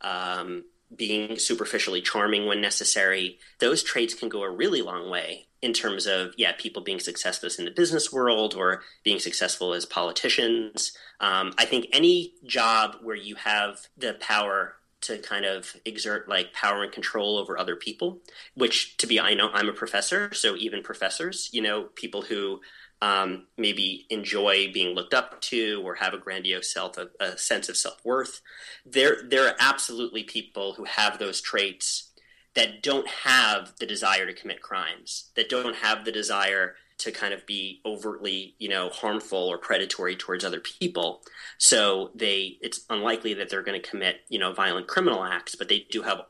um, 0.00 0.64
being 0.94 1.38
superficially 1.38 2.00
charming 2.00 2.46
when 2.46 2.60
necessary, 2.60 3.38
those 3.58 3.82
traits 3.82 4.14
can 4.14 4.28
go 4.28 4.42
a 4.42 4.50
really 4.50 4.82
long 4.82 5.08
way 5.10 5.46
in 5.62 5.72
terms 5.72 6.06
of, 6.06 6.32
yeah, 6.36 6.52
people 6.52 6.82
being 6.82 7.00
successful 7.00 7.48
in 7.58 7.64
the 7.64 7.70
business 7.70 8.12
world 8.12 8.54
or 8.54 8.82
being 9.04 9.18
successful 9.18 9.74
as 9.74 9.84
politicians. 9.84 10.92
Um, 11.20 11.52
I 11.58 11.64
think 11.64 11.86
any 11.92 12.34
job 12.44 12.96
where 13.02 13.16
you 13.16 13.34
have 13.36 13.88
the 13.96 14.14
power 14.14 14.76
to 15.02 15.18
kind 15.18 15.44
of 15.44 15.74
exert 15.84 16.28
like 16.28 16.52
power 16.52 16.82
and 16.82 16.92
control 16.92 17.38
over 17.38 17.58
other 17.58 17.76
people, 17.76 18.18
which 18.54 18.96
to 18.98 19.06
be, 19.06 19.18
I 19.18 19.34
know 19.34 19.50
I'm 19.52 19.68
a 19.68 19.72
professor, 19.72 20.32
so 20.34 20.56
even 20.56 20.82
professors, 20.82 21.48
you 21.52 21.62
know, 21.62 21.84
people 21.94 22.22
who 22.22 22.60
um, 23.02 23.46
maybe 23.56 24.06
enjoy 24.10 24.70
being 24.72 24.94
looked 24.94 25.14
up 25.14 25.40
to 25.42 25.82
or 25.84 25.94
have 25.94 26.14
a 26.14 26.18
grandiose 26.18 26.72
self, 26.72 26.98
a, 26.98 27.08
a 27.18 27.38
sense 27.38 27.68
of 27.68 27.76
self 27.76 28.04
worth. 28.04 28.40
There, 28.84 29.18
there 29.28 29.46
are 29.46 29.56
absolutely 29.58 30.22
people 30.24 30.74
who 30.74 30.84
have 30.84 31.18
those 31.18 31.40
traits 31.40 32.10
that 32.54 32.82
don't 32.82 33.06
have 33.06 33.72
the 33.78 33.86
desire 33.86 34.26
to 34.26 34.34
commit 34.34 34.60
crimes, 34.60 35.30
that 35.36 35.48
don't 35.48 35.76
have 35.76 36.04
the 36.04 36.12
desire 36.12 36.74
to 36.98 37.10
kind 37.10 37.32
of 37.32 37.46
be 37.46 37.80
overtly, 37.86 38.54
you 38.58 38.68
know, 38.68 38.90
harmful 38.90 39.38
or 39.38 39.56
predatory 39.56 40.16
towards 40.16 40.44
other 40.44 40.60
people. 40.60 41.22
So 41.56 42.10
they, 42.14 42.58
it's 42.60 42.84
unlikely 42.90 43.34
that 43.34 43.48
they're 43.48 43.62
going 43.62 43.80
to 43.80 43.88
commit, 43.88 44.16
you 44.28 44.38
know, 44.38 44.52
violent 44.52 44.86
criminal 44.86 45.24
acts, 45.24 45.54
but 45.54 45.68
they 45.68 45.86
do 45.90 46.02
have 46.02 46.20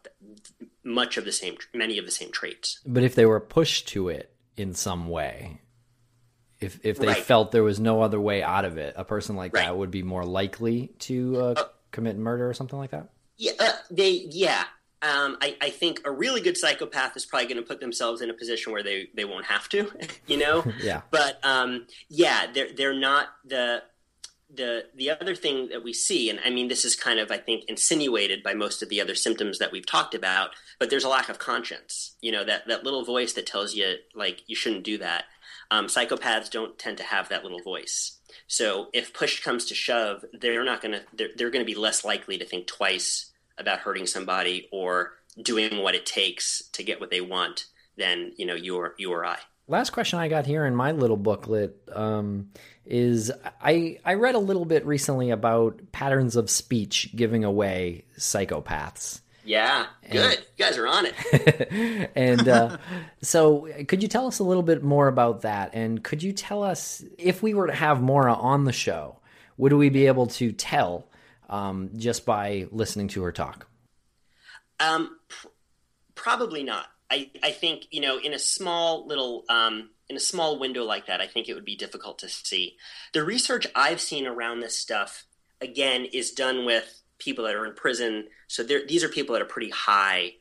much 0.85 1.17
of 1.17 1.25
the 1.25 1.33
same, 1.33 1.57
many 1.75 1.99
of 1.99 2.05
the 2.05 2.13
same 2.13 2.31
traits. 2.31 2.79
But 2.87 3.03
if 3.03 3.17
they 3.17 3.27
were 3.27 3.41
pushed 3.41 3.89
to 3.89 4.09
it 4.09 4.33
in 4.57 4.75
some 4.75 5.09
way, 5.09 5.59
if 6.61 6.79
if 6.85 6.99
they 6.99 7.07
Right. 7.09 7.17
felt 7.25 7.53
there 7.53 7.63
was 7.63 7.81
no 7.81 8.03
other 8.03 8.21
way 8.21 8.43
out 8.43 8.65
of 8.65 8.79
it, 8.79 8.95
a 8.97 9.05
person 9.05 9.37
like 9.37 9.55
Right. 9.55 9.65
that 9.67 9.77
would 9.77 9.91
be 9.91 10.03
more 10.03 10.25
likely 10.25 10.89
to 11.01 11.41
uh, 11.41 11.65
commit 11.91 12.17
murder 12.17 12.49
or 12.49 12.55
something 12.55 12.79
like 12.79 12.91
that. 12.91 13.09
Yeah, 13.37 13.53
uh, 13.59 13.73
they 13.91 14.11
yeah. 14.31 14.65
Um, 15.03 15.39
I, 15.41 15.57
I 15.63 15.71
think 15.71 16.03
a 16.05 16.11
really 16.11 16.43
good 16.43 16.59
psychopath 16.59 17.17
is 17.17 17.25
probably 17.25 17.47
going 17.47 17.57
to 17.57 17.63
put 17.67 17.81
themselves 17.81 18.21
in 18.21 18.29
a 18.29 18.35
position 18.35 18.71
where 18.71 18.83
they, 18.83 19.09
they 19.15 19.25
won't 19.25 19.47
have 19.47 19.67
to, 19.71 19.91
you 20.27 20.37
know. 20.37 20.63
Yeah. 20.83 21.01
But 21.11 21.39
um, 21.43 21.87
yeah, 22.11 22.49
they're 22.53 22.73
they're 22.77 22.93
not 22.99 23.29
the 23.47 23.83
the 24.53 24.87
the 24.97 25.09
other 25.11 25.35
thing 25.35 25.69
that 25.69 25.83
we 25.85 25.93
see, 25.95 26.29
and 26.29 26.39
I 26.45 26.51
mean 26.51 26.69
this 26.69 26.85
is 26.85 26.97
kind 26.97 27.19
of 27.19 27.31
I 27.31 27.39
think 27.39 27.65
insinuated 27.69 28.43
by 28.43 28.53
most 28.53 28.83
of 28.83 28.89
the 28.91 29.01
other 29.01 29.15
symptoms 29.15 29.59
that 29.59 29.73
we've 29.73 29.87
talked 29.87 30.15
about. 30.15 30.51
But 30.79 30.91
there's 30.91 31.05
a 31.05 31.09
lack 31.09 31.29
of 31.31 31.39
conscience. 31.39 32.17
You 32.21 32.33
know 32.33 32.45
that 32.45 32.67
that 32.69 32.85
little 32.85 33.05
voice 33.05 33.33
that 33.35 33.47
tells 33.47 33.75
you 33.75 33.95
like 34.15 34.43
you 34.49 34.57
shouldn't 34.57 34.85
do 34.85 34.99
that. 34.99 35.25
Um, 35.71 35.87
psychopaths 35.87 36.51
don't 36.51 36.77
tend 36.79 36.99
to 36.99 37.05
have 37.05 37.29
that 37.29 37.45
little 37.45 37.63
voice. 37.63 38.19
So 38.47 38.89
if 38.93 39.13
push 39.13 39.43
comes 39.43 39.67
to 39.67 39.75
shove, 39.75 40.25
they're 40.33 40.65
not 40.65 40.83
going 40.83 40.93
to 40.93 41.03
they're, 41.13 41.29
they're 41.37 41.51
going 41.51 41.65
to 41.65 41.73
be 41.73 41.79
less 41.79 42.05
likely 42.05 42.39
to 42.39 42.45
think 42.45 42.67
twice 42.67 43.31
about 43.59 43.81
hurting 43.81 44.07
somebody 44.07 44.69
or 44.73 45.13
doing 45.41 45.83
what 45.83 45.95
it 45.95 46.07
takes 46.07 46.69
to 46.73 46.83
get 46.83 47.01
what 47.01 47.11
they 47.11 47.21
want 47.21 47.67
than 47.97 48.33
you 48.37 48.47
know 48.47 48.55
you 48.55 48.77
or 48.77 48.95
you 48.99 49.13
or 49.13 49.25
I. 49.25 49.39
Last 49.69 49.91
question 49.91 50.19
I 50.19 50.27
got 50.27 50.47
here 50.47 50.67
in 50.67 50.75
my 50.75 50.91
little 50.91 51.17
booklet 51.17 51.77
um, 51.93 52.51
is 52.85 53.31
I 53.63 53.99
I 54.05 54.15
read 54.15 54.35
a 54.35 54.41
little 54.41 54.65
bit 54.65 54.85
recently 54.85 55.31
about 55.31 55.81
patterns 55.93 56.35
of 56.35 56.51
speech 56.51 57.15
giving 57.15 57.45
away 57.45 58.05
psychopaths. 58.19 59.21
Yeah, 59.51 59.87
good. 60.09 60.39
You 60.39 60.65
guys 60.65 60.79
are 60.79 60.87
on 60.87 61.07
it. 61.07 62.11
and 62.15 62.49
uh, 62.49 62.77
so, 63.21 63.69
could 63.89 64.01
you 64.01 64.09
tell 64.09 64.29
us 64.29 64.39
a 64.39 64.45
little 64.45 64.63
bit 64.63 64.85
more 64.85 65.09
about 65.09 65.41
that? 65.41 65.75
And 65.75 66.05
could 66.05 66.23
you 66.23 66.33
tell 66.33 66.63
us 66.63 67.03
if 67.19 67.43
we 67.43 67.53
were 67.53 67.67
to 67.67 67.75
have 67.75 68.01
Maura 68.01 68.33
on 68.33 68.63
the 68.63 68.73
show, 68.73 69.19
would 69.57 69.73
we 69.73 69.89
be 69.89 70.07
able 70.07 70.29
to 70.29 70.53
tell 70.53 71.09
um, 71.49 71.91
just 71.97 72.25
by 72.25 72.69
listening 72.71 73.09
to 73.09 73.25
her 73.25 73.33
talk? 73.33 73.67
Um, 74.79 75.19
pr- 75.27 75.49
probably 76.15 76.63
not. 76.63 76.87
I, 77.11 77.33
I 77.43 77.51
think 77.51 77.87
you 77.91 78.03
know 78.03 78.19
in 78.19 78.33
a 78.33 78.39
small 78.39 79.05
little 79.09 79.47
um, 79.49 79.91
in 80.09 80.15
a 80.15 80.21
small 80.21 80.61
window 80.61 80.85
like 80.85 81.07
that, 81.07 81.21
I 81.21 81.27
think 81.27 81.49
it 81.49 81.55
would 81.55 81.65
be 81.65 81.75
difficult 81.75 82.21
to 82.21 82.29
see. 82.29 82.77
The 83.15 83.25
research 83.25 83.67
I've 83.75 84.01
seen 84.01 84.29
around 84.29 84.61
this 84.61 84.79
stuff 84.79 85.25
again 85.61 86.05
is 86.05 86.31
done 86.31 86.65
with 86.65 87.00
people 87.21 87.45
that 87.45 87.55
are 87.55 87.67
in 87.67 87.75
prison. 87.75 88.27
So 88.49 88.65
these 88.65 89.05
are 89.05 89.09
people 89.09 89.35
that 89.35 89.43
are 89.43 89.47
pretty 89.47 89.71
high 89.71 90.33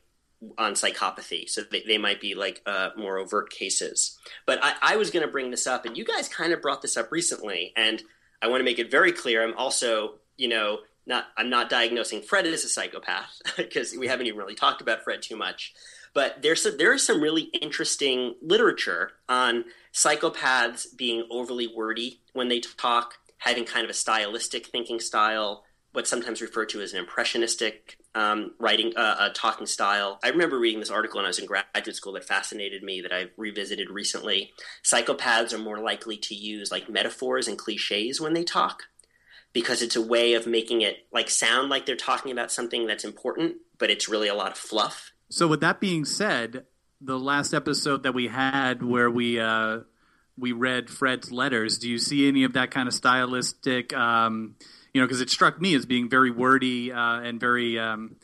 on 0.58 0.72
psychopathy, 0.72 1.48
so 1.48 1.62
they, 1.70 1.82
they 1.86 1.98
might 1.98 2.20
be 2.20 2.34
like 2.34 2.62
uh, 2.66 2.90
more 2.96 3.18
overt 3.18 3.50
cases. 3.50 4.18
But 4.46 4.58
I, 4.62 4.74
I 4.82 4.96
was 4.96 5.10
going 5.10 5.24
to 5.24 5.30
bring 5.30 5.50
this 5.50 5.66
up, 5.66 5.84
and 5.84 5.96
you 5.96 6.04
guys 6.04 6.28
kind 6.28 6.52
of 6.52 6.62
brought 6.62 6.82
this 6.82 6.96
up 6.96 7.12
recently, 7.12 7.72
and 7.76 8.02
I 8.42 8.48
want 8.48 8.60
to 8.60 8.64
make 8.64 8.78
it 8.78 8.90
very 8.90 9.12
clear. 9.12 9.44
I'm 9.46 9.56
also, 9.56 10.14
you 10.36 10.48
know, 10.48 10.78
not 11.06 11.26
I'm 11.36 11.50
not 11.50 11.68
diagnosing 11.70 12.22
Fred 12.22 12.46
as 12.46 12.64
a 12.64 12.68
psychopath 12.68 13.40
because 13.56 13.94
we 13.96 14.06
haven't 14.06 14.26
even 14.26 14.38
really 14.38 14.54
talked 14.54 14.80
about 14.80 15.02
Fred 15.02 15.22
too 15.22 15.36
much. 15.36 15.74
But 16.12 16.42
there's 16.42 16.62
some, 16.62 16.76
there 16.76 16.92
is 16.92 17.06
some 17.06 17.20
really 17.20 17.42
interesting 17.42 18.34
literature 18.42 19.12
on 19.28 19.64
psychopaths 19.92 20.86
being 20.96 21.26
overly 21.30 21.68
wordy 21.68 22.20
when 22.32 22.48
they 22.48 22.60
talk, 22.60 23.14
having 23.38 23.64
kind 23.64 23.84
of 23.84 23.90
a 23.90 23.94
stylistic 23.94 24.66
thinking 24.66 25.00
style, 25.00 25.64
what's 25.92 26.10
sometimes 26.10 26.40
referred 26.40 26.68
to 26.70 26.80
as 26.80 26.92
an 26.92 27.00
impressionistic 27.00 27.98
um, 28.14 28.52
writing, 28.58 28.92
uh, 28.96 29.16
uh, 29.18 29.30
talking 29.34 29.66
style. 29.66 30.18
I 30.22 30.28
remember 30.28 30.58
reading 30.58 30.80
this 30.80 30.90
article 30.90 31.18
when 31.18 31.24
I 31.24 31.28
was 31.28 31.38
in 31.38 31.46
graduate 31.46 31.96
school 31.96 32.12
that 32.12 32.24
fascinated 32.24 32.82
me 32.82 33.00
that 33.00 33.12
I've 33.12 33.30
revisited 33.36 33.90
recently. 33.90 34.52
Psychopaths 34.84 35.52
are 35.52 35.58
more 35.58 35.78
likely 35.78 36.16
to 36.16 36.34
use 36.34 36.70
like 36.70 36.88
metaphors 36.88 37.48
and 37.48 37.58
cliches 37.58 38.20
when 38.20 38.34
they 38.34 38.44
talk 38.44 38.84
because 39.52 39.82
it's 39.82 39.96
a 39.96 40.02
way 40.02 40.34
of 40.34 40.46
making 40.46 40.82
it 40.82 41.06
like 41.12 41.28
sound 41.28 41.68
like 41.68 41.86
they're 41.86 41.96
talking 41.96 42.30
about 42.30 42.52
something 42.52 42.86
that's 42.86 43.04
important, 43.04 43.56
but 43.78 43.90
it's 43.90 44.08
really 44.08 44.28
a 44.28 44.34
lot 44.34 44.52
of 44.52 44.58
fluff. 44.58 45.12
So, 45.28 45.46
with 45.46 45.60
that 45.60 45.80
being 45.80 46.04
said, 46.04 46.64
the 47.00 47.18
last 47.18 47.54
episode 47.54 48.02
that 48.02 48.14
we 48.14 48.28
had 48.28 48.82
where 48.82 49.10
we 49.10 49.40
uh, 49.40 49.80
we 50.36 50.52
read 50.52 50.90
Fred's 50.90 51.30
letters, 51.30 51.78
do 51.78 51.88
you 51.88 51.98
see 51.98 52.28
any 52.28 52.44
of 52.44 52.52
that 52.54 52.70
kind 52.70 52.88
of 52.88 52.94
stylistic? 52.94 53.92
Um, 53.92 54.56
you 54.92 55.00
know, 55.00 55.06
because 55.06 55.20
it 55.20 55.30
struck 55.30 55.60
me 55.60 55.74
as 55.74 55.86
being 55.86 56.08
very 56.08 56.30
wordy 56.30 56.92
uh, 56.92 57.20
and 57.20 57.38
very 57.38 57.78
um, 57.78 58.16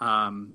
um, 0.00 0.54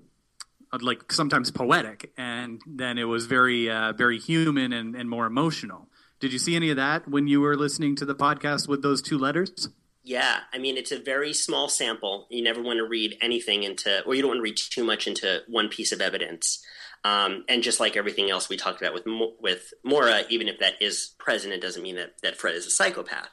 like 0.82 1.12
sometimes 1.12 1.52
poetic, 1.52 2.12
and 2.18 2.62
then 2.68 2.98
it 2.98 3.06
was 3.06 3.26
very 3.26 3.70
uh, 3.70 3.94
very 3.94 4.20
human 4.20 4.74
and, 4.74 4.96
and 4.96 5.10
more 5.10 5.26
emotional. 5.26 5.88
Did 6.20 6.34
you 6.34 6.40
see 6.40 6.56
any 6.56 6.70
of 6.70 6.76
that 6.78 7.08
when 7.08 7.28
you 7.28 7.42
were 7.42 7.56
listening 7.56 7.96
to 7.98 8.06
the 8.06 8.16
podcast 8.16 8.68
with 8.68 8.82
those 8.82 9.02
two 9.02 9.18
letters? 9.18 9.70
Yeah, 10.04 10.40
I 10.54 10.58
mean, 10.58 10.78
it's 10.78 10.92
a 10.92 11.00
very 11.00 11.34
small 11.34 11.70
sample. 11.70 12.28
You 12.30 12.44
never 12.44 12.62
want 12.62 12.78
to 12.78 12.88
read 12.88 13.18
anything 13.22 13.64
into, 13.64 14.04
or 14.06 14.16
you 14.16 14.22
don't 14.22 14.30
want 14.30 14.40
to 14.40 14.44
read 14.44 14.58
too 14.58 14.84
much 14.84 15.08
into 15.08 15.42
one 15.48 15.70
piece 15.70 15.92
of 15.92 16.02
evidence. 16.02 16.64
Um, 17.06 17.46
and 17.48 17.64
just 17.64 17.80
like 17.80 17.96
everything 17.96 18.30
else 18.30 18.50
we 18.50 18.58
talked 18.58 18.82
about 18.82 18.94
with 18.94 19.06
with 19.40 19.74
Maura, 19.84 20.24
even 20.30 20.50
if 20.50 20.60
that 20.60 20.82
is 20.82 21.16
present, 21.18 21.54
it 21.54 21.62
doesn't 21.62 21.84
mean 21.84 21.96
that, 21.96 22.22
that 22.24 22.36
Fred 22.36 22.56
is 22.56 22.66
a 22.66 22.72
psychopath. 22.72 23.30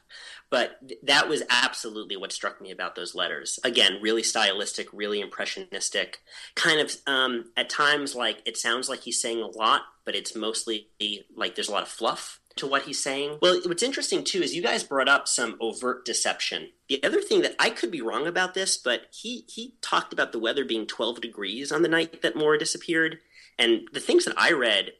But 0.50 0.86
th- 0.86 1.00
that 1.02 1.28
was 1.28 1.42
absolutely 1.50 2.16
what 2.16 2.32
struck 2.32 2.60
me 2.60 2.70
about 2.70 2.94
those 2.94 3.14
letters. 3.14 3.58
Again, 3.64 3.98
really 4.00 4.22
stylistic, 4.22 4.88
really 4.92 5.20
impressionistic. 5.20 6.20
Kind 6.54 6.80
of 6.80 6.92
um, 7.06 7.52
at 7.56 7.68
times 7.68 8.14
like 8.14 8.42
it 8.46 8.56
sounds 8.56 8.88
like 8.88 9.00
he's 9.00 9.20
saying 9.20 9.40
a 9.40 9.46
lot, 9.46 9.82
but 10.04 10.14
it's 10.14 10.36
mostly 10.36 10.88
like 11.34 11.54
there's 11.54 11.68
a 11.68 11.72
lot 11.72 11.82
of 11.82 11.88
fluff 11.88 12.40
to 12.56 12.66
what 12.66 12.82
he's 12.82 13.02
saying. 13.02 13.38
Well, 13.42 13.60
what's 13.66 13.82
interesting 13.82 14.24
too 14.24 14.42
is 14.42 14.54
you 14.54 14.62
guys 14.62 14.82
brought 14.82 15.08
up 15.08 15.28
some 15.28 15.56
overt 15.60 16.04
deception. 16.04 16.70
The 16.88 17.02
other 17.04 17.20
thing 17.20 17.42
that 17.42 17.54
I 17.58 17.70
could 17.70 17.90
be 17.90 18.00
wrong 18.00 18.26
about 18.26 18.54
this, 18.54 18.76
but 18.76 19.02
he 19.12 19.44
he 19.48 19.74
talked 19.82 20.12
about 20.12 20.32
the 20.32 20.38
weather 20.38 20.64
being 20.64 20.86
12 20.86 21.20
degrees 21.20 21.70
on 21.70 21.82
the 21.82 21.88
night 21.88 22.22
that 22.22 22.36
Maura 22.36 22.58
disappeared, 22.58 23.18
and 23.58 23.88
the 23.92 24.00
things 24.00 24.24
that 24.24 24.34
I 24.38 24.52
read, 24.52 24.92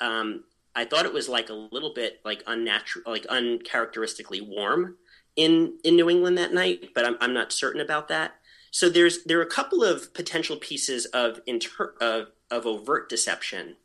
um, 0.00 0.44
I 0.80 0.86
thought 0.86 1.04
it 1.04 1.12
was 1.12 1.28
like 1.28 1.50
a 1.50 1.68
little 1.70 1.92
bit 1.92 2.20
like 2.24 2.42
unnatural, 2.46 3.04
like 3.06 3.26
uncharacteristically 3.26 4.40
warm 4.40 4.96
in 5.36 5.78
in 5.84 5.96
New 5.96 6.08
England 6.08 6.38
that 6.38 6.54
night, 6.54 6.90
but 6.94 7.04
I'm 7.04 7.16
I'm 7.20 7.34
not 7.34 7.52
certain 7.52 7.80
about 7.80 8.08
that. 8.08 8.36
So 8.70 8.88
there's 8.88 9.24
there 9.24 9.38
are 9.38 9.42
a 9.42 9.46
couple 9.46 9.84
of 9.84 10.14
potential 10.14 10.56
pieces 10.56 11.04
of 11.06 11.40
inter 11.46 11.94
of, 12.00 12.28
of 12.50 12.66
overt 12.66 13.10
deception 13.10 13.76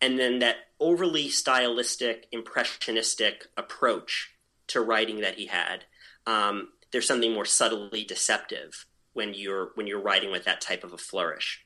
and 0.00 0.18
then 0.18 0.38
that 0.40 0.56
overly 0.78 1.28
stylistic, 1.28 2.26
impressionistic 2.30 3.46
approach 3.56 4.34
to 4.68 4.80
writing 4.80 5.20
that 5.20 5.36
he 5.36 5.46
had. 5.46 5.84
Um, 6.26 6.68
there's 6.92 7.06
something 7.06 7.32
more 7.32 7.44
subtly 7.44 8.04
deceptive 8.04 8.86
when 9.12 9.34
you're 9.34 9.70
when 9.74 9.86
you're 9.86 10.00
writing 10.00 10.30
with 10.30 10.44
that 10.44 10.60
type 10.60 10.84
of 10.84 10.92
a 10.92 10.98
flourish. 10.98 11.64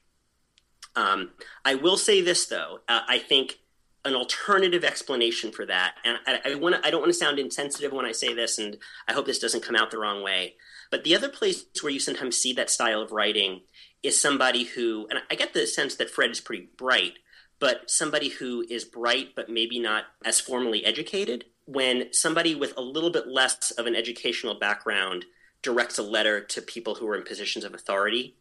Um, 0.97 1.33
I 1.65 1.75
will 1.75 1.97
say 1.97 2.23
this 2.23 2.47
though, 2.47 2.81
uh, 2.89 3.01
I 3.07 3.19
think 3.19 3.59
an 4.05 4.15
alternative 4.15 4.85
explanation 4.85 5.53
for 5.53 5.67
that, 5.67 5.95
and 6.05 6.19
I, 6.27 6.53
I 6.53 6.55
want 6.55 6.77
I 6.85 6.91
don't 6.91 7.01
want 7.01 7.13
to 7.13 7.19
sound 7.19 7.39
insensitive 7.39 7.93
when 7.93 8.07
I 8.07 8.13
say 8.13 8.33
this, 8.33 8.59
and 8.59 8.79
I 9.09 9.13
hope 9.13 9.27
this 9.27 9.39
doesn't 9.39 9.65
come 9.65 9.77
out 9.77 9.91
the 9.91 9.99
wrong 9.99 10.23
way. 10.23 10.55
But 10.91 11.05
the 11.05 11.15
other 11.15 11.29
place 11.29 11.65
where 11.83 11.93
you 11.93 12.01
sometimes 12.01 12.37
see 12.37 12.53
that 12.55 12.71
style 12.71 13.03
of 13.03 13.13
writing 13.13 13.63
is 14.03 14.21
somebody 14.21 14.65
who, 14.65 15.07
and 15.11 15.21
I 15.31 15.35
get 15.35 15.53
the 15.53 15.67
sense 15.67 15.97
that 15.97 16.11
Fred 16.11 16.31
is 16.31 16.41
pretty 16.41 16.69
bright, 16.77 17.15
but 17.59 17.91
somebody 17.91 18.29
who 18.29 18.65
is 18.71 18.85
bright 18.85 19.35
but 19.35 19.51
maybe 19.51 19.79
not 19.79 20.05
as 20.25 20.41
formally 20.41 20.85
educated, 20.85 21.45
when 21.65 22.13
somebody 22.13 22.55
with 22.55 22.73
a 22.77 22.83
little 22.83 23.11
bit 23.11 23.27
less 23.27 23.73
of 23.73 23.87
an 23.87 23.97
educational 23.97 24.59
background 24.59 25.25
directs 25.63 25.99
a 25.99 26.03
letter 26.03 26.41
to 26.41 26.63
people 26.63 26.95
who 26.95 27.09
are 27.09 27.17
in 27.17 27.25
positions 27.25 27.65
of 27.65 27.75
authority, 27.75 28.37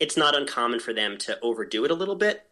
it's 0.00 0.16
not 0.16 0.34
uncommon 0.34 0.80
for 0.80 0.92
them 0.92 1.18
to 1.18 1.38
overdo 1.42 1.84
it 1.84 1.90
a 1.90 1.94
little 1.94 2.16
bit 2.16 2.46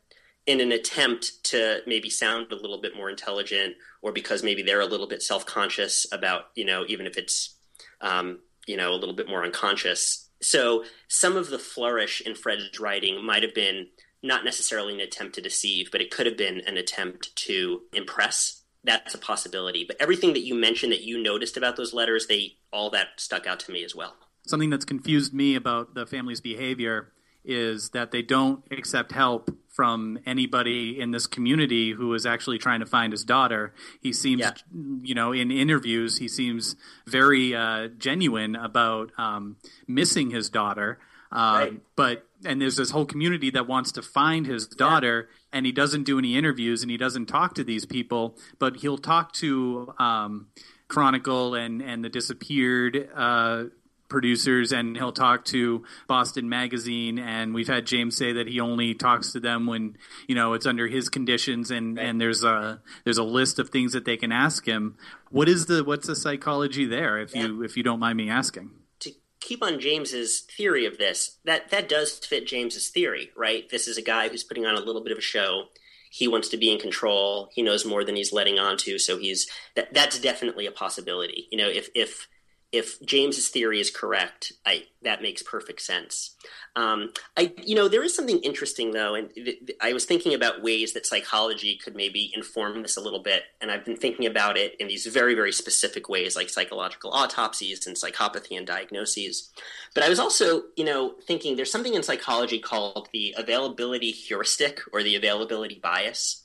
in 0.47 0.61
an 0.61 0.73
attempt 0.73 1.45
to 1.45 1.81
maybe 1.87 2.11
sound 2.11 2.51
a 2.51 2.57
little 2.57 2.81
bit 2.81 2.97
more 2.97 3.11
intelligent 3.11 3.75
or 4.03 4.12
because 4.12 4.43
maybe 4.43 4.62
they're 4.62 4.81
a 4.81 4.87
little 4.87 5.07
bit 5.07 5.23
self-conscious 5.23 6.07
about, 6.12 6.47
you 6.55 6.65
know, 6.65 6.85
even 6.89 7.07
if 7.07 7.17
it's, 7.17 7.57
um, 8.01 8.39
you 8.67 8.77
know, 8.77 8.93
a 8.93 8.97
little 8.97 9.15
bit 9.15 9.29
more 9.29 9.45
unconscious. 9.45 10.29
So 10.43 10.85
some 11.09 11.37
of 11.37 11.51
the 11.51 11.59
flourish 11.59 12.21
in 12.23 12.35
Fred's 12.35 12.81
writing 12.81 13.25
might 13.25 13.43
have 13.43 13.55
been 13.55 13.89
not 14.23 14.45
necessarily 14.45 14.95
an 14.95 15.01
attempt 15.01 15.35
to 15.35 15.43
deceive, 15.43 15.91
but 15.91 16.01
it 16.01 16.11
could 16.11 16.27
have 16.27 16.37
been 16.37 16.61
an 16.67 16.77
attempt 16.77 17.35
to 17.37 17.83
impress. 17.93 18.62
That's 18.83 19.15
a 19.15 19.19
possibility. 19.19 19.85
But 19.87 19.97
everything 20.01 20.33
that 20.33 20.45
you 20.45 20.55
mentioned 20.55 20.93
that 20.93 21.03
you 21.03 21.23
noticed 21.23 21.57
about 21.57 21.77
those 21.77 21.93
letters, 21.93 22.27
they 22.27 22.57
all 22.73 22.91
that 22.91 23.09
stuck 23.19 23.47
out 23.47 23.61
to 23.61 23.73
me 23.73 23.85
as 23.85 23.95
well. 23.95 24.17
Something 24.47 24.71
that's 24.71 24.87
confused 24.87 25.35
me 25.35 25.55
about 25.55 25.95
the 25.95 26.07
family's 26.07 26.41
behavior 26.41 27.12
is 27.45 27.91
that 27.91 28.11
they 28.11 28.23
don't 28.23 28.65
accept 28.71 29.12
help 29.12 29.51
from 29.81 30.19
anybody 30.27 31.01
in 31.01 31.11
this 31.11 31.27
community 31.27 31.93
who 31.93 32.12
is 32.12 32.27
actually 32.27 32.59
trying 32.59 32.81
to 32.81 32.86
find 32.86 33.15
his 33.15 33.24
daughter. 33.24 33.73
He 34.02 34.12
seems, 34.12 34.43
yeah. 34.43 34.52
you 35.01 35.15
know, 35.15 35.32
in 35.32 35.51
interviews, 35.51 36.19
he 36.19 36.28
seems 36.28 36.77
very 37.07 37.57
uh, 37.57 37.89
genuine 37.97 38.57
about 38.57 39.11
um, 39.16 39.57
missing 39.89 40.32
his 40.32 40.51
daughter. 40.51 40.98
Um, 41.32 41.55
right. 41.55 41.81
But 41.97 42.27
and 42.44 42.61
there's 42.61 42.77
this 42.77 42.90
whole 42.90 43.07
community 43.07 43.48
that 43.52 43.66
wants 43.66 43.93
to 43.93 44.02
find 44.02 44.47
his 44.47 44.66
daughter, 44.66 45.31
yeah. 45.31 45.57
and 45.57 45.65
he 45.65 45.73
doesn't 45.73 46.02
do 46.02 46.19
any 46.19 46.36
interviews 46.36 46.82
and 46.82 46.90
he 46.90 46.98
doesn't 46.98 47.24
talk 47.24 47.55
to 47.55 47.65
these 47.65 47.86
people, 47.86 48.36
but 48.59 48.77
he'll 48.77 48.98
talk 48.98 49.32
to 49.35 49.94
um, 49.98 50.48
Chronicle 50.89 51.55
and 51.55 51.81
and 51.81 52.05
the 52.05 52.11
disappeared. 52.11 53.09
Uh, 53.16 53.65
producers 54.11 54.73
and 54.73 54.97
he'll 54.97 55.12
talk 55.12 55.45
to 55.47 55.85
Boston 56.07 56.49
Magazine 56.49 57.19
and 57.19 57.55
we've 57.55 57.69
had 57.69 57.87
James 57.87 58.16
say 58.16 58.35
that 58.35 58.49
he 58.49 58.61
only 58.61 58.95
talks 58.95 59.32
to 59.32 59.41
them 59.41 59.66
when 59.66 59.97
you 60.27 60.35
know 60.35 60.53
it's 60.53 60.66
under 60.66 60.87
his 60.87 61.09
conditions 61.09 61.70
and 61.70 61.97
right. 61.97 62.07
and 62.07 62.20
there's 62.20 62.45
a 62.45 62.82
there's 63.05 63.19
a 63.19 63.24
list 63.24 63.59
of 63.59 63.70
things 63.70 63.93
that 63.93 64.05
they 64.05 64.16
can 64.16 64.32
ask 64.32 64.66
him 64.66 64.97
what 65.31 65.49
is 65.49 65.66
the 65.66 65.82
what's 65.85 66.07
the 66.07 66.16
psychology 66.16 66.85
there 66.85 67.19
if 67.19 67.35
yeah. 67.35 67.47
you 67.47 67.62
if 67.62 67.77
you 67.77 67.82
don't 67.82 68.01
mind 68.01 68.19
me 68.19 68.28
asking 68.28 68.70
To 69.01 69.12
keep 69.41 69.62
on 69.62 69.81
James's 69.81 70.41
theory 70.41 70.87
of 70.87 70.99
this, 70.99 71.39
that 71.45 71.70
that 71.70 71.89
does 71.89 72.19
fit 72.19 72.47
James's 72.47 72.89
theory, 72.89 73.31
right? 73.37 73.69
This 73.70 73.89
is 73.89 73.97
a 73.97 74.03
guy 74.03 74.28
who's 74.28 74.45
putting 74.45 74.66
on 74.66 74.77
a 74.77 74.81
little 74.81 75.03
bit 75.03 75.12
of 75.12 75.19
a 75.19 75.23
show. 75.23 75.65
He 76.11 76.28
wants 76.28 76.49
to 76.49 76.57
be 76.57 76.70
in 76.70 76.78
control. 76.78 77.49
He 77.53 77.62
knows 77.62 77.87
more 77.87 78.05
than 78.05 78.16
he's 78.16 78.32
letting 78.32 78.59
on 78.59 78.77
to, 78.78 78.99
so 78.99 79.19
he's 79.19 79.49
that 79.77 79.95
that's 79.95 80.19
definitely 80.19 80.66
a 80.66 80.73
possibility. 80.73 81.47
You 81.51 81.59
know, 81.59 81.69
if 81.69 81.89
if 81.95 82.28
if 82.73 83.01
James's 83.03 83.49
theory 83.49 83.81
is 83.81 83.91
correct, 83.91 84.53
I 84.65 84.85
that 85.03 85.23
makes 85.23 85.43
perfect 85.43 85.83
sense. 85.83 86.37
Um, 86.77 87.11
I, 87.37 87.53
you 87.65 87.75
know, 87.75 87.89
there 87.89 88.05
is 88.05 88.15
something 88.15 88.39
interesting 88.41 88.93
though, 88.93 89.17
and 89.17 89.35
th- 89.35 89.67
th- 89.67 89.79
I 89.81 89.93
was 89.93 90.05
thinking 90.05 90.35
about 90.35 90.63
ways 90.63 90.93
that 90.93 91.07
psychology 91.07 91.77
could 91.83 91.97
maybe 91.97 92.31
inform 92.35 92.83
this 92.83 92.97
a 92.97 93.01
little 93.01 93.23
bit, 93.23 93.43
and 93.61 93.73
I've 93.73 93.85
been 93.85 93.97
thinking 93.97 94.27
about 94.27 94.57
it 94.57 94.77
in 94.79 94.87
these 94.87 95.07
very, 95.07 95.35
very 95.35 95.51
specific 95.51 96.09
ways, 96.09 96.37
like 96.37 96.49
psychological 96.49 97.11
autopsies 97.11 97.89
and 97.89 97.97
psychopathy 97.97 98.57
and 98.57 98.67
diagnoses. 98.67 99.51
But 99.95 100.05
I 100.05 100.09
was 100.09 100.21
also, 100.21 100.63
you 100.77 100.85
know, 100.85 101.15
thinking 101.27 101.57
there's 101.57 101.73
something 101.73 101.95
in 101.95 102.05
psychology 102.05 102.61
called 102.61 103.09
the 103.13 103.35
availability 103.37 104.13
heuristic 104.13 104.81
or 104.93 105.03
the 105.03 105.17
availability 105.17 105.81
bias, 105.83 106.45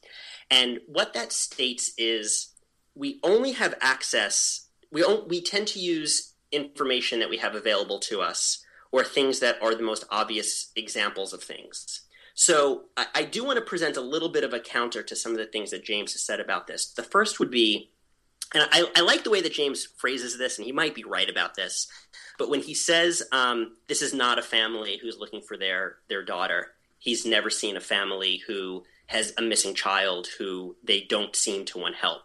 and 0.49 0.79
what 0.87 1.13
that 1.13 1.31
states 1.31 1.91
is 1.99 2.53
we 2.95 3.19
only 3.23 3.51
have 3.51 3.75
access. 3.79 4.64
We, 4.95 5.03
we 5.27 5.41
tend 5.41 5.67
to 5.69 5.79
use 5.79 6.33
information 6.53 7.19
that 7.19 7.29
we 7.29 7.35
have 7.39 7.53
available 7.53 7.99
to 7.99 8.21
us 8.21 8.63
or 8.93 9.03
things 9.03 9.41
that 9.41 9.61
are 9.61 9.75
the 9.75 9.83
most 9.83 10.05
obvious 10.09 10.71
examples 10.73 11.33
of 11.33 11.43
things. 11.43 12.03
So 12.33 12.85
I, 12.95 13.05
I 13.13 13.23
do 13.23 13.43
want 13.43 13.57
to 13.57 13.65
present 13.65 13.97
a 13.97 14.01
little 14.01 14.29
bit 14.29 14.45
of 14.45 14.53
a 14.53 14.59
counter 14.61 15.03
to 15.03 15.13
some 15.13 15.33
of 15.33 15.37
the 15.37 15.47
things 15.47 15.71
that 15.71 15.83
James 15.83 16.13
has 16.13 16.23
said 16.23 16.39
about 16.39 16.67
this. 16.67 16.93
The 16.93 17.03
first 17.03 17.41
would 17.41 17.51
be, 17.51 17.89
and 18.53 18.69
I, 18.71 18.85
I 18.95 19.01
like 19.01 19.25
the 19.25 19.31
way 19.31 19.41
that 19.41 19.51
James 19.51 19.85
phrases 19.85 20.37
this, 20.37 20.57
and 20.57 20.65
he 20.65 20.71
might 20.71 20.95
be 20.95 21.03
right 21.03 21.29
about 21.29 21.55
this, 21.55 21.87
but 22.37 22.49
when 22.49 22.61
he 22.61 22.73
says 22.73 23.21
um, 23.33 23.75
this 23.89 24.01
is 24.01 24.13
not 24.13 24.39
a 24.39 24.43
family 24.43 24.97
who's 25.01 25.19
looking 25.19 25.41
for 25.41 25.57
their 25.57 25.97
their 26.07 26.23
daughter, 26.23 26.71
he's 26.99 27.25
never 27.25 27.49
seen 27.49 27.75
a 27.75 27.81
family 27.81 28.41
who 28.47 28.85
has 29.07 29.33
a 29.37 29.41
missing 29.41 29.75
child 29.75 30.27
who 30.39 30.77
they 30.83 31.01
don't 31.01 31.35
seem 31.35 31.65
to 31.65 31.79
want 31.79 31.95
help. 31.95 32.21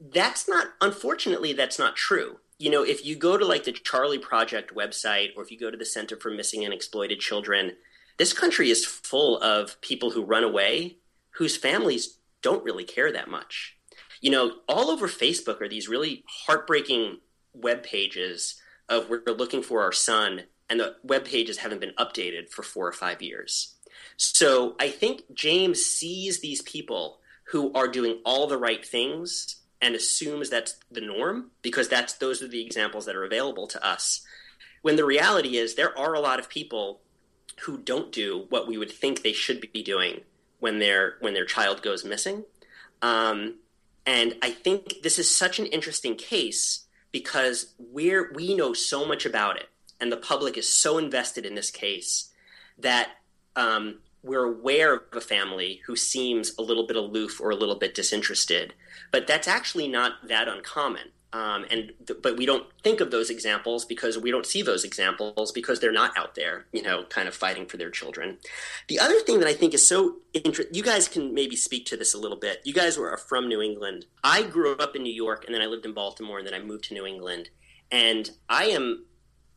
That's 0.00 0.48
not, 0.48 0.68
unfortunately, 0.80 1.52
that's 1.52 1.78
not 1.78 1.96
true 1.96 2.38
you 2.58 2.70
know, 2.70 2.82
if 2.82 3.06
you 3.06 3.14
go 3.14 3.36
to 3.36 3.44
like 3.44 3.64
the 3.64 3.72
Charley 3.72 4.18
Project 4.18 4.74
website 4.74 5.28
or 5.36 5.42
if 5.42 5.50
you 5.52 5.58
go 5.58 5.70
to 5.70 5.76
the 5.76 5.84
Center 5.84 6.16
for 6.16 6.30
Missing 6.30 6.64
and 6.64 6.74
Exploited 6.74 7.20
Children, 7.20 7.72
this 8.18 8.32
country 8.32 8.70
is 8.70 8.84
full 8.84 9.40
of 9.40 9.80
people 9.80 10.10
who 10.10 10.24
run 10.24 10.44
away 10.44 10.96
whose 11.30 11.56
families 11.56 12.18
don't 12.42 12.64
really 12.64 12.84
care 12.84 13.12
that 13.12 13.28
much. 13.28 13.76
You 14.20 14.32
know, 14.32 14.56
all 14.68 14.90
over 14.90 15.06
Facebook 15.06 15.60
are 15.60 15.68
these 15.68 15.88
really 15.88 16.24
heartbreaking 16.26 17.18
web 17.54 17.84
pages 17.84 18.60
of 18.88 19.08
we're 19.08 19.22
looking 19.26 19.62
for 19.62 19.82
our 19.82 19.92
son, 19.92 20.42
and 20.68 20.80
the 20.80 20.96
web 21.04 21.24
pages 21.24 21.58
haven't 21.58 21.80
been 21.80 21.94
updated 21.96 22.50
for 22.50 22.64
four 22.64 22.88
or 22.88 22.92
five 22.92 23.22
years. 23.22 23.76
So 24.16 24.74
I 24.80 24.88
think 24.88 25.22
James 25.32 25.82
sees 25.82 26.40
these 26.40 26.62
people 26.62 27.20
who 27.52 27.72
are 27.74 27.86
doing 27.86 28.20
all 28.24 28.48
the 28.48 28.58
right 28.58 28.84
things 28.84 29.58
and 29.80 29.94
assumes 29.94 30.50
that's 30.50 30.76
the 30.90 31.00
norm 31.00 31.50
because 31.62 31.88
that's 31.88 32.14
those 32.14 32.42
are 32.42 32.48
the 32.48 32.64
examples 32.64 33.06
that 33.06 33.16
are 33.16 33.24
available 33.24 33.66
to 33.68 33.84
us. 33.86 34.22
When 34.82 34.96
the 34.96 35.04
reality 35.04 35.56
is 35.56 35.74
there 35.74 35.96
are 35.98 36.14
a 36.14 36.20
lot 36.20 36.38
of 36.38 36.48
people 36.48 37.00
who 37.62 37.78
don't 37.78 38.12
do 38.12 38.46
what 38.48 38.68
we 38.68 38.78
would 38.78 38.90
think 38.90 39.22
they 39.22 39.32
should 39.32 39.60
be 39.72 39.82
doing 39.82 40.20
when 40.60 40.78
their 40.78 41.16
when 41.20 41.34
their 41.34 41.44
child 41.44 41.82
goes 41.82 42.04
missing. 42.04 42.44
Um, 43.02 43.56
and 44.06 44.36
I 44.42 44.50
think 44.50 45.02
this 45.02 45.18
is 45.18 45.34
such 45.34 45.58
an 45.58 45.66
interesting 45.66 46.16
case 46.16 46.86
because 47.12 47.74
we're 47.78 48.32
we 48.32 48.54
know 48.54 48.72
so 48.72 49.04
much 49.04 49.26
about 49.26 49.56
it, 49.56 49.68
and 50.00 50.10
the 50.10 50.16
public 50.16 50.56
is 50.56 50.72
so 50.72 50.98
invested 50.98 51.44
in 51.44 51.54
this 51.54 51.70
case 51.70 52.30
that 52.78 53.10
um, 53.56 53.98
we're 54.22 54.44
aware 54.44 54.94
of 54.94 55.02
a 55.12 55.20
family 55.20 55.80
who 55.86 55.96
seems 55.96 56.52
a 56.58 56.62
little 56.62 56.86
bit 56.86 56.96
aloof 56.96 57.40
or 57.40 57.50
a 57.50 57.56
little 57.56 57.76
bit 57.76 57.94
disinterested. 57.94 58.74
But 59.10 59.26
that's 59.26 59.48
actually 59.48 59.88
not 59.88 60.28
that 60.28 60.48
uncommon. 60.48 61.12
Um, 61.30 61.66
and 61.70 61.92
th- 62.06 62.20
but 62.22 62.38
we 62.38 62.46
don't 62.46 62.66
think 62.82 63.00
of 63.00 63.10
those 63.10 63.28
examples 63.28 63.84
because 63.84 64.16
we 64.16 64.30
don't 64.30 64.46
see 64.46 64.62
those 64.62 64.82
examples 64.82 65.52
because 65.52 65.78
they're 65.78 65.92
not 65.92 66.16
out 66.16 66.34
there, 66.34 66.64
you 66.72 66.82
know, 66.82 67.04
kind 67.04 67.28
of 67.28 67.34
fighting 67.34 67.66
for 67.66 67.76
their 67.76 67.90
children. 67.90 68.38
The 68.88 68.98
other 68.98 69.20
thing 69.20 69.38
that 69.40 69.48
I 69.48 69.52
think 69.52 69.74
is 69.74 69.86
so 69.86 70.16
interesting, 70.32 70.74
you 70.74 70.82
guys 70.82 71.06
can 71.06 71.34
maybe 71.34 71.54
speak 71.54 71.84
to 71.86 71.98
this 71.98 72.14
a 72.14 72.18
little 72.18 72.38
bit. 72.38 72.62
You 72.64 72.72
guys 72.72 72.96
were 72.96 73.14
from 73.18 73.46
New 73.46 73.60
England. 73.60 74.06
I 74.24 74.42
grew 74.42 74.74
up 74.76 74.96
in 74.96 75.02
New 75.02 75.12
York, 75.12 75.44
and 75.44 75.54
then 75.54 75.60
I 75.60 75.66
lived 75.66 75.84
in 75.84 75.92
Baltimore, 75.92 76.38
and 76.38 76.46
then 76.46 76.54
I 76.54 76.60
moved 76.60 76.84
to 76.84 76.94
New 76.94 77.04
England. 77.04 77.50
And 77.90 78.30
I 78.48 78.64
am, 78.66 79.04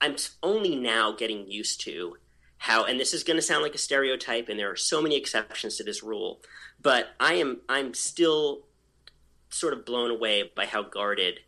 I'm 0.01 0.17
only 0.43 0.75
now 0.75 1.13
getting 1.13 1.49
used 1.49 1.79
to 1.81 2.17
how, 2.61 2.85
and 2.85 2.99
this 2.99 3.11
is 3.11 3.23
going 3.23 3.37
to 3.37 3.41
sound 3.41 3.63
like 3.63 3.73
a 3.73 3.79
stereotype, 3.79 4.47
and 4.47 4.59
there 4.59 4.69
are 4.69 4.75
so 4.75 5.01
many 5.01 5.17
exceptions 5.17 5.77
to 5.77 5.83
this 5.83 6.03
rule, 6.03 6.41
but 6.79 7.07
I 7.19 7.33
am, 7.33 7.61
I'm 7.67 7.95
still 7.95 8.67
sort 9.49 9.73
of 9.73 9.83
blown 9.83 10.11
away 10.11 10.51
by 10.55 10.67
how 10.67 10.83
guarded 10.83 11.39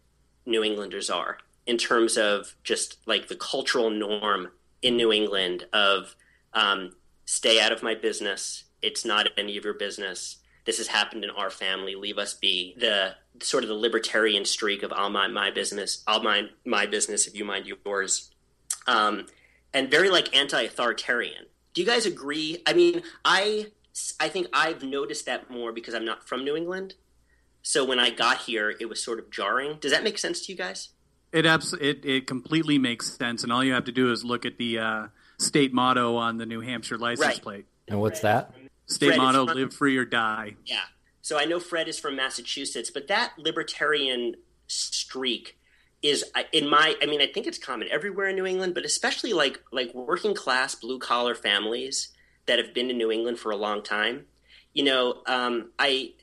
New 0.47 0.63
Englanders 0.63 1.11
are 1.11 1.37
in 1.67 1.77
terms 1.77 2.17
of 2.17 2.55
just 2.63 2.97
like 3.05 3.27
the 3.27 3.35
cultural 3.35 3.91
norm 3.91 4.49
in 4.81 4.97
New 4.97 5.13
England 5.13 5.67
of 5.71 6.15
um, 6.55 6.95
stay 7.25 7.61
out 7.61 7.71
of 7.71 7.83
my 7.83 7.93
business. 7.93 8.63
It's 8.81 9.05
not 9.05 9.27
any 9.37 9.55
of 9.55 9.63
your 9.63 9.75
business. 9.75 10.37
This 10.65 10.79
has 10.79 10.87
happened 10.87 11.23
in 11.23 11.29
our 11.29 11.51
family. 11.51 11.93
Leave 11.93 12.17
us 12.17 12.33
be. 12.33 12.73
The 12.79 13.13
sort 13.39 13.63
of 13.63 13.67
the 13.67 13.75
libertarian 13.75 14.45
streak 14.45 14.81
of 14.81 14.91
I'll 14.91 15.11
mind 15.11 15.35
my 15.35 15.51
business. 15.51 16.03
I'll 16.07 16.23
mind 16.23 16.49
my 16.65 16.87
business 16.87 17.27
if 17.27 17.35
you 17.35 17.45
mind 17.45 17.67
yours. 17.67 18.31
Um, 18.87 19.27
and 19.73 19.89
very 19.89 20.09
like 20.09 20.35
anti-authoritarian. 20.35 21.45
Do 21.73 21.81
you 21.81 21.87
guys 21.87 22.05
agree? 22.05 22.61
I 22.65 22.73
mean, 22.73 23.01
I 23.25 23.67
I 24.19 24.29
think 24.29 24.47
I've 24.53 24.83
noticed 24.83 25.25
that 25.25 25.49
more 25.49 25.71
because 25.71 25.93
I'm 25.93 26.05
not 26.05 26.27
from 26.27 26.43
New 26.43 26.55
England. 26.55 26.95
So 27.61 27.85
when 27.85 27.99
I 27.99 28.09
got 28.09 28.39
here, 28.41 28.75
it 28.79 28.89
was 28.89 29.01
sort 29.01 29.19
of 29.19 29.31
jarring. 29.31 29.77
Does 29.79 29.91
that 29.91 30.03
make 30.03 30.17
sense 30.17 30.45
to 30.45 30.51
you 30.51 30.57
guys? 30.57 30.89
It 31.31 31.45
abs- 31.45 31.73
it 31.73 32.05
it 32.05 32.27
completely 32.27 32.77
makes 32.77 33.11
sense, 33.17 33.43
and 33.43 33.51
all 33.51 33.63
you 33.63 33.73
have 33.73 33.85
to 33.85 33.91
do 33.91 34.11
is 34.11 34.23
look 34.23 34.45
at 34.45 34.57
the 34.57 34.79
uh, 34.79 35.07
state 35.39 35.73
motto 35.73 36.15
on 36.15 36.37
the 36.37 36.45
New 36.45 36.61
Hampshire 36.61 36.97
license 36.97 37.25
Right. 37.27 37.41
plate. 37.41 37.65
And 37.87 37.99
what's 37.99 38.19
that? 38.19 38.53
State 38.85 39.07
Fred, 39.07 39.17
motto: 39.17 39.43
it's 39.43 39.51
fun- 39.53 39.57
"Live 39.61 39.73
free 39.73 39.97
or 39.97 40.05
die." 40.05 40.55
Yeah. 40.65 40.81
So 41.21 41.39
I 41.39 41.45
know 41.45 41.59
Fred 41.59 41.87
is 41.87 41.97
from 41.97 42.15
Massachusetts, 42.17 42.91
but 42.91 43.07
that 43.07 43.33
libertarian 43.37 44.35
streak 44.67 45.57
is 46.03 46.25
in 46.51 46.69
my 46.69 46.95
I 47.01 47.05
mean 47.05 47.21
I 47.21 47.27
think 47.27 47.47
it's 47.47 47.57
common 47.57 47.87
everywhere 47.89 48.27
in 48.27 48.35
New 48.35 48.45
England, 48.45 48.75
but 48.75 48.85
especially 48.85 49.33
like 49.33 49.59
like 49.71 49.93
working 49.93 50.35
class 50.35 50.75
blue 50.75 50.99
collar 50.99 51.33
families 51.33 52.09
that 52.45 52.59
have 52.59 52.73
been 52.73 52.89
in 52.89 52.97
New 52.97 53.11
England 53.11 53.39
for 53.39 53.51
a 53.51 53.55
long 53.55 53.81
time. 53.81 54.25
You 54.73 54.83
know, 54.83 55.21
um, 55.25 55.71
I 55.79 56.13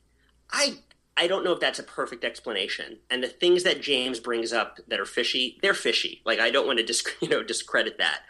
I 0.50 0.78
I 1.16 1.26
don't 1.26 1.44
know 1.44 1.52
if 1.52 1.60
that's 1.60 1.78
a 1.78 1.84
perfect 1.84 2.24
explanation. 2.24 2.98
And 3.10 3.22
the 3.22 3.28
things 3.28 3.62
that 3.64 3.80
James 3.80 4.20
brings 4.20 4.52
up 4.52 4.78
that 4.88 5.00
are 5.00 5.06
fishy, 5.06 5.58
they're 5.62 5.74
fishy. 5.74 6.20
Like 6.24 6.40
I 6.40 6.50
don't 6.50 6.66
want 6.66 6.78
to 6.78 6.84
dis- 6.84 7.04
you 7.20 7.28
know 7.28 7.42
discredit 7.42 7.98
that. 7.98 8.20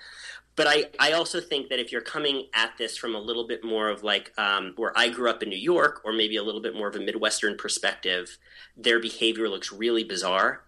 But 0.56 0.66
I, 0.66 0.84
I 0.98 1.12
also 1.12 1.40
think 1.40 1.68
that 1.68 1.78
if 1.78 1.90
you're 1.90 2.00
coming 2.02 2.48
at 2.52 2.72
this 2.76 2.96
from 2.96 3.14
a 3.14 3.20
little 3.20 3.46
bit 3.46 3.64
more 3.64 3.88
of 3.88 4.02
like 4.02 4.32
um, 4.36 4.74
where 4.76 4.92
I 4.94 5.08
grew 5.08 5.30
up 5.30 5.42
in 5.42 5.48
New 5.48 5.56
York, 5.56 6.02
or 6.04 6.12
maybe 6.12 6.36
a 6.36 6.42
little 6.42 6.60
bit 6.60 6.74
more 6.74 6.88
of 6.88 6.96
a 6.96 7.00
Midwestern 7.00 7.56
perspective, 7.56 8.36
their 8.76 9.00
behavior 9.00 9.48
looks 9.48 9.72
really 9.72 10.04
bizarre. 10.04 10.64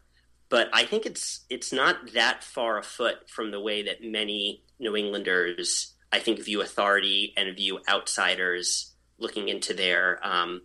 But 0.53 0.69
I 0.75 0.85
think 0.85 1.07
it's 1.07 1.47
it's 1.49 1.73
not 1.73 2.13
that 2.13 2.45
far 2.45 2.77
afoot 2.77 3.31
from 3.31 3.53
the 3.53 3.59
way 3.59 3.85
that 3.85 4.05
many 4.05 4.63
New 4.79 4.95
Englanders, 4.95 5.95
I 6.13 6.19
think, 6.19 6.45
view 6.45 6.61
authority 6.61 7.33
and 7.39 7.57
view 7.57 7.79
outsiders 7.89 8.93
looking 9.17 9.49
into 9.49 9.73
their, 9.73 10.21
um, 10.23 10.61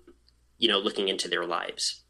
you 0.57 0.67
know, 0.67 0.79
looking 0.79 1.07
into 1.07 1.29
their 1.29 1.45
lives. 1.45 2.03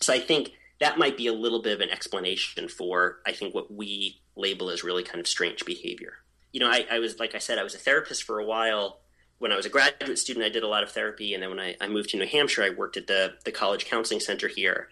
So 0.00 0.12
I 0.12 0.20
think 0.20 0.52
that 0.78 0.98
might 0.98 1.16
be 1.16 1.26
a 1.26 1.32
little 1.32 1.60
bit 1.60 1.72
of 1.72 1.80
an 1.80 1.90
explanation 1.90 2.68
for 2.68 3.18
I 3.26 3.32
think 3.32 3.56
what 3.56 3.74
we 3.74 4.22
label 4.36 4.70
as 4.70 4.84
really 4.84 5.02
kind 5.02 5.18
of 5.18 5.26
strange 5.26 5.64
behavior 5.64 6.18
you 6.56 6.60
know, 6.60 6.70
I, 6.70 6.86
I 6.90 6.98
was 7.00 7.18
like 7.18 7.34
I 7.34 7.38
said, 7.38 7.58
I 7.58 7.62
was 7.62 7.74
a 7.74 7.78
therapist 7.78 8.22
for 8.22 8.38
a 8.38 8.44
while. 8.44 9.00
When 9.38 9.52
I 9.52 9.56
was 9.56 9.66
a 9.66 9.70
graduate 9.70 10.18
student, 10.18 10.46
I 10.46 10.48
did 10.48 10.62
a 10.62 10.68
lot 10.68 10.82
of 10.82 10.90
therapy, 10.90 11.34
and 11.34 11.42
then 11.42 11.50
when 11.50 11.60
I, 11.60 11.76
I 11.80 11.88
moved 11.88 12.10
to 12.10 12.16
New 12.16 12.26
Hampshire, 12.26 12.62
I 12.62 12.70
worked 12.70 12.96
at 12.96 13.06
the 13.06 13.34
the 13.44 13.52
college 13.52 13.84
counseling 13.84 14.20
center 14.20 14.48
here. 14.48 14.88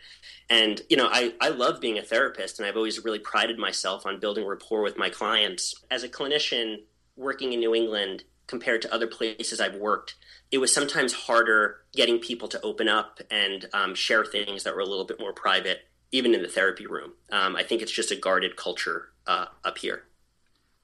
And 0.51 0.83
you 0.91 0.97
know, 0.97 1.09
I 1.11 1.33
I 1.41 1.49
love 1.49 1.81
being 1.81 1.99
a 1.99 2.03
therapist, 2.03 2.59
and 2.59 2.67
I've 2.67 2.77
always 2.77 3.05
really 3.05 3.19
prided 3.19 3.59
myself 3.59 4.05
on 4.07 4.21
building 4.21 4.47
rapport 4.47 4.83
with 4.83 4.99
my 4.99 5.09
clients. 5.09 5.75
As 5.91 6.03
a 6.03 6.09
clinician 6.09 6.83
working 7.17 7.53
in 7.53 7.61
New 7.61 7.75
England 7.75 8.25
compared 8.47 8.83
to 8.83 8.93
other 8.93 9.07
places 9.07 9.61
I've 9.61 9.77
worked, 9.77 10.17
it 10.51 10.59
was 10.59 10.73
sometimes 10.73 11.13
harder 11.13 11.79
getting 11.95 12.19
people 12.19 12.49
to 12.49 12.61
open 12.61 12.89
up 12.89 13.21
and 13.31 13.67
um, 13.73 13.95
share 13.95 14.25
things 14.25 14.65
that 14.65 14.75
were 14.75 14.81
a 14.81 14.87
little 14.87 15.07
bit 15.07 15.19
more 15.19 15.33
private, 15.33 15.89
even 16.13 16.35
in 16.35 16.43
the 16.43 16.49
therapy 16.49 16.87
room. 16.87 17.13
Um, 17.33 17.57
I 17.57 17.63
think 17.63 17.81
it's 17.81 17.93
just 17.93 18.11
a 18.11 18.17
guarded 18.17 18.57
culture 18.57 19.11
uh, 19.27 19.47
up 19.65 19.79
here. 19.79 20.05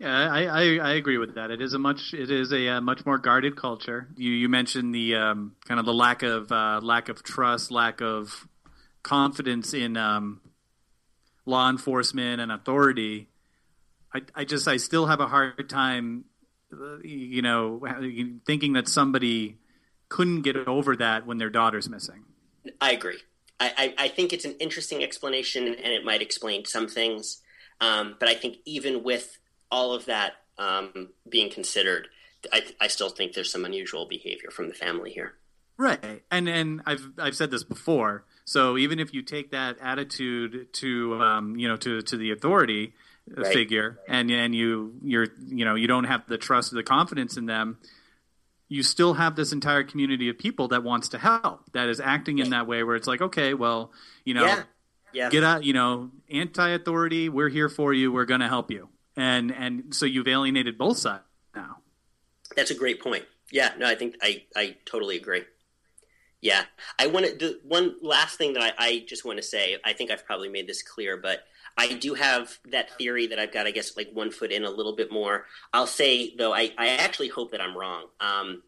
Yeah, 0.00 0.32
I, 0.32 0.44
I, 0.44 0.62
I 0.78 0.92
agree 0.94 1.18
with 1.18 1.34
that. 1.34 1.50
It 1.50 1.60
is 1.60 1.74
a 1.74 1.78
much 1.78 2.14
it 2.14 2.30
is 2.30 2.52
a, 2.52 2.68
uh 2.68 2.80
much 2.80 3.04
more 3.04 3.18
guarded 3.18 3.54
culture. 3.54 4.08
You 4.16 4.30
you 4.32 4.48
mentioned 4.48 4.94
the 4.94 5.14
um, 5.16 5.56
kind 5.66 5.78
of 5.78 5.84
the 5.84 5.92
lack 5.92 6.22
of 6.22 6.50
uh, 6.50 6.80
lack 6.82 7.10
of 7.10 7.22
trust, 7.22 7.70
lack 7.70 8.00
of 8.00 8.48
confidence 9.02 9.74
in 9.74 9.98
um, 9.98 10.40
law 11.44 11.68
enforcement 11.68 12.40
and 12.40 12.50
authority. 12.50 13.28
I, 14.14 14.22
I 14.34 14.44
just 14.44 14.66
I 14.66 14.78
still 14.78 15.04
have 15.04 15.20
a 15.20 15.26
hard 15.26 15.68
time, 15.68 16.24
uh, 16.72 17.00
you 17.04 17.42
know, 17.42 17.82
thinking 18.46 18.72
that 18.72 18.88
somebody 18.88 19.58
couldn't 20.08 20.42
get 20.42 20.56
over 20.56 20.96
that 20.96 21.26
when 21.26 21.36
their 21.36 21.50
daughter's 21.50 21.90
missing. 21.90 22.24
I 22.80 22.92
agree. 22.92 23.18
I, 23.60 23.94
I, 23.98 24.04
I 24.04 24.08
think 24.08 24.32
it's 24.32 24.46
an 24.46 24.56
interesting 24.60 25.02
explanation, 25.02 25.66
and 25.66 25.92
it 25.92 26.06
might 26.06 26.22
explain 26.22 26.64
some 26.64 26.88
things. 26.88 27.42
Um, 27.82 28.16
but 28.18 28.30
I 28.30 28.34
think 28.34 28.56
even 28.64 29.02
with 29.02 29.36
all 29.70 29.94
of 29.94 30.06
that 30.06 30.34
um, 30.58 31.10
being 31.28 31.50
considered, 31.50 32.08
I, 32.52 32.64
I 32.80 32.88
still 32.88 33.08
think 33.08 33.32
there's 33.32 33.50
some 33.52 33.64
unusual 33.64 34.06
behavior 34.06 34.50
from 34.50 34.68
the 34.68 34.74
family 34.74 35.10
here. 35.10 35.34
Right, 35.76 36.22
and 36.30 36.48
and 36.48 36.82
I've 36.84 37.06
I've 37.18 37.34
said 37.36 37.50
this 37.50 37.64
before. 37.64 38.24
So 38.44 38.76
even 38.76 38.98
if 38.98 39.14
you 39.14 39.22
take 39.22 39.52
that 39.52 39.78
attitude 39.80 40.74
to 40.74 41.14
um, 41.22 41.56
you 41.56 41.68
know 41.68 41.76
to 41.78 42.02
to 42.02 42.16
the 42.18 42.32
authority 42.32 42.92
uh, 43.30 43.42
Right. 43.42 43.52
figure, 43.52 43.98
and 44.06 44.30
and 44.30 44.54
you 44.54 44.94
you're 45.02 45.28
you 45.46 45.64
know 45.64 45.76
you 45.76 45.86
don't 45.86 46.04
have 46.04 46.26
the 46.26 46.36
trust 46.36 46.72
or 46.72 46.76
the 46.76 46.82
confidence 46.82 47.38
in 47.38 47.46
them, 47.46 47.78
you 48.68 48.82
still 48.82 49.14
have 49.14 49.36
this 49.36 49.52
entire 49.52 49.82
community 49.82 50.28
of 50.28 50.36
people 50.38 50.68
that 50.68 50.82
wants 50.84 51.08
to 51.08 51.18
help, 51.18 51.62
that 51.72 51.88
is 51.88 51.98
acting 51.98 52.38
in 52.38 52.50
that 52.50 52.66
way, 52.66 52.82
where 52.82 52.96
it's 52.96 53.06
like, 53.08 53.22
okay, 53.22 53.54
well, 53.54 53.92
you 54.24 54.34
know, 54.34 54.44
Yeah, 54.44 54.62
yeah, 55.12 55.30
get 55.30 55.44
out, 55.44 55.64
you 55.64 55.72
know, 55.72 56.10
anti-authority. 56.30 57.28
We're 57.30 57.48
here 57.48 57.68
for 57.68 57.94
you. 57.94 58.12
We're 58.12 58.26
going 58.26 58.40
to 58.40 58.48
help 58.48 58.70
you, 58.70 58.88
and 59.20 59.52
and 59.52 59.94
so 59.94 60.06
you've 60.06 60.28
alienated 60.28 60.78
both 60.78 60.98
sides 60.98 61.24
now. 61.54 61.78
that's 62.56 62.70
a 62.70 62.74
great 62.74 63.02
point. 63.02 63.24
Yeah, 63.50 63.72
no, 63.78 63.86
I 63.86 63.94
think 63.94 64.16
I, 64.22 64.44
I 64.54 64.76
totally 64.84 65.16
agree. 65.16 65.42
Yeah, 66.40 66.64
I 66.98 67.08
want 67.08 67.26
to. 67.26 67.34
The 67.34 67.60
one 67.64 67.96
last 68.00 68.38
thing 68.38 68.54
that 68.54 68.62
I, 68.62 68.72
I 68.78 69.04
just 69.06 69.24
want 69.24 69.38
to 69.38 69.42
say, 69.42 69.76
I 69.84 69.92
think 69.92 70.10
I've 70.10 70.24
probably 70.24 70.48
made 70.48 70.66
this 70.66 70.82
clear, 70.82 71.16
but 71.16 71.40
I 71.76 71.94
do 71.94 72.14
have 72.14 72.58
that 72.70 72.96
theory 72.96 73.26
that 73.28 73.38
I've 73.38 73.52
got, 73.52 73.66
I 73.66 73.70
guess, 73.70 73.96
like 73.96 74.10
one 74.12 74.30
foot 74.30 74.52
in 74.52 74.64
a 74.64 74.70
little 74.70 74.94
bit 74.94 75.12
more. 75.12 75.46
I'll 75.72 75.86
say 75.86 76.34
though, 76.36 76.52
I, 76.52 76.72
I 76.78 76.88
actually 76.88 77.28
hope 77.28 77.52
that 77.52 77.60
I'm 77.60 77.76
wrong. 77.76 78.06
Um, 78.20 78.62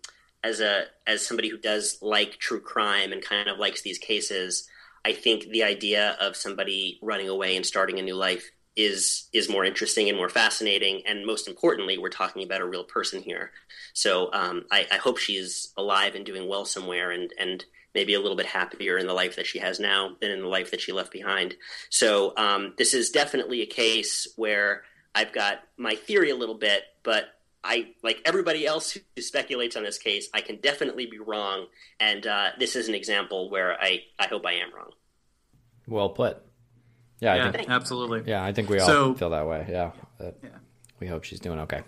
as 0.45 0.61
a 0.61 0.87
as 1.07 1.27
somebody 1.27 1.49
who 1.49 1.59
does 1.59 1.99
like 2.03 2.39
true 2.39 2.61
crime 2.61 3.13
and 3.13 3.23
kind 3.23 3.49
of 3.49 3.59
likes 3.59 3.83
these 3.83 3.99
cases, 3.99 4.69
I 5.05 5.13
think 5.13 5.49
the 5.49 5.63
idea 5.63 6.17
of 6.21 6.37
somebody 6.37 6.99
running 7.01 7.29
away 7.29 7.57
and 7.57 7.65
starting 7.65 7.99
a 7.99 8.03
new 8.03 8.17
life 8.17 8.51
is 8.77 9.29
is 9.33 9.49
more 9.49 9.65
interesting 9.65 10.09
and 10.09 10.17
more 10.17 10.29
fascinating. 10.29 11.03
And 11.07 11.27
most 11.27 11.49
importantly, 11.49 11.99
we're 11.99 12.09
talking 12.09 12.43
about 12.43 12.61
a 12.61 12.67
real 12.67 12.85
person 12.85 13.23
here. 13.23 13.53
So 13.93 14.33
um, 14.33 14.65
I, 14.71 14.87
I 14.91 14.97
hope 14.97 15.19
she's 15.19 15.73
alive 15.77 16.15
and 16.15 16.25
doing 16.25 16.49
well 16.49 16.65
somewhere, 16.65 17.11
and 17.11 17.33
and 17.39 17.65
maybe 17.95 18.15
a 18.15 18.21
little 18.21 18.37
bit 18.37 18.47
happier 18.47 18.97
in 18.97 19.07
the 19.07 19.13
life 19.13 19.37
that 19.37 19.47
she 19.47 19.59
has 19.59 19.79
now 19.79 20.17
than 20.21 20.31
in 20.31 20.41
the 20.41 20.49
life 20.49 20.71
that 20.71 20.81
she 20.81 20.93
left 20.93 21.13
behind. 21.13 21.55
So 21.91 22.33
um, 22.37 22.75
this 22.79 22.95
is 22.95 23.11
definitely 23.11 23.61
a 23.61 23.67
case 23.67 24.27
where 24.37 24.83
I've 25.15 25.33
got 25.33 25.63
my 25.77 25.95
theory 25.95 26.31
a 26.31 26.37
little 26.37 26.55
bit, 26.55 26.85
but 27.03 27.25
I 27.63 27.93
like 28.03 28.23
everybody 28.25 28.67
else 28.67 28.93
who 28.93 29.23
speculates 29.23 29.77
on 29.77 29.83
this 29.83 29.99
case. 29.99 30.29
I 30.35 30.41
can 30.41 30.57
definitely 30.57 31.07
be 31.07 31.19
wrong, 31.19 31.67
and 32.01 32.27
uh, 32.27 32.49
this 32.59 32.77
is 32.77 32.89
an 32.89 32.95
example 32.95 33.51
where 33.51 33.81
I 33.81 34.01
I 34.19 34.27
hope 34.27 34.47
I 34.47 34.55
am 34.55 34.75
wrong. 34.75 34.91
Well 35.87 36.11
put. 36.11 36.43
Yeah, 37.23 37.35
I 37.35 37.37
Yeah, 37.37 37.53
think 37.53 37.71
absolutely. 37.71 38.23
yeah, 38.27 38.43
I 38.45 38.53
think 38.53 38.69
we 38.69 38.81
all 38.81 38.87
So- 38.87 39.15
feel 39.15 39.31
that 39.31 39.47
way. 39.47 39.65
Yeah. 39.71 39.93
That- 40.19 40.37
Yeah. 40.43 40.51
We 40.99 41.07
hope 41.07 41.23
she's 41.25 41.39
doing 41.41 41.59
okay. 41.61 41.83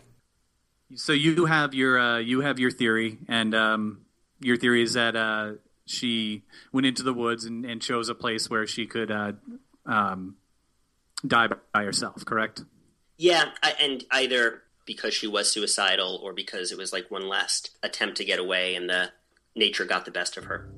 So 0.94 1.12
you 1.12 1.46
have 1.46 1.74
your 1.74 1.98
uh, 1.98 2.18
you 2.18 2.40
have 2.42 2.58
your 2.60 2.70
theory, 2.70 3.18
and 3.28 3.52
um, 3.54 4.06
your 4.40 4.56
theory 4.56 4.82
is 4.82 4.92
that 4.94 5.16
uh, 5.16 5.54
she 5.86 6.42
went 6.72 6.86
into 6.86 7.02
the 7.02 7.12
woods 7.12 7.44
and, 7.44 7.64
and 7.64 7.82
chose 7.82 8.08
a 8.08 8.14
place 8.14 8.48
where 8.48 8.66
she 8.66 8.86
could 8.86 9.10
uh, 9.10 9.32
um, 9.86 10.36
die 11.26 11.48
by 11.72 11.82
herself. 11.84 12.24
Correct? 12.24 12.62
Yeah, 13.16 13.46
I, 13.62 13.72
and 13.80 14.04
either 14.12 14.62
because 14.86 15.14
she 15.14 15.26
was 15.26 15.50
suicidal 15.50 16.20
or 16.22 16.32
because 16.32 16.70
it 16.70 16.78
was 16.78 16.92
like 16.92 17.10
one 17.10 17.26
last 17.28 17.70
attempt 17.82 18.16
to 18.18 18.24
get 18.24 18.38
away, 18.38 18.74
and 18.76 18.88
the 18.88 19.10
nature 19.56 19.84
got 19.84 20.04
the 20.04 20.10
best 20.12 20.36
of 20.36 20.44
her. 20.44 20.68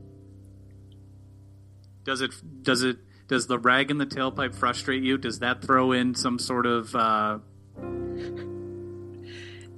Does 2.04 2.20
it 2.20 2.30
does 2.62 2.82
it 2.82 2.98
does 3.28 3.46
the 3.46 3.58
rag 3.58 3.90
in 3.90 3.98
the 3.98 4.06
tailpipe 4.06 4.54
frustrate 4.54 5.02
you? 5.02 5.18
Does 5.18 5.40
that 5.40 5.62
throw 5.62 5.92
in 5.92 6.14
some 6.14 6.38
sort 6.38 6.66
of 6.66 6.94
uh, 6.94 7.38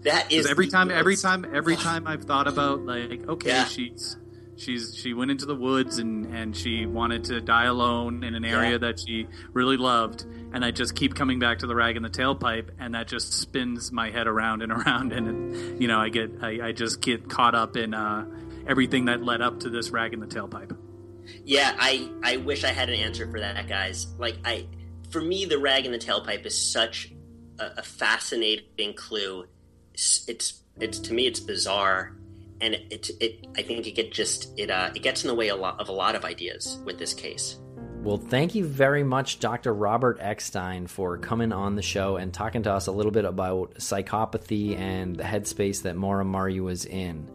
that 0.03 0.31
is 0.31 0.47
every 0.47 0.69
time 0.69 0.91
every 0.91 1.17
time 1.17 1.45
every 1.55 1.77
time 1.77 2.07
I've 2.07 2.25
thought 2.25 2.47
about 2.47 2.81
like 2.85 3.27
okay 3.29 3.49
Yeah. 3.51 3.65
she's 3.65 4.17
she's 4.57 4.95
she 4.97 5.13
went 5.13 5.31
into 5.31 5.45
the 5.47 5.55
woods 5.57 5.99
and 5.99 6.27
and 6.35 6.57
she 6.57 6.87
wanted 6.87 7.25
to 7.25 7.41
die 7.41 7.65
alone 7.65 8.23
in 8.23 8.35
an 8.35 8.45
area 8.45 8.73
Yeah. 8.73 8.79
that 8.79 9.01
she 9.01 9.27
really 9.53 9.77
loved 9.77 10.23
and 10.53 10.65
I 10.65 10.71
just 10.71 10.95
keep 10.95 11.15
coming 11.15 11.39
back 11.41 11.59
to 11.61 11.67
the 11.67 11.75
rag 11.75 11.97
in 11.97 12.03
the 12.03 12.11
tailpipe 12.11 12.71
and 12.79 12.95
that 12.95 13.09
just 13.09 13.33
spins 13.33 13.91
my 13.93 14.11
head 14.11 14.27
around 14.29 14.63
and 14.63 14.71
around 14.79 15.13
and 15.13 15.55
it, 15.55 15.81
you 15.81 15.89
know 15.89 15.99
I 15.99 16.11
get 16.11 16.31
I, 16.43 16.69
I 16.69 16.73
just 16.73 17.01
get 17.01 17.29
caught 17.29 17.55
up 17.57 17.77
in 17.77 17.93
uh, 17.93 18.25
everything 18.69 19.07
that 19.07 19.23
led 19.23 19.41
up 19.41 19.61
to 19.61 19.71
this 19.71 19.91
rag 19.91 20.13
in 20.13 20.21
the 20.21 20.27
tailpipe. 20.27 20.77
Yeah, 21.45 21.75
I 21.79 22.11
I 22.23 22.37
wish 22.39 22.65
I 22.65 22.69
had 22.69 22.89
an 22.89 22.97
answer 22.97 23.31
for 23.31 23.41
that, 23.41 23.69
guys. 23.69 24.07
Like 24.19 24.37
I, 24.45 24.67
for 25.11 25.21
me, 25.21 25.45
the 25.45 25.59
rag 25.59 25.87
in 25.87 25.93
the 25.93 25.99
tailpipe 25.99 26.45
is 26.47 26.57
such 26.57 27.13
a, 27.59 27.79
a 27.79 27.83
fascinating 27.83 28.95
clue. 28.95 29.47
It's, 29.95 30.29
it's 30.29 30.63
it's 30.81 30.99
to 31.01 31.15
me 31.15 31.27
it's 31.27 31.41
bizarre, 31.41 32.17
and 32.61 32.75
it 32.75 33.11
it, 33.21 33.47
I 33.57 33.63
think 33.63 33.87
it 33.87 34.13
just 34.13 34.59
it 34.59 34.71
uh 34.71 34.91
it 34.95 35.03
gets 35.03 35.25
in 35.25 35.29
the 35.29 35.35
way 35.35 35.49
a 35.49 35.57
lot 35.57 35.81
of 35.81 35.89
a 35.89 35.93
lot 35.93 36.15
of 36.15 36.25
ideas 36.25 36.79
with 36.85 36.99
this 36.99 37.15
case. 37.15 37.59
Well, 38.03 38.17
thank 38.17 38.55
you 38.55 38.65
very 38.65 39.03
much, 39.03 39.41
Dr. 39.41 39.75
Robert 39.75 40.19
Eckstein, 40.21 40.87
for 40.87 41.19
coming 41.19 41.53
on 41.53 41.75
the 41.75 41.83
show 41.83 42.17
and 42.17 42.33
talking 42.33 42.63
to 42.63 42.73
us 42.73 42.87
a 42.87 42.93
little 42.93 43.11
bit 43.11 43.25
about 43.25 43.75
psychopathy 43.75 44.79
and 44.79 45.17
the 45.17 45.25
headspace 45.25 45.83
that 45.83 45.97
Maura 45.97 46.25
Murray 46.25 46.61
was 46.61 46.85
in. 46.85 47.29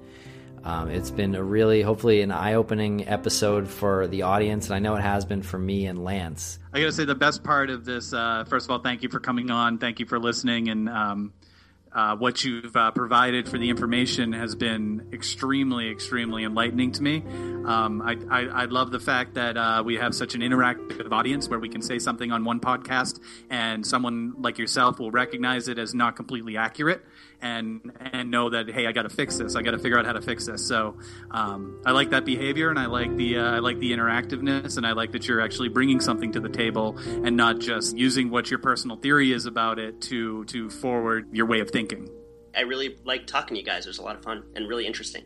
Um, 0.63 0.89
it's 0.89 1.11
been 1.11 1.35
a 1.35 1.43
really, 1.43 1.81
hopefully, 1.81 2.21
an 2.21 2.31
eye 2.31 2.53
opening 2.53 3.07
episode 3.07 3.67
for 3.67 4.07
the 4.07 4.21
audience, 4.21 4.67
and 4.67 4.75
I 4.75 4.79
know 4.79 4.95
it 4.95 5.01
has 5.01 5.25
been 5.25 5.43
for 5.43 5.59
me 5.59 5.87
and 5.87 6.03
Lance. 6.03 6.57
I 6.71 6.79
got 6.79 6.85
to 6.85 6.91
say 6.93 7.05
the 7.05 7.15
best 7.15 7.43
part 7.43 7.69
of 7.69 7.83
this. 7.83 8.13
Uh, 8.13 8.45
first 8.47 8.67
of 8.67 8.71
all, 8.71 8.79
thank 8.79 9.03
you 9.03 9.09
for 9.09 9.19
coming 9.19 9.51
on. 9.51 9.77
Thank 9.77 9.99
you 9.99 10.05
for 10.05 10.19
listening, 10.19 10.69
and 10.69 10.87
um, 10.87 11.33
uh, 11.93 12.15
what 12.15 12.43
you've 12.43 12.75
uh, 12.75 12.91
provided 12.91 13.47
for 13.47 13.57
the 13.57 13.69
information 13.69 14.33
has 14.33 14.55
been 14.55 15.09
extremely, 15.13 15.91
extremely 15.91 16.43
enlightening 16.43 16.91
to 16.93 17.03
me. 17.03 17.23
Um, 17.65 18.01
I, 18.01 18.17
I, 18.31 18.41
I 18.45 18.65
love 18.65 18.91
the 18.91 18.99
fact 18.99 19.35
that 19.35 19.57
uh, 19.57 19.83
we 19.85 19.95
have 19.97 20.15
such 20.15 20.33
an 20.33 20.41
interactive 20.41 21.11
audience 21.11 21.47
where 21.49 21.59
we 21.59 21.69
can 21.69 21.81
say 21.81 21.99
something 21.99 22.31
on 22.31 22.45
one 22.45 22.59
podcast, 22.59 23.19
and 23.49 23.85
someone 23.85 24.41
like 24.41 24.57
yourself 24.57 24.97
will 24.99 25.11
recognize 25.11 25.67
it 25.67 25.77
as 25.77 25.93
not 25.93 26.15
completely 26.15 26.57
accurate, 26.57 27.03
and 27.43 27.91
and 27.99 28.31
know 28.31 28.49
that 28.49 28.69
hey, 28.69 28.87
I 28.87 28.91
got 28.93 29.03
to 29.03 29.09
fix 29.09 29.37
this. 29.37 29.55
I 29.55 29.61
got 29.61 29.71
to 29.71 29.79
figure 29.79 29.99
out 29.99 30.05
how 30.05 30.13
to 30.13 30.21
fix 30.21 30.45
this. 30.45 30.65
So 30.65 30.97
um, 31.29 31.81
I 31.85 31.91
like 31.91 32.09
that 32.11 32.25
behavior, 32.25 32.69
and 32.69 32.79
I 32.79 32.87
like 32.87 33.15
the 33.15 33.37
uh, 33.37 33.55
I 33.55 33.59
like 33.59 33.79
the 33.79 33.91
interactiveness, 33.91 34.77
and 34.77 34.87
I 34.87 34.93
like 34.93 35.11
that 35.11 35.27
you're 35.27 35.41
actually 35.41 35.69
bringing 35.69 35.99
something 35.99 36.31
to 36.31 36.39
the 36.39 36.49
table 36.49 36.97
and 36.97 37.35
not 37.35 37.59
just 37.59 37.97
using 37.97 38.29
what 38.29 38.49
your 38.49 38.59
personal 38.59 38.97
theory 38.97 39.33
is 39.33 39.45
about 39.45 39.77
it 39.77 40.01
to 40.01 40.45
to 40.45 40.69
forward 40.69 41.27
your 41.35 41.45
way 41.45 41.59
of 41.59 41.69
thinking. 41.69 42.09
I 42.55 42.61
really 42.61 42.97
like 43.03 43.27
talking 43.27 43.55
to 43.55 43.59
you 43.59 43.65
guys. 43.65 43.85
It 43.85 43.89
was 43.89 43.97
a 43.97 44.03
lot 44.03 44.15
of 44.15 44.23
fun 44.23 44.43
and 44.55 44.67
really 44.67 44.87
interesting. 44.87 45.25